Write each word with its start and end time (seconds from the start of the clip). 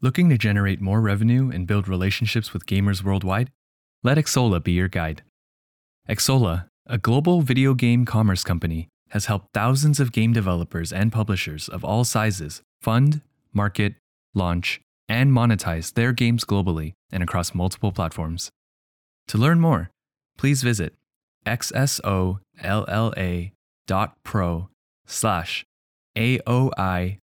Looking 0.00 0.28
to 0.28 0.38
generate 0.38 0.80
more 0.80 1.00
revenue 1.00 1.50
and 1.50 1.66
build 1.66 1.88
relationships 1.88 2.52
with 2.52 2.66
gamers 2.66 3.02
worldwide? 3.02 3.50
Let 4.04 4.16
Xsolla 4.16 4.62
be 4.62 4.70
your 4.70 4.86
guide. 4.86 5.22
Xsolla, 6.08 6.68
a 6.86 6.98
global 6.98 7.42
video 7.42 7.74
game 7.74 8.04
commerce 8.04 8.44
company, 8.44 8.86
has 9.10 9.24
helped 9.26 9.48
thousands 9.52 9.98
of 9.98 10.12
game 10.12 10.32
developers 10.32 10.92
and 10.92 11.10
publishers 11.10 11.68
of 11.68 11.84
all 11.84 12.04
sizes 12.04 12.62
fund, 12.80 13.22
market, 13.52 13.94
launch, 14.34 14.80
and 15.08 15.32
monetize 15.32 15.92
their 15.92 16.12
games 16.12 16.44
globally 16.44 16.92
and 17.10 17.24
across 17.24 17.52
multiple 17.52 17.90
platforms. 17.90 18.50
To 19.26 19.36
learn 19.36 19.58
more, 19.58 19.90
please 20.36 20.62
visit 20.62 20.94
xsolla 21.44 22.38
dot 23.88 24.16
pro 24.22 24.68
slash 25.06 25.64
AOIAAS. 26.16 27.18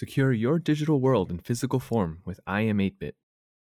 Secure 0.00 0.32
your 0.32 0.58
digital 0.58 0.98
world 0.98 1.30
in 1.30 1.36
physical 1.36 1.78
form 1.78 2.22
with 2.24 2.40
iam8bit. 2.48 3.12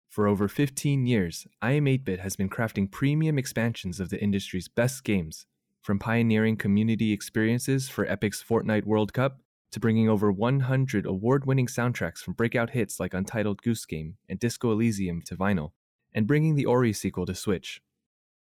For 0.07 0.27
over 0.27 0.47
15 0.47 1.07
years, 1.07 1.47
iam8bit 1.63 2.19
has 2.19 2.35
been 2.35 2.47
crafting 2.47 2.91
premium 2.91 3.39
expansions 3.39 3.99
of 3.99 4.09
the 4.09 4.21
industry's 4.21 4.67
best 4.67 5.03
games, 5.03 5.47
from 5.81 5.97
pioneering 5.97 6.57
community 6.57 7.11
experiences 7.11 7.89
for 7.89 8.05
Epic's 8.05 8.43
Fortnite 8.43 8.85
World 8.85 9.13
Cup 9.13 9.41
to 9.71 9.79
bringing 9.79 10.07
over 10.07 10.31
100 10.31 11.07
award 11.07 11.47
winning 11.47 11.65
soundtracks 11.65 12.19
from 12.19 12.35
breakout 12.35 12.69
hits 12.69 12.99
like 12.99 13.15
Untitled 13.15 13.63
Goose 13.63 13.87
Game 13.87 14.17
and 14.29 14.37
Disco 14.37 14.71
Elysium 14.71 15.23
to 15.23 15.35
vinyl, 15.35 15.71
and 16.13 16.27
bringing 16.27 16.53
the 16.53 16.67
Ori 16.67 16.93
sequel 16.93 17.25
to 17.25 17.33
Switch. 17.33 17.81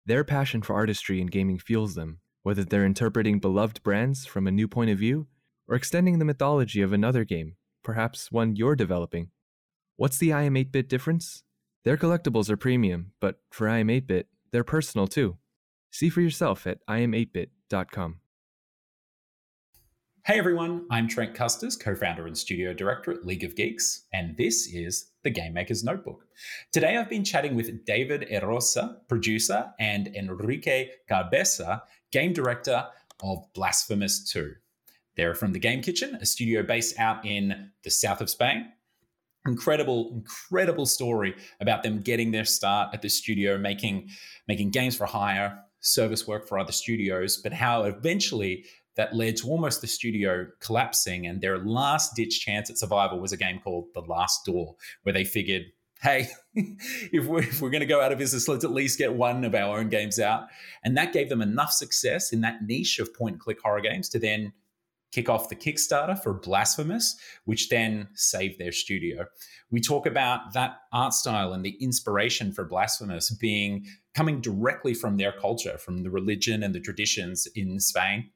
Their 0.06 0.24
passion 0.24 0.62
for 0.62 0.72
artistry 0.74 1.20
and 1.20 1.30
gaming 1.30 1.58
fuels 1.58 1.94
them, 1.94 2.20
whether 2.42 2.64
they're 2.64 2.86
interpreting 2.86 3.38
beloved 3.38 3.82
brands 3.82 4.24
from 4.24 4.46
a 4.46 4.50
new 4.50 4.66
point 4.66 4.88
of 4.88 4.98
view 4.98 5.26
or 5.68 5.76
extending 5.76 6.18
the 6.18 6.24
mythology 6.24 6.80
of 6.80 6.94
another 6.94 7.24
game, 7.24 7.56
perhaps 7.86 8.32
one 8.32 8.56
you're 8.56 8.74
developing. 8.74 9.30
What's 9.94 10.18
the 10.18 10.30
iam8bit 10.30 10.88
difference? 10.88 11.44
Their 11.84 11.96
collectibles 11.96 12.50
are 12.50 12.56
premium, 12.56 13.12
but 13.20 13.36
for 13.52 13.68
iam8bit, 13.68 14.24
they're 14.50 14.64
personal 14.64 15.06
too. 15.06 15.36
See 15.92 16.10
for 16.10 16.20
yourself 16.20 16.66
at 16.66 16.84
iam8bit.com. 16.90 18.16
Hey 20.24 20.36
everyone, 20.36 20.84
I'm 20.90 21.06
Trent 21.06 21.36
Kusters, 21.36 21.76
co 21.80 21.94
founder 21.94 22.26
and 22.26 22.36
studio 22.36 22.74
director 22.74 23.12
at 23.12 23.24
League 23.24 23.44
of 23.44 23.54
Geeks, 23.54 24.06
and 24.12 24.36
this 24.36 24.66
is 24.66 25.12
the 25.22 25.30
Game 25.30 25.52
Maker's 25.52 25.84
Notebook. 25.84 26.26
Today 26.72 26.96
I've 26.96 27.08
been 27.08 27.22
chatting 27.22 27.54
with 27.54 27.84
David 27.84 28.26
Erosa, 28.32 28.96
producer, 29.06 29.72
and 29.78 30.08
Enrique 30.08 30.88
Cabeza, 31.08 31.84
game 32.10 32.32
director 32.32 32.84
of 33.22 33.46
Blasphemous 33.54 34.28
2. 34.32 34.56
They're 35.16 35.34
from 35.34 35.52
the 35.52 35.58
Game 35.58 35.82
Kitchen, 35.82 36.16
a 36.20 36.26
studio 36.26 36.62
based 36.62 36.98
out 36.98 37.24
in 37.24 37.70
the 37.82 37.90
south 37.90 38.20
of 38.20 38.30
Spain. 38.30 38.70
Incredible, 39.46 40.10
incredible 40.12 40.86
story 40.86 41.34
about 41.60 41.82
them 41.82 42.00
getting 42.00 42.32
their 42.32 42.44
start 42.44 42.90
at 42.92 43.02
the 43.02 43.08
studio, 43.08 43.56
making, 43.56 44.10
making 44.48 44.70
games 44.70 44.96
for 44.96 45.06
hire, 45.06 45.58
service 45.80 46.26
work 46.26 46.48
for 46.48 46.58
other 46.58 46.72
studios, 46.72 47.36
but 47.36 47.52
how 47.52 47.84
eventually 47.84 48.64
that 48.96 49.14
led 49.14 49.36
to 49.36 49.48
almost 49.48 49.80
the 49.80 49.86
studio 49.86 50.46
collapsing. 50.60 51.26
And 51.26 51.40
their 51.40 51.58
last 51.58 52.14
ditch 52.16 52.40
chance 52.40 52.68
at 52.70 52.78
survival 52.78 53.20
was 53.20 53.32
a 53.32 53.36
game 53.36 53.60
called 53.62 53.86
The 53.94 54.00
Last 54.00 54.44
Door, 54.44 54.76
where 55.02 55.12
they 55.12 55.24
figured, 55.24 55.66
hey, 56.02 56.28
if 56.54 57.26
we're, 57.26 57.42
if 57.42 57.60
we're 57.60 57.70
going 57.70 57.80
to 57.80 57.86
go 57.86 58.00
out 58.00 58.12
of 58.12 58.18
business, 58.18 58.48
let's 58.48 58.64
at 58.64 58.72
least 58.72 58.98
get 58.98 59.14
one 59.14 59.44
of 59.44 59.54
our 59.54 59.78
own 59.78 59.88
games 59.88 60.18
out. 60.18 60.48
And 60.82 60.96
that 60.96 61.12
gave 61.12 61.28
them 61.28 61.42
enough 61.42 61.72
success 61.72 62.32
in 62.32 62.40
that 62.40 62.62
niche 62.62 62.98
of 62.98 63.14
point 63.14 63.34
and 63.34 63.40
click 63.40 63.58
horror 63.62 63.80
games 63.80 64.08
to 64.10 64.18
then 64.18 64.52
kick 65.12 65.28
off 65.28 65.48
the 65.48 65.56
Kickstarter 65.56 66.20
for 66.20 66.34
Blasphemous, 66.34 67.16
which 67.44 67.68
then 67.68 68.08
saved 68.14 68.58
their 68.58 68.72
studio. 68.72 69.26
We 69.70 69.80
talk 69.80 70.06
about 70.06 70.52
that 70.52 70.78
art 70.92 71.14
style 71.14 71.52
and 71.52 71.64
the 71.64 71.76
inspiration 71.80 72.52
for 72.52 72.64
Blasphemous 72.64 73.30
being 73.30 73.86
coming 74.14 74.40
directly 74.40 74.94
from 74.94 75.16
their 75.16 75.32
culture, 75.32 75.78
from 75.78 76.02
the 76.02 76.10
religion 76.10 76.62
and 76.62 76.74
the 76.74 76.80
traditions 76.80 77.46
in 77.54 77.80
Spain 77.80 78.30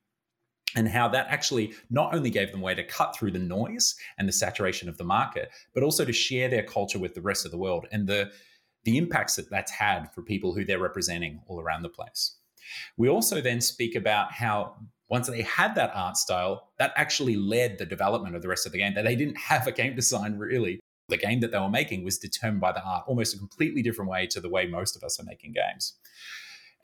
and 0.77 0.89
how 0.89 1.09
that 1.09 1.27
actually 1.29 1.75
not 1.91 2.15
only 2.15 2.31
gave 2.31 2.53
them 2.53 2.61
way 2.61 2.75
to 2.75 2.85
cut 2.85 3.17
through 3.17 3.33
the 3.33 3.39
noise 3.39 3.95
and 4.19 4.29
the 4.29 4.33
saturation 4.33 4.89
of 4.89 4.97
the 4.99 5.05
market, 5.05 5.51
but 5.75 5.83
also 5.83 6.05
to 6.05 6.13
share 6.13 6.49
their 6.49 6.63
culture 6.63 6.99
with 6.99 7.15
the 7.15 7.21
rest 7.21 7.45
of 7.45 7.51
the 7.51 7.59
world 7.59 7.87
and 7.93 8.07
the 8.07 8.31
the 8.85 8.97
impacts 8.97 9.37
that 9.37 9.51
that's 9.51 9.73
had 9.73 10.07
for 10.15 10.23
people 10.23 10.55
who 10.55 10.65
they're 10.65 10.79
representing 10.79 11.39
all 11.49 11.61
around 11.61 11.83
the 11.83 11.89
place. 11.89 12.37
We 12.97 13.11
also 13.11 13.43
then 13.43 13.61
speak 13.61 13.95
about 13.95 14.33
how 14.33 14.77
once 15.11 15.29
they 15.29 15.43
had 15.43 15.75
that 15.75 15.91
art 15.95 16.17
style, 16.17 16.71
that 16.79 16.93
actually 16.97 17.37
led 17.37 17.79
the 17.79 17.85
development 17.85 18.37
of 18.37 18.43
the 18.43 18.49
rest 18.49 18.65
of 18.65 18.73
the 18.73 18.79
game. 18.79 18.95
That 18.95 19.05
they 19.05 19.17
didn't 19.17 19.39
have 19.39 19.67
a 19.67 19.73
game 19.73 19.97
design 19.97 20.39
really. 20.39 20.81
The 21.09 21.17
game 21.17 21.41
that 21.41 21.51
they 21.51 21.59
were 21.59 21.69
making 21.69 22.05
was 22.05 22.19
determined 22.19 22.61
by 22.61 22.71
the 22.71 22.85
art, 22.85 23.05
almost 23.09 23.35
a 23.35 23.39
completely 23.39 23.83
different 23.83 24.11
way 24.11 24.29
to 24.29 24.41
the 24.41 24.49
way 24.49 24.67
most 24.67 24.95
of 24.95 25.03
us 25.03 25.19
are 25.19 25.25
making 25.25 25.55
games. 25.55 25.99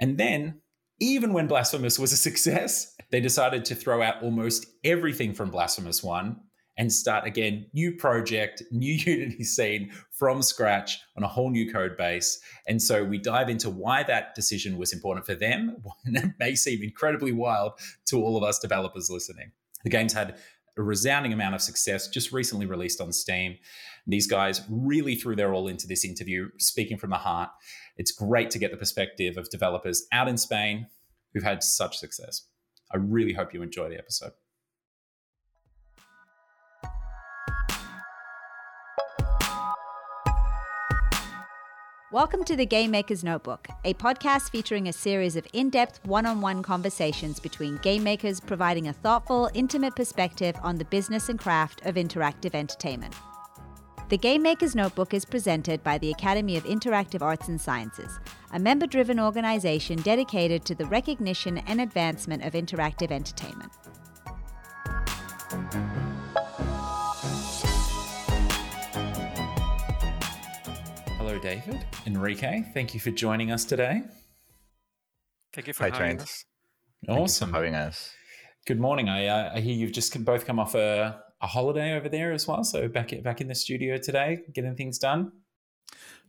And 0.00 0.18
then 0.18 0.60
even 0.98 1.32
when 1.32 1.46
Blasphemous 1.46 1.98
was 1.98 2.12
a 2.12 2.16
success, 2.28 2.94
they 3.10 3.20
decided 3.20 3.64
to 3.66 3.76
throw 3.76 4.02
out 4.02 4.22
almost 4.22 4.66
everything 4.82 5.32
from 5.32 5.50
Blasphemous 5.50 6.02
1 6.02 6.40
and 6.78 6.92
start 6.92 7.26
again, 7.26 7.66
new 7.72 7.92
project, 7.92 8.62
new 8.70 8.94
Unity 8.94 9.44
scene 9.44 9.90
from 10.10 10.42
scratch 10.42 10.98
on 11.16 11.22
a 11.22 11.28
whole 11.28 11.50
new 11.50 11.72
code 11.72 11.96
base. 11.96 12.40
And 12.66 12.80
so 12.80 13.04
we 13.04 13.18
dive 13.18 13.48
into 13.48 13.70
why 13.70 14.02
that 14.04 14.34
decision 14.34 14.76
was 14.76 14.92
important 14.92 15.26
for 15.26 15.34
them. 15.34 15.76
And 16.04 16.16
it 16.16 16.32
may 16.38 16.54
seem 16.54 16.82
incredibly 16.82 17.32
wild 17.32 17.72
to 18.06 18.22
all 18.22 18.36
of 18.36 18.44
us 18.44 18.58
developers 18.58 19.10
listening. 19.10 19.50
The 19.82 19.90
game's 19.90 20.12
had 20.12 20.36
a 20.76 20.82
resounding 20.82 21.32
amount 21.32 21.54
of 21.54 21.62
success, 21.62 22.06
just 22.06 22.32
recently 22.32 22.66
released 22.66 23.00
on 23.00 23.12
Steam. 23.12 23.56
These 24.06 24.26
guys 24.26 24.62
really 24.70 25.16
threw 25.16 25.34
their 25.34 25.52
all 25.52 25.68
into 25.68 25.86
this 25.86 26.04
interview, 26.04 26.50
speaking 26.58 26.98
from 26.98 27.10
the 27.10 27.16
heart. 27.16 27.50
It's 27.96 28.12
great 28.12 28.50
to 28.50 28.58
get 28.58 28.70
the 28.70 28.76
perspective 28.76 29.36
of 29.36 29.50
developers 29.50 30.06
out 30.12 30.28
in 30.28 30.36
Spain 30.36 30.86
who've 31.32 31.42
had 31.42 31.62
such 31.62 31.98
success. 31.98 32.46
I 32.92 32.98
really 32.98 33.32
hope 33.32 33.52
you 33.52 33.62
enjoy 33.62 33.88
the 33.88 33.98
episode. 33.98 34.32
Welcome 42.12 42.44
to 42.44 42.54
the 42.54 42.64
Game 42.64 42.92
Maker's 42.92 43.24
Notebook, 43.24 43.66
a 43.84 43.92
podcast 43.94 44.50
featuring 44.50 44.86
a 44.86 44.92
series 44.92 45.34
of 45.34 45.44
in 45.52 45.70
depth 45.70 45.98
one 46.06 46.24
on 46.24 46.40
one 46.40 46.62
conversations 46.62 47.40
between 47.40 47.78
game 47.78 48.04
makers 48.04 48.38
providing 48.38 48.86
a 48.86 48.92
thoughtful, 48.92 49.50
intimate 49.54 49.96
perspective 49.96 50.54
on 50.62 50.76
the 50.76 50.84
business 50.84 51.28
and 51.28 51.36
craft 51.36 51.84
of 51.84 51.96
interactive 51.96 52.54
entertainment. 52.54 53.12
The 54.08 54.18
Game 54.18 54.42
Maker's 54.42 54.76
Notebook 54.76 55.14
is 55.14 55.24
presented 55.24 55.82
by 55.82 55.98
the 55.98 56.12
Academy 56.12 56.56
of 56.56 56.62
Interactive 56.62 57.22
Arts 57.22 57.48
and 57.48 57.60
Sciences, 57.60 58.20
a 58.52 58.60
member 58.60 58.86
driven 58.86 59.18
organization 59.18 60.00
dedicated 60.02 60.64
to 60.66 60.76
the 60.76 60.86
recognition 60.86 61.58
and 61.58 61.80
advancement 61.80 62.44
of 62.44 62.52
interactive 62.52 63.10
entertainment. 63.10 63.72
Hello, 71.36 71.54
David. 71.54 71.84
Enrique, 72.06 72.64
thank 72.72 72.94
you 72.94 73.00
for 73.00 73.10
joining 73.10 73.50
us 73.50 73.66
today. 73.66 74.00
Thank 75.52 75.66
you 75.66 75.74
for 75.74 75.82
Hi, 75.82 75.90
having 75.90 76.16
Trent. 76.16 76.22
us. 76.22 76.44
Awesome. 77.10 77.52
having 77.52 77.74
us. 77.74 78.14
Good 78.66 78.80
morning. 78.80 79.10
I, 79.10 79.26
uh, 79.26 79.50
I 79.54 79.60
hear 79.60 79.74
you've 79.74 79.92
just 79.92 80.24
both 80.24 80.46
come 80.46 80.58
off 80.58 80.74
a, 80.74 81.20
a 81.42 81.46
holiday 81.46 81.92
over 81.92 82.08
there 82.08 82.32
as 82.32 82.48
well. 82.48 82.64
So 82.64 82.88
back 82.88 83.12
back 83.22 83.42
in 83.42 83.48
the 83.48 83.54
studio 83.54 83.98
today, 83.98 84.44
getting 84.54 84.74
things 84.76 84.96
done. 84.96 85.30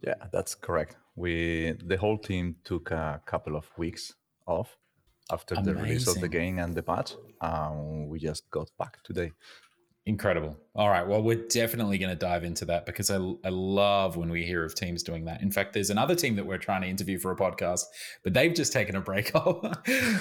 Yeah, 0.01 0.16
that's 0.34 0.56
correct. 0.56 0.97
We 1.16 1.75
the 1.85 1.95
whole 1.95 2.18
team 2.18 2.57
took 2.66 2.91
a 2.91 3.22
couple 3.25 3.56
of 3.56 3.66
weeks 3.78 4.13
off 4.45 4.75
after 5.31 5.56
the 5.56 5.74
release 5.74 6.07
of 6.09 6.19
the 6.19 6.28
game 6.28 6.59
and 6.59 6.75
the 6.75 6.84
patch. 6.84 7.13
Um, 7.39 8.09
we 8.09 8.19
just 8.19 8.50
got 8.51 8.69
back 8.78 9.01
today. 9.03 9.31
Incredible. 10.07 10.56
All 10.73 10.90
right. 10.90 11.06
Well, 11.06 11.22
we're 11.22 11.45
definitely 11.50 11.98
going 11.98 12.12
to 12.12 12.15
dive 12.15 12.45
into 12.45 12.63
that 12.63 12.86
because 12.86 13.12
I, 13.12 13.18
I 13.44 13.50
love 13.50 14.15
when 14.15 14.30
we 14.30 14.45
hear 14.45 14.63
of 14.63 14.74
teams 14.74 15.04
doing 15.04 15.25
that. 15.25 15.42
In 15.42 15.51
fact, 15.51 15.74
there's 15.74 15.89
another 15.89 16.15
team 16.15 16.38
that 16.38 16.45
we're 16.45 16.57
trying 16.57 16.81
to 16.83 16.88
interview 16.88 17.19
for 17.19 17.30
a 17.33 17.36
podcast, 17.36 17.81
but 18.24 18.33
they've 18.33 18.54
just 18.54 18.71
taken 18.71 18.95
a 18.95 19.01
break 19.01 19.36
off 19.36 19.65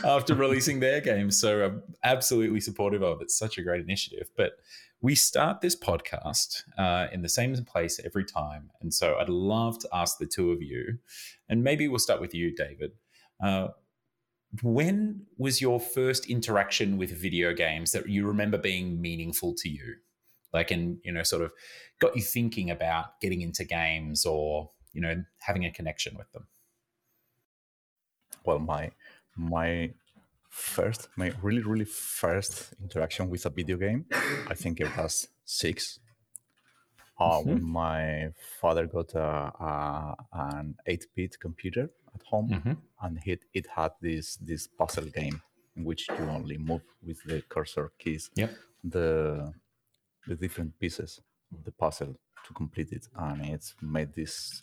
after 0.04 0.34
releasing 0.34 0.80
their 0.80 1.00
game. 1.00 1.30
So 1.30 1.64
I'm 1.64 1.82
absolutely 2.02 2.60
supportive 2.60 3.02
of 3.02 3.20
it. 3.20 3.26
It's 3.26 3.38
such 3.38 3.58
a 3.58 3.62
great 3.62 3.80
initiative. 3.80 4.28
But 4.36 4.54
we 5.02 5.14
start 5.14 5.60
this 5.60 5.76
podcast 5.76 6.64
uh, 6.76 7.06
in 7.12 7.22
the 7.22 7.28
same 7.28 7.54
place 7.64 8.00
every 8.04 8.24
time. 8.24 8.72
And 8.80 8.92
so 8.92 9.18
I'd 9.20 9.28
love 9.28 9.78
to 9.78 9.88
ask 9.92 10.18
the 10.18 10.26
two 10.26 10.50
of 10.50 10.62
you, 10.62 10.98
and 11.48 11.62
maybe 11.62 11.86
we'll 11.86 12.00
start 12.00 12.20
with 12.20 12.34
you, 12.34 12.52
David. 12.56 12.90
Uh, 13.40 13.68
when 14.62 15.26
was 15.38 15.60
your 15.60 15.80
first 15.80 16.26
interaction 16.26 16.98
with 16.98 17.10
video 17.10 17.52
games 17.52 17.92
that 17.92 18.08
you 18.08 18.26
remember 18.26 18.58
being 18.58 19.00
meaningful 19.00 19.54
to 19.58 19.68
you? 19.68 19.96
Like 20.52 20.70
and 20.70 20.98
you 21.04 21.12
know 21.12 21.22
sort 21.22 21.42
of 21.42 21.52
got 21.98 22.16
you 22.16 22.22
thinking 22.22 22.70
about 22.70 23.20
getting 23.20 23.42
into 23.42 23.64
games 23.64 24.24
or 24.24 24.70
you 24.92 25.00
know 25.00 25.24
having 25.40 25.64
a 25.64 25.70
connection 25.70 26.16
with 26.16 26.30
them? 26.32 26.46
Well, 28.44 28.58
my 28.60 28.92
my 29.36 29.90
first, 30.48 31.08
my 31.16 31.32
really, 31.42 31.62
really 31.62 31.84
first 31.84 32.74
interaction 32.80 33.28
with 33.28 33.44
a 33.44 33.50
video 33.50 33.76
game, 33.76 34.06
I 34.48 34.54
think 34.54 34.80
it 34.80 34.96
was 34.96 35.28
six. 35.44 36.00
Uh, 37.18 37.40
When 37.40 37.62
my 37.62 38.28
father 38.60 38.86
got 38.86 39.14
a, 39.14 39.20
a, 39.20 40.16
an 40.32 40.76
8-bit 40.86 41.40
computer 41.40 41.90
at 42.16 42.22
home, 42.32 42.48
Mhm. 42.56 42.76
and 43.02 43.12
it, 43.32 43.40
it 43.58 43.66
had 43.78 43.92
this 44.00 44.26
this 44.50 44.64
puzzle 44.80 45.10
game 45.20 45.38
in 45.76 45.84
which 45.88 46.02
you 46.18 46.24
only 46.38 46.58
move 46.70 46.84
with 47.06 47.20
the 47.30 47.38
cursor 47.52 47.86
keys 48.00 48.24
Yep. 48.42 48.50
the 48.96 49.06
the 50.28 50.36
different 50.44 50.72
pieces 50.82 51.10
of 51.54 51.60
the 51.66 51.72
puzzle 51.84 52.14
to 52.46 52.50
complete 52.62 52.90
it, 52.98 53.04
and 53.24 53.36
it's 53.54 53.70
made 53.82 54.10
this 54.14 54.62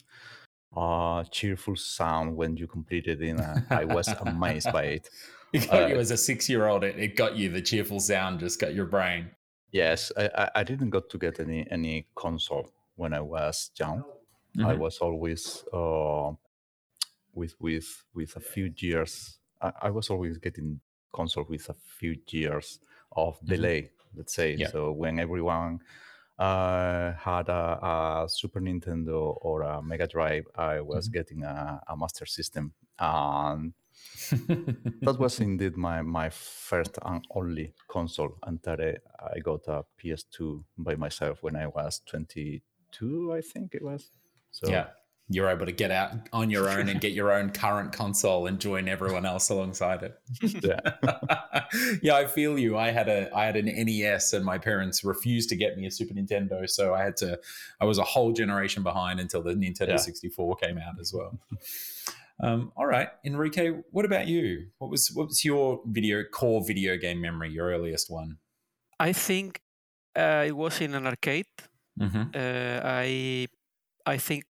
uh 0.76 1.24
cheerful 1.38 1.76
sound 1.76 2.36
when 2.40 2.58
you 2.58 2.68
completed 2.68 3.22
it. 3.22 3.38
A, 3.40 3.64
I 3.82 3.86
was 3.86 4.08
amazed 4.28 4.72
by 4.72 4.86
it. 4.98 5.10
It 5.54 5.70
got 5.70 5.90
you 5.90 5.96
Uh, 5.98 6.00
as 6.06 6.12
a 6.12 6.18
six-year-old. 6.18 6.84
It, 6.84 6.96
it 7.06 7.16
got 7.16 7.36
you 7.38 7.50
the 7.50 7.62
cheerful 7.62 8.00
sound. 8.00 8.40
Just 8.40 8.60
got 8.60 8.74
your 8.74 8.88
brain. 8.88 9.30
Yes, 9.72 10.12
I, 10.18 10.26
I, 10.44 10.46
I 10.60 10.64
didn't 10.64 10.90
got 10.90 11.10
to 11.10 11.18
get 11.18 11.40
any 11.40 11.60
any 11.72 11.96
console 12.16 12.68
when 12.96 13.14
I 13.14 13.22
was 13.22 13.72
young. 13.80 14.04
I 14.64 14.74
Mhm. 14.74 14.80
was 14.86 14.96
always 15.00 15.64
uh, 15.74 16.32
with 17.34 17.56
with 17.60 18.04
with 18.14 18.36
a 18.36 18.40
few 18.40 18.72
years. 18.78 19.40
I, 19.62 19.72
I 19.84 19.90
was 19.90 20.10
always 20.10 20.38
getting 20.38 20.80
console 21.14 21.46
with 21.50 21.70
a 21.70 21.76
few 22.00 22.16
years 22.28 22.80
of 23.16 23.40
delay. 23.46 23.92
Let's 24.16 24.34
say 24.34 24.56
Yeah. 24.56 24.70
so 24.70 24.92
when 24.92 25.20
everyone 25.20 25.80
uh, 26.40 27.14
had 27.14 27.50
a, 27.50 28.24
a 28.24 28.26
Super 28.30 28.60
Nintendo 28.60 29.38
or 29.42 29.62
a 29.62 29.82
Mega 29.82 30.08
Drive, 30.08 30.46
I 30.56 30.82
was 30.82 31.08
getting 31.08 31.44
a, 31.44 31.82
a 31.88 31.96
Master 31.96 32.26
System, 32.26 32.74
and 33.00 33.74
that 35.02 35.18
was 35.20 35.40
indeed 35.40 35.78
my 35.78 36.02
my 36.02 36.30
first 36.30 36.98
and 37.06 37.24
only 37.36 37.74
console 37.88 38.38
until 38.44 38.82
I, 38.82 38.96
I 39.36 39.40
got 39.40 39.68
a 39.68 39.84
PS2 40.00 40.64
by 40.78 40.96
myself 40.96 41.44
when 41.44 41.56
I 41.56 41.68
was 41.68 42.02
22, 42.08 43.34
I 43.34 43.42
think 43.42 43.76
it 43.76 43.84
was. 43.84 44.12
So 44.52 44.70
yeah. 44.70 44.88
You're 45.30 45.50
able 45.50 45.66
to 45.66 45.72
get 45.72 45.90
out 45.90 46.12
on 46.34 46.50
your 46.50 46.70
own 46.70 46.90
and 46.90 47.00
get 47.06 47.14
your 47.14 47.32
own 47.32 47.50
current 47.52 47.94
console 47.94 48.46
and 48.46 48.60
join 48.60 48.88
everyone 48.90 49.26
else 49.26 49.50
alongside 49.50 50.04
it. 50.04 50.20
yeah. 50.64 51.64
yeah, 52.02 52.16
I 52.16 52.26
feel 52.28 52.60
you. 52.60 52.78
I 52.78 52.92
had 52.92 53.08
a 53.08 53.34
I 53.36 53.46
had 53.46 53.56
an 53.56 53.66
NES 53.66 54.34
and 54.34 54.44
my 54.46 54.58
parents 54.58 55.04
refused 55.04 55.50
to 55.50 55.56
get 55.56 55.78
me 55.78 55.86
a 55.86 55.92
Super 55.92 56.14
Nintendo, 56.14 56.70
so 56.70 56.94
I 56.94 57.04
had 57.04 57.16
to 57.18 57.40
I 57.80 57.86
was 57.86 57.98
a 57.98 58.04
whole 58.04 58.34
generation 58.34 58.84
behind 58.84 59.20
until 59.20 59.42
the 59.42 59.54
Nintendo 59.54 59.90
Yeah. 59.90 59.98
64 59.98 60.56
came 60.58 60.78
out 60.78 61.00
as 61.00 61.14
well. 61.14 61.40
Um, 62.42 62.72
all 62.76 62.86
right, 62.86 63.10
Enrique, 63.24 63.70
what 63.92 64.06
about 64.06 64.28
you? 64.28 64.68
What 64.80 64.90
was 64.92 65.10
what 65.14 65.28
was 65.28 65.46
your 65.46 65.82
video 65.86 66.24
core 66.24 66.64
video 66.66 66.98
game 66.98 67.22
memory, 67.22 67.52
your 67.52 67.68
earliest 67.68 68.10
one? 68.10 68.38
I 69.00 69.14
think 69.14 69.62
uh, 70.16 70.44
it 70.46 70.56
was 70.56 70.82
in 70.82 70.94
an 70.96 71.08
arcade. 71.08 71.46
Mm-hmm. 72.00 72.24
Uh, 72.36 72.80
I 72.84 73.48
I 74.06 74.18
think 74.18 74.44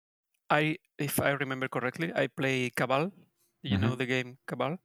I 0.51 0.77
if 0.99 1.19
I 1.19 1.31
remember 1.31 1.67
correctly, 1.67 2.11
I 2.13 2.27
play 2.27 2.69
Cabal. 2.69 3.11
You 3.63 3.77
Mhm. 3.77 3.81
know 3.81 3.95
the 3.95 4.05
game 4.05 4.37
Cabal, 4.47 4.77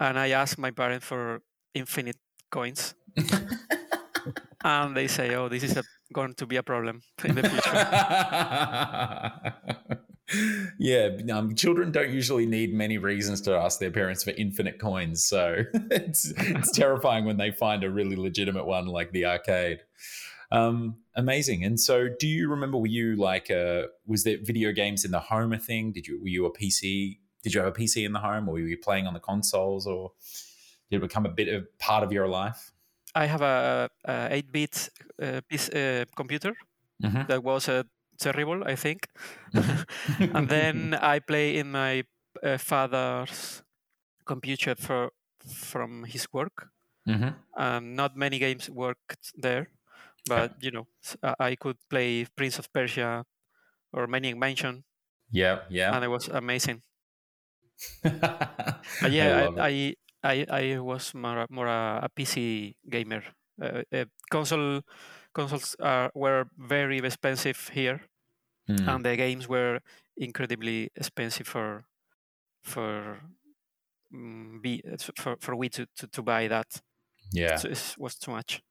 and 0.00 0.18
I 0.18 0.30
asked 0.30 0.58
my 0.58 0.70
parents 0.70 1.06
for 1.06 1.42
infinite 1.74 2.18
coins, 2.50 2.94
and 4.64 4.96
they 4.96 5.06
say, 5.08 5.34
"Oh, 5.34 5.48
this 5.48 5.62
is 5.62 5.76
a, 5.76 5.84
going 6.12 6.34
to 6.34 6.46
be 6.46 6.56
a 6.56 6.62
problem 6.62 7.02
in 7.24 7.34
the 7.34 7.42
future." 7.48 7.84
yeah, 10.78 11.10
um, 11.32 11.54
children 11.54 11.92
don't 11.92 12.10
usually 12.10 12.46
need 12.46 12.72
many 12.72 12.98
reasons 12.98 13.40
to 13.42 13.54
ask 13.54 13.78
their 13.78 13.90
parents 13.90 14.24
for 14.24 14.30
infinite 14.30 14.80
coins, 14.80 15.24
so 15.24 15.64
it's 15.90 16.32
it's 16.36 16.70
terrifying 16.72 17.24
when 17.24 17.36
they 17.36 17.50
find 17.50 17.84
a 17.84 17.90
really 17.90 18.16
legitimate 18.16 18.66
one 18.66 18.86
like 18.86 19.12
the 19.12 19.26
arcade. 19.26 19.80
Um, 20.54 20.96
amazing. 21.16 21.64
And 21.64 21.78
so, 21.78 22.08
do 22.08 22.26
you 22.28 22.48
remember? 22.50 22.78
Were 22.78 22.86
you 22.86 23.16
like, 23.16 23.50
uh, 23.50 23.88
was 24.06 24.24
there 24.24 24.38
video 24.42 24.72
games 24.72 25.04
in 25.04 25.10
the 25.10 25.20
home 25.20 25.52
a 25.52 25.58
thing? 25.58 25.92
Did 25.92 26.06
you 26.06 26.20
were 26.20 26.28
you 26.28 26.46
a 26.46 26.52
PC? 26.52 27.18
Did 27.42 27.54
you 27.54 27.60
have 27.60 27.68
a 27.68 27.72
PC 27.72 28.04
in 28.04 28.12
the 28.12 28.20
home, 28.20 28.48
or 28.48 28.52
were 28.52 28.60
you 28.60 28.78
playing 28.78 29.06
on 29.06 29.14
the 29.14 29.20
consoles, 29.20 29.86
or 29.86 30.12
did 30.90 30.96
it 30.96 31.00
become 31.00 31.26
a 31.26 31.30
bit 31.30 31.48
of 31.48 31.66
part 31.78 32.04
of 32.04 32.12
your 32.12 32.28
life? 32.28 32.72
I 33.14 33.26
have 33.26 33.42
a, 33.42 33.88
a 34.04 34.28
8-bit 34.30 34.88
uh, 35.22 35.40
piece, 35.48 35.68
uh, 35.70 36.04
computer 36.16 36.54
Mhm. 37.02 37.26
that 37.28 37.42
was 37.44 37.68
uh, 37.68 37.82
terrible, 38.18 38.62
I 38.64 38.76
think. 38.76 39.08
Mm-hmm. 39.54 40.36
and 40.36 40.48
then 40.48 40.94
I 41.14 41.20
play 41.20 41.56
in 41.58 41.70
my 41.72 42.04
uh, 42.42 42.58
father's 42.58 43.62
computer 44.26 44.74
for 44.76 45.10
from 45.46 46.04
his 46.04 46.26
work. 46.32 46.70
Mhm. 47.08 47.34
Um, 47.56 47.94
not 47.94 48.16
many 48.16 48.38
games 48.38 48.70
worked 48.70 49.32
there, 49.42 49.68
but 50.26 50.52
you 50.60 50.70
know, 50.70 50.88
s- 51.04 51.16
I 51.38 51.56
could 51.56 51.78
play 51.90 52.26
Prince 52.36 52.58
of 52.58 52.72
Persia 52.72 53.24
or 53.92 54.06
Maniac 54.08 54.36
Mansion, 54.36 54.84
yeah, 55.30 55.62
yeah. 55.70 55.92
and 55.92 56.04
it 56.04 56.08
was 56.08 56.28
amazing. 56.28 56.82
But 59.00 59.12
yeah. 59.12 59.48
I, 59.56 59.56
I, 59.58 59.94
I 60.22 60.46
I 60.48 60.78
was 60.80 61.14
more 61.14 61.38
a- 61.42 61.46
more 61.50 61.66
a, 61.66 62.00
a 62.04 62.08
PC 62.08 62.76
gamer. 62.88 63.22
Uh, 63.60 63.82
uh, 63.92 64.04
console 64.30 64.82
consoles 65.34 65.76
are 65.80 66.10
were 66.14 66.46
very 66.58 66.98
expensive 66.98 67.68
here, 67.72 68.00
Mm. 68.68 68.96
and 68.96 69.04
the 69.04 69.16
games 69.16 69.48
were 69.48 69.80
incredibly 70.16 70.90
expensive 70.96 71.48
for 71.48 71.86
for 72.64 73.20
mm, 74.14 74.62
be 74.62 74.82
for 75.16 75.36
for 75.40 75.56
we 75.56 75.68
to, 75.70 75.86
to, 75.96 76.08
to 76.08 76.22
buy 76.22 76.48
that. 76.48 76.82
yeah. 77.32 77.58
So 77.58 77.68
it 77.68 77.96
was 77.98 78.16
too 78.16 78.32
much. 78.32 78.62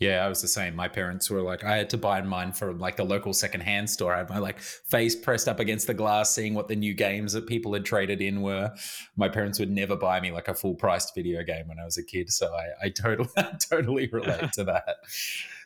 Yeah, 0.00 0.24
I 0.24 0.28
was 0.28 0.40
the 0.40 0.48
same. 0.48 0.76
My 0.76 0.86
parents 0.86 1.28
were 1.28 1.42
like, 1.42 1.64
I 1.64 1.76
had 1.76 1.90
to 1.90 1.96
buy 1.96 2.20
mine 2.22 2.52
from 2.52 2.78
like 2.78 2.94
the 2.94 3.04
local 3.04 3.32
secondhand 3.32 3.90
store. 3.90 4.14
I 4.14 4.18
had 4.18 4.28
my 4.28 4.38
like 4.38 4.60
face 4.60 5.16
pressed 5.16 5.48
up 5.48 5.58
against 5.58 5.88
the 5.88 5.94
glass, 5.94 6.32
seeing 6.32 6.54
what 6.54 6.68
the 6.68 6.76
new 6.76 6.94
games 6.94 7.32
that 7.32 7.48
people 7.48 7.72
had 7.72 7.84
traded 7.84 8.22
in 8.22 8.40
were. 8.40 8.72
My 9.16 9.28
parents 9.28 9.58
would 9.58 9.72
never 9.72 9.96
buy 9.96 10.20
me 10.20 10.30
like 10.30 10.46
a 10.46 10.54
full 10.54 10.76
priced 10.76 11.16
video 11.16 11.42
game 11.42 11.66
when 11.66 11.80
I 11.80 11.84
was 11.84 11.98
a 11.98 12.04
kid. 12.04 12.30
So 12.30 12.54
I, 12.54 12.86
I 12.86 12.88
totally, 12.90 13.28
totally 13.70 14.08
relate 14.12 14.52
to 14.52 14.64
that. 14.64 14.98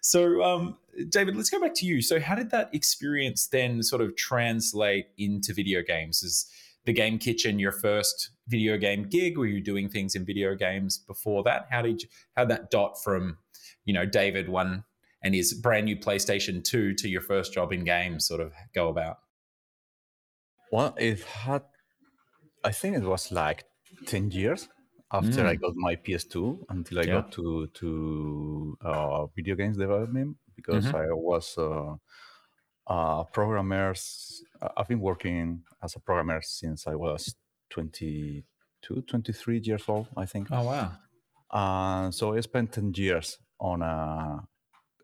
So, 0.00 0.43
um, 0.43 0.79
David, 1.11 1.37
let's 1.37 1.50
go 1.50 1.61
back 1.61 1.75
to 1.75 1.87
you. 1.87 2.00
So, 2.00 2.19
how 2.19 2.34
did 2.34 2.50
that 2.50 2.75
experience 2.75 3.46
then 3.46 3.82
sort 3.82 4.00
of 4.00 4.17
translate 4.17 5.08
into 5.19 5.52
video 5.52 5.82
games? 5.82 6.23
Is 6.23 6.46
the 6.87 6.93
Game 6.94 7.19
Kitchen 7.19 7.58
your 7.58 7.70
first 7.70 8.31
video 8.49 8.79
game 8.79 9.08
gig? 9.08 9.37
Were 9.37 9.46
you 9.46 9.61
doing 9.61 9.88
things 9.88 10.14
in 10.14 10.25
video 10.25 10.55
games 10.55 10.99
before 10.99 11.43
that? 11.44 11.67
How 11.70 11.82
did 11.82 12.02
you, 12.02 12.08
how 12.34 12.46
that 12.46 12.70
dot 12.70 13.02
from 13.02 13.37
you 13.84 13.93
know, 13.94 14.06
David 14.06 14.49
one 14.49 14.84
and 15.23 15.34
his 15.34 15.55
brand 15.55 15.87
new 15.87 15.96
PlayStation 15.96 16.62
2 16.64 16.94
to 16.94 17.08
your 17.08 17.20
first 17.20 17.53
job 17.55 17.72
in 17.72 17.84
games 17.84 18.27
sort 18.27 18.41
of 18.41 18.53
go 18.74 18.89
about? 18.89 19.19
Well, 20.70 20.94
it 20.98 21.22
had, 21.22 21.65
I 22.65 22.72
think 22.72 22.96
it 22.96 23.03
was 23.05 23.32
like 23.32 23.65
10 24.06 24.31
years 24.31 24.69
after 25.12 25.46
I 25.46 25.55
Mm. 25.55 25.56
got 25.56 25.74
my 25.77 25.96
PS2 25.96 26.65
until 26.69 27.01
I 27.01 27.06
Yeah. 27.06 27.06
got 27.06 27.32
to 27.32 27.69
to 27.69 28.79
uh, 28.82 29.27
video 29.29 29.56
games 29.56 29.79
development 29.79 30.39
because 30.56 30.84
Mhm. 30.84 30.94
I 30.94 31.06
was 31.12 31.58
uh, 31.58 31.96
a 32.86 33.24
programmer. 33.32 33.94
I've 34.77 34.89
been 34.89 35.01
working 35.01 35.65
as 35.82 35.96
a 35.96 36.01
programmer 36.01 36.43
since 36.43 36.86
I 36.86 36.94
was 36.96 37.36
22, 37.70 39.03
23 39.03 39.60
years 39.65 39.84
old, 39.89 40.08
I 40.17 40.27
think. 40.27 40.51
Oh, 40.51 40.62
wow. 40.65 40.98
Uh, 41.51 42.10
so 42.10 42.34
I 42.34 42.41
spent 42.41 42.72
10 42.72 42.93
years 42.94 43.39
on 43.63 43.83
a, 43.83 44.43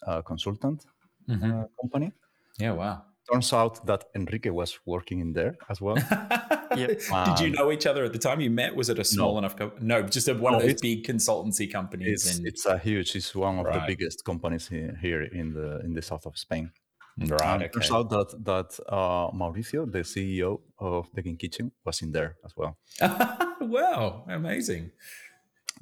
a 0.07 0.23
consultant 0.23 0.85
Mhm. 1.29 1.43
uh, 1.63 1.67
company. 1.81 2.13
Yeah, 2.61 2.73
wow. 2.77 3.03
Turns 3.33 3.53
out 3.53 3.87
that 3.87 4.05
Enrique 4.15 4.51
was 4.51 4.79
working 4.87 5.21
in 5.21 5.33
there 5.35 5.55
as 5.69 5.81
well. 5.81 5.97
Did 6.75 6.99
you 7.41 7.47
Um, 7.49 7.53
know 7.53 7.71
each 7.73 7.87
other 7.87 8.05
at 8.05 8.13
the 8.13 8.19
time 8.19 8.41
you 8.41 8.51
met? 8.51 8.75
Was 8.75 8.89
it 8.89 8.99
a 8.99 9.05
small 9.05 9.33
No. 9.33 9.39
enough? 9.39 9.57
Co- 9.57 9.73
no, 9.81 10.03
just 10.03 10.29
a, 10.29 10.35
one 10.35 10.55
of 10.55 10.61
No, 10.63 10.67
those 10.67 10.81
big 10.81 11.05
consultancy 11.07 11.67
companies. 11.71 12.27
It's 12.27 12.39
in, 12.39 12.47
it's 12.47 12.67
a 12.67 12.79
huge. 12.79 13.15
It's 13.17 13.35
one 13.35 13.59
of 13.59 13.67
the 13.67 13.83
biggest 13.87 14.25
companies 14.25 14.69
here, 14.69 14.97
here 15.03 15.23
in 15.41 15.53
the 15.55 15.81
in 15.85 15.93
the 15.95 16.03
south 16.03 16.27
of 16.27 16.37
Spain. 16.39 16.71
right. 17.19 17.43
And 17.43 17.63
Okay. 17.63 17.73
Turns 17.73 17.91
out 17.93 18.09
that 18.11 18.29
that 18.45 18.71
uh, 18.89 19.31
Mauricio, 19.41 19.87
the 19.93 20.05
CEO 20.05 20.61
of 20.79 21.07
the 21.15 21.23
Game 21.23 21.37
Kitchen, 21.37 21.71
was 21.85 22.03
in 22.03 22.13
there 22.13 22.37
as 22.45 22.53
well. 22.57 22.73
wow, 23.61 24.25
amazing. 24.29 24.91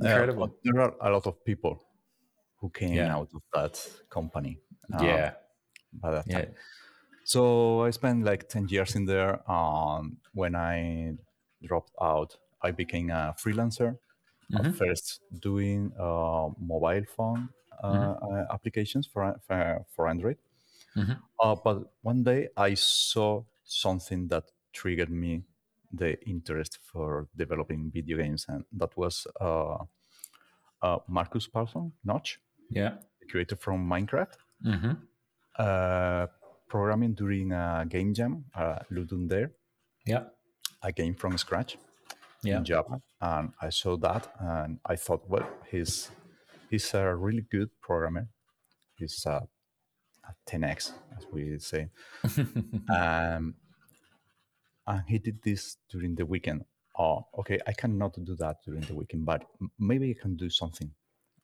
Uh, 0.02 0.08
Incredible. 0.08 0.46
but 0.46 0.56
there 0.64 0.80
are 0.82 0.94
a 1.00 1.10
lot 1.10 1.26
of 1.26 1.44
people 1.44 1.78
who 2.58 2.70
came 2.70 3.06
Yeah. 3.06 3.08
out 3.08 3.30
of 3.34 3.42
that 3.54 3.78
company. 4.10 4.60
uh, 4.92 4.98
yeah. 5.00 5.34
by 5.94 6.10
that 6.12 6.26
Yeah. 6.26 6.46
So 7.24 7.82
I 7.82 7.90
spent 7.90 8.24
like 8.24 8.48
ten 8.48 8.68
years 8.68 8.96
in 8.96 9.06
there. 9.06 9.48
Um, 9.50 10.18
when 10.34 10.54
I 10.56 11.16
dropped 11.64 11.92
out, 12.00 12.38
I 12.62 12.70
became 12.72 13.10
a 13.10 13.34
freelancer. 13.38 13.98
At 14.58 14.66
Mhm. 14.66 14.72
first, 14.72 15.22
doing 15.40 15.92
uh, 15.98 16.50
mobile 16.58 17.04
phone 17.16 17.50
uh, 17.84 17.86
Mm-hmm. 17.90 18.16
uh, 18.22 18.46
applications 18.52 19.06
for 19.06 19.40
for, 19.46 19.86
for 19.94 20.08
Android. 20.08 20.38
Mhm. 20.94 21.26
Uh, 21.40 21.54
but 21.54 21.92
one 22.02 22.22
day 22.24 22.48
I 22.56 22.74
saw 22.74 23.44
something 23.64 24.28
that 24.28 24.52
triggered 24.72 25.10
me 25.10 25.44
the 25.92 26.18
interest 26.26 26.78
for 26.82 27.28
developing 27.36 27.90
video 27.90 28.16
games, 28.18 28.46
and 28.48 28.64
that 28.72 28.96
was 28.96 29.26
uh, 29.40 29.84
uh, 30.82 30.98
Markus 31.08 31.46
Persson 31.48 31.92
Notch, 32.04 32.40
Yeah. 32.70 32.94
the 33.20 33.26
creator 33.30 33.56
from 33.56 33.88
Minecraft, 33.88 34.36
Mm-hmm. 34.64 34.92
uh, 35.58 36.26
programming 36.68 37.14
during 37.14 37.52
a 37.52 37.84
game 37.88 38.14
jam, 38.14 38.44
uh, 38.54 38.78
Ludum 38.90 39.28
Dare, 39.28 39.52
Yeah. 40.06 40.24
a 40.82 40.92
game 40.92 41.14
from 41.14 41.38
scratch 41.38 41.76
Yeah. 42.42 42.58
in 42.58 42.64
Java, 42.64 43.00
and 43.20 43.52
I 43.60 43.70
saw 43.70 43.96
that, 43.98 44.32
and 44.40 44.78
I 44.84 44.96
thought, 44.96 45.28
well, 45.28 45.48
he's 45.70 46.10
he's 46.70 46.94
a 46.94 47.14
really 47.14 47.42
good 47.50 47.70
programmer. 47.80 48.28
He's 48.98 49.24
a, 49.26 49.46
a 50.24 50.34
10x, 50.46 50.92
as 51.16 51.26
we 51.32 51.58
say. 51.58 51.88
um, 52.90 53.54
and 54.86 55.02
he 55.08 55.18
did 55.18 55.42
this 55.42 55.76
during 55.90 56.14
the 56.16 56.24
weekend. 56.26 56.64
Oh, 56.98 57.26
okay, 57.38 57.58
I 57.66 57.72
cannot 57.72 58.14
do 58.24 58.34
that 58.36 58.56
during 58.64 58.80
the 58.82 58.94
weekend, 58.94 59.26
but 59.26 59.44
maybe 59.78 60.10
I 60.10 60.20
can 60.22 60.36
do 60.36 60.48
something. 60.50 60.90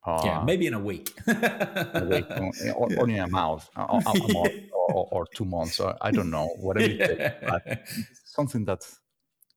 Uh, 0.05 0.21
yeah. 0.25 0.43
Maybe 0.45 0.67
in 0.67 0.75
a 0.75 0.81
week. 0.81 1.15
a 1.29 2.05
week, 2.05 2.27
or, 2.31 2.53
or, 2.75 2.93
or 2.99 3.09
in 3.09 3.21
a 3.21 3.29
month, 3.29 3.69
or, 3.77 3.83
or, 3.91 4.01
a 4.07 4.29
month, 4.29 4.53
or, 4.73 5.09
or 5.13 5.27
two 5.35 5.45
months. 5.45 5.79
Or 5.81 5.97
I 6.01 6.11
don't 6.11 6.31
know, 6.31 6.49
whatever 6.57 6.89
it 6.91 6.99
takes. 6.99 8.23
Something 8.25 8.65
that 8.65 8.85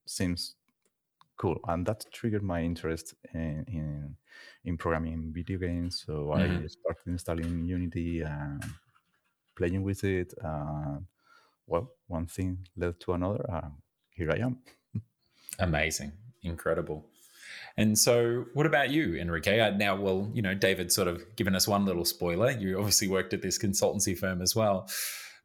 seems 0.06 0.56
cool, 1.38 1.60
and 1.68 1.86
that 1.88 2.06
triggered 2.12 2.44
my 2.44 2.62
interest 2.62 3.16
in 3.34 3.66
in, 3.68 4.16
in 4.66 4.78
programming 4.78 5.34
video 5.34 5.58
games. 5.58 6.04
So 6.06 6.32
I 6.34 6.42
Mhm. 6.48 6.70
started 6.70 7.08
installing 7.08 7.66
Unity 7.66 8.22
and 8.22 8.64
playing 9.56 9.82
with 9.84 10.04
it. 10.04 10.34
And 10.42 11.08
well, 11.68 11.90
one 12.08 12.28
thing 12.28 12.68
led 12.78 13.00
to 13.00 13.14
another. 13.14 13.46
And 13.50 13.74
here 14.12 14.32
I 14.32 14.38
am. 14.46 14.60
Amazing. 15.60 16.12
Incredible. 16.44 17.10
And 17.78 17.98
so, 18.00 18.46
what 18.54 18.66
about 18.66 18.90
you, 18.92 19.16
Enrique? 19.16 19.60
Uh, 19.60 19.72
Now, 19.72 19.96
well, 20.00 20.32
you 20.34 20.42
know, 20.42 20.54
David 20.56 20.92
sort 20.92 21.08
of 21.10 21.36
given 21.36 21.56
us 21.56 21.68
one 21.68 21.86
little 21.86 22.06
spoiler. 22.06 22.52
You 22.52 22.78
obviously 22.78 23.08
worked 23.08 23.34
at 23.34 23.42
this 23.42 23.58
consultancy 23.60 24.18
firm 24.18 24.42
as 24.42 24.56
well. 24.56 24.90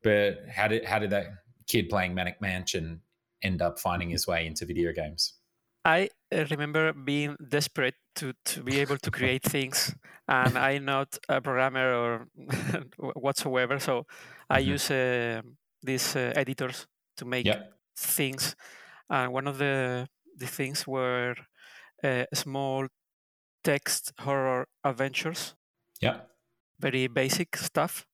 But 0.02 0.48
how 0.48 0.68
did 0.68 0.84
how 0.84 0.98
did 0.98 1.10
that 1.10 1.26
kid 1.66 1.88
playing 1.90 2.14
Maniac 2.14 2.40
Mansion 2.40 3.02
end 3.42 3.62
up 3.62 3.78
finding 3.80 4.10
his 4.10 4.26
way 4.26 4.46
into 4.46 4.64
video 4.66 4.92
games? 4.92 5.34
I 5.84 6.10
uh, 6.32 6.44
remember 6.50 6.92
being 6.92 7.36
desperate 7.48 7.94
to, 8.16 8.34
to 8.44 8.62
be 8.62 8.78
able 8.78 8.98
to 8.98 9.10
create 9.10 9.42
things, 9.50 9.94
and 10.28 10.58
I'm 10.58 10.84
not 10.84 11.18
a 11.28 11.40
programmer 11.40 11.94
or 11.94 12.26
whatsoever. 13.16 13.78
So 13.78 14.06
I 14.50 14.58
Mhm. 14.58 14.72
use 14.74 14.90
uh, 14.90 15.42
these 15.82 16.14
uh, 16.16 16.32
editors 16.36 16.86
to 17.16 17.24
make 17.24 17.46
Yep. 17.46 17.80
things. 17.96 18.54
And 19.10 19.32
one 19.32 19.46
of 19.48 19.58
the 19.58 20.08
the 20.36 20.46
things 20.46 20.86
were 20.86 21.36
uh, 22.04 22.26
small 22.34 22.88
text 23.64 24.12
horror 24.20 24.68
adventures, 24.84 25.56
Yeah. 26.00 26.26
very 26.78 27.06
basic 27.08 27.56
stuff. 27.56 28.06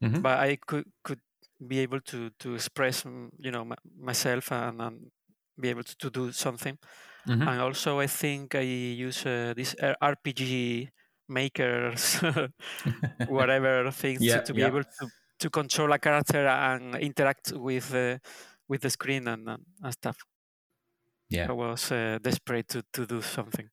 Mhm. 0.00 0.22
But 0.22 0.40
I 0.40 0.56
could 0.56 0.86
could 1.04 1.20
be 1.66 1.80
able 1.80 2.00
to 2.02 2.30
to 2.40 2.54
express, 2.56 3.04
mm, 3.04 3.30
you 3.38 3.50
know, 3.52 3.64
my, 3.64 3.76
myself 3.98 4.52
and, 4.52 4.80
and 4.82 5.10
be 5.60 5.70
able 5.70 5.84
to, 5.84 5.96
to 5.98 6.10
do 6.10 6.32
something. 6.32 6.78
Mhm. 7.26 7.46
And 7.46 7.60
also, 7.60 8.00
I 8.00 8.06
think 8.08 8.54
I 8.56 8.60
use 8.62 9.26
uh, 9.26 9.54
these 9.56 9.74
uh, 9.80 9.94
RPG 10.02 10.90
makers, 11.28 12.20
whatever 13.26 13.90
things 13.92 14.26
Yeah, 14.26 14.34
to, 14.34 14.40
to 14.42 14.54
be 14.54 14.64
yeah. 14.64 14.68
able 14.68 14.84
to, 14.84 15.10
to 15.40 15.50
control 15.50 15.92
a 15.92 15.98
character 16.00 16.46
and 16.48 16.96
interact 16.96 17.52
with 17.54 17.94
uh, 17.94 18.18
with 18.68 18.82
the 18.82 18.90
screen 18.90 19.28
and, 19.28 19.48
and 19.48 19.92
stuff. 19.94 20.18
Yeah. 21.32 21.46
I 21.48 21.52
was 21.52 21.90
uh, 21.90 22.18
desperate 22.22 22.68
to, 22.68 22.84
to 22.92 23.06
do 23.06 23.22
something. 23.22 23.68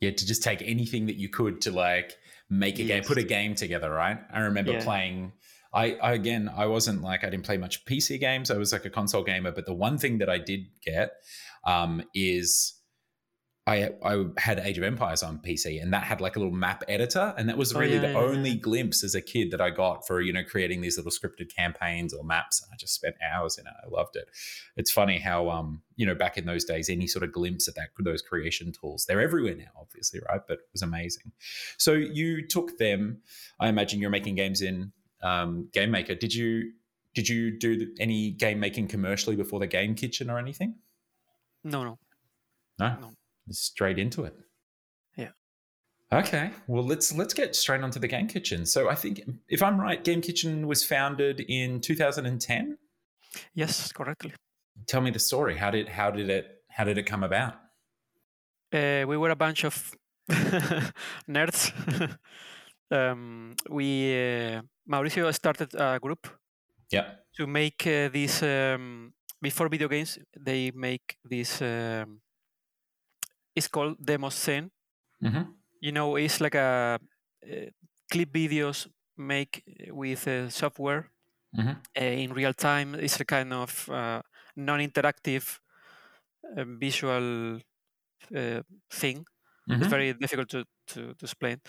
Yeah, 0.00 0.10
to 0.10 0.26
just 0.26 0.42
take 0.42 0.60
anything 0.62 1.06
that 1.06 1.16
you 1.16 1.28
could 1.28 1.60
to 1.62 1.70
like 1.70 2.16
make 2.50 2.78
a 2.78 2.84
game, 2.84 3.02
put 3.02 3.18
a 3.18 3.22
game 3.22 3.54
together, 3.54 3.90
right? 3.90 4.18
I 4.32 4.40
remember 4.40 4.72
Yeah. 4.72 4.84
playing. 4.84 5.32
I, 5.72 5.94
I 6.02 6.12
again, 6.12 6.50
I 6.54 6.66
wasn't 6.66 7.02
like 7.02 7.24
I 7.24 7.30
didn't 7.30 7.44
play 7.44 7.56
much 7.56 7.84
PC 7.86 8.18
games. 8.20 8.50
I 8.50 8.56
was 8.56 8.72
like 8.72 8.84
a 8.84 8.90
console 8.90 9.22
gamer, 9.24 9.52
but 9.52 9.66
the 9.66 9.74
one 9.74 9.98
thing 9.98 10.18
that 10.18 10.28
I 10.28 10.38
did 10.38 10.66
get 10.84 11.12
um, 11.64 12.02
is 12.14 12.74
I 13.68 13.90
I 14.04 14.24
had 14.38 14.60
Age 14.60 14.78
of 14.78 14.84
Empires 14.84 15.22
on 15.24 15.38
PC, 15.38 15.82
and 15.82 15.92
that 15.92 16.04
had 16.04 16.20
like 16.20 16.36
a 16.36 16.38
little 16.38 16.54
map 16.54 16.84
editor, 16.88 17.34
and 17.36 17.48
that 17.48 17.58
was 17.58 17.74
Oh, 17.74 17.80
really 17.80 17.94
yeah, 17.94 18.00
the 18.02 18.12
yeah, 18.12 18.18
only 18.18 18.50
yeah. 18.50 18.56
glimpse 18.56 19.02
as 19.02 19.14
a 19.16 19.20
kid 19.20 19.50
that 19.50 19.60
I 19.60 19.70
got 19.70 20.06
for 20.06 20.20
you 20.20 20.32
know 20.32 20.44
creating 20.44 20.82
these 20.82 20.96
little 20.96 21.10
scripted 21.10 21.54
campaigns 21.54 22.14
or 22.14 22.22
maps. 22.22 22.64
I 22.72 22.76
just 22.76 22.94
spent 22.94 23.16
hours 23.20 23.58
in 23.58 23.66
it. 23.66 23.72
I 23.84 23.88
loved 23.88 24.14
it. 24.16 24.28
It's 24.76 24.90
funny 24.92 25.18
how 25.18 25.50
um 25.50 25.82
you 25.96 26.06
know 26.06 26.14
back 26.14 26.38
in 26.38 26.46
those 26.46 26.64
days, 26.64 26.88
any 26.88 27.06
sort 27.08 27.24
of 27.24 27.32
glimpse 27.32 27.66
at 27.66 27.74
that 27.74 27.88
those 27.98 28.22
creation 28.22 28.72
tools, 28.72 29.04
they're 29.06 29.20
everywhere 29.20 29.56
now, 29.56 29.72
obviously, 29.80 30.20
right? 30.28 30.40
But 30.46 30.58
it 30.58 30.68
was 30.72 30.82
amazing. 30.82 31.32
So 31.76 31.92
you 31.94 32.46
took 32.46 32.78
them. 32.78 33.22
I 33.58 33.68
imagine 33.68 34.00
you're 34.00 34.10
making 34.10 34.36
games 34.36 34.62
in 34.62 34.92
um, 35.22 35.68
Game 35.72 35.90
Maker. 35.90 36.14
Did 36.14 36.32
you 36.34 36.72
did 37.14 37.28
you 37.28 37.58
do 37.58 37.92
any 37.98 38.30
game 38.30 38.60
making 38.60 38.88
commercially 38.88 39.34
before 39.34 39.58
the 39.58 39.66
Game 39.66 39.94
Kitchen 39.94 40.30
or 40.30 40.38
anything? 40.38 40.76
No, 41.64 41.82
no. 41.82 41.98
No, 42.78 42.96
No. 43.00 43.12
Straight 43.50 43.98
into 43.98 44.24
it. 44.24 44.34
Yeah. 45.16 45.30
Okay. 46.12 46.50
Well, 46.66 46.84
let's 46.84 47.12
let's 47.14 47.34
get 47.34 47.54
straight 47.56 47.82
onto 47.82 47.98
the 48.00 48.08
Game 48.08 48.26
Kitchen. 48.28 48.66
So 48.66 48.88
I 48.88 48.94
think, 48.94 49.20
if 49.48 49.62
I'm 49.62 49.80
right, 49.80 50.02
Game 50.02 50.20
Kitchen 50.20 50.66
was 50.66 50.84
founded 50.84 51.40
in 51.40 51.80
2010. 51.80 52.78
Yes, 53.54 53.92
correctly. 53.92 54.32
Tell 54.86 55.00
me 55.00 55.10
the 55.10 55.18
story. 55.18 55.56
How 55.56 55.70
did 55.70 55.88
how 55.88 56.10
did 56.10 56.28
it 56.30 56.46
how 56.70 56.84
did 56.84 56.98
it 56.98 57.04
come 57.06 57.22
about? 57.24 57.54
Uh, 58.72 59.04
we 59.06 59.16
were 59.16 59.30
a 59.30 59.36
bunch 59.36 59.64
of 59.64 59.92
nerds. 61.28 61.72
um, 62.90 63.54
we 63.70 64.12
uh, 64.14 64.62
Mauricio 64.90 65.32
started 65.34 65.74
a 65.74 65.98
group 66.00 66.26
Yeah. 66.90 67.06
to 67.36 67.46
make 67.46 67.86
uh, 67.86 68.08
these 68.12 68.42
um, 68.42 69.12
before 69.42 69.68
video 69.68 69.88
games. 69.88 70.18
They 70.38 70.70
make 70.74 71.16
this. 71.24 71.60
Um, 71.62 72.20
it's 73.56 73.68
called 73.68 73.96
demo 74.04 74.30
scene. 74.30 74.70
Mm-hmm. 75.22 75.52
You 75.80 75.92
know, 75.92 76.16
it's 76.16 76.40
like 76.40 76.54
a 76.54 76.98
uh, 77.44 77.66
clip 78.10 78.32
videos 78.32 78.88
make 79.16 79.62
with 79.90 80.26
uh, 80.28 80.48
software 80.50 81.10
Mhm. 81.56 81.76
uh, 81.98 82.04
in 82.04 82.32
real 82.34 82.54
time. 82.54 82.94
It's 82.94 83.20
a 83.20 83.24
kind 83.24 83.52
of 83.52 83.88
uh, 83.88 84.22
non-interactive 84.56 85.60
uh, 86.56 86.64
visual 86.80 87.60
uh, 88.36 88.62
thing. 88.90 89.26
It's 89.78 89.88
Mhm. 89.88 89.90
very 89.90 90.14
difficult 90.14 90.48
to, 90.50 90.64
to, 90.88 91.14
to 91.14 91.24
explain. 91.24 91.60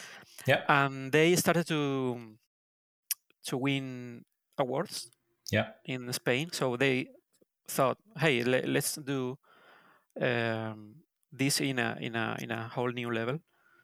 Yeah. 0.47 0.63
And 0.69 1.11
they 1.11 1.35
started 1.35 1.67
to 1.67 2.37
to 3.45 3.57
win 3.57 4.23
awards 4.57 5.09
Yeah. 5.51 5.73
in 5.85 6.11
Spain. 6.13 6.51
So 6.51 6.75
they 6.77 7.07
thought, 7.67 7.97
hey, 8.17 8.43
le- 8.43 8.67
let's 8.67 8.95
do 8.95 9.37
um, 10.21 11.03
this 11.31 11.61
in 11.61 11.79
a 11.79 11.97
in 12.01 12.15
a 12.15 12.37
in 12.41 12.51
a 12.51 12.67
whole 12.69 12.91
new 12.91 13.11
level. 13.11 13.39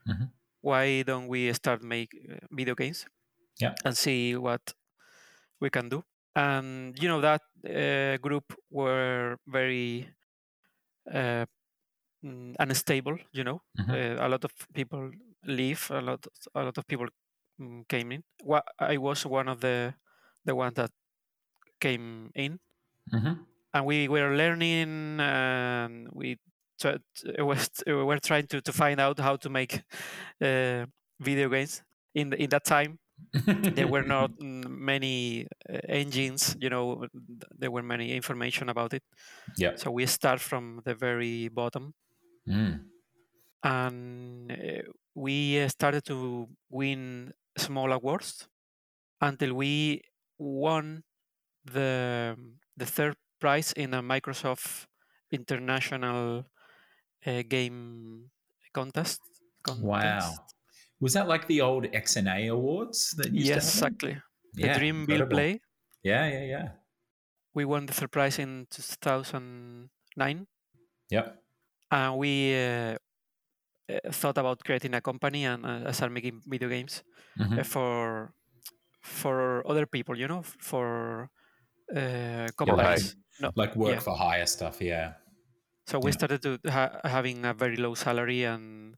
Mhm. 0.05 0.33
Why 0.61 1.03
don't 1.03 1.27
we 1.27 1.51
start 1.53 1.83
make 1.83 2.11
uh, 2.15 2.37
video 2.51 2.75
games? 2.75 3.05
Yeah. 3.59 3.75
and 3.85 3.97
see 3.97 4.35
what 4.35 4.73
we 5.61 5.69
can 5.69 5.89
do. 5.89 6.03
And 6.35 6.97
you 7.01 7.07
know 7.09 7.21
that 7.21 7.41
uh, 7.65 8.17
group 8.19 8.53
were 8.71 9.37
very 9.47 10.09
uh, 11.11 11.45
mm, 12.25 12.55
unstable. 12.59 13.17
You 13.33 13.43
know, 13.43 13.61
Mhm. 13.77 13.93
uh, 13.93 14.17
a 14.19 14.27
lot 14.29 14.43
of 14.45 14.53
people 14.73 15.11
leave. 15.45 15.89
A 15.91 16.01
lot, 16.01 16.25
a 16.55 16.63
lot 16.63 16.77
of 16.77 16.87
people 16.87 17.07
mm, 17.61 17.87
came 17.89 18.11
in. 18.11 18.23
I 18.79 18.97
was 18.97 19.25
one 19.25 19.47
of 19.49 19.61
the 19.61 19.95
the 20.45 20.55
ones 20.55 20.75
that 20.75 20.91
came 21.81 22.31
in, 22.35 22.59
Mm-hmm. 23.13 23.43
and 23.73 23.85
we 23.85 24.07
were 24.07 24.35
learning. 24.35 25.19
And 25.19 26.09
we 26.13 26.37
was 27.39 27.69
we 27.87 27.93
were 28.03 28.19
trying 28.19 28.47
to, 28.47 28.61
to 28.61 28.73
find 28.73 28.99
out 28.99 29.19
how 29.19 29.35
to 29.37 29.49
make 29.49 29.81
uh, 30.41 30.85
video 31.19 31.49
games 31.49 31.83
in 32.15 32.29
the, 32.29 32.41
in 32.43 32.49
that 32.49 32.65
time 32.65 32.99
there 33.75 33.87
were 33.87 34.03
not 34.03 34.31
many 34.39 35.47
uh, 35.69 35.79
engines 35.89 36.55
you 36.59 36.69
know 36.69 37.07
there 37.57 37.71
were 37.71 37.83
many 37.83 38.13
information 38.13 38.69
about 38.69 38.93
it 38.93 39.03
Yeah. 39.57 39.75
so 39.75 39.91
we 39.91 40.05
start 40.07 40.41
from 40.41 40.81
the 40.85 40.95
very 40.95 41.49
bottom 41.49 41.93
Mm. 42.47 42.89
and 43.63 44.51
uh, 44.51 44.81
we 45.15 45.61
uh, 45.61 45.67
started 45.67 46.03
to 46.05 46.47
win 46.69 47.31
small 47.57 47.91
awards 47.91 48.47
until 49.21 49.53
we 49.53 50.01
won 50.37 51.03
the 51.65 52.35
the 52.77 52.85
third 52.85 53.15
prize 53.39 53.73
in 53.73 53.93
a 53.93 54.01
microsoft 54.01 54.85
international 55.31 56.45
uh, 57.25 57.43
game 57.47 58.29
contest, 58.73 59.19
Wow. 59.79 60.35
Was 60.99 61.13
that 61.13 61.27
like 61.27 61.47
the 61.47 61.61
old 61.61 61.85
XNA 61.91 62.47
awards 62.51 63.11
that 63.17 63.31
used 63.31 63.47
yes 63.47 63.75
exactly 63.75 64.17
the 64.53 64.67
Yeah, 64.67 64.77
dream 64.77 64.99
incredible. 65.01 65.35
play 65.35 65.59
Yeah, 66.03 66.27
yeah, 66.27 66.43
yeah. 66.45 66.67
we 67.53 67.65
won 67.65 67.85
the 67.85 68.07
prize 68.07 68.39
in 68.39 68.67
2009 68.69 70.47
Yep. 71.09 71.25
and 71.91 72.17
we 72.17 72.55
uh, 72.55 72.95
uh, 73.89 74.11
thought 74.11 74.37
about 74.37 74.63
creating 74.63 74.93
a 74.95 75.01
company 75.01 75.45
and 75.45 75.65
uh, 75.65 75.91
start 75.91 76.11
making 76.11 76.41
video 76.47 76.69
games 76.69 77.03
Mhm. 77.39 77.59
uh, 77.59 77.63
for 77.63 78.33
for 79.01 79.61
other 79.67 79.85
people, 79.85 80.15
you 80.17 80.27
know, 80.27 80.43
for 80.43 81.29
uh, 81.91 82.47
like- 82.47 82.55
companies. 82.55 83.15
no, 83.41 83.51
Like 83.55 83.75
work 83.75 83.95
Yeah. 83.95 83.99
for 83.99 84.15
hire 84.15 84.45
stuff. 84.47 84.79
Yeah. 84.81 85.13
So 85.87 85.99
we 85.99 86.11
yeah. 86.11 86.17
started 86.17 86.41
to 86.41 86.59
ha- 86.69 86.99
having 87.03 87.45
a 87.45 87.53
very 87.53 87.75
low 87.77 87.93
salary 87.95 88.43
and 88.43 88.95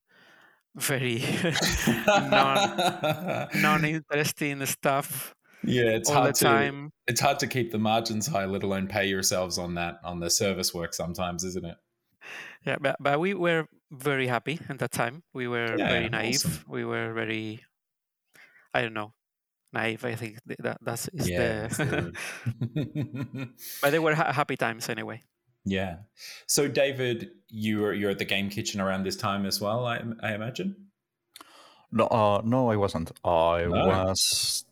very 0.75 1.24
non 2.08 3.48
non-interesting 3.56 4.65
stuff 4.65 5.34
yeah, 5.63 5.86
it's 5.98 6.10
hard 6.10 6.36
to 6.36 6.44
time. 6.44 6.92
it's 7.08 7.20
hard 7.22 7.39
to 7.39 7.48
keep 7.48 7.72
the 7.72 7.80
margins 7.80 8.27
high, 8.27 8.46
let 8.46 8.62
alone 8.62 8.88
pay 8.88 9.08
yourselves 9.08 9.58
on 9.58 9.75
that 9.75 10.00
on 10.04 10.20
the 10.20 10.30
service 10.30 10.74
work 10.75 10.94
sometimes, 10.94 11.44
isn't 11.44 11.65
it? 11.65 11.77
Yeah, 12.65 12.77
but, 12.80 12.98
but 13.00 13.20
we 13.20 13.34
were 13.34 13.65
very 13.92 14.27
happy 14.27 14.60
at 14.70 14.77
that 14.80 14.92
time. 14.92 15.24
We 15.34 15.48
were 15.48 15.75
Yeah, 15.77 15.89
very 15.89 16.10
naive. 16.10 16.36
awesome. 16.36 16.60
We 16.68 16.86
were 16.86 17.13
very, 17.13 17.63
I 18.75 18.82
don't 18.82 18.94
know, 18.94 19.13
naive. 19.74 20.06
I 20.06 20.13
think 20.15 20.38
that 20.60 20.77
that's 20.82 21.08
is 21.10 21.30
Yeah. 21.30 21.68
the 21.68 21.75
the. 22.74 23.50
but 23.82 23.89
they 23.92 24.00
were 24.00 24.13
ha- 24.13 24.34
happy 24.34 24.58
times 24.58 24.89
anyway. 24.89 25.24
Yeah. 25.65 25.98
So 26.48 26.67
David, 26.67 27.31
you 27.50 27.79
were 27.81 27.93
you're 27.93 28.12
at 28.12 28.19
the 28.19 28.25
game 28.25 28.50
kitchen 28.50 28.79
around 28.81 29.03
this 29.03 29.15
time 29.15 29.45
as 29.45 29.60
well, 29.62 29.86
I, 29.86 30.03
I 30.22 30.34
imagine. 30.34 30.91
No, 31.91 32.07
uh, 32.07 32.41
no, 32.43 32.69
I 32.69 32.75
wasn't. 32.75 33.12
I 33.24 33.67
No? 33.67 33.86
was 33.86 34.65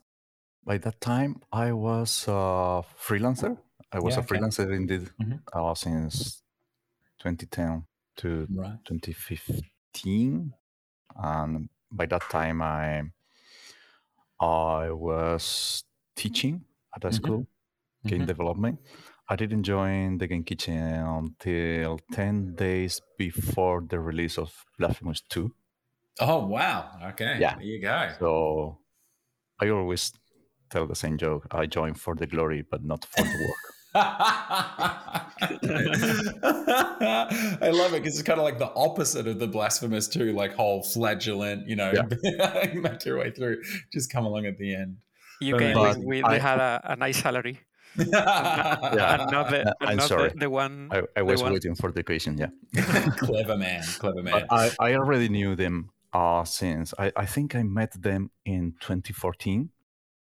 by 0.64 0.78
that 0.78 1.00
time. 1.00 1.42
I 1.52 1.72
was 1.72 2.24
a 2.28 2.82
freelancer. 2.98 3.58
I 3.92 3.98
was 4.00 4.14
Yeah, 4.14 4.18
a 4.18 4.22
okay. 4.22 4.38
freelancer 4.38 4.74
indeed 4.74 5.10
Mhm. 5.20 5.40
uh, 5.52 5.74
since 5.74 6.42
2010 7.18 7.86
to 8.16 8.48
Right. 8.48 8.78
2015, 8.84 10.54
and 11.16 11.68
by 11.92 12.06
that 12.06 12.22
time 12.30 12.62
I 12.62 13.04
I 14.40 14.90
was 14.90 15.84
teaching 16.16 16.64
at 16.94 17.04
a 17.04 17.10
Mhm. 17.10 17.12
school, 17.12 17.46
game 18.06 18.22
Mhm. 18.22 18.26
development. 18.26 18.80
I 19.28 19.36
didn't 19.36 19.62
join 19.64 20.18
the 20.18 20.26
game 20.26 20.44
kitchen 20.44 20.76
until 20.76 21.98
10 22.12 22.54
days 22.56 23.00
before 23.18 23.82
the 23.88 23.98
release 23.98 24.36
of 24.38 24.52
Blasphemous 24.78 25.22
2. 25.30 25.50
Oh 26.20 26.46
wow. 26.46 26.90
Okay. 27.10 27.38
Yeah. 27.40 27.54
There 27.56 27.64
you 27.64 27.80
go. 27.80 28.10
So 28.20 28.78
I 29.60 29.70
always 29.70 30.12
tell 30.70 30.86
the 30.86 30.94
same 30.94 31.16
joke. 31.18 31.46
I 31.50 31.66
join 31.66 31.94
for 31.94 32.14
the 32.14 32.26
glory, 32.26 32.64
but 32.70 32.84
not 32.84 33.04
for 33.06 33.22
the 33.24 33.48
work. 33.48 33.56
I 37.62 37.70
love 37.72 37.94
it 37.94 38.02
because 38.02 38.18
it's 38.18 38.22
kind 38.26 38.38
of 38.38 38.44
like 38.44 38.58
the 38.58 38.72
opposite 38.74 39.26
of 39.26 39.38
the 39.38 39.46
blasphemous 39.46 40.08
too, 40.08 40.32
like 40.32 40.54
whole 40.54 40.82
flagellant, 40.82 41.66
you 41.68 41.76
know, 41.76 41.92
make 42.74 43.04
your 43.04 43.18
way 43.18 43.30
through, 43.30 43.62
just 43.92 44.10
come 44.12 44.24
along 44.26 44.46
at 44.46 44.58
the 44.58 44.74
end. 44.74 44.96
You 45.40 45.52
But- 45.54 45.60
came 45.60 45.74
But 45.74 45.96
with, 45.98 46.06
with 46.06 46.24
I- 46.24 46.38
had 46.38 46.58
a, 46.60 46.80
a 46.84 46.96
nice 46.96 47.18
salary. 47.22 47.60
Yeah. 47.96 49.20
and 49.22 49.30
not 49.30 49.50
the, 49.50 49.68
Uh, 49.68 49.72
and 49.80 50.00
I'm 50.00 50.08
sorry. 50.08 50.30
the, 50.30 50.38
the 50.40 50.50
one. 50.50 50.88
I, 50.90 51.02
I 51.16 51.22
was 51.22 51.42
one- 51.42 51.52
waiting 51.52 51.74
for 51.74 51.90
the 51.92 52.02
question. 52.02 52.38
yeah. 52.38 52.50
clever 53.18 53.56
man, 53.56 53.82
clever 53.98 54.22
man. 54.22 54.44
I, 54.50 54.70
I 54.80 54.94
already 54.94 55.28
knew 55.28 55.54
them 55.56 55.90
uh, 56.12 56.44
since 56.44 56.94
I, 56.98 57.12
I 57.16 57.26
think 57.26 57.54
I 57.54 57.62
met 57.62 57.92
them 58.00 58.30
in 58.44 58.74
2014 58.80 59.70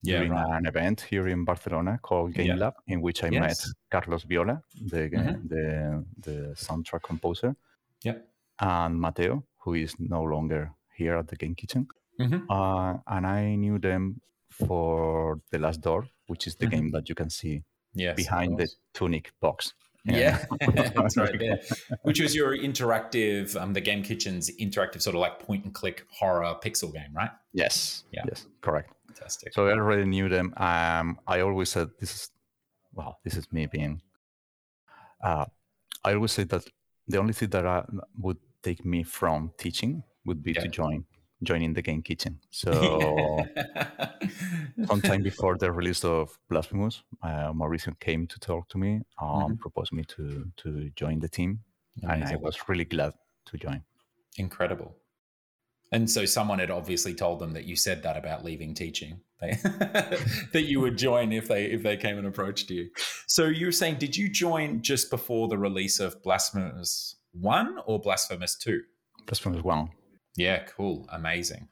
yeah, 0.03 0.17
during 0.17 0.31
right. 0.31 0.57
an 0.57 0.65
event 0.65 1.01
here 1.01 1.27
in 1.27 1.45
Barcelona 1.45 1.99
called 2.01 2.33
Game 2.33 2.47
Yeah. 2.47 2.55
Lab, 2.55 2.73
in 2.87 3.01
which 3.01 3.23
I 3.23 3.29
Yes. 3.29 3.41
met 3.41 3.57
Carlos 3.91 4.23
Viola, 4.23 4.61
the, 4.91 5.09
Mhm. 5.09 5.49
the 5.49 6.05
the 6.25 6.37
soundtrack 6.55 7.03
composer, 7.03 7.55
Yep. 8.03 8.27
and 8.59 8.99
Mateo, 8.99 9.43
who 9.63 9.73
is 9.75 9.95
no 9.99 10.23
longer 10.23 10.71
here 10.97 11.15
at 11.17 11.27
the 11.27 11.35
Game 11.35 11.55
Kitchen. 11.55 11.87
Mhm. 12.19 12.45
Uh, 12.49 12.97
and 13.07 13.25
I 13.27 13.55
knew 13.55 13.79
them 13.79 14.21
for 14.49 15.39
The 15.51 15.59
Last 15.59 15.81
Door, 15.81 16.07
which 16.31 16.47
is 16.47 16.55
the 16.55 16.65
Mhm. 16.67 16.71
game 16.75 16.87
that 16.95 17.09
you 17.09 17.15
can 17.21 17.29
see 17.29 17.55
Yes, 17.93 18.15
behind 18.15 18.57
the 18.57 18.67
tunic 18.93 19.25
box. 19.41 19.73
Yeah, 20.05 20.43
that's 20.95 21.15
right 21.17 21.37
there. 21.37 21.59
Which 22.07 22.19
was 22.23 22.33
your 22.33 22.57
interactive, 22.57 23.55
um, 23.61 23.73
the 23.73 23.81
Game 23.89 24.01
Kitchen's 24.01 24.49
interactive 24.65 25.01
sort 25.03 25.15
of 25.17 25.21
like 25.25 25.35
point 25.47 25.63
and 25.65 25.73
click 25.79 25.97
horror 26.19 26.55
pixel 26.63 26.91
game, 26.91 27.11
right? 27.21 27.29
Yes. 27.53 28.03
Yeah. 28.11 28.23
Yes. 28.29 28.47
Correct. 28.61 28.89
Fantastic. 29.07 29.53
So 29.53 29.67
I 29.67 29.73
already 29.73 30.05
knew 30.05 30.27
them. 30.27 30.47
Um, 30.57 31.19
I 31.27 31.41
always 31.41 31.69
said 31.69 31.87
this 31.99 32.11
is, 32.15 32.23
well, 32.97 33.19
this 33.23 33.35
is 33.37 33.45
me 33.51 33.67
being. 33.67 34.01
Uh, 35.21 35.45
I 36.03 36.13
always 36.15 36.31
said 36.31 36.49
that 36.49 36.63
the 37.07 37.19
only 37.19 37.33
thing 37.33 37.49
that 37.49 37.65
I, 37.67 37.83
would 38.17 38.39
take 38.63 38.83
me 38.93 39.03
from 39.03 39.51
teaching 39.63 40.01
would 40.25 40.41
be 40.41 40.53
Yeah. 40.53 40.61
to 40.63 40.67
join 40.69 41.05
joining 41.43 41.73
the 41.73 41.81
game 41.81 42.01
kitchen. 42.01 42.39
So 42.51 43.39
sometime 44.85 45.23
before 45.23 45.57
the 45.57 45.71
release 45.71 46.03
of 46.03 46.37
Blasphemous, 46.49 47.03
uh, 47.23 47.51
Mauricio 47.53 47.99
came 47.99 48.27
to 48.27 48.39
talk 48.39 48.69
to 48.69 48.77
me, 48.77 49.01
um, 49.21 49.57
proposed 49.57 49.93
me 49.93 50.03
to 50.15 50.51
to 50.57 50.89
join 50.95 51.19
the 51.19 51.29
team, 51.29 51.59
and 52.03 52.23
I 52.23 52.35
was 52.35 52.69
really 52.69 52.85
glad 52.85 53.13
to 53.45 53.57
join. 53.57 53.83
Incredible. 54.37 54.95
And 55.93 56.09
so 56.09 56.25
someone 56.25 56.59
had 56.59 56.71
obviously 56.71 57.13
told 57.13 57.39
them 57.39 57.51
that 57.51 57.65
you 57.65 57.75
said 57.75 58.01
that 58.03 58.15
about 58.15 58.45
leaving 58.45 58.73
teaching. 58.73 59.21
That 60.53 60.65
you 60.65 60.79
would 60.81 60.99
join 60.99 61.31
if 61.31 61.47
they 61.47 61.65
if 61.65 61.81
they 61.81 61.97
came 61.97 62.19
and 62.19 62.27
approached 62.27 62.69
you. 62.69 62.91
So 63.25 63.45
you 63.45 63.65
were 63.65 63.71
saying, 63.71 63.95
did 63.97 64.15
you 64.15 64.29
join 64.29 64.83
just 64.83 65.09
before 65.09 65.47
the 65.47 65.57
release 65.57 65.99
of 65.99 66.21
Blasphemous 66.21 67.15
One 67.31 67.79
or 67.87 67.99
Blasphemous 67.99 68.55
Two? 68.55 68.81
Blasphemous 69.25 69.63
one. 69.63 69.89
Yeah, 70.35 70.63
cool, 70.63 71.07
amazing. 71.11 71.67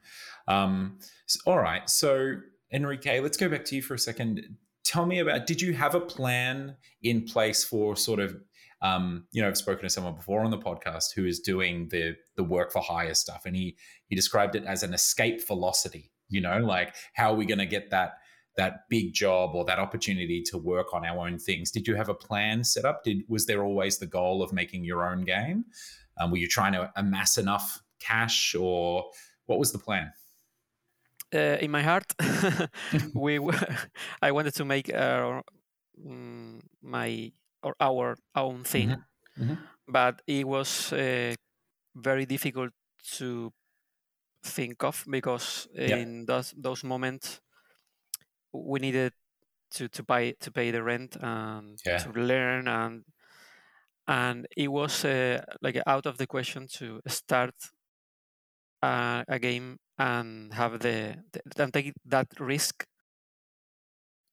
Um, 0.46 0.98
all 1.46 1.58
right, 1.58 1.88
so 1.88 2.36
Enrique, 2.72 3.20
let's 3.20 3.36
go 3.36 3.48
back 3.48 3.64
to 3.66 3.76
you 3.76 3.82
for 3.82 3.94
a 3.94 3.98
second. 3.98 4.56
Tell 4.84 5.06
me 5.06 5.18
about. 5.18 5.46
Did 5.46 5.60
you 5.60 5.74
have 5.74 5.94
a 5.94 6.00
plan 6.00 6.76
in 7.02 7.24
place 7.24 7.64
for 7.64 7.96
sort 7.96 8.20
of, 8.20 8.36
um, 8.82 9.24
you 9.32 9.40
know, 9.42 9.48
I've 9.48 9.56
spoken 9.56 9.82
to 9.82 9.90
someone 9.90 10.14
before 10.14 10.42
on 10.42 10.50
the 10.50 10.58
podcast 10.58 11.14
who 11.14 11.26
is 11.26 11.40
doing 11.40 11.88
the 11.88 12.16
the 12.36 12.44
work 12.44 12.72
for 12.72 12.80
hire 12.80 13.14
stuff, 13.14 13.42
and 13.46 13.56
he 13.56 13.76
he 14.06 14.16
described 14.16 14.56
it 14.56 14.64
as 14.64 14.82
an 14.82 14.94
escape 14.94 15.46
velocity. 15.46 16.10
You 16.28 16.40
know, 16.40 16.58
like 16.58 16.94
how 17.14 17.32
are 17.32 17.36
we 17.36 17.46
going 17.46 17.58
to 17.58 17.66
get 17.66 17.90
that 17.90 18.14
that 18.56 18.88
big 18.88 19.12
job 19.14 19.54
or 19.54 19.64
that 19.64 19.78
opportunity 19.78 20.42
to 20.42 20.58
work 20.58 20.92
on 20.92 21.04
our 21.04 21.26
own 21.26 21.38
things? 21.38 21.70
Did 21.70 21.86
you 21.86 21.94
have 21.94 22.08
a 22.08 22.14
plan 22.14 22.64
set 22.64 22.84
up? 22.84 23.04
Did 23.04 23.22
was 23.28 23.46
there 23.46 23.62
always 23.62 23.98
the 23.98 24.06
goal 24.06 24.42
of 24.42 24.52
making 24.52 24.84
your 24.84 25.08
own 25.08 25.24
game? 25.24 25.64
Um, 26.18 26.30
were 26.30 26.38
you 26.38 26.48
trying 26.48 26.72
to 26.72 26.90
amass 26.96 27.38
enough 27.38 27.82
cash, 28.00 28.54
or 28.54 29.10
what 29.46 29.58
was 29.58 29.72
the 29.72 29.78
plan? 29.78 30.12
uh, 31.34 31.58
in 31.60 31.70
my 31.70 31.82
heart, 31.82 32.14
we 33.14 33.38
I 34.22 34.32
wanted 34.32 34.54
to 34.54 34.64
make 34.64 34.92
uh, 34.92 35.42
mm, 35.98 36.60
my 36.82 37.32
or 37.62 37.74
our 37.80 38.16
own 38.34 38.64
thing, 38.64 38.96
Mhm. 39.36 39.70
but 39.88 40.22
it 40.26 40.46
was 40.48 40.92
uh, 40.92 41.34
very 41.96 42.26
difficult 42.26 42.72
to 43.18 43.52
think 44.44 44.84
of 44.84 45.04
because 45.10 45.68
Yeah. 45.84 46.04
in 46.04 46.26
those 46.26 46.54
those 46.56 46.84
moments 46.84 47.40
we 48.52 48.80
needed 48.80 49.12
to 49.70 49.88
to 49.88 50.04
pay 50.04 50.32
to 50.34 50.50
pay 50.52 50.70
the 50.70 50.82
rent 50.82 51.16
and 51.20 51.82
Yeah. 51.84 52.04
to 52.04 52.10
learn 52.12 52.68
and 52.68 53.04
and 54.06 54.46
it 54.56 54.68
was 54.68 55.04
uh, 55.04 55.44
like 55.62 55.80
out 55.86 56.06
of 56.06 56.18
the 56.18 56.26
question 56.26 56.66
to 56.68 57.00
start 57.06 57.54
a, 58.82 59.24
a 59.28 59.38
game 59.38 59.78
and 59.98 60.54
have 60.54 60.80
the, 60.80 61.22
the 61.32 61.62
and 61.62 61.72
take 61.72 61.92
that 62.06 62.28
risk 62.40 62.84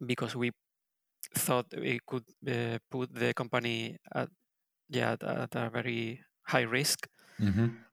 because 0.06 0.36
we 0.36 0.52
thought 1.36 1.68
we 1.78 2.00
could 2.08 2.26
uh, 2.50 2.80
put 2.92 3.14
the 3.14 3.34
company 3.34 3.98
at 4.16 4.30
yeah 4.90 5.14
at, 5.14 5.24
at 5.24 5.56
a 5.56 5.70
very 5.70 6.22
high 6.48 6.62
risk 6.64 7.08
Mm-hmm. 7.42 7.86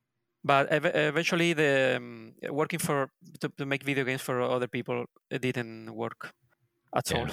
but 0.45 0.69
ev- 0.69 0.85
eventually 0.95 1.53
the 1.53 1.95
um, 1.97 2.35
working 2.51 2.79
for 2.79 3.11
to, 3.40 3.49
to 3.57 3.67
make 3.67 3.83
video 3.83 4.05
games 4.05 4.23
for 4.23 4.40
other 4.40 4.69
people 4.69 5.05
it 5.31 5.43
didn't 5.43 5.95
work 5.95 6.33
at 6.97 7.11
Yeah. 7.11 7.14
all 7.14 7.29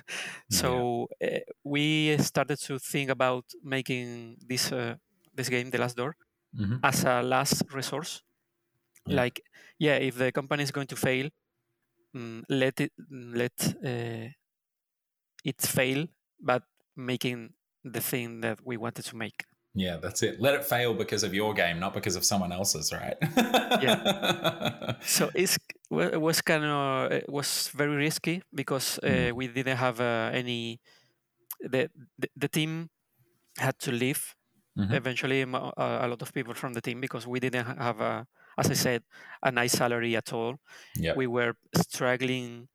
so 0.50 1.08
uh, 1.24 1.38
we 1.64 2.16
started 2.18 2.58
to 2.60 2.78
think 2.78 3.10
about 3.10 3.44
making 3.62 4.36
this 4.46 4.72
uh, 4.72 4.96
this 5.34 5.48
game 5.48 5.70
the 5.70 5.78
last 5.78 5.96
door 5.96 6.16
Mm-hmm. 6.56 6.84
as 6.84 7.04
a 7.04 7.22
last 7.22 7.64
resource 7.72 8.22
Yeah. 9.06 9.16
like 9.16 9.42
yeah 9.78 9.96
if 9.96 10.16
the 10.16 10.32
company 10.32 10.62
is 10.62 10.70
going 10.70 10.86
to 10.88 10.96
fail 10.96 11.28
mm, 12.16 12.42
let 12.48 12.80
it 12.80 12.92
let 13.10 13.74
uh, 13.84 14.28
it 15.44 15.60
fail 15.60 16.06
but 16.40 16.62
making 16.96 17.52
the 17.84 18.00
thing 18.00 18.40
that 18.40 18.58
we 18.64 18.76
wanted 18.76 19.04
to 19.04 19.16
make 19.16 19.44
Yeah, 19.76 19.98
that's 19.98 20.22
it. 20.22 20.40
Let 20.40 20.54
it 20.54 20.64
fail 20.64 20.94
because 20.94 21.26
of 21.26 21.34
your 21.34 21.52
game, 21.52 21.80
not 21.80 21.94
because 21.94 22.14
of 22.14 22.24
someone 22.24 22.52
else's, 22.52 22.92
right? 22.92 23.18
Yeah. 23.82 24.94
so 25.02 25.30
it's 25.34 25.58
it 25.90 26.20
was 26.20 26.40
kind 26.40 26.64
of 26.64 27.10
it 27.10 27.28
was 27.28 27.70
very 27.74 27.96
risky 27.96 28.42
because 28.54 28.98
uh, 29.02 29.06
Mm. 29.08 29.32
we 29.34 29.48
didn't 29.48 29.76
have 29.76 29.98
uh, 30.00 30.30
any 30.32 30.78
the, 31.60 31.90
the 32.18 32.28
the 32.36 32.48
team 32.48 32.88
had 33.58 33.78
to 33.78 33.90
leave 33.90 34.34
mm-hmm. 34.78 34.94
eventually 34.94 35.42
a, 35.42 35.46
a, 35.46 36.06
lot 36.08 36.22
of 36.22 36.32
people 36.32 36.54
from 36.54 36.72
the 36.72 36.80
team 36.80 37.00
because 37.00 37.26
we 37.26 37.40
didn't 37.40 37.66
have 37.66 38.00
a, 38.00 38.26
as 38.58 38.70
I 38.70 38.74
said, 38.74 39.02
a 39.42 39.50
nice 39.50 39.72
salary 39.72 40.16
at 40.16 40.32
all. 40.32 40.56
Yep. 40.96 41.16
We 41.16 41.26
were 41.26 41.54
struggling 41.76 42.68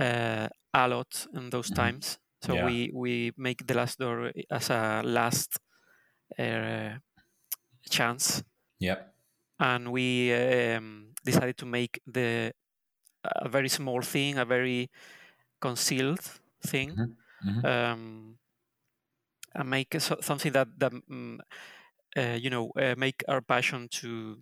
uh, 0.00 0.48
a 0.74 0.88
lot 0.88 1.26
in 1.34 1.50
those 1.50 1.66
mm-hmm. 1.66 1.82
times. 1.82 2.18
So 2.42 2.54
yeah. 2.54 2.66
we 2.66 2.90
we 2.92 3.32
make 3.36 3.66
the 3.66 3.74
last 3.74 3.98
door 3.98 4.32
as 4.50 4.70
a 4.70 5.02
last 5.04 5.58
uh, 6.38 6.98
chance. 7.88 8.42
Yep. 8.80 9.14
And 9.60 9.92
we 9.92 10.32
um, 10.34 11.14
decided 11.24 11.56
to 11.58 11.66
make 11.66 12.00
the 12.06 12.52
a 13.24 13.48
very 13.48 13.68
small 13.68 14.02
thing, 14.02 14.38
a 14.38 14.44
very 14.44 14.90
concealed 15.60 16.20
thing, 16.66 16.90
mm-hmm. 16.90 17.48
Mm-hmm. 17.48 17.66
Um, 17.66 18.38
and 19.54 19.70
make 19.70 19.94
so, 20.00 20.16
something 20.20 20.52
that 20.52 20.68
that 20.78 20.92
um, 20.92 21.40
uh, 22.16 22.38
you 22.40 22.50
know 22.50 22.72
uh, 22.76 22.94
make 22.96 23.22
our 23.28 23.40
passion 23.40 23.88
to 24.00 24.38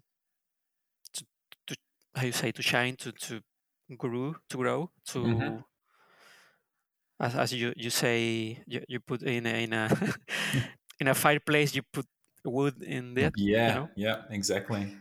how 2.21 2.27
you 2.27 2.33
say 2.33 2.53
to 2.53 2.63
shine 2.63 2.97
to 2.97 3.13
to 3.13 3.41
grow 3.97 4.35
to 4.51 4.57
grow 4.57 4.91
to 5.07 5.19
mm-hmm. 5.19 5.57
as, 7.19 7.35
as 7.35 7.53
you 7.53 7.73
you 7.77 7.91
say 7.91 8.63
you, 8.67 8.81
you 8.89 9.01
put 9.01 9.23
in 9.23 9.47
a, 9.47 9.65
in 9.65 9.73
a 9.73 9.89
in 11.01 11.09
a 11.09 11.15
fireplace 11.15 11.75
you 11.75 11.83
put 11.93 12.07
wood 12.45 12.83
in 12.83 13.15
there 13.15 13.31
yeah 13.37 13.69
you 13.69 13.75
know? 13.75 13.89
yeah 13.97 14.17
exactly 14.31 14.95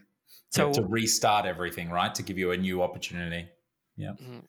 so 0.49 0.71
to 0.71 0.83
restart 0.83 1.45
everything 1.45 1.89
right 1.89 2.15
to 2.15 2.23
give 2.23 2.37
you 2.37 2.51
a 2.51 2.57
new 2.57 2.81
opportunity 2.81 3.47
yeah 3.97 4.11
mm-hmm. 4.11 4.39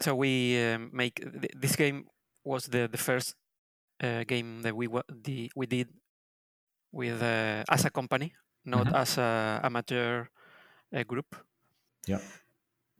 so 0.00 0.14
we 0.14 0.62
um, 0.62 0.90
make 0.92 1.22
this 1.60 1.74
game 1.74 2.06
was 2.44 2.66
the 2.66 2.88
the 2.88 2.98
first 2.98 3.34
uh, 4.02 4.24
game 4.24 4.62
that 4.62 4.74
we 4.74 4.88
the, 5.26 5.50
we 5.56 5.66
did 5.66 5.88
with 6.92 7.22
uh, 7.22 7.64
as 7.68 7.84
a 7.84 7.90
company 7.90 8.32
not 8.64 8.86
mm-hmm. 8.86 9.02
as 9.02 9.18
a 9.18 9.60
amateur 9.62 10.26
uh, 10.94 11.02
group 11.02 11.36
yeah 12.10 12.20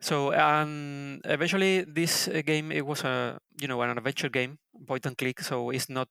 so 0.00 0.32
and 0.32 1.20
eventually 1.24 1.84
this 1.84 2.28
uh, 2.28 2.42
game 2.44 2.72
it 2.72 2.84
was 2.86 3.04
a 3.04 3.38
you 3.60 3.68
know 3.68 3.80
an 3.82 3.90
adventure 3.90 4.30
game 4.30 4.58
point 4.86 5.04
and 5.06 5.16
click 5.18 5.40
so 5.40 5.70
it's 5.70 5.88
not 5.88 6.08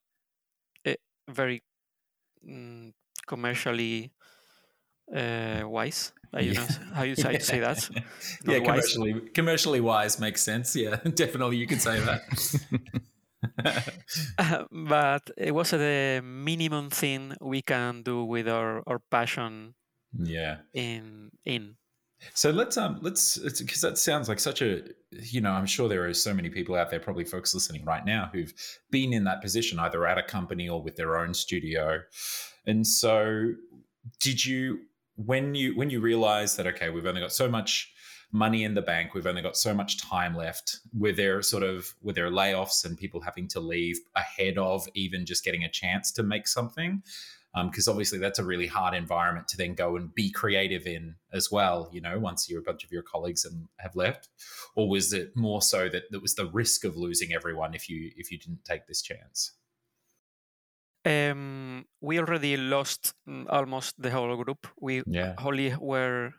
uh, 0.86 0.94
very 1.28 1.64
mm, 2.46 2.94
commercially 3.26 4.12
uh, 5.16 5.62
wise 5.66 6.14
I 6.34 6.42
yeah. 6.42 6.54
know 6.54 6.68
how 6.94 7.04
you 7.04 7.16
say, 7.16 7.34
yeah. 7.34 7.40
say 7.40 7.60
that. 7.60 7.90
yeah, 8.46 8.60
commercially 8.60 9.14
wise. 9.14 9.30
commercially 9.34 9.82
wise 9.82 10.20
makes 10.20 10.44
sense. 10.44 10.76
Yeah, 10.76 10.98
definitely 11.16 11.58
you 11.58 11.66
could 11.66 11.82
say 11.82 12.00
that. 12.00 12.22
uh, 14.38 14.64
but 14.72 15.30
it 15.38 15.54
was 15.54 15.72
the 15.72 16.22
minimum 16.24 16.90
thing 16.90 17.34
we 17.42 17.62
can 17.62 18.04
do 18.04 18.24
with 18.24 18.48
our, 18.48 18.84
our 18.86 19.00
passion. 19.10 19.74
Yeah. 20.14 20.58
In 20.74 21.32
in 21.46 21.78
so 22.34 22.52
let's 22.52 22.78
um 22.78 23.00
let's 23.02 23.38
because 23.38 23.82
that 23.82 23.98
sounds 23.98 24.28
like 24.28 24.40
such 24.40 24.62
a 24.62 24.84
you 25.12 25.42
know 25.42 25.52
I'm 25.52 25.66
sure 25.66 25.88
there 25.88 26.08
are 26.08 26.14
so 26.14 26.34
many 26.34 26.50
people 26.50 26.76
out 26.76 26.90
there 26.90 27.00
probably 27.00 27.26
folks 27.26 27.54
listening 27.54 27.86
right 27.86 28.06
now 28.06 28.30
who've 28.34 28.54
been 28.92 29.14
in 29.14 29.24
that 29.26 29.42
position 29.42 29.80
either 29.80 30.06
at 30.06 30.18
a 30.18 30.24
company 30.24 30.68
or 30.68 30.82
with 30.82 30.96
their 30.96 31.18
own 31.18 31.34
studio, 31.34 32.02
and 32.66 32.86
so 32.86 33.54
did 34.20 34.46
you 34.46 34.80
when 35.16 35.56
you 35.56 35.76
when 35.76 35.90
you 35.90 36.00
realize 36.00 36.56
that 36.56 36.68
okay 36.68 36.90
we've 36.90 37.06
only 37.06 37.22
got 37.22 37.34
so 37.34 37.50
much 37.50 37.94
money 38.32 38.64
in 38.64 38.74
the 38.74 38.82
bank 38.82 39.14
we've 39.14 39.26
only 39.26 39.42
got 39.42 39.58
so 39.58 39.74
much 39.74 40.00
time 40.02 40.36
left 40.36 40.80
were 40.94 41.12
there 41.12 41.42
sort 41.42 41.64
of 41.64 41.94
were 42.02 42.14
there 42.14 42.30
layoffs 42.30 42.86
and 42.86 42.98
people 42.98 43.20
having 43.20 43.48
to 43.48 43.60
leave 43.60 44.00
ahead 44.16 44.58
of 44.58 44.88
even 44.94 45.26
just 45.26 45.44
getting 45.44 45.64
a 45.64 45.70
chance 45.70 46.12
to 46.12 46.22
make 46.22 46.48
something 46.48 47.02
because 47.66 47.88
um, 47.88 47.94
obviously 47.94 48.20
that's 48.20 48.40
a 48.40 48.44
really 48.44 48.68
hard 48.68 48.94
environment 48.94 49.48
to 49.48 49.58
then 49.58 49.74
go 49.74 49.96
and 49.96 50.14
be 50.14 50.32
creative 50.32 50.86
in 50.86 51.16
as 51.34 51.50
well 51.52 51.90
you 51.92 52.00
know 52.00 52.20
once 52.20 52.48
you're 52.50 52.60
a 52.60 52.64
bunch 52.64 52.84
of 52.84 52.92
your 52.92 53.02
colleagues 53.02 53.46
and 53.46 53.68
have 53.78 53.96
left? 53.96 54.30
Or 54.76 54.90
was 54.90 55.14
it 55.14 55.36
more 55.36 55.62
so 55.62 55.90
that 55.90 56.04
there 56.12 56.20
was 56.20 56.36
the 56.36 56.46
risk 56.46 56.84
of 56.84 56.96
losing 56.96 57.34
everyone 57.34 57.74
if 57.74 57.90
you 57.90 58.12
if 58.16 58.32
you 58.32 58.38
didn't 58.38 58.66
take 58.66 58.88
this 58.88 59.02
chance? 59.02 59.54
Um, 61.06 61.86
we 62.02 62.20
already 62.20 62.58
lost 62.58 63.14
mm, 63.28 63.46
almost 63.50 63.96
the 63.98 64.12
whole 64.12 64.36
group. 64.44 64.68
We 64.80 65.02
yeah. 65.08 65.36
only 65.44 65.74
were 65.80 66.34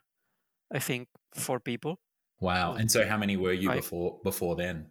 i 0.73 0.79
think 0.79 1.09
four 1.35 1.61
people. 1.61 1.99
Wow. 2.40 2.75
And 2.75 2.90
so 2.90 3.07
how 3.07 3.18
many 3.18 3.37
were 3.37 3.53
you 3.53 3.70
before 3.70 4.18
before 4.23 4.57
then 4.57 4.87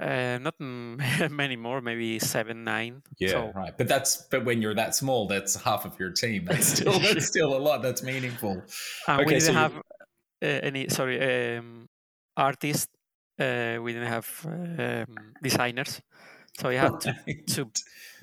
uh, 0.00 0.38
not 0.38 0.58
many 1.30 1.56
more, 1.56 1.80
maybe 1.80 2.18
seven, 2.18 2.64
nine. 2.64 3.02
Yeah, 3.18 3.30
so, 3.30 3.52
right. 3.54 3.76
But 3.76 3.88
that's 3.88 4.16
but 4.30 4.44
when 4.44 4.62
you're 4.62 4.74
that 4.74 4.94
small, 4.94 5.26
that's 5.26 5.56
half 5.56 5.84
of 5.84 5.98
your 5.98 6.10
team. 6.10 6.44
That's 6.46 6.66
still 6.74 6.98
that's 6.98 7.26
still 7.26 7.56
a 7.56 7.58
lot. 7.58 7.82
That's 7.82 8.02
meaningful. 8.02 8.62
And 9.06 9.20
okay, 9.20 9.24
we 9.24 9.32
didn't 9.34 9.46
so 9.46 9.52
have 9.52 9.76
uh, 9.76 10.46
any 10.46 10.88
sorry 10.88 11.56
um, 11.56 11.88
artists. 12.36 12.88
Uh, 13.38 13.78
we 13.80 13.92
didn't 13.92 14.08
have 14.08 14.28
um, 14.46 15.34
designers, 15.42 16.00
so 16.58 16.70
you 16.70 16.78
had 16.78 17.00
to, 17.00 17.14
to 17.46 17.70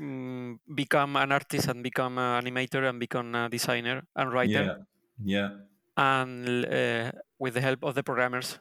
um, 0.02 0.60
become 0.74 1.16
an 1.16 1.32
artist 1.32 1.70
and 1.70 1.82
become 1.82 2.18
an 2.18 2.44
animator 2.44 2.90
and 2.90 3.00
become 3.00 3.34
a 3.34 3.50
designer 3.50 4.04
and 4.16 4.34
writer. 4.34 4.52
Yeah. 4.52 4.76
Yeah. 5.24 5.50
And 5.98 6.66
uh, 6.66 7.12
with 7.40 7.54
the 7.54 7.62
help 7.62 7.84
of 7.84 7.96
the 7.96 8.04
programmers, 8.04 8.60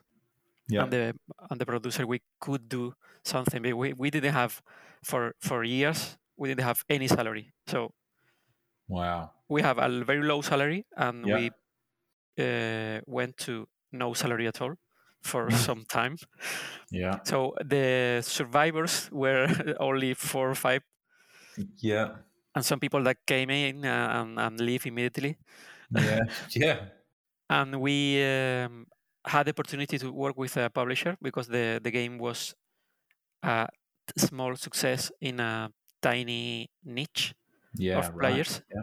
yeah. 0.68 0.82
and 0.82 0.92
the 0.92 1.14
and 1.50 1.60
the 1.60 1.66
producer 1.66 2.06
we 2.06 2.20
could 2.40 2.68
do 2.68 2.94
something 3.24 3.62
but 3.62 3.76
we, 3.76 3.92
we 3.92 4.10
didn't 4.10 4.32
have 4.32 4.62
for 5.02 5.34
for 5.40 5.64
years 5.64 6.16
we 6.36 6.48
didn't 6.48 6.64
have 6.64 6.84
any 6.88 7.08
salary. 7.08 7.52
So 7.66 7.92
wow. 8.88 9.30
we 9.48 9.62
have 9.62 9.78
a 9.78 10.04
very 10.04 10.22
low 10.22 10.42
salary 10.42 10.86
and 10.96 11.26
yeah. 11.26 11.34
we 11.36 11.50
uh, 12.44 13.00
went 13.06 13.36
to 13.38 13.66
no 13.92 14.14
salary 14.14 14.46
at 14.46 14.60
all 14.60 14.74
for 15.22 15.50
some 15.66 15.84
time. 15.88 16.16
Yeah. 16.90 17.18
So 17.24 17.54
the 17.64 18.22
survivors 18.22 19.08
were 19.12 19.48
only 19.80 20.14
four 20.14 20.50
or 20.50 20.54
five. 20.54 20.82
Yeah. 21.78 22.08
And 22.54 22.64
some 22.64 22.80
people 22.80 23.02
that 23.04 23.18
came 23.26 23.50
in 23.50 23.84
uh, 23.84 24.10
and, 24.14 24.38
and 24.38 24.60
leave 24.60 24.86
immediately. 24.86 25.36
Yeah. 25.90 26.20
Yeah. 26.50 26.78
And 27.50 27.80
we 27.80 28.24
um, 28.24 28.86
had 29.26 29.46
the 29.46 29.50
opportunity 29.50 29.98
to 29.98 30.10
work 30.10 30.36
with 30.36 30.56
a 30.56 30.70
publisher 30.70 31.16
because 31.22 31.48
the, 31.48 31.80
the 31.82 31.90
game 31.90 32.18
was 32.18 32.54
a 33.42 33.68
small 34.16 34.54
success 34.56 35.10
in 35.20 35.40
a 35.40 35.70
tiny 36.02 36.70
niche 36.84 37.34
yeah, 37.74 37.98
of 37.98 38.16
players. 38.18 38.62
Yeah. 38.74 38.82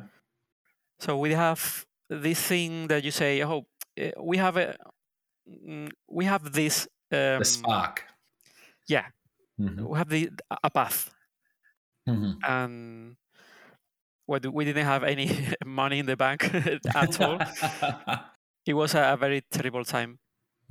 So 0.99 1.17
we 1.17 1.31
have 1.31 1.85
this 2.09 2.41
thing 2.41 2.87
that 2.87 3.03
you 3.03 3.11
say, 3.11 3.43
oh, 3.43 3.65
eh, 3.97 4.11
we 4.21 4.37
have 4.37 4.57
a, 4.57 4.75
mm, 5.47 5.89
we 6.09 6.25
have 6.25 6.51
this 6.51 6.87
um, 7.11 7.39
the 7.39 7.45
spark. 7.45 8.03
Yeah, 8.87 9.05
mm-hmm. 9.59 9.85
we 9.85 9.97
have 9.97 10.09
the 10.09 10.29
a 10.63 10.69
path, 10.69 11.11
mm-hmm. 12.07 12.31
and 12.43 13.15
what 14.25 14.45
we 14.53 14.65
didn't 14.65 14.85
have 14.85 15.03
any 15.03 15.29
money 15.65 15.99
in 15.99 16.05
the 16.05 16.17
bank 16.17 16.53
at 16.95 17.21
all. 17.21 17.39
it 18.65 18.73
was 18.73 18.95
a 18.95 19.17
very 19.19 19.41
terrible 19.51 19.83
time 19.83 20.19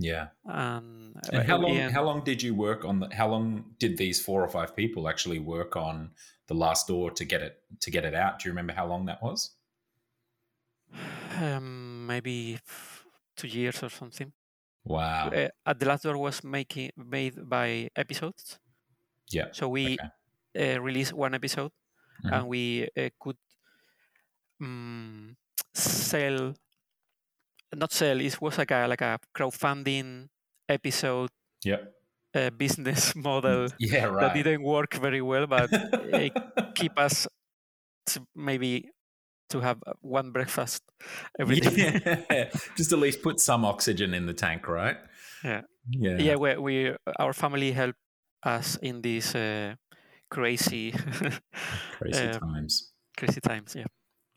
yeah. 0.01 0.29
Um, 0.49 1.15
and 1.31 1.47
how 1.47 1.59
long? 1.59 1.77
How 1.77 2.03
long 2.03 2.25
did 2.25 2.43
you 2.43 2.55
work 2.55 2.85
on? 2.85 3.01
The, 3.01 3.15
how 3.15 3.29
long 3.29 3.65
did 3.79 3.99
these 3.99 4.19
four 4.19 4.43
or 4.43 4.49
five 4.49 4.75
people 4.75 5.09
actually 5.09 5.39
work 5.39 5.77
on 5.77 6.13
the 6.49 6.55
last 6.55 6.89
door 6.89 7.11
to 7.11 7.25
get 7.25 7.43
it 7.43 7.61
to 7.81 7.91
get 7.91 8.05
it 8.05 8.15
out? 8.15 8.39
Do 8.39 8.49
you 8.49 8.53
remember 8.53 8.73
how 8.73 8.87
long 8.87 9.07
that 9.07 9.23
was? 9.23 9.51
Um, 11.39 12.07
maybe 12.07 12.59
two 13.37 13.49
years 13.49 13.83
or 13.83 13.91
something. 13.91 14.33
Wow. 14.85 15.29
Uh, 15.29 15.49
at 15.67 15.79
the 15.79 15.87
last 15.87 16.05
door 16.05 16.17
was 16.17 16.43
making 16.43 16.91
made 16.97 17.37
by 17.49 17.91
episodes. 17.95 18.59
Yeah. 19.31 19.49
So 19.53 19.69
we 19.69 19.99
okay. 20.57 20.75
uh, 20.77 20.81
released 20.81 21.13
one 21.13 21.35
episode, 21.35 21.73
mm-hmm. 22.25 22.35
and 22.35 22.49
we 22.49 22.89
uh, 22.97 23.11
could 23.21 23.37
um, 24.63 25.37
sell 25.75 26.55
not 27.75 27.93
sell. 27.93 28.21
It 28.21 28.41
was 28.41 28.59
like 28.59 28.71
a 28.71 28.87
like 28.87 29.01
a 29.01 29.19
crowdfunding 29.37 30.29
episode. 30.69 31.31
Yeah. 31.65 31.85
A 32.35 32.51
business 32.51 33.15
model. 33.17 33.69
Yeah, 33.79 34.05
right. 34.05 34.21
That 34.21 34.35
didn't 34.35 34.63
work 34.63 34.95
very 34.95 35.21
well, 35.21 35.47
but 35.47 35.69
it 35.73 36.33
keep 36.75 36.99
us 36.99 37.27
to 38.07 38.27
maybe 38.35 38.91
to 39.51 39.61
have 39.61 39.79
one 40.01 40.31
breakfast 40.31 40.83
every 41.39 41.61
day. 41.61 42.01
Yeah. 42.31 42.51
Just 42.77 42.93
at 42.93 42.99
least 42.99 43.23
put 43.23 43.41
some 43.41 43.65
oxygen 43.65 44.15
in 44.15 44.27
the 44.27 44.35
tank, 44.35 44.69
right? 44.69 44.97
Yeah. 45.45 45.63
Yeah. 45.91 46.19
Yeah. 46.19 46.37
We, 46.37 46.57
we 46.57 46.97
our 47.19 47.33
family 47.33 47.73
helped 47.73 47.99
us 48.45 48.77
in 48.81 49.03
these 49.03 49.35
uh, 49.35 49.75
crazy, 50.31 50.93
crazy 51.99 52.29
uh, 52.29 52.39
times. 52.39 52.93
Crazy 53.17 53.41
times. 53.41 53.75
Yeah. 53.75 53.87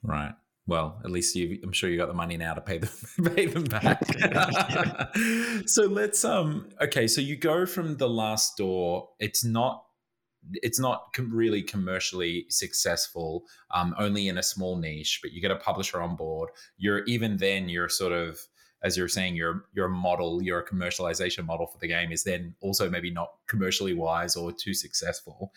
Right. 0.02 0.34
Well, 0.65 1.02
at 1.04 1.12
least 1.12 1.36
you, 1.36 1.60
I'm 1.62 1.73
sure 1.73 1.89
you 1.89 1.97
got 1.97 2.08
the 2.08 2.13
money 2.13 2.38
now 2.38 2.54
to 2.54 2.62
pay 2.62 2.78
them 2.78 2.89
pay 3.36 3.47
them 3.47 3.65
back. 3.65 4.02
so 5.67 5.84
let's 5.84 6.23
um 6.23 6.69
okay, 6.82 7.08
so 7.08 7.19
you 7.19 7.36
go 7.36 7.65
from 7.65 7.97
the 7.97 8.10
last 8.10 8.58
door. 8.58 9.10
It's 9.19 9.43
not 9.43 9.84
it's 10.56 10.80
not 10.80 11.13
com- 11.13 11.34
really 11.34 11.62
commercially 11.62 12.45
successful, 12.49 13.45
um, 13.71 13.95
only 13.97 14.28
in 14.28 14.38
a 14.38 14.43
small 14.43 14.78
niche. 14.78 15.19
But 15.21 15.32
you 15.32 15.41
get 15.41 15.52
a 15.52 15.56
publisher 15.56 16.02
on 16.02 16.15
board. 16.15 16.49
You're 16.78 17.04
even 17.06 17.38
then 17.38 17.69
you're 17.69 17.89
sort 17.89 18.13
of 18.13 18.39
as 18.84 18.97
you're 18.97 19.08
saying 19.08 19.36
your 19.36 19.65
your 19.73 19.89
model, 19.89 20.41
your 20.41 20.63
commercialization 20.63 21.45
model 21.45 21.67
for 21.67 21.78
the 21.80 21.88
game 21.88 22.12
is 22.12 22.23
then 22.23 22.56
also 22.62 22.89
maybe 22.89 23.12
not 23.12 23.30
commercially 23.47 23.93
wise 23.93 24.38
or 24.38 24.52
too 24.52 24.73
successful. 24.73 25.52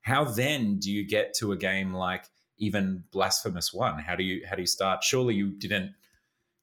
How 0.00 0.24
then 0.24 0.78
do 0.78 0.90
you 0.90 1.06
get 1.06 1.34
to 1.38 1.52
a 1.52 1.56
game 1.56 1.92
like 1.92 2.24
even 2.58 3.04
Blasphemous 3.12 3.72
One? 3.72 3.98
How 3.98 4.16
do 4.16 4.22
you 4.24 4.44
how 4.48 4.56
do 4.56 4.62
you 4.62 4.66
start? 4.66 5.02
Surely 5.04 5.34
you 5.34 5.50
didn't 5.58 5.94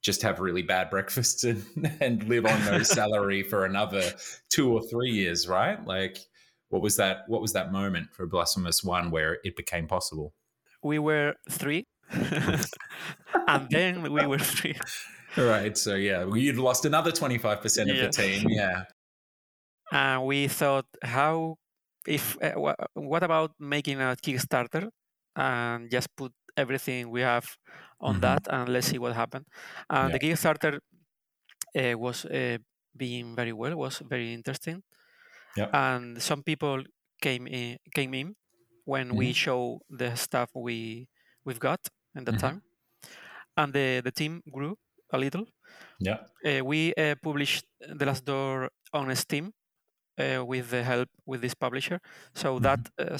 just 0.01 0.21
have 0.21 0.39
really 0.39 0.61
bad 0.61 0.89
breakfasts 0.91 1.43
and, 1.43 1.65
and 1.99 2.23
live 2.29 2.45
on 2.45 2.63
no 2.65 2.83
salary 2.99 3.41
for 3.43 3.65
another 3.65 4.03
two 4.49 4.71
or 4.71 4.81
three 4.83 5.11
years, 5.11 5.47
right? 5.47 5.83
Like 5.85 6.17
what 6.69 6.81
was 6.81 6.97
that 6.97 7.19
what 7.27 7.41
was 7.41 7.53
that 7.53 7.71
moment 7.71 8.07
for 8.13 8.25
Blasphemous 8.27 8.83
One 8.83 9.09
where 9.11 9.37
it 9.43 9.55
became 9.55 9.87
possible? 9.87 10.33
We 10.83 10.99
were 10.99 11.35
three. 11.49 11.85
and 12.11 13.67
then 13.69 14.11
we 14.13 14.25
were 14.25 14.37
three. 14.39 14.75
Right. 15.37 15.77
So 15.77 15.95
yeah, 15.95 16.25
you'd 16.33 16.57
lost 16.57 16.85
another 16.85 17.11
25% 17.11 17.81
of 17.81 17.87
Yeah. 17.87 18.05
the 18.05 18.09
team. 18.09 18.47
Yeah. 18.49 18.83
and 19.91 20.25
we 20.25 20.47
thought 20.47 20.85
how 21.03 21.55
if 22.07 22.37
uh, 22.41 22.53
wha- 22.55 22.75
what 22.93 23.23
about 23.23 23.51
making 23.59 24.01
a 24.01 24.15
kickstarter 24.23 24.89
and 25.35 25.89
just 25.91 26.09
put 26.15 26.33
everything 26.57 27.09
we 27.11 27.21
have 27.21 27.57
on 27.99 28.19
Mhm. 28.19 28.21
that 28.21 28.41
and 28.49 28.69
let's 28.69 28.87
see 28.87 28.99
what 28.99 29.13
happened 29.15 29.45
and 29.89 30.11
Yeah. 30.11 30.15
the 30.15 30.19
kickstarter 30.19 30.79
uh, 31.75 31.97
was 31.97 32.25
uh, 32.25 32.57
being 32.95 33.35
very 33.35 33.53
well 33.53 33.75
was 33.75 33.99
very 33.99 34.33
interesting 34.33 34.83
Yeah. 35.55 35.71
and 35.73 36.21
some 36.21 36.43
people 36.43 36.83
came 37.21 37.47
in 37.47 37.77
came 37.95 38.13
in 38.13 38.35
when 38.85 39.15
we 39.15 39.33
Mhm. 39.33 39.33
show 39.33 39.81
the 39.89 40.15
stuff 40.15 40.49
we 40.55 41.09
we've 41.45 41.59
got 41.59 41.81
in 42.15 42.25
the 42.25 42.31
Mhm. 42.31 42.45
time 42.45 42.63
and 43.57 43.73
the 43.73 44.01
the 44.03 44.11
team 44.11 44.41
grew 44.51 44.77
a 45.13 45.17
little 45.17 45.45
Yeah. 45.99 46.27
uh, 46.45 46.63
we 46.63 46.93
uh, 46.95 47.15
published 47.23 47.65
the 47.79 48.05
last 48.05 48.25
door 48.25 48.69
on 48.93 49.13
steam 49.15 49.53
with 50.17 50.69
the 50.69 50.83
help 50.83 51.09
with 51.25 51.41
this 51.41 51.53
publisher 51.55 51.99
so 52.33 52.59
that 52.59 52.79
uh, 52.99 53.03
uh, 53.03 53.17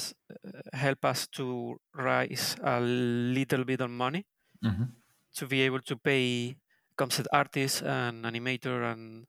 help 0.72 1.04
us 1.04 1.26
to 1.28 1.76
raise 1.94 2.56
a 2.62 2.80
little 2.80 3.64
bit 3.64 3.80
of 3.80 3.90
money 3.90 4.24
Mhm. 4.62 4.96
to 5.34 5.46
be 5.46 5.62
able 5.62 5.80
to 5.80 5.96
pay 5.96 6.56
concept 6.96 7.28
artists 7.32 7.82
and 7.82 8.24
animator 8.24 8.82
and 8.92 9.26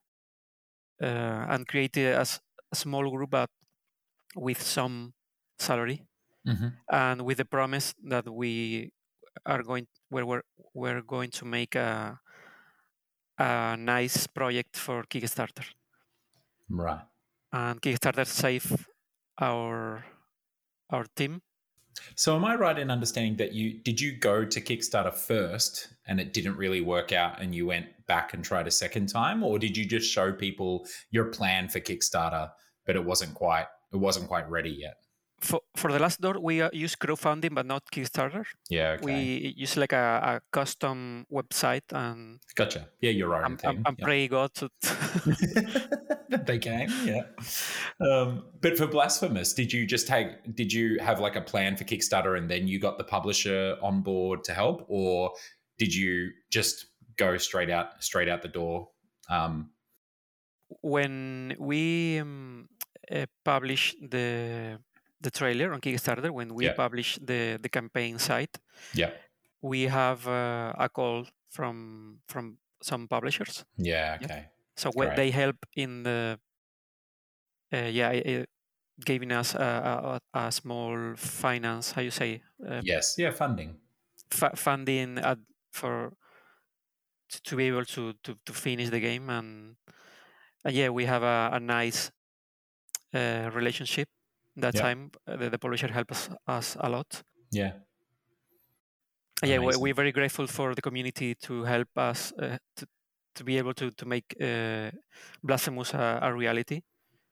uh, 1.02 1.46
and 1.48 1.66
create 1.66 1.96
a 1.96 2.26
small 2.74 3.10
group 3.10 3.30
but 3.30 3.50
with 4.36 4.62
some 4.62 5.14
salary 5.58 6.06
Mhm. 6.44 6.80
and 6.92 7.22
with 7.24 7.38
the 7.38 7.46
promise 7.46 7.94
that 8.04 8.28
we 8.32 8.92
are 9.46 9.62
going 9.62 9.86
we're, 10.10 10.26
we're, 10.26 10.42
we're 10.74 11.02
going 11.02 11.30
to 11.30 11.44
make 11.44 11.74
a 11.76 12.20
a 13.38 13.76
nice 13.76 14.26
project 14.28 14.76
for 14.76 15.02
Kickstarter 15.04 15.64
Right. 16.70 17.06
And 17.52 17.80
Kickstarter 17.80 18.26
save 18.26 18.86
our 19.40 20.04
our 20.90 21.06
team. 21.16 21.40
So 22.14 22.36
am 22.36 22.44
I 22.44 22.54
right 22.54 22.78
in 22.78 22.90
understanding 22.90 23.36
that 23.36 23.52
you 23.52 23.82
did 23.82 24.00
you 24.00 24.16
go 24.16 24.44
to 24.44 24.60
Kickstarter 24.60 25.12
first 25.12 25.88
and 26.06 26.20
it 26.20 26.32
didn't 26.32 26.56
really 26.56 26.80
work 26.80 27.12
out 27.12 27.40
and 27.40 27.54
you 27.54 27.66
went 27.66 27.86
back 28.06 28.34
and 28.34 28.44
tried 28.44 28.66
a 28.66 28.70
second 28.70 29.08
time 29.08 29.42
or 29.42 29.58
did 29.58 29.76
you 29.76 29.84
just 29.84 30.10
show 30.10 30.32
people 30.32 30.86
your 31.10 31.26
plan 31.26 31.68
for 31.68 31.80
Kickstarter 31.80 32.50
but 32.86 32.96
it 32.96 33.04
wasn't 33.04 33.34
quite 33.34 33.66
it 33.92 33.96
wasn't 33.96 34.28
quite 34.28 34.48
ready 34.48 34.70
yet? 34.70 34.96
For 35.40 35.60
for 35.76 35.92
the 35.92 35.98
last 35.98 36.20
door, 36.20 36.40
we 36.40 36.62
uh, 36.62 36.70
use 36.72 36.96
crowdfunding 36.96 37.54
but 37.54 37.66
not 37.66 37.84
Kickstarter. 37.92 38.44
Yeah, 38.68 38.96
okay. 38.96 39.04
We 39.04 39.54
use 39.56 39.76
like 39.76 39.92
a, 39.92 40.20
a 40.22 40.40
custom 40.50 41.26
website 41.32 41.92
and 41.92 42.40
gotcha. 42.56 42.88
Yeah, 43.00 43.12
your 43.12 43.36
own 43.36 43.44
I'm. 43.44 43.58
I'm, 43.64 43.82
I'm 43.86 43.96
yeah. 43.98 44.04
pray 44.04 44.28
God 44.28 44.54
to 44.54 44.70
they 46.46 46.58
came, 46.58 46.90
yeah. 47.04 47.22
Um, 48.00 48.44
but 48.60 48.76
for 48.76 48.86
Blasphemous, 48.86 49.52
did 49.54 49.72
you 49.72 49.86
just 49.86 50.06
take? 50.06 50.54
Did 50.54 50.72
you 50.72 50.98
have 51.00 51.20
like 51.20 51.36
a 51.36 51.40
plan 51.40 51.76
for 51.76 51.84
Kickstarter, 51.84 52.36
and 52.36 52.50
then 52.50 52.68
you 52.68 52.78
got 52.78 52.98
the 52.98 53.04
publisher 53.04 53.76
on 53.82 54.02
board 54.02 54.44
to 54.44 54.54
help, 54.54 54.84
or 54.88 55.32
did 55.78 55.94
you 55.94 56.30
just 56.50 56.86
go 57.16 57.36
straight 57.38 57.70
out, 57.70 58.02
straight 58.02 58.28
out 58.28 58.42
the 58.42 58.48
door? 58.48 58.88
Um, 59.30 59.70
when 60.82 61.56
we 61.58 62.18
um, 62.18 62.68
uh, 63.10 63.26
publish 63.44 63.94
the 64.00 64.78
the 65.20 65.30
trailer 65.30 65.72
on 65.72 65.80
Kickstarter, 65.80 66.30
when 66.30 66.54
we 66.54 66.66
Yeah. 66.66 66.72
publish 66.72 67.18
the 67.20 67.58
the 67.62 67.68
campaign 67.68 68.18
site, 68.18 68.58
yeah, 68.92 69.10
we 69.62 69.84
have 69.84 70.26
uh, 70.28 70.72
a 70.78 70.88
call 70.88 71.26
from 71.50 72.20
from 72.28 72.58
some 72.82 73.08
publishers. 73.08 73.64
yeah, 73.76 74.16
Yeah. 74.20 74.26
okay, 74.26 74.50
So 74.76 74.90
when 74.92 75.14
they 75.14 75.30
help 75.30 75.56
in 75.76 76.02
the 76.04 76.40
uh, 77.72 77.76
yeah, 77.92 78.10
uh, 78.10 78.44
giving 79.04 79.32
us 79.32 79.54
a, 79.54 80.20
a, 80.34 80.38
a 80.46 80.52
small 80.52 81.14
finance, 81.16 81.92
how 81.92 82.02
you 82.02 82.10
say, 82.10 82.42
uh, 82.66 82.82
yes, 82.82 83.16
yeah, 83.18 83.30
funding. 83.30 83.80
fu- 84.30 84.56
funding 84.56 85.18
at, 85.18 85.38
for 85.72 86.12
to, 87.44 87.56
be 87.56 87.64
able 87.68 87.84
to, 87.84 88.12
to 88.24 88.38
to 88.44 88.52
finish 88.52 88.88
the 88.90 89.00
game 89.00 89.28
and 89.30 89.76
uh, 90.66 90.70
yeah, 90.70 90.88
we 90.90 91.06
have 91.06 91.22
a, 91.22 91.50
a 91.54 91.60
nice 91.60 92.10
uh, 93.14 93.50
relationship. 93.54 94.08
That 94.58 94.74
Yeah. 94.74 94.82
time, 94.82 95.10
uh, 95.26 95.36
the, 95.36 95.50
the 95.50 95.58
publisher 95.58 95.88
helped 95.92 96.12
us, 96.12 96.30
us 96.46 96.76
a 96.80 96.88
lot. 96.90 97.22
Yeah, 97.50 97.72
yeah, 99.42 99.58
Amazing. 99.58 99.80
we're 99.80 99.94
very 99.94 100.12
grateful 100.12 100.46
for 100.46 100.74
the 100.74 100.82
community 100.82 101.34
to 101.34 101.64
help 101.64 101.88
us 101.96 102.32
uh, 102.38 102.58
to, 102.76 102.86
to 103.34 103.44
be 103.44 103.58
able 103.58 103.74
to 103.74 103.90
to 103.92 104.06
make 104.06 104.34
uh, 104.40 104.90
Blasphemous 105.42 105.94
a, 105.94 106.18
a 106.22 106.32
reality. 106.34 106.80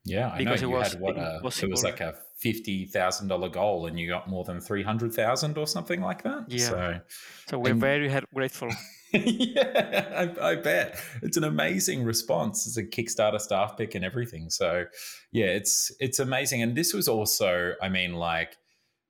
Yeah. 0.06 0.30
I 0.32 0.38
Because 0.38 0.62
it 0.62 0.64
know 0.64 0.70
you 0.70 0.76
was 0.78 0.92
had 0.92 1.00
what 1.00 1.18
uh, 1.18 1.40
a, 1.42 1.46
it 1.46 1.70
was 1.70 1.84
like 1.84 2.00
a 2.00 2.14
fifty 2.38 2.86
thousand 2.86 3.28
dollar 3.28 3.48
goal, 3.50 3.86
and 3.86 3.98
you 3.98 4.08
got 4.08 4.28
more 4.28 4.44
than 4.44 4.60
three 4.60 4.82
hundred 4.82 5.12
thousand 5.12 5.58
or 5.58 5.66
something 5.66 6.00
like 6.00 6.22
that. 6.22 6.44
Yeah. 6.48 6.68
So 6.68 7.00
So 7.48 7.58
we're 7.58 7.72
And- 7.72 7.80
very 7.80 8.08
grateful. 8.34 8.70
yeah, 9.12 10.34
I, 10.40 10.50
I 10.50 10.54
bet 10.56 11.00
it's 11.22 11.36
an 11.36 11.44
amazing 11.44 12.04
response. 12.04 12.66
It's 12.66 12.76
a 12.76 12.82
Kickstarter 12.82 13.40
staff 13.40 13.76
pick 13.76 13.94
and 13.94 14.04
everything. 14.04 14.50
So, 14.50 14.84
yeah, 15.32 15.46
it's 15.46 15.92
it's 16.00 16.18
amazing. 16.18 16.62
And 16.62 16.76
this 16.76 16.92
was 16.92 17.08
also, 17.08 17.74
I 17.80 17.88
mean, 17.88 18.14
like, 18.14 18.56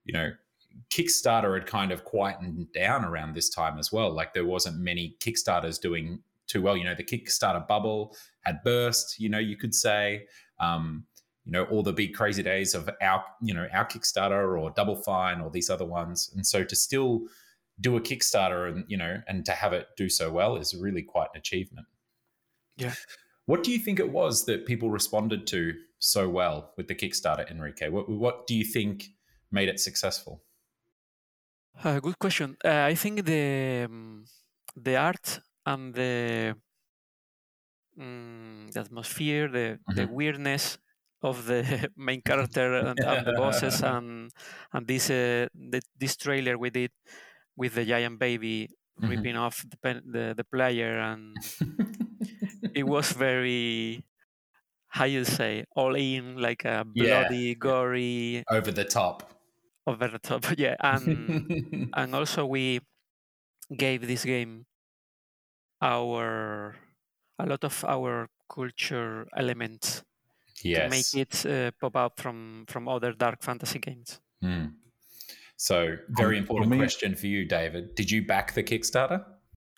you 0.05 0.13
know, 0.13 0.31
Kickstarter 0.91 1.55
had 1.59 1.67
kind 1.67 1.93
of 1.93 2.05
quietened 2.05 2.73
down 2.73 3.05
around 3.05 3.35
this 3.35 3.49
time 3.49 3.79
as 3.79 3.91
well. 3.91 4.11
Like, 4.13 4.35
there 4.35 4.45
wasn't 4.45 4.77
many 4.79 5.17
Kickstarters 5.21 5.81
doing 5.81 6.21
too 6.47 6.63
well. 6.63 6.77
You 6.77 6.85
know, 6.85 6.95
the 6.95 7.03
Kickstarter 7.05 7.67
bubble 7.67 8.15
had 8.43 8.63
burst. 8.63 9.19
You 9.19 9.29
know, 9.31 9.39
you 9.39 9.57
could 9.57 9.75
say. 9.75 10.27
Um, 10.59 11.05
you 11.45 11.53
know 11.53 11.65
all 11.65 11.85
the 11.85 11.93
big 11.93 12.13
crazy 12.13 12.43
days 12.43 12.75
of 12.75 12.91
our 13.01 13.25
you 13.41 13.55
know 13.55 13.69
our 13.73 13.87
kickstarter 13.87 14.61
or 14.61 14.71
double 14.71 14.97
fine 14.97 15.41
or 15.41 15.49
these 15.49 15.71
other 15.71 15.85
ones 15.85 16.29
and 16.35 16.45
so 16.45 16.65
to 16.65 16.75
still 16.75 17.29
do 17.81 17.97
a 17.97 18.01
Kickstarter 18.01 18.71
and 18.71 18.85
you 18.89 18.97
know 18.97 19.21
and 19.29 19.45
to 19.45 19.53
have 19.53 19.73
it 19.73 19.89
do 19.97 20.09
so 20.09 20.31
well 20.31 20.57
is 20.57 20.75
really 20.75 21.03
quite 21.03 21.29
an 21.35 21.39
achievement. 21.39 21.87
Yeah. 22.77 22.95
What 23.47 23.63
do 23.63 23.71
you 23.71 23.79
think 23.79 24.01
it 24.01 24.11
was 24.11 24.45
that 24.47 24.67
people 24.67 24.91
responded 24.91 25.47
to 25.49 25.75
so 25.99 26.29
well 26.29 26.73
with 26.77 26.89
the 26.89 26.95
Kickstarter, 26.95 27.49
Enrique? 27.51 27.89
What 27.89 28.09
what 28.09 28.47
do 28.47 28.55
you 28.55 28.65
think 28.65 29.07
made 29.51 29.69
it 29.69 29.81
successful? 29.81 30.43
Uh, 31.85 32.01
good 32.01 32.19
question. 32.19 32.57
Uh, 32.65 32.85
I 32.85 32.95
think 32.95 33.25
the 33.25 33.85
um, 33.85 34.25
the 34.75 34.97
art 34.97 35.41
and 35.67 35.95
the 35.95 36.57
mm, 37.99 38.73
the 38.73 38.81
atmosphere, 38.81 39.49
the 39.49 39.81
the 39.89 40.07
Mhm. 40.07 40.09
weirdness 40.09 40.79
of 41.23 41.47
the 41.47 41.63
main 41.97 42.23
character 42.23 42.75
and, 42.87 43.05
and 43.05 43.27
the 43.27 43.33
bosses, 43.33 43.83
and 43.83 44.31
and 44.73 44.87
this 44.87 45.11
uh, 45.11 45.49
the, 45.55 45.81
this 45.97 46.17
trailer 46.17 46.59
we 46.59 46.71
did 46.71 46.93
with 47.57 47.75
the 47.75 47.85
giant 47.85 48.19
baby 48.19 48.71
Mhm. 48.99 49.27
ripping 49.27 49.37
off 49.37 49.65
the, 49.69 49.77
pen, 49.79 50.03
the 50.13 50.35
the 50.37 50.45
player, 50.45 50.99
and 50.99 51.41
it 52.75 52.85
was 52.87 53.13
very 53.13 54.05
how 54.89 55.05
you 55.05 55.25
say 55.25 55.65
all 55.77 55.97
in, 55.97 56.37
like 56.39 56.65
a 56.65 56.85
Yeah, 56.95 57.25
bloody, 57.25 57.55
gory, 57.57 58.45
Over 58.51 58.73
the 58.73 58.85
top. 58.85 59.23
over 59.87 60.09
the 60.09 60.19
top. 60.19 60.45
Yeah, 60.59 60.77
and 60.81 61.37
and 61.95 62.15
also 62.15 62.47
we 62.47 62.81
gave 63.77 64.07
this 64.07 64.25
game 64.25 64.67
our 65.81 66.77
a 67.39 67.47
lot 67.47 67.65
of 67.65 67.85
our 67.89 68.29
culture 68.49 69.27
elements 69.37 70.03
to 70.63 70.89
make 70.89 71.15
it 71.15 71.45
uh, 71.47 71.71
pop 71.81 71.97
out 71.97 72.17
from 72.17 72.65
from 72.69 72.89
other 72.89 73.13
dark 73.13 73.43
fantasy 73.43 73.79
games. 73.79 74.21
Hmm. 74.43 74.67
So, 75.57 75.97
very 76.11 76.37
Um, 76.37 76.43
important 76.43 76.69
for 76.69 76.71
me- 76.75 76.79
question 76.79 77.15
for 77.15 77.27
you, 77.27 77.45
David. 77.47 77.95
Did 77.95 78.11
you 78.11 78.27
back 78.27 78.53
the 78.55 78.63
Kickstarter? 78.63 79.25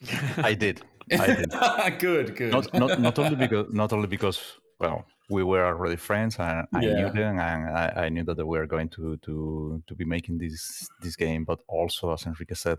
I 0.50 0.54
did. 0.54 0.82
I 1.12 1.26
did. 1.34 1.50
good, 2.00 2.36
good. 2.36 2.52
not 2.52 2.72
not 2.74 3.00
not 3.00 3.18
only 3.18 3.36
because 3.36 3.66
not 3.72 3.92
only 3.92 4.06
because 4.08 4.40
well 4.80 5.04
we 5.30 5.42
were 5.44 5.64
already 5.66 5.96
friends, 5.96 6.38
and 6.38 6.66
I 6.72 6.80
Yeah. 6.80 6.94
knew 6.94 7.10
them, 7.12 7.38
and 7.38 7.68
I, 7.76 8.06
I 8.06 8.08
knew 8.08 8.24
that 8.24 8.36
they 8.36 8.44
were 8.44 8.66
going 8.66 8.88
to 8.90 9.16
to 9.18 9.82
to 9.86 9.94
be 9.94 10.04
making 10.04 10.38
this 10.38 10.88
this 11.02 11.16
game. 11.16 11.44
But 11.44 11.60
also, 11.68 12.12
as 12.12 12.26
Enrique 12.26 12.54
said, 12.54 12.78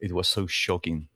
it 0.00 0.12
was 0.12 0.28
so 0.28 0.46
shocking 0.46 1.08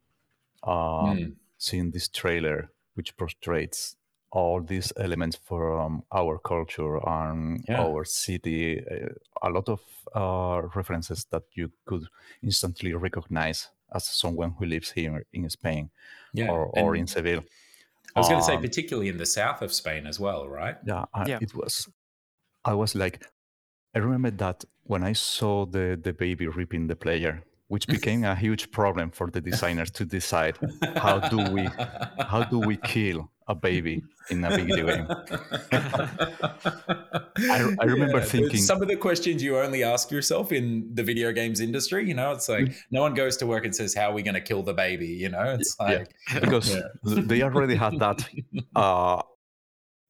um, 0.63 1.17
Mm. 1.17 1.35
seeing 1.59 1.93
this 1.93 2.09
trailer, 2.09 2.71
which 2.97 3.17
portrays 3.17 3.97
all 4.33 4.61
these 4.63 4.93
elements 4.97 5.39
from 5.45 6.03
our 6.13 6.39
culture 6.39 6.97
and 7.09 7.65
Yeah. 7.69 7.81
our 7.85 8.05
city. 8.05 8.81
uh, 8.81 9.09
A 9.43 9.51
lot 9.51 9.69
of 9.69 9.81
uh, 10.15 10.63
references 10.75 11.27
that 11.31 11.45
you 11.55 11.71
could 11.85 12.05
instantly 12.43 12.93
recognize 12.95 13.71
as 13.95 14.05
someone 14.09 14.51
who 14.59 14.65
lives 14.67 14.91
here 14.93 15.25
in 15.33 15.49
Spain 15.51 15.91
Yeah. 16.35 16.51
or, 16.51 16.67
or 16.67 16.95
And 16.95 17.01
in 17.01 17.07
Seville. 17.07 17.45
I 18.15 18.21
was 18.21 18.29
going 18.29 18.41
to 18.41 18.45
say, 18.47 18.55
Um, 18.57 18.63
particularly 18.63 19.09
in 19.11 19.19
the 19.19 19.27
south 19.27 19.63
of 19.63 19.73
Spain 19.73 20.07
as 20.07 20.19
well, 20.19 20.49
right? 20.49 20.77
yeah, 20.87 21.05
I, 21.15 21.29
Yeah. 21.29 21.39
it 21.43 21.55
was. 21.55 21.89
I 22.65 22.75
was 22.75 22.95
like, 22.95 23.25
I 23.95 23.99
remember 23.99 24.31
that 24.37 24.65
when 24.85 25.03
I 25.11 25.15
saw 25.15 25.67
the 25.67 25.97
the 26.03 26.13
baby 26.13 26.47
ripping 26.49 26.89
the 26.89 26.97
player, 26.97 27.43
which 27.69 27.87
became 27.89 28.23
a 28.25 28.35
huge 28.35 28.71
problem 28.71 29.11
for 29.11 29.31
the 29.31 29.41
designers 29.41 29.91
to 29.91 30.05
decide 30.05 30.57
how 30.97 31.19
do 31.19 31.39
we 31.51 31.69
how 32.33 32.43
do 32.45 32.59
we 32.61 32.77
kill 32.77 33.29
a 33.49 33.55
baby 33.55 34.03
in 34.31 34.45
a 34.45 34.51
video 34.51 34.87
game. 34.87 35.07
I- 36.27 37.75
I 37.81 37.85
remember 37.95 38.21
the- 38.21 38.27
thinking- 38.27 38.61
some 38.61 38.83
of 38.83 38.89
the 38.89 38.97
questions 38.97 39.43
you 39.43 39.59
only 39.59 39.85
ask 39.85 40.11
yourself 40.11 40.53
in 40.53 40.91
the 40.95 41.03
video 41.03 41.33
games 41.33 41.61
industry. 41.61 42.07
You 42.09 42.15
know, 42.15 42.33
it's 42.33 42.49
like 42.49 42.75
no 42.91 43.01
one 43.03 43.15
goes 43.15 43.37
to 43.39 43.47
work 43.47 43.65
and 43.65 43.75
says, 43.75 43.95
"How 43.95 44.11
are 44.11 44.15
we 44.15 44.23
going 44.23 44.35
to 44.35 44.41
kill 44.41 44.63
the 44.63 44.75
baby?" 44.75 45.07
You 45.09 45.29
know, 45.29 45.57
it's 45.59 45.77
Yeah. 45.81 45.87
like 45.87 46.09
because 46.41 46.75
Yeah. 46.75 46.83
they 47.05 47.43
already 47.43 47.75
had 47.77 47.99
that 48.01 48.25
uh, 48.75 49.23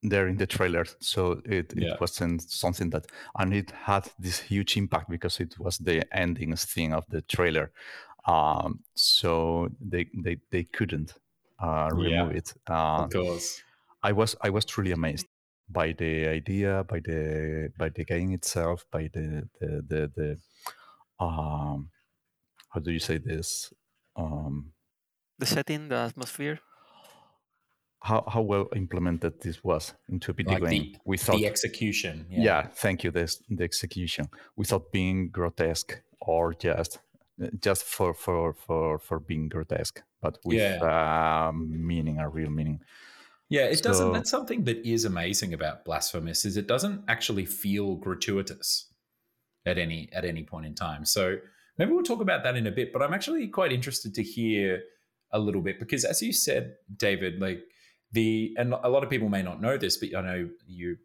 there 0.03 0.29
in 0.29 0.37
the 0.37 0.47
trailer, 0.47 0.85
so 1.01 1.41
it, 1.45 1.73
it 1.77 2.01
wasn't 2.01 2.43
something 2.43 2.91
that, 2.91 3.07
and 3.39 3.53
it 3.55 3.71
had 3.71 4.11
this 4.19 4.41
huge 4.41 4.77
impact 4.77 5.11
because 5.11 5.41
it 5.41 5.59
was 5.59 5.79
the 5.79 6.05
ending 6.17 6.55
thing 6.57 6.93
of 6.95 7.05
the 7.09 7.23
trailer. 7.23 7.73
Um, 8.27 8.85
so 8.95 9.69
they 9.81 10.11
they 10.25 10.39
they 10.51 10.65
couldn't 10.65 11.15
uh, 11.61 11.91
Yeah. 11.97 12.27
remove 12.27 12.37
it. 12.37 12.55
Uh, 12.69 13.05
of 13.05 13.11
course. 13.11 13.63
I 14.03 14.13
was 14.13 14.37
I 14.43 14.51
was 14.51 14.65
truly 14.65 14.93
amazed 14.93 15.27
by 15.69 15.93
the 15.93 16.29
idea, 16.29 16.85
by 16.85 17.01
the 17.01 17.73
by 17.79 17.89
the 17.91 18.05
game 18.05 18.33
itself, 18.33 18.85
by 18.91 19.09
the 19.13 19.49
the 19.61 19.83
the, 19.89 20.13
the 20.17 20.39
um, 21.25 21.91
how 22.71 22.81
do 22.81 22.93
you 22.93 23.01
say 23.01 23.19
this? 23.19 23.73
Um, 24.17 24.73
The 25.39 25.47
setting, 25.47 25.89
the 25.89 25.97
atmosphere. 25.97 26.61
How 28.01 28.25
how 28.29 28.43
well 28.43 28.69
implemented 28.77 29.41
this 29.41 29.63
was 29.65 29.95
into 30.09 30.31
a 30.31 30.35
video 30.35 30.59
Like 30.59 30.71
game 30.71 30.93
the, 30.93 30.99
without 31.05 31.37
the 31.37 31.47
execution. 31.47 32.27
yeah. 32.31 32.67
thank 32.69 33.05
you 33.05 33.11
this 33.11 33.43
the 33.49 33.65
execution 33.65 34.27
without 34.57 34.93
being 34.93 35.31
grotesque 35.31 36.01
or 36.21 36.55
just 36.55 37.01
just 37.61 37.85
for 37.85 38.15
for 38.15 38.55
for 38.55 38.99
for 38.99 39.19
being 39.21 39.49
grotesque 39.49 40.03
but 40.23 40.39
with 40.45 40.83
uh, 40.83 41.53
meaning 41.55 42.19
a 42.19 42.29
real 42.29 42.51
meaning 42.51 42.81
Yeah, 43.49 43.67
it 43.71 43.81
doesn't. 43.83 44.13
That's 44.13 44.31
something 44.31 44.65
that 44.65 44.79
is 44.85 45.05
amazing 45.05 45.55
about 45.55 45.85
Blasphemous 45.85 46.45
is 46.45 46.57
it 46.57 46.67
doesn't 46.67 47.05
actually 47.07 47.47
feel 47.47 47.95
gratuitous 47.95 48.91
at 49.65 49.79
any 49.79 50.09
at 50.13 50.25
any 50.25 50.43
point 50.43 50.67
in 50.67 50.75
time. 50.75 51.05
So 51.05 51.39
maybe 51.79 51.93
we'll 51.93 52.03
talk 52.03 52.21
about 52.21 52.43
that 52.43 52.57
in 52.57 52.67
a 52.67 52.73
bit. 52.73 52.93
But 52.93 53.03
I'm 53.03 53.15
actually 53.15 53.47
quite 53.49 53.71
interested 53.73 54.15
to 54.15 54.23
hear 54.23 54.83
a 55.31 55.39
little 55.39 55.63
bit 55.63 55.79
because, 55.79 56.05
as 56.05 56.21
you 56.23 56.33
said, 56.33 56.75
David, 56.97 57.41
like 57.41 57.61
the 58.13 58.55
and 58.57 58.73
a 58.73 58.89
lot 58.89 59.03
of 59.05 59.11
people 59.11 59.29
may 59.29 59.43
not 59.43 59.61
know 59.61 59.77
this, 59.77 59.97
but 59.97 60.15
I 60.17 60.21
know 60.21 60.49
you, 60.67 60.97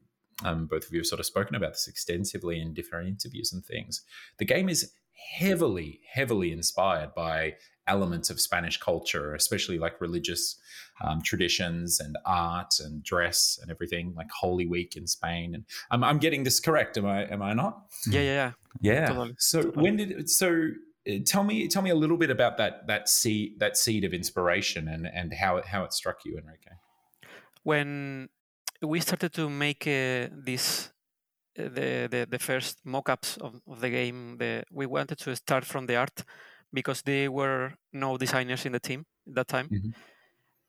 um, 0.44 0.66
both 0.68 0.86
of 0.86 0.94
you 0.94 1.00
have 1.00 1.08
sort 1.08 1.20
of 1.20 1.26
spoken 1.26 1.56
about 1.56 1.74
this 1.74 1.88
extensively 1.88 2.60
in 2.60 2.74
different 2.74 3.08
interviews 3.08 3.52
and 3.54 3.64
things. 3.66 4.02
The 4.38 4.46
game 4.46 4.70
is 4.70 4.92
heavily, 5.38 6.00
heavily 6.12 6.52
inspired 6.52 7.14
by 7.16 7.56
elements 7.88 8.30
of 8.30 8.40
Spanish 8.40 8.78
culture, 8.78 9.34
especially 9.36 9.78
like 9.78 10.00
religious 10.00 10.58
um, 11.04 11.22
traditions 11.22 12.00
and 12.00 12.18
art 12.26 12.76
and 12.80 13.04
dress 13.04 13.60
and 13.62 13.72
everything, 13.72 14.14
like 14.16 14.30
Holy 14.32 14.68
Week 14.68 14.96
in 14.96 15.08
Spain. 15.08 15.56
And 15.56 15.66
I'm, 15.90 16.04
I'm 16.04 16.18
getting 16.20 16.44
this 16.44 16.60
correct, 16.60 16.98
am 16.98 17.06
I? 17.06 17.26
Am 17.32 17.42
I 17.42 17.54
not? 17.54 17.82
Yeah, 18.08 18.22
yeah, 18.22 18.52
yeah. 18.82 18.94
Yeah. 18.94 19.06
Totally, 19.08 19.34
So 19.38 19.62
totally. 19.64 19.84
when 19.84 19.96
did 19.98 20.30
so? 20.30 20.70
uh, 21.10 21.14
Tell 21.26 21.44
me, 21.44 21.68
tell 21.68 21.82
me 21.82 21.90
a 21.90 21.96
little 21.96 22.18
bit 22.18 22.30
about 22.30 22.58
that 22.58 22.86
that 22.88 23.10
seed 23.10 23.60
that 23.60 23.76
seed 23.78 24.04
of 24.04 24.14
inspiration 24.14 24.88
and 24.88 25.08
and 25.08 25.34
how 25.34 25.58
it 25.58 25.66
how 25.66 25.84
it 25.84 25.94
struck 25.94 26.20
you, 26.26 26.38
Enrique. 26.38 26.72
When 27.64 28.30
we 28.82 29.00
started 29.00 29.34
to 29.34 29.50
make 29.50 29.88
uh, 29.88 30.28
this 30.46 30.92
uh, 31.60 31.64
the, 31.64 32.08
the 32.12 32.28
the 32.30 32.40
first 32.40 32.80
mock-ups 32.86 33.38
of, 33.38 33.62
of 33.68 33.80
the 33.82 33.90
game 33.90 34.38
the 34.38 34.64
we 34.72 34.86
wanted 34.86 35.18
to 35.20 35.36
start 35.36 35.66
from 35.66 35.86
the 35.88 35.96
art 35.96 36.24
because 36.74 37.02
there 37.04 37.32
were 37.32 37.74
no 37.94 38.18
designers 38.18 38.66
in 38.66 38.72
the 38.74 38.80
team 38.80 39.06
at 39.28 39.36
that 39.36 39.48
time. 39.48 39.70
Mhm. 39.70 39.94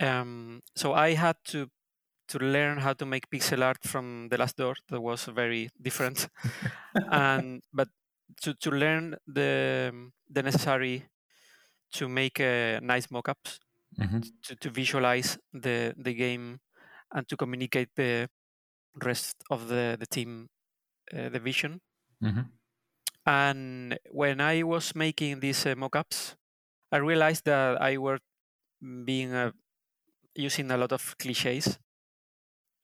um, 0.01 0.61
so 0.77 0.93
i 0.95 1.15
had 1.15 1.37
to 1.45 1.69
to 2.29 2.39
learn 2.39 2.79
how 2.79 2.93
to 2.95 3.05
make 3.07 3.29
pixel 3.31 3.63
art 3.63 3.83
from 3.85 4.29
the 4.31 4.39
last 4.39 4.57
door 4.57 4.75
that 4.89 5.01
was 5.01 5.25
very 5.27 5.69
different. 5.81 6.29
And 7.11 7.63
but 7.73 7.89
to, 8.43 8.55
to 8.55 8.71
learn 8.71 9.17
the 9.27 9.93
the 10.31 10.43
necessary 10.43 11.07
to 11.93 12.09
make 12.09 12.41
uh, 12.41 12.81
nice 12.83 13.11
mock-ups 13.11 13.61
to, 14.45 14.57
to 14.57 14.71
visualize 14.71 15.39
the 15.53 15.95
the 15.97 16.15
game 16.15 16.61
and 17.15 17.29
to 17.29 17.37
communicate 17.37 17.91
the 17.97 18.29
rest 19.05 19.43
of 19.51 19.69
the 19.69 19.97
the 20.01 20.07
team 20.07 20.49
uh, 21.15 21.29
the 21.31 21.41
vision 21.41 21.81
Mhm. 22.21 22.53
and 23.27 23.99
when 24.11 24.41
i 24.41 24.63
was 24.63 24.95
making 24.95 25.41
these 25.41 25.65
uh, 25.67 25.75
mock-ups 25.77 26.37
i 26.93 26.97
realized 26.99 27.45
that 27.47 27.81
i 27.83 27.97
were 27.99 28.19
being 29.05 29.33
uh, 29.35 29.53
using 30.37 30.71
a 30.71 30.77
lot 30.77 30.93
of 30.93 31.17
cliches 31.19 31.79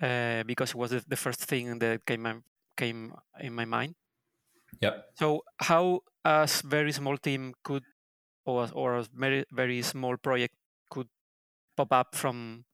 uh, 0.00 0.42
because 0.44 0.70
it 0.70 0.76
was 0.76 0.90
the, 0.90 1.04
the 1.06 1.16
first 1.16 1.40
thing 1.40 1.78
that 1.78 2.04
came 2.06 2.26
in- 2.26 2.44
came 2.76 3.14
in 3.40 3.52
my 3.54 3.64
mind 3.64 3.94
Yep. 4.80 5.14
so 5.14 5.42
how 5.60 6.00
a 6.24 6.48
very 6.64 6.92
small 6.92 7.16
team 7.18 7.54
could, 7.64 7.84
or 8.46 8.64
a- 8.66 8.72
or 8.72 8.96
a 8.98 9.04
very 9.14 9.44
very 9.52 9.82
small 9.82 10.16
project 10.16 10.54
could 10.90 11.08
pop 11.76 11.92
up 11.92 12.16
from 12.16 12.66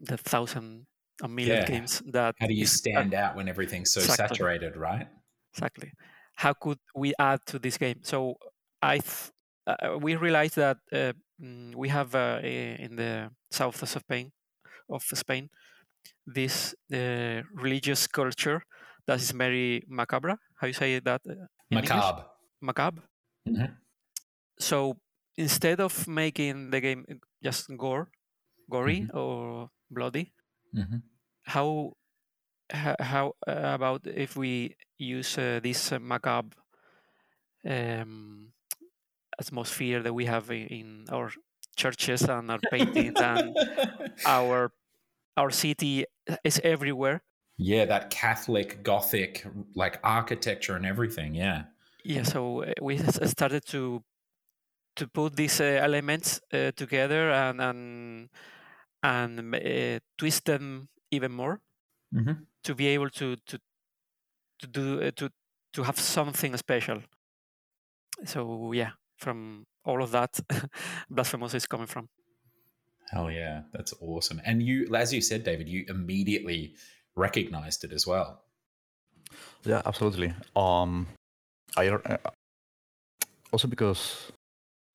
the 0.00 0.16
thousand 0.18 0.86
a 1.22 1.28
million 1.28 1.60
Yeah. 1.60 1.64
games 1.64 2.02
that 2.06 2.36
How 2.38 2.46
do 2.46 2.54
you 2.54 2.66
is- 2.66 2.82
uh, 2.96 3.04
stand 3.04 3.14
out 3.14 3.36
when 3.36 3.48
everything's 3.48 3.90
so 3.92 4.00
Exactly. 4.04 4.06
saturated, 4.06 4.76
right? 4.76 5.08
exactly? 5.52 5.92
How 6.36 6.52
could 6.52 6.78
we 6.94 7.14
add 7.18 7.40
to 7.46 7.58
this 7.58 7.78
game? 7.78 8.00
So 8.02 8.36
I 8.82 8.98
th- 8.98 9.30
uh, 9.66 9.98
we 10.00 10.16
realized 10.16 10.56
that 10.56 10.78
uh, 10.92 11.12
mm, 11.40 11.74
we 11.74 11.88
have 11.88 12.14
uh, 12.14 12.40
in 12.42 12.96
the 12.96 13.30
south 13.50 13.82
of 13.82 13.88
Spain 13.88 14.32
of 14.90 15.02
Spain 15.04 15.50
this 16.26 16.74
uh, 16.92 17.42
religious 17.54 18.06
culture 18.08 18.62
that 19.06 19.20
is 19.20 19.32
very 19.32 19.84
macabre. 19.88 20.36
How 20.60 20.66
you 20.68 20.74
say 20.74 21.00
that? 21.00 21.22
uh, 21.28 21.46
in 21.70 21.84
English? 21.84 22.14
Macabre. 22.14 22.24
Macabre. 22.62 23.02
Mhm. 23.46 23.86
so 24.58 24.96
instead 25.36 25.80
of 25.80 26.08
making 26.08 26.70
the 26.70 26.80
game 26.80 27.04
just 27.42 27.68
gore 27.76 28.10
gory 28.70 29.06
Mhm. 29.06 29.10
or 29.14 29.70
bloody 29.90 30.34
Mhm. 30.72 31.02
how 31.44 31.92
how 32.72 33.34
uh, 33.46 33.52
about 33.74 34.06
if 34.06 34.36
we 34.36 34.76
use 34.98 35.38
uh, 35.38 35.60
this 35.62 35.92
uh, 35.92 35.98
macabre 36.00 36.56
um, 37.64 38.52
atmosphere 39.40 40.02
that 40.02 40.14
we 40.14 40.26
have 40.26 40.50
in, 40.50 40.66
in 40.68 41.06
our 41.12 41.32
churches 41.76 42.22
and 42.22 42.50
our 42.50 42.60
paintings 42.70 43.20
and 43.20 43.58
our 44.26 44.72
our 45.36 45.50
city 45.50 46.06
is 46.44 46.60
everywhere 46.64 47.24
yeah, 47.58 47.84
that 47.86 48.10
Catholic 48.10 48.82
Gothic 48.82 49.46
like 49.74 49.98
architecture 50.04 50.76
and 50.76 50.84
everything. 50.84 51.34
Yeah. 51.34 51.64
yeah 52.04 52.22
so 52.22 52.62
uh, 52.62 52.72
we 52.82 52.98
started 52.98 53.64
to 53.66 54.02
to 54.96 55.08
put 55.08 55.36
these 55.36 55.60
uh, 55.60 55.64
elements 55.64 56.40
uh, 56.52 56.72
together 56.72 57.30
and 57.30 57.60
and 57.60 58.30
and 59.06 59.54
uh, 59.54 59.98
twist 60.18 60.44
them 60.44 60.88
even 61.10 61.32
more 61.32 61.60
Mm-hmm. 62.14 62.44
to 62.62 62.74
be 62.74 62.86
able 62.94 63.10
to 63.10 63.36
to 63.46 63.58
to 64.60 64.66
do 64.66 65.02
uh, 65.02 65.10
to 65.16 65.28
to 65.72 65.82
have 65.82 65.98
something 65.98 66.56
special 66.56 67.02
so 68.24 68.72
yeah 68.72 68.92
from 69.18 69.66
all 69.84 70.02
of 70.02 70.10
that 70.12 70.38
blasphemous 71.10 71.54
is 71.54 71.66
coming 71.66 71.88
from 71.88 72.08
Hell 73.10 73.30
yeah, 73.30 73.62
that's 73.72 73.94
awesome. 74.00 74.40
And 74.44 74.62
you, 74.62 74.92
as 74.94 75.12
you 75.12 75.20
said, 75.20 75.44
David, 75.44 75.68
you 75.68 75.84
immediately 75.88 76.74
recognized 77.14 77.84
it 77.84 77.92
as 77.92 78.04
well. 78.06 78.42
Yeah, 79.64 79.82
absolutely. 79.86 80.34
Um, 80.56 81.06
I 81.76 81.88
uh, 81.88 82.16
also 83.52 83.68
because, 83.68 84.32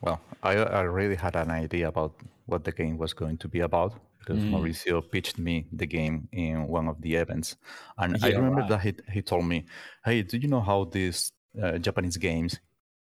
well, 0.01 0.19
I 0.43 0.57
I 0.57 0.83
already 0.83 1.15
had 1.15 1.35
an 1.35 1.51
idea 1.51 1.87
about 1.87 2.13
what 2.51 2.63
the 2.63 2.71
game 2.71 2.97
was 2.97 3.13
going 3.13 3.37
to 3.37 3.47
be 3.47 3.61
about 3.61 3.93
because 4.19 4.43
Mm. 4.43 4.51
Mauricio 4.51 5.01
pitched 5.01 5.39
me 5.39 5.65
the 5.71 5.87
game 5.87 6.27
in 6.31 6.67
one 6.67 6.87
of 6.87 7.01
the 7.01 7.15
events, 7.15 7.55
and 7.97 8.17
I 8.23 8.29
remember 8.29 8.63
that 8.67 8.81
he 8.81 8.93
he 9.11 9.21
told 9.21 9.45
me, 9.45 9.65
"Hey, 10.05 10.21
do 10.23 10.37
you 10.37 10.47
know 10.47 10.61
how 10.61 10.85
these 10.85 11.31
uh, 11.61 11.77
Japanese 11.79 12.17
games, 12.17 12.59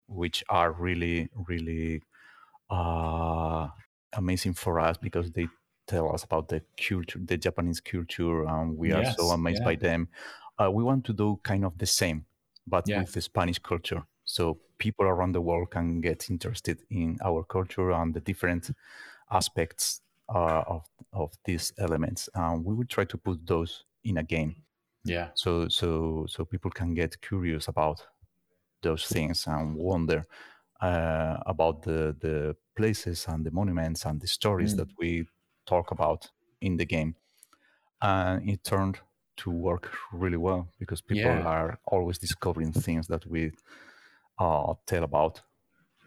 which 0.07 0.43
are 0.49 0.71
really 0.71 1.29
really 1.47 2.01
uh, 2.69 3.67
amazing 4.13 4.53
for 4.53 4.79
us 4.79 4.97
because 4.97 5.31
they 5.31 5.47
tell 5.87 6.13
us 6.13 6.23
about 6.23 6.47
the 6.47 6.61
culture, 6.77 7.19
the 7.23 7.37
Japanese 7.37 7.81
culture, 7.81 8.45
and 8.45 8.77
we 8.77 8.91
are 8.93 9.05
so 9.05 9.31
amazed 9.31 9.61
yeah. 9.61 9.65
by 9.65 9.75
them. 9.75 10.07
Uh, 10.57 10.71
we 10.71 10.83
want 10.83 11.03
to 11.05 11.13
do 11.13 11.39
kind 11.43 11.65
of 11.65 11.77
the 11.77 11.85
same, 11.85 12.25
but 12.67 12.85
Yeah. 12.87 12.99
with 12.99 13.11
the 13.13 13.21
Spanish 13.21 13.59
culture, 13.59 14.03
so 14.25 14.59
people 14.77 15.05
around 15.05 15.33
the 15.33 15.41
world 15.41 15.71
can 15.71 16.01
get 16.01 16.29
interested 16.29 16.81
in 16.89 17.17
our 17.23 17.43
culture 17.43 17.91
and 17.91 18.13
the 18.13 18.21
different 18.21 18.71
aspects 19.31 20.01
uh, 20.29 20.63
of 20.67 20.85
of 21.13 21.33
these 21.45 21.73
elements. 21.77 22.29
Um, 22.35 22.63
we 22.63 22.75
will 22.75 22.87
try 22.87 23.05
to 23.05 23.17
put 23.17 23.45
those 23.45 23.85
in 24.03 24.17
a 24.17 24.23
game, 24.23 24.55
Yeah. 25.05 25.33
so 25.33 25.69
so 25.69 26.25
so 26.27 26.45
people 26.45 26.71
can 26.71 26.93
get 26.95 27.21
curious 27.21 27.67
about 27.67 28.07
those 28.81 29.07
things 29.07 29.47
and 29.47 29.75
wonder 29.77 30.25
uh, 30.81 31.37
about 31.45 31.83
the 31.83 32.15
the 32.21 32.55
places 32.75 33.27
and 33.27 33.45
the 33.45 33.51
monuments 33.51 34.05
and 34.05 34.21
the 34.21 34.27
stories 34.27 34.75
Mm. 34.75 34.75
that 34.75 34.89
we 34.99 35.27
talk 35.65 35.91
about 35.91 36.31
in 36.61 36.77
the 36.77 36.85
game. 36.85 37.15
And 38.01 38.49
it 38.49 38.63
turned 38.63 38.99
to 39.37 39.51
work 39.51 39.91
really 40.11 40.37
well 40.37 40.69
because 40.79 41.01
people 41.01 41.41
Yeah. 41.41 41.47
are 41.47 41.79
always 41.85 42.17
discovering 42.19 42.73
things 42.73 43.07
that 43.07 43.25
we 43.25 43.51
uh, 44.39 44.73
tell 44.85 45.03
about 45.03 45.43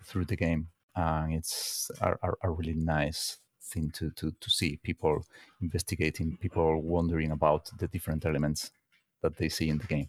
through 0.05 0.27
the 0.27 0.37
game, 0.37 0.71
and 0.97 1.34
it's 1.34 1.90
a, 2.01 2.14
a, 2.42 2.51
really 2.51 2.74
nice 2.74 3.38
thing 3.62 3.90
to, 3.90 4.11
to 4.12 4.32
to 4.40 4.51
see 4.51 4.78
people 4.82 5.24
investigating, 5.61 6.38
people 6.40 6.80
wondering 6.80 7.30
about 7.30 7.70
the 7.78 7.86
different 7.88 8.24
elements 8.24 8.70
that 9.22 9.36
they 9.36 9.49
see 9.49 9.68
in 9.68 9.78
the 9.78 9.86
game. 9.86 10.09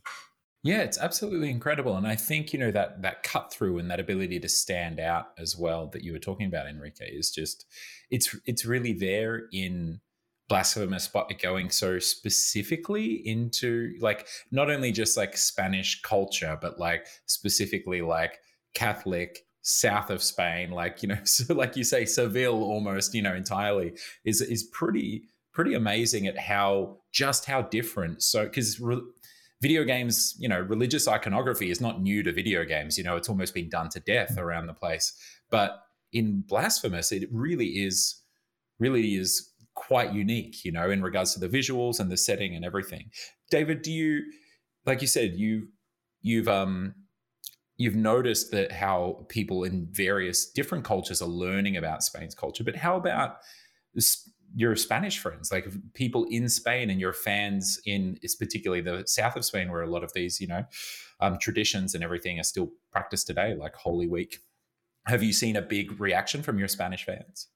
Yeah, 0.63 0.81
it's 0.81 0.97
absolutely 0.97 1.49
incredible, 1.49 1.95
and 1.95 2.07
I 2.07 2.15
think 2.15 2.53
you 2.53 2.59
know 2.59 2.71
that 2.71 3.01
that 3.01 3.23
cut 3.23 3.53
through 3.53 3.77
and 3.79 3.91
that 3.91 3.99
ability 3.99 4.39
to 4.39 4.49
stand 4.49 4.99
out 4.99 5.27
as 5.37 5.57
well 5.57 5.87
that 5.87 6.03
you 6.03 6.13
were 6.13 6.19
talking 6.19 6.47
about, 6.47 6.67
Enrique, 6.67 7.05
is 7.05 7.31
just 7.31 7.65
it's 8.09 8.35
it's 8.45 8.65
really 8.65 8.93
there 8.93 9.43
in 9.51 9.99
blasphemous, 10.49 11.07
but 11.07 11.31
going 11.41 11.69
so 11.69 11.99
specifically 11.99 13.15
into 13.27 13.95
like 13.99 14.27
not 14.51 14.69
only 14.69 14.91
just 14.91 15.17
like 15.17 15.35
Spanish 15.35 16.01
culture, 16.01 16.57
but 16.61 16.79
like 16.79 17.05
specifically 17.25 18.01
like 18.01 18.39
Catholic 18.73 19.46
south 19.67 20.09
of 20.09 20.23
Spain, 20.23 20.71
like 20.71 21.03
you 21.03 21.09
know, 21.09 21.19
so 21.23 21.53
like 21.53 21.75
you 21.75 21.83
say, 21.83 22.05
Seville 22.05 22.63
almost, 22.63 23.13
you 23.13 23.21
know, 23.21 23.35
entirely 23.35 23.93
is 24.25 24.41
is 24.41 24.63
pretty 24.63 25.23
pretty 25.53 25.73
amazing 25.73 26.27
at 26.27 26.37
how 26.37 26.97
just 27.11 27.45
how 27.45 27.61
different. 27.61 28.23
So 28.23 28.43
because. 28.45 28.79
Re- 28.79 29.01
video 29.59 29.83
games, 29.83 30.35
you 30.37 30.47
know, 30.47 30.59
religious 30.59 31.07
iconography 31.07 31.71
is 31.71 31.81
not 31.81 31.99
new 31.99 32.21
to 32.21 32.31
video 32.31 32.63
games. 32.63 32.95
You 32.95 33.03
know, 33.03 33.15
it's 33.15 33.27
almost 33.27 33.55
been 33.55 33.69
done 33.69 33.89
to 33.89 33.99
death 33.99 34.37
around 34.37 34.67
the 34.67 34.73
place. 34.75 35.13
But 35.49 35.81
in 36.13 36.41
Blasphemous, 36.47 37.11
it 37.11 37.27
really 37.31 37.65
is, 37.65 38.21
really 38.77 39.15
is 39.15 39.51
quite 39.73 40.13
unique, 40.13 40.63
you 40.63 40.71
know, 40.71 40.91
in 40.91 41.01
regards 41.01 41.33
to 41.33 41.39
the 41.39 41.49
visuals 41.49 41.99
and 41.99 42.11
the 42.11 42.17
setting 42.17 42.55
and 42.55 42.63
everything. 42.63 43.09
David, 43.49 43.81
do 43.81 43.91
you, 43.91 44.31
like 44.85 45.01
you 45.01 45.07
said, 45.07 45.33
you, 45.33 45.69
you've, 46.21 46.47
um, 46.47 46.93
you've 47.77 47.95
noticed 47.95 48.51
that 48.51 48.71
how 48.71 49.25
people 49.29 49.63
in 49.63 49.87
various 49.91 50.49
different 50.49 50.83
cultures 50.83 51.21
are 51.21 51.27
learning 51.29 51.77
about 51.77 52.03
Spain's 52.03 52.35
culture, 52.35 52.63
but 52.63 52.75
how 52.75 52.97
about 52.97 53.37
your 54.55 54.75
Spanish 54.75 55.19
friends, 55.19 55.51
like 55.51 55.67
people 55.93 56.25
in 56.29 56.49
Spain 56.49 56.89
and 56.89 56.99
your 56.99 57.13
fans 57.13 57.79
in, 57.85 58.17
particularly 58.39 58.81
the 58.81 59.03
south 59.05 59.35
of 59.35 59.45
Spain, 59.45 59.69
where 59.71 59.81
a 59.81 59.89
lot 59.89 60.03
of 60.03 60.13
these, 60.13 60.39
you 60.41 60.47
know, 60.47 60.63
um, 61.19 61.37
traditions 61.39 61.93
and 61.93 62.03
everything 62.03 62.39
are 62.39 62.43
still 62.43 62.71
practiced 62.91 63.27
today, 63.27 63.55
like 63.55 63.75
Holy 63.75 64.07
Week. 64.07 64.39
Have 65.05 65.21
you 65.23 65.33
seen 65.33 65.55
a 65.55 65.61
big 65.61 65.99
reaction 65.99 66.41
from 66.43 66.57
your 66.59 66.67
Spanish 66.67 67.05
fans? 67.05 67.47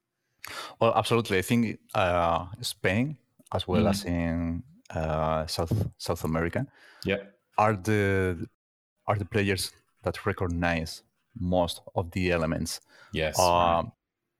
Well, 0.79 0.93
absolutely. 0.95 1.37
I 1.37 1.41
think 1.41 1.79
uh, 1.95 2.45
Spain, 2.61 3.17
as 3.53 3.67
well 3.67 3.83
Mhm. 3.83 3.89
as 3.89 4.05
in 4.05 4.63
uh, 4.89 5.47
South 5.47 5.89
South 5.97 6.23
America, 6.23 6.65
yeah, 7.05 7.17
are 7.57 7.75
the 7.75 8.47
are 9.07 9.17
the 9.17 9.25
players 9.25 9.71
that 10.03 10.25
recognize 10.25 11.03
most 11.39 11.81
of 11.95 12.11
the 12.11 12.31
elements. 12.31 12.81
Yes. 13.13 13.39
Um, 13.39 13.91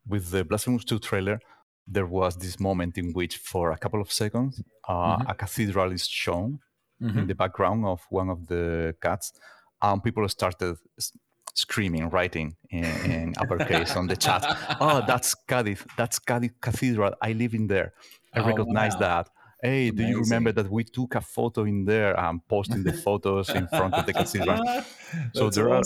with 0.08 0.32
the 0.32 0.44
Blasphemous 0.44 0.84
2 0.86 1.00
trailer, 1.00 1.40
there 1.88 2.06
was 2.06 2.36
this 2.38 2.60
moment 2.60 2.98
in 2.98 3.14
which, 3.14 3.38
for 3.38 3.72
a 3.72 3.78
couple 3.78 4.02
of 4.02 4.12
seconds, 4.12 4.62
uh, 4.88 5.18
Mhm. 5.18 5.30
a 5.32 5.34
cathedral 5.36 5.92
is 5.92 6.08
shown 6.08 6.60
Mhm. 7.02 7.18
in 7.20 7.28
the 7.28 7.36
background 7.36 7.86
of 7.86 8.02
one 8.10 8.30
of 8.30 8.48
the 8.48 8.96
cats, 9.02 9.34
and 9.82 10.04
people 10.04 10.28
started 10.30 10.78
s- 10.98 11.12
screaming, 11.54 12.10
writing 12.10 12.56
in, 12.70 12.86
in 13.12 13.34
uppercase 13.42 13.96
on 13.96 14.08
the 14.08 14.16
chat. 14.16 14.44
Oh, 14.80 15.04
that's 15.06 15.36
Cadiz. 15.36 15.86
That's 15.98 16.18
Cadiz 16.20 16.52
Cathedral. 16.62 17.14
I 17.22 17.34
live 17.34 17.54
in 17.54 17.68
there. 17.68 17.94
I 18.34 18.40
Oh, 18.40 18.46
recognize 18.48 18.94
wow. 18.94 19.00
that. 19.00 19.30
Hey, 19.62 19.92
do 19.92 20.04
you 20.04 20.20
remember 20.20 20.52
that 20.54 20.72
we 20.72 20.84
took 20.84 21.16
a 21.16 21.22
photo 21.22 21.64
in 21.66 21.86
there 21.86 22.20
and 22.20 22.46
posting 22.48 22.84
the 22.84 22.94
photos 22.94 23.50
in 23.50 23.68
front 23.68 23.94
of 23.94 24.06
the 24.06 24.14
cathedral? 24.14 24.60
So 25.34 25.50
there 25.50 25.70
are- 25.70 25.78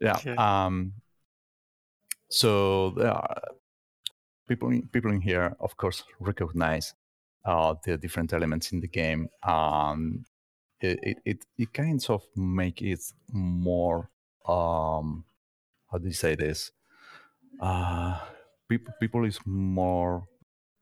Yeah. 0.00 0.16
Okay. 0.16 0.34
Um, 0.36 0.92
so 2.28 2.90
there 2.90 3.12
are 3.12 3.42
people 4.48 4.70
in, 4.70 4.88
people 4.88 5.10
in 5.12 5.20
here, 5.20 5.56
of 5.60 5.76
course, 5.76 6.04
recognize 6.20 6.94
uh, 7.44 7.74
the 7.84 7.96
different 7.98 8.32
elements 8.32 8.72
in 8.72 8.80
the 8.80 8.88
game. 8.88 9.28
Um, 9.42 10.24
it, 10.80 10.98
it, 11.02 11.18
it, 11.24 11.38
it 11.56 11.72
kind 11.72 12.04
of 12.08 12.22
make 12.36 12.82
it 12.82 13.00
more, 13.32 14.10
um, 14.46 15.24
how 15.90 15.98
do 15.98 16.06
you 16.06 16.12
say 16.14 16.34
this? 16.36 16.70
Uh, 17.60 18.18
people, 18.68 18.94
people 19.00 19.24
is 19.24 19.38
more 19.46 20.26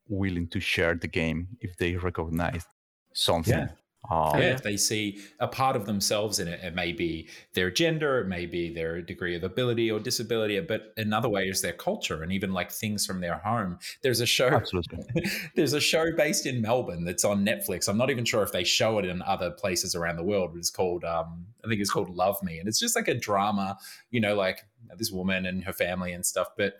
willing 0.08 0.48
to 0.48 0.60
share 0.60 0.94
the 0.94 1.08
game 1.08 1.48
if 1.60 1.76
they 1.76 1.96
recognize 1.96 2.66
something. 3.12 3.58
Yeah. 3.58 3.68
Uh, 4.08 4.32
yeah, 4.34 4.40
yeah. 4.40 4.54
if 4.54 4.62
they 4.62 4.76
see 4.76 5.18
a 5.40 5.48
part 5.48 5.74
of 5.74 5.86
themselves 5.86 6.38
in 6.38 6.46
it, 6.46 6.60
it 6.62 6.74
may 6.74 6.92
be 6.92 7.28
their 7.54 7.70
gender, 7.70 8.20
it 8.20 8.28
may 8.28 8.46
be 8.46 8.72
their 8.72 9.02
degree 9.02 9.34
of 9.34 9.42
ability 9.42 9.90
or 9.90 9.98
disability, 9.98 10.60
but 10.60 10.92
another 10.96 11.28
way 11.28 11.48
is 11.48 11.60
their 11.60 11.72
culture 11.72 12.22
and 12.22 12.30
even 12.30 12.52
like 12.52 12.70
things 12.70 13.04
from 13.04 13.20
their 13.20 13.38
home. 13.38 13.78
There's 14.02 14.20
a 14.20 14.26
show, 14.26 14.48
Absolutely. 14.48 15.04
there's 15.56 15.72
a 15.72 15.80
show 15.80 16.12
based 16.16 16.46
in 16.46 16.62
Melbourne 16.62 17.04
that's 17.04 17.24
on 17.24 17.44
Netflix. 17.44 17.88
I'm 17.88 17.98
not 17.98 18.10
even 18.10 18.24
sure 18.24 18.42
if 18.42 18.52
they 18.52 18.64
show 18.64 18.98
it 18.98 19.04
in 19.06 19.22
other 19.22 19.50
places 19.50 19.94
around 19.94 20.16
the 20.16 20.22
world. 20.22 20.52
But 20.52 20.58
it's 20.58 20.70
called, 20.70 21.04
um, 21.04 21.46
I 21.64 21.68
think 21.68 21.80
it's 21.80 21.90
called 21.90 22.10
Love 22.10 22.40
Me, 22.42 22.58
and 22.58 22.68
it's 22.68 22.78
just 22.78 22.94
like 22.94 23.08
a 23.08 23.14
drama, 23.14 23.76
you 24.10 24.20
know, 24.20 24.36
like 24.36 24.60
this 24.96 25.10
woman 25.10 25.46
and 25.46 25.64
her 25.64 25.72
family 25.72 26.12
and 26.12 26.24
stuff. 26.24 26.48
But 26.56 26.74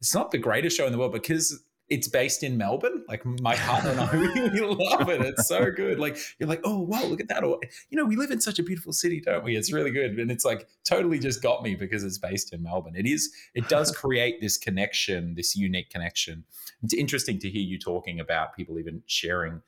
it's 0.00 0.14
not 0.14 0.30
the 0.30 0.38
greatest 0.38 0.76
show 0.76 0.84
in 0.84 0.92
the 0.92 0.98
world 0.98 1.12
because 1.12 1.62
it's 1.88 2.08
based 2.08 2.42
in 2.42 2.56
Melbourne. 2.56 3.04
Like 3.08 3.24
my 3.24 3.54
partner 3.54 3.90
and 3.90 4.00
I, 4.00 4.16
we, 4.52 4.60
love 4.60 5.08
it. 5.08 5.20
It's 5.20 5.46
so 5.46 5.70
good. 5.70 5.98
Like 5.98 6.18
you're 6.38 6.48
like, 6.48 6.60
oh 6.64 6.80
wow, 6.80 7.04
look 7.04 7.20
at 7.20 7.28
that. 7.28 7.44
Or 7.44 7.60
you 7.90 7.96
know, 7.96 8.04
we 8.04 8.16
live 8.16 8.30
in 8.30 8.40
such 8.40 8.58
a 8.58 8.62
beautiful 8.62 8.92
city, 8.92 9.20
don't 9.20 9.44
we? 9.44 9.56
It's 9.56 9.72
really 9.72 9.90
good. 9.90 10.18
And 10.18 10.30
it's 10.30 10.44
like 10.44 10.68
totally 10.84 11.18
just 11.18 11.42
got 11.42 11.62
me 11.62 11.74
because 11.74 12.02
it's 12.02 12.18
based 12.18 12.52
in 12.52 12.62
Melbourne. 12.62 12.94
It 12.96 13.06
is. 13.06 13.32
It 13.54 13.68
does 13.68 13.90
create 13.96 14.40
this 14.40 14.58
connection, 14.58 15.34
this 15.34 15.54
unique 15.54 15.90
connection. 15.90 16.44
It's 16.82 16.94
interesting 16.94 17.38
to 17.40 17.50
hear 17.50 17.62
you 17.62 17.78
talking 17.78 18.18
about 18.20 18.56
people 18.56 18.78
even 18.78 19.02
sharing 19.06 19.62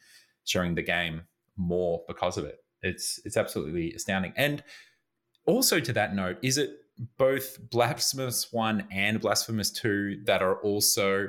sharing 0.44 0.74
the 0.74 0.82
game 0.82 1.22
more 1.56 2.02
because 2.08 2.36
of 2.36 2.44
it. 2.44 2.64
It's 2.82 3.20
it's 3.24 3.36
absolutely 3.36 3.92
astounding. 3.92 4.32
And 4.36 4.64
also 5.46 5.78
to 5.78 5.92
that 5.92 6.14
note, 6.14 6.38
is 6.42 6.58
it 6.58 6.70
both 7.16 7.58
Blasphemous 7.70 8.52
One 8.52 8.88
and 8.90 9.20
Blasphemous 9.20 9.70
Two 9.70 10.20
that 10.24 10.42
are 10.42 10.56
also 10.62 11.28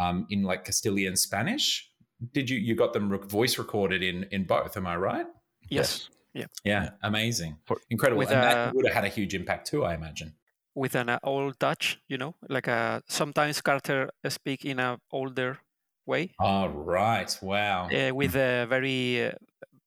um, 0.00 0.26
in 0.30 0.42
like 0.42 0.64
Castilian 0.64 1.16
Spanish? 1.16 1.88
Did 2.32 2.50
you 2.50 2.58
you 2.58 2.74
got 2.74 2.92
them 2.92 3.10
rec- 3.12 3.24
voice 3.38 3.58
recorded 3.58 4.02
in 4.02 4.24
in 4.30 4.44
both? 4.44 4.76
Am 4.76 4.86
I 4.86 4.96
right? 4.96 5.26
Yes. 5.68 6.08
Yeah, 6.32 6.46
Yeah. 6.64 6.90
amazing, 7.02 7.56
For- 7.66 7.80
incredible, 7.90 8.18
With, 8.20 8.30
and 8.30 8.38
uh, 8.40 8.48
that 8.54 8.74
would 8.74 8.86
have 8.86 8.94
had 8.94 9.04
a 9.04 9.08
huge 9.08 9.34
impact 9.34 9.66
too, 9.70 9.84
I 9.84 9.94
imagine. 9.94 10.34
with 10.76 10.94
an 10.94 11.08
uh, 11.08 11.18
old 11.24 11.58
Dutch, 11.58 11.98
you 12.08 12.16
know, 12.18 12.34
like 12.48 12.68
a 12.70 13.02
sometimes 13.08 13.60
Carter 13.60 14.10
speak 14.28 14.64
in 14.64 14.78
a 14.78 14.98
older 15.10 15.58
way, 16.06 16.30
Oh 16.38 16.68
right, 16.68 17.36
wow. 17.42 17.88
uh, 17.90 18.14
with 18.14 18.36
a 18.36 18.66
very 18.68 19.26
uh, 19.26 19.32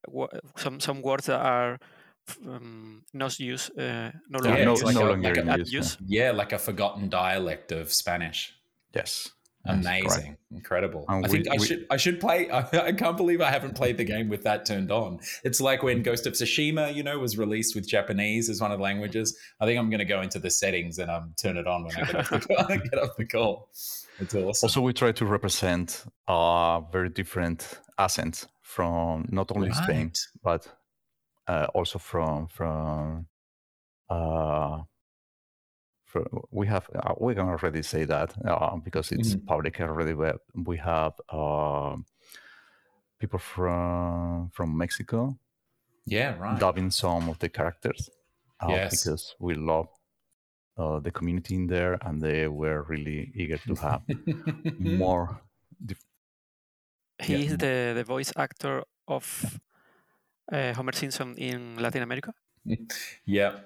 wo- 0.08 0.30
some 0.58 0.80
some 0.82 1.02
words 1.02 1.26
that 1.28 1.40
are 1.40 1.80
um, 2.46 3.04
not 3.14 3.40
used, 3.40 3.72
uh, 3.80 4.12
no 4.30 4.40
Yeah, 4.44 4.50
longer 4.50 4.66
no, 4.66 4.72
it's 4.74 4.84
like 4.84 4.96
no 4.96 5.08
a- 5.08 5.12
longer 5.12 5.30
like 5.30 5.38
a- 5.38 5.42
in 5.42 5.50
at 5.50 5.60
use. 5.60 5.72
yeah. 5.72 5.80
use. 5.80 5.98
Yeah, 6.08 6.32
like 6.32 6.52
a 6.56 6.60
forgotten 6.60 7.10
dialect 7.10 7.72
of 7.72 7.92
Spanish. 7.94 8.54
Yes. 8.96 9.32
Amazing, 9.66 10.36
incredible. 10.52 11.06
And 11.08 11.26
I 11.26 11.30
think 11.30 11.46
we, 11.46 11.52
I 11.52 11.58
should 11.58 11.86
I 11.92 11.98
should 11.98 12.20
play. 12.20 12.50
I, 12.50 12.60
I, 12.88 12.92
can't 12.92 13.16
believe 13.16 13.40
I 13.40 13.50
haven't 13.50 13.76
played 13.76 13.98
the 13.98 14.04
game 14.04 14.28
with 14.28 14.44
that 14.44 14.66
turned 14.66 14.92
on. 14.92 15.20
It's 15.46 15.62
like 15.62 15.84
when 15.84 16.04
Ghost 16.04 16.28
of 16.28 16.34
Tsushima, 16.34 16.94
you 16.94 17.02
know, 17.02 17.18
was 17.18 17.38
released 17.38 17.74
with 17.74 17.88
Japanese 17.88 18.50
as 18.50 18.60
one 18.60 18.72
of 18.72 18.80
the 18.80 18.84
languages. 18.84 19.38
I 19.62 19.66
think 19.66 19.80
I'm 19.80 19.90
going 19.90 20.00
to 20.00 20.06
go 20.06 20.22
into 20.22 20.40
the 20.40 20.50
settings 20.50 21.00
and 21.00 21.10
um 21.10 21.34
turn 21.42 21.56
it 21.58 21.66
on 21.66 21.86
when 21.86 21.96
I 21.96 22.02
get 22.06 22.16
off 22.16 22.30
the, 22.30 22.90
get 22.92 23.00
off 23.00 23.16
the 23.18 23.26
call. 23.26 23.70
It's 24.20 24.36
awesome. 24.36 24.68
Also, 24.68 24.82
we 24.82 24.92
try 24.92 25.14
to 25.14 25.26
represent 25.26 26.04
uh, 26.28 26.82
very 26.82 27.10
different 27.10 27.80
accents 27.98 28.48
from 28.62 29.26
not 29.30 29.56
only 29.56 29.70
right. 29.70 29.84
Spain 29.84 30.12
but 30.44 30.68
uh, 31.48 31.68
also 31.74 32.00
from 32.00 32.48
from 32.48 33.28
uh, 34.10 34.80
we 36.52 36.68
have 36.68 36.90
uh, 36.96 37.14
we 37.20 37.36
can 37.36 37.48
already 37.48 37.82
say 37.82 38.06
that 38.06 38.34
uh, 38.46 38.76
because 38.78 39.12
it's 39.12 39.36
mm-hmm. 39.36 39.46
public 39.46 39.80
already. 39.82 40.14
But 40.14 40.38
We 40.54 40.78
have 40.78 41.14
uh, 41.30 41.96
people 43.20 43.40
from 43.40 44.50
from 44.54 44.78
Mexico, 44.78 45.38
yeah, 46.06 46.36
right, 46.38 46.60
dubbing 46.60 46.92
some 46.92 47.30
of 47.30 47.40
the 47.40 47.50
characters. 47.50 48.10
Uh, 48.60 48.70
yes, 48.70 49.04
because 49.04 49.36
we 49.40 49.56
love 49.56 49.88
uh, 50.78 51.00
the 51.00 51.12
community 51.12 51.56
in 51.56 51.68
there, 51.68 51.98
and 52.02 52.22
they 52.22 52.48
were 52.48 52.84
really 52.84 53.32
eager 53.36 53.58
to 53.58 53.76
have 53.76 54.02
more. 54.80 55.42
Dif- 55.86 56.06
he 57.20 57.34
yeah. 57.34 57.46
is 57.46 57.58
the 57.58 57.94
the 57.96 58.04
voice 58.04 58.32
actor 58.36 58.84
of 59.08 59.60
uh, 60.52 60.74
Homer 60.74 60.94
Simpson 60.94 61.36
in 61.38 61.78
Latin 61.78 62.04
America. 62.04 62.34
yeah, 63.26 63.60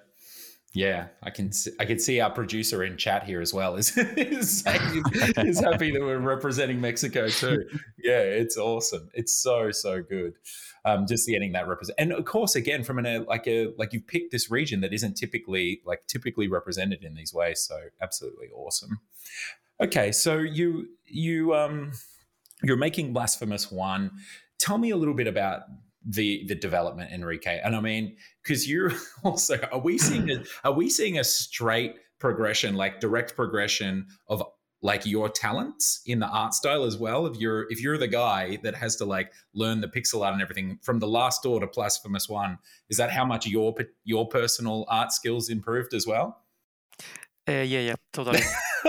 yeah, 0.77 1.07
I 1.23 1.31
can 1.31 1.51
see, 1.51 1.71
I 1.79 1.85
can 1.85 1.97
see 1.97 2.19
our 2.19 2.29
producer 2.29 2.83
in 2.83 2.97
chat 2.97 3.23
here 3.23 3.41
as 3.41 3.51
well 3.51 3.77
is 3.77 3.97
is, 3.97 4.63
is 4.65 5.59
happy 5.59 5.89
that 5.91 6.01
we're 6.01 6.19
representing 6.19 6.79
Mexico 6.79 7.29
too. 7.29 7.65
Yeah, 7.97 8.19
it's 8.19 8.57
awesome. 8.57 9.09
It's 9.15 9.33
so 9.33 9.71
so 9.71 10.03
good. 10.03 10.33
Um, 10.85 11.07
just 11.07 11.27
getting 11.27 11.53
that 11.53 11.67
represent, 11.67 11.95
and 11.97 12.13
of 12.13 12.25
course, 12.25 12.55
again 12.55 12.83
from 12.83 12.99
an 12.99 13.25
like 13.25 13.47
a 13.47 13.73
like 13.79 13.91
you've 13.91 14.05
picked 14.05 14.31
this 14.31 14.51
region 14.51 14.81
that 14.81 14.93
isn't 14.93 15.15
typically 15.15 15.81
like 15.83 16.05
typically 16.05 16.47
represented 16.47 17.03
in 17.03 17.15
these 17.15 17.33
ways. 17.33 17.59
So 17.59 17.75
absolutely 17.99 18.49
awesome. 18.55 18.99
Okay, 19.81 20.11
so 20.11 20.37
you 20.37 20.89
you 21.07 21.55
um 21.55 21.91
you're 22.61 22.77
making 22.77 23.13
Blasphemous 23.13 23.71
One. 23.71 24.11
Tell 24.59 24.77
me 24.77 24.91
a 24.91 24.95
little 24.95 25.15
bit 25.15 25.25
about 25.25 25.61
the 26.07 26.45
the 26.47 26.55
development, 26.55 27.11
Enrique. 27.11 27.59
And 27.63 27.75
I 27.75 27.81
mean, 27.81 28.15
because 28.41 28.67
you're 28.67 28.93
also 29.23 29.59
are 29.71 29.79
we 29.79 29.97
seeing 29.97 30.31
a, 30.31 30.43
are 30.63 30.73
we 30.73 30.89
seeing 30.89 31.19
a 31.19 31.23
straight 31.23 31.95
progression, 32.19 32.75
like 32.75 32.99
direct 32.99 33.35
progression 33.35 34.07
of 34.27 34.41
like 34.83 35.05
your 35.05 35.27
talents 35.27 36.01
in 36.05 36.19
the 36.19 36.27
art 36.27 36.53
style 36.53 36.83
as 36.83 36.97
well? 36.97 37.25
If 37.25 37.37
you're 37.37 37.69
if 37.69 37.81
you're 37.81 37.97
the 37.97 38.07
guy 38.07 38.57
that 38.63 38.75
has 38.75 38.95
to 38.97 39.05
like 39.05 39.33
learn 39.53 39.81
the 39.81 39.87
pixel 39.87 40.25
art 40.25 40.33
and 40.33 40.41
everything 40.41 40.79
from 40.81 40.99
the 40.99 41.07
last 41.07 41.43
door 41.43 41.59
to 41.59 41.67
Blasphemous 41.67 42.29
One, 42.29 42.57
is 42.89 42.97
that 42.97 43.11
how 43.11 43.25
much 43.25 43.45
your 43.45 43.75
your 44.05 44.27
personal 44.27 44.85
art 44.87 45.11
skills 45.11 45.49
improved 45.49 45.93
as 45.93 46.07
well? 46.07 46.41
Uh, 47.49 47.63
yeah, 47.63 47.79
yeah, 47.79 47.95
totally. 48.13 48.41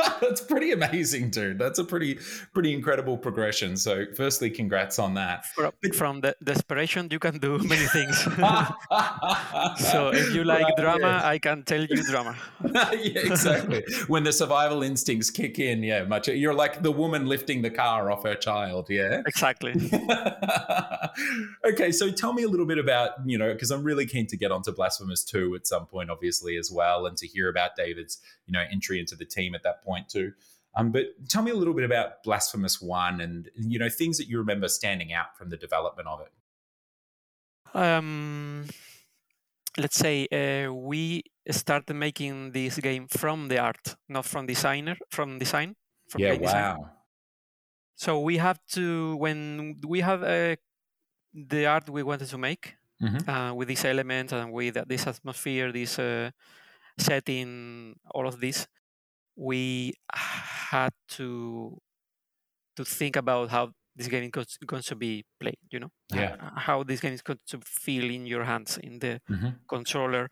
That's 0.20 0.40
pretty 0.40 0.72
amazing, 0.72 1.30
dude. 1.30 1.59
That's 1.59 1.78
a 1.78 1.84
pretty 1.84 2.18
pretty 2.53 2.72
incredible 2.72 3.16
progression. 3.16 3.76
So, 3.76 4.07
firstly, 4.16 4.51
congrats 4.51 4.99
on 4.99 5.14
that. 5.14 5.46
From 5.94 6.20
the 6.20 6.36
desperation, 6.42 7.09
you 7.11 7.18
can 7.18 7.38
do 7.38 7.59
many 7.59 7.86
things. 7.96 8.18
so, 9.90 10.09
if 10.12 10.34
you 10.34 10.44
like 10.44 10.64
right, 10.64 10.76
drama, 10.76 11.20
I 11.24 11.38
can 11.38 11.62
tell 11.64 11.84
you 11.84 12.03
drama. 12.05 12.36
yeah, 12.64 13.20
exactly. 13.24 13.84
when 14.07 14.24
the 14.24 14.32
survival 14.32 14.82
instincts 14.82 15.30
kick 15.30 15.59
in, 15.59 15.82
yeah, 15.82 16.05
much. 16.05 16.28
You're 16.28 16.55
like 16.55 16.82
the 16.82 16.92
woman 16.92 17.26
lifting 17.26 17.62
the 17.62 17.70
car 17.70 18.11
off 18.11 18.24
her 18.24 18.34
child. 18.34 18.88
Yeah, 18.90 19.22
exactly. 19.26 19.74
okay, 21.64 21.92
so 21.92 22.11
tell 22.11 22.32
me 22.32 22.42
a 22.42 22.49
little 22.49 22.66
bit 22.66 22.78
about 22.78 23.11
you 23.26 23.38
know 23.38 23.53
because 23.53 23.70
I'm 23.70 23.82
really 23.82 24.07
keen 24.07 24.26
to 24.28 24.36
get 24.36 24.53
onto 24.53 24.72
Blasphemous 24.72 25.24
two 25.24 25.55
at 25.55 25.66
some 25.66 25.86
point, 25.86 26.11
obviously 26.11 26.57
as 26.57 26.70
well, 26.70 27.07
and 27.07 27.16
to 27.16 27.26
hear 27.26 27.49
about 27.49 27.76
David's 27.76 28.18
you 28.46 28.53
know 28.53 28.62
entry 28.70 29.01
into 29.01 29.16
the 29.16 29.24
team 29.24 29.55
at 29.55 29.62
that 29.62 29.82
point 29.82 29.88
too. 30.09 30.32
Um, 30.76 30.93
but 30.93 31.07
tell 31.28 31.43
me 31.43 31.51
a 31.51 31.55
little 31.55 31.74
bit 31.74 31.84
about 31.84 32.22
Blasphemous 32.22 32.80
One 32.80 33.20
and 33.20 33.51
you 33.55 33.78
know 33.78 33.89
things 33.89 34.18
that 34.18 34.28
you 34.28 34.39
remember 34.39 34.68
standing 34.68 35.12
out 35.12 35.36
from 35.36 35.49
the 35.51 35.57
development 35.57 36.09
of 36.09 36.20
it. 36.20 36.32
Um, 37.74 38.66
let's 39.76 39.97
say 39.97 40.26
uh, 40.28 40.72
we 40.72 41.24
started 41.51 41.95
making 41.95 42.53
this 42.53 42.78
game 42.78 43.09
from 43.09 43.49
the 43.49 43.59
art, 43.59 43.97
not 44.09 44.24
from 44.24 44.47
designer, 44.47 44.97
from 45.11 45.39
design. 45.39 45.74
From 46.09 46.22
yeah, 46.22 46.32
wow. 46.34 46.39
Design. 46.39 46.76
So 47.97 48.20
we 48.20 48.36
have 48.36 48.61
to 48.74 49.16
when 49.16 49.80
we 49.86 50.01
have 50.01 50.22
uh, 50.22 50.57
the 51.34 51.66
art 51.66 51.89
we 51.89 52.03
wanted 52.03 52.28
to 52.28 52.39
make 52.39 52.76
mm-hmm. 53.03 53.28
uh, 53.28 53.53
with 53.55 53.68
these 53.68 53.84
elements 53.84 54.32
and 54.32 54.53
with 54.53 54.76
this 54.86 55.07
atmosphere, 55.07 55.72
this 55.72 55.99
uh, 55.99 56.30
setting, 56.99 57.97
all 58.11 58.26
of 58.26 58.41
this, 58.41 58.66
we 59.39 59.95
had 60.12 60.93
to 61.09 61.78
to 62.76 62.84
think 62.84 63.16
about 63.16 63.51
how 63.51 63.70
this 63.95 64.09
game 64.09 64.24
is 64.24 64.59
going 64.66 64.82
to 64.82 64.97
be 64.97 65.24
played. 65.41 65.59
You 65.70 65.80
know, 65.80 65.91
yeah, 66.12 66.36
how 66.57 66.82
this 66.82 67.01
game 67.01 67.12
is 67.12 67.22
going 67.22 67.39
to 67.47 67.61
feel 67.64 68.11
in 68.11 68.26
your 68.26 68.45
hands 68.45 68.78
in 68.82 68.99
the 68.99 69.20
mm-hmm. 69.30 69.49
controller. 69.68 70.28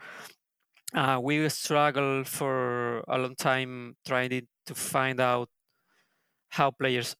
Uh, 0.95 1.19
we 1.23 1.49
struggled 1.49 2.27
for 2.27 3.03
a 3.09 3.19
long 3.19 3.35
time 3.37 3.97
trying 4.07 4.47
to 4.67 4.75
find 4.75 5.21
out 5.21 5.49
how 6.51 6.71
players 6.71 7.17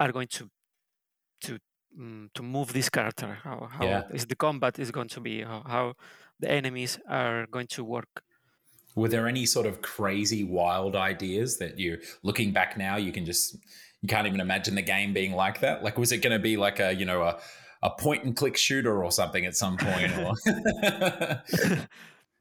are 0.00 0.12
going 0.12 0.28
to 0.28 0.48
to 1.42 1.58
um, 1.98 2.30
to 2.34 2.42
move 2.42 2.72
this 2.72 2.88
character. 2.88 3.38
How, 3.42 3.68
how 3.70 3.84
yeah. 3.84 4.02
is 4.12 4.26
the 4.26 4.36
combat 4.36 4.78
is 4.78 4.90
going 4.90 5.08
to 5.08 5.20
be? 5.20 5.42
How, 5.42 5.62
how 5.66 5.94
the 6.40 6.50
enemies 6.50 6.98
are 7.08 7.46
going 7.46 7.66
to 7.68 7.84
work 7.84 8.22
were 8.96 9.08
there 9.08 9.28
any 9.28 9.46
sort 9.46 9.66
of 9.66 9.82
crazy 9.82 10.42
wild 10.42 10.96
ideas 10.96 11.58
that 11.58 11.78
you 11.78 11.98
looking 12.24 12.52
back 12.52 12.76
now 12.76 12.96
you 12.96 13.12
can 13.12 13.24
just 13.24 13.56
you 14.02 14.08
can't 14.08 14.26
even 14.26 14.40
imagine 14.40 14.74
the 14.74 14.82
game 14.82 15.12
being 15.12 15.32
like 15.32 15.60
that? 15.60 15.84
Like 15.84 15.96
was 15.96 16.10
it 16.10 16.18
going 16.18 16.32
to 16.32 16.42
be 16.42 16.56
like 16.56 16.80
a 16.80 16.92
you 16.92 17.04
know 17.04 17.22
a, 17.22 17.38
a 17.82 17.90
point 17.90 18.24
and 18.24 18.34
click 18.34 18.56
shooter 18.56 19.04
or 19.04 19.12
something 19.12 19.46
at 19.46 19.54
some 19.54 19.76
point 19.76 20.12
or? 20.18 20.32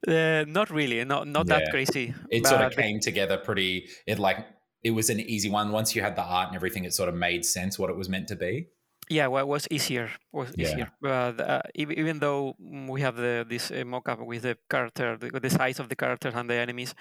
Uh, 0.07 0.45
not 0.47 0.69
really. 0.69 1.03
Not 1.03 1.27
not 1.27 1.47
yeah. 1.47 1.59
that 1.59 1.71
crazy. 1.71 2.13
It 2.29 2.45
sort 2.45 2.61
of 2.61 2.73
came 2.73 2.99
together 2.99 3.37
pretty 3.37 3.87
it 4.05 4.19
like 4.19 4.45
it 4.83 4.91
was 4.91 5.09
an 5.09 5.19
easy 5.19 5.49
one. 5.49 5.71
Once 5.71 5.95
you 5.95 6.03
had 6.03 6.15
the 6.15 6.21
art 6.21 6.49
and 6.49 6.55
everything 6.55 6.85
it 6.85 6.93
sort 6.93 7.09
of 7.09 7.15
made 7.15 7.43
sense 7.43 7.79
what 7.79 7.89
it 7.89 7.97
was 7.97 8.07
meant 8.07 8.27
to 8.27 8.35
be 8.35 8.67
yeah 9.09 9.27
well, 9.27 9.43
it 9.43 9.47
was 9.47 9.67
easier 9.69 10.09
was 10.31 10.51
yeah. 10.55 10.67
easier 10.67 10.91
but 11.01 11.39
uh, 11.39 11.61
even 11.75 12.19
though 12.19 12.55
we 12.87 13.01
have 13.01 13.15
the 13.15 13.45
this 13.47 13.71
uh, 13.71 13.83
mock-up 13.85 14.19
with 14.19 14.43
the 14.43 14.57
character 14.69 15.17
the, 15.17 15.39
the, 15.39 15.49
size 15.49 15.79
of 15.79 15.89
the 15.89 15.95
character 15.95 16.31
and 16.33 16.49
the 16.49 16.55
enemies 16.55 16.95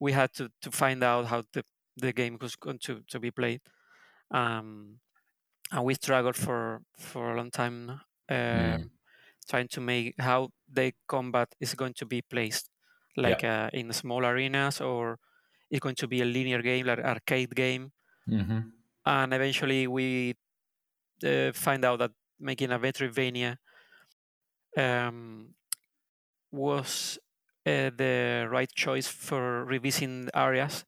we 0.00 0.12
had 0.12 0.32
to, 0.32 0.50
to 0.60 0.70
find 0.70 1.02
out 1.02 1.26
how 1.26 1.42
the, 1.52 1.64
the 1.96 2.12
game 2.12 2.36
was 2.40 2.56
going 2.56 2.78
to, 2.78 3.02
to 3.08 3.18
be 3.18 3.30
played 3.30 3.60
um, 4.30 4.98
and 5.72 5.84
we 5.84 5.94
struggled 5.94 6.36
for 6.36 6.82
for 6.96 7.32
a 7.32 7.36
long 7.36 7.50
time 7.50 8.00
uh, 8.28 8.34
mm. 8.34 8.90
trying 9.48 9.68
to 9.68 9.80
make 9.80 10.14
how 10.18 10.48
the 10.72 10.92
combat 11.06 11.48
is 11.60 11.74
going 11.74 11.94
to 11.94 12.06
be 12.06 12.22
placed 12.22 12.68
like 13.16 13.42
yeah. 13.42 13.64
uh, 13.64 13.70
in 13.72 13.92
small 13.92 14.24
arenas 14.24 14.80
or 14.80 15.18
it's 15.70 15.80
going 15.80 15.94
to 15.94 16.06
be 16.06 16.22
a 16.22 16.24
linear 16.24 16.62
game 16.62 16.86
like 16.86 16.98
arcade 16.98 17.54
game 17.54 17.92
mm-hmm. 18.28 18.60
and 19.06 19.34
eventually 19.34 19.86
we 19.86 20.34
uh, 21.24 21.52
find 21.52 21.84
out 21.84 21.98
that 21.98 22.12
making 22.38 22.70
a 22.70 22.78
Metroidvania 22.78 23.56
um, 24.76 25.54
was 26.52 27.18
uh, 27.66 27.90
the 27.96 28.46
right 28.50 28.70
choice 28.74 29.08
for 29.08 29.64
revisiting 29.64 30.28
areas 30.34 30.84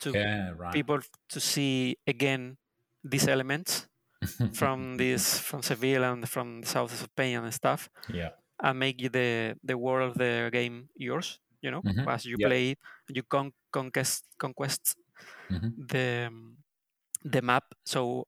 to 0.00 0.12
yeah, 0.12 0.52
right. 0.56 0.72
people 0.72 1.00
to 1.28 1.40
see 1.40 1.96
again 2.06 2.56
these 3.04 3.28
elements 3.28 3.86
from 4.52 4.96
this 4.96 5.38
from 5.38 5.62
Seville 5.62 6.04
and 6.04 6.28
from 6.28 6.60
the 6.60 6.66
south 6.66 6.92
of 6.92 6.98
Spain 6.98 7.38
and 7.38 7.54
stuff. 7.54 7.88
Yeah. 8.12 8.30
And 8.62 8.78
make 8.78 8.98
the 9.12 9.56
the 9.62 9.76
world 9.76 10.10
of 10.10 10.18
the 10.18 10.50
game 10.52 10.88
yours. 10.96 11.38
You 11.60 11.70
know, 11.70 11.82
mm-hmm. 11.82 12.08
as 12.08 12.24
you 12.24 12.36
play 12.38 12.70
it, 12.70 12.78
you 13.08 13.22
con- 13.22 13.52
conquest 13.70 14.24
conquest 14.38 14.96
mm-hmm. 15.50 15.68
the 15.86 16.30
the 17.24 17.42
map. 17.42 17.64
So 17.84 18.26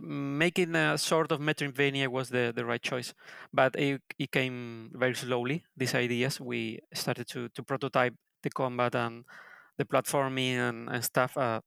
making 0.00 0.74
a 0.74 0.96
sort 0.98 1.32
of 1.32 1.40
Metroidvania 1.40 2.08
was 2.08 2.30
the, 2.30 2.52
the 2.54 2.64
right 2.64 2.82
choice, 2.82 3.14
but 3.52 3.76
it, 3.76 4.00
it 4.18 4.32
came 4.32 4.90
very 4.94 5.14
slowly. 5.14 5.64
These 5.76 5.94
ideas 5.94 6.40
we 6.40 6.80
started 6.94 7.28
to 7.28 7.48
to 7.50 7.62
prototype 7.62 8.14
the 8.42 8.50
combat 8.50 8.94
and 8.94 9.24
the 9.78 9.84
platforming 9.84 10.56
and, 10.56 10.88
and 10.88 11.04
stuff. 11.04 11.36
Uh, 11.36 11.60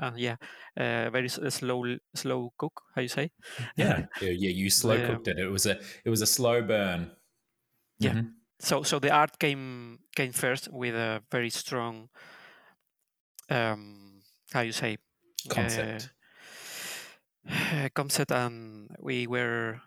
uh, 0.00 0.12
yeah, 0.14 0.36
uh, 0.76 1.08
very 1.10 1.28
slow, 1.28 1.96
slow 2.14 2.52
cook. 2.58 2.82
How 2.94 3.02
you 3.02 3.08
say? 3.08 3.30
Yeah, 3.76 4.06
yeah, 4.20 4.30
yeah. 4.30 4.50
You 4.50 4.70
slow 4.70 4.98
cooked 5.06 5.28
it. 5.28 5.38
It 5.38 5.50
was 5.50 5.66
a, 5.66 5.78
it 6.04 6.10
was 6.10 6.20
a 6.20 6.26
slow 6.26 6.62
burn. 6.62 7.12
Yeah. 7.98 8.12
Mm-hmm. 8.12 8.28
So, 8.58 8.82
so 8.82 8.98
the 8.98 9.10
art 9.10 9.38
came 9.38 9.98
came 10.14 10.32
first 10.32 10.68
with 10.72 10.94
a 10.94 11.22
very 11.30 11.50
strong, 11.50 12.08
um, 13.50 14.22
how 14.52 14.60
you 14.60 14.72
say, 14.72 14.98
concept. 15.48 16.10
concept, 17.94 18.32
and 18.32 18.88
we 19.00 19.26
were 19.26 19.80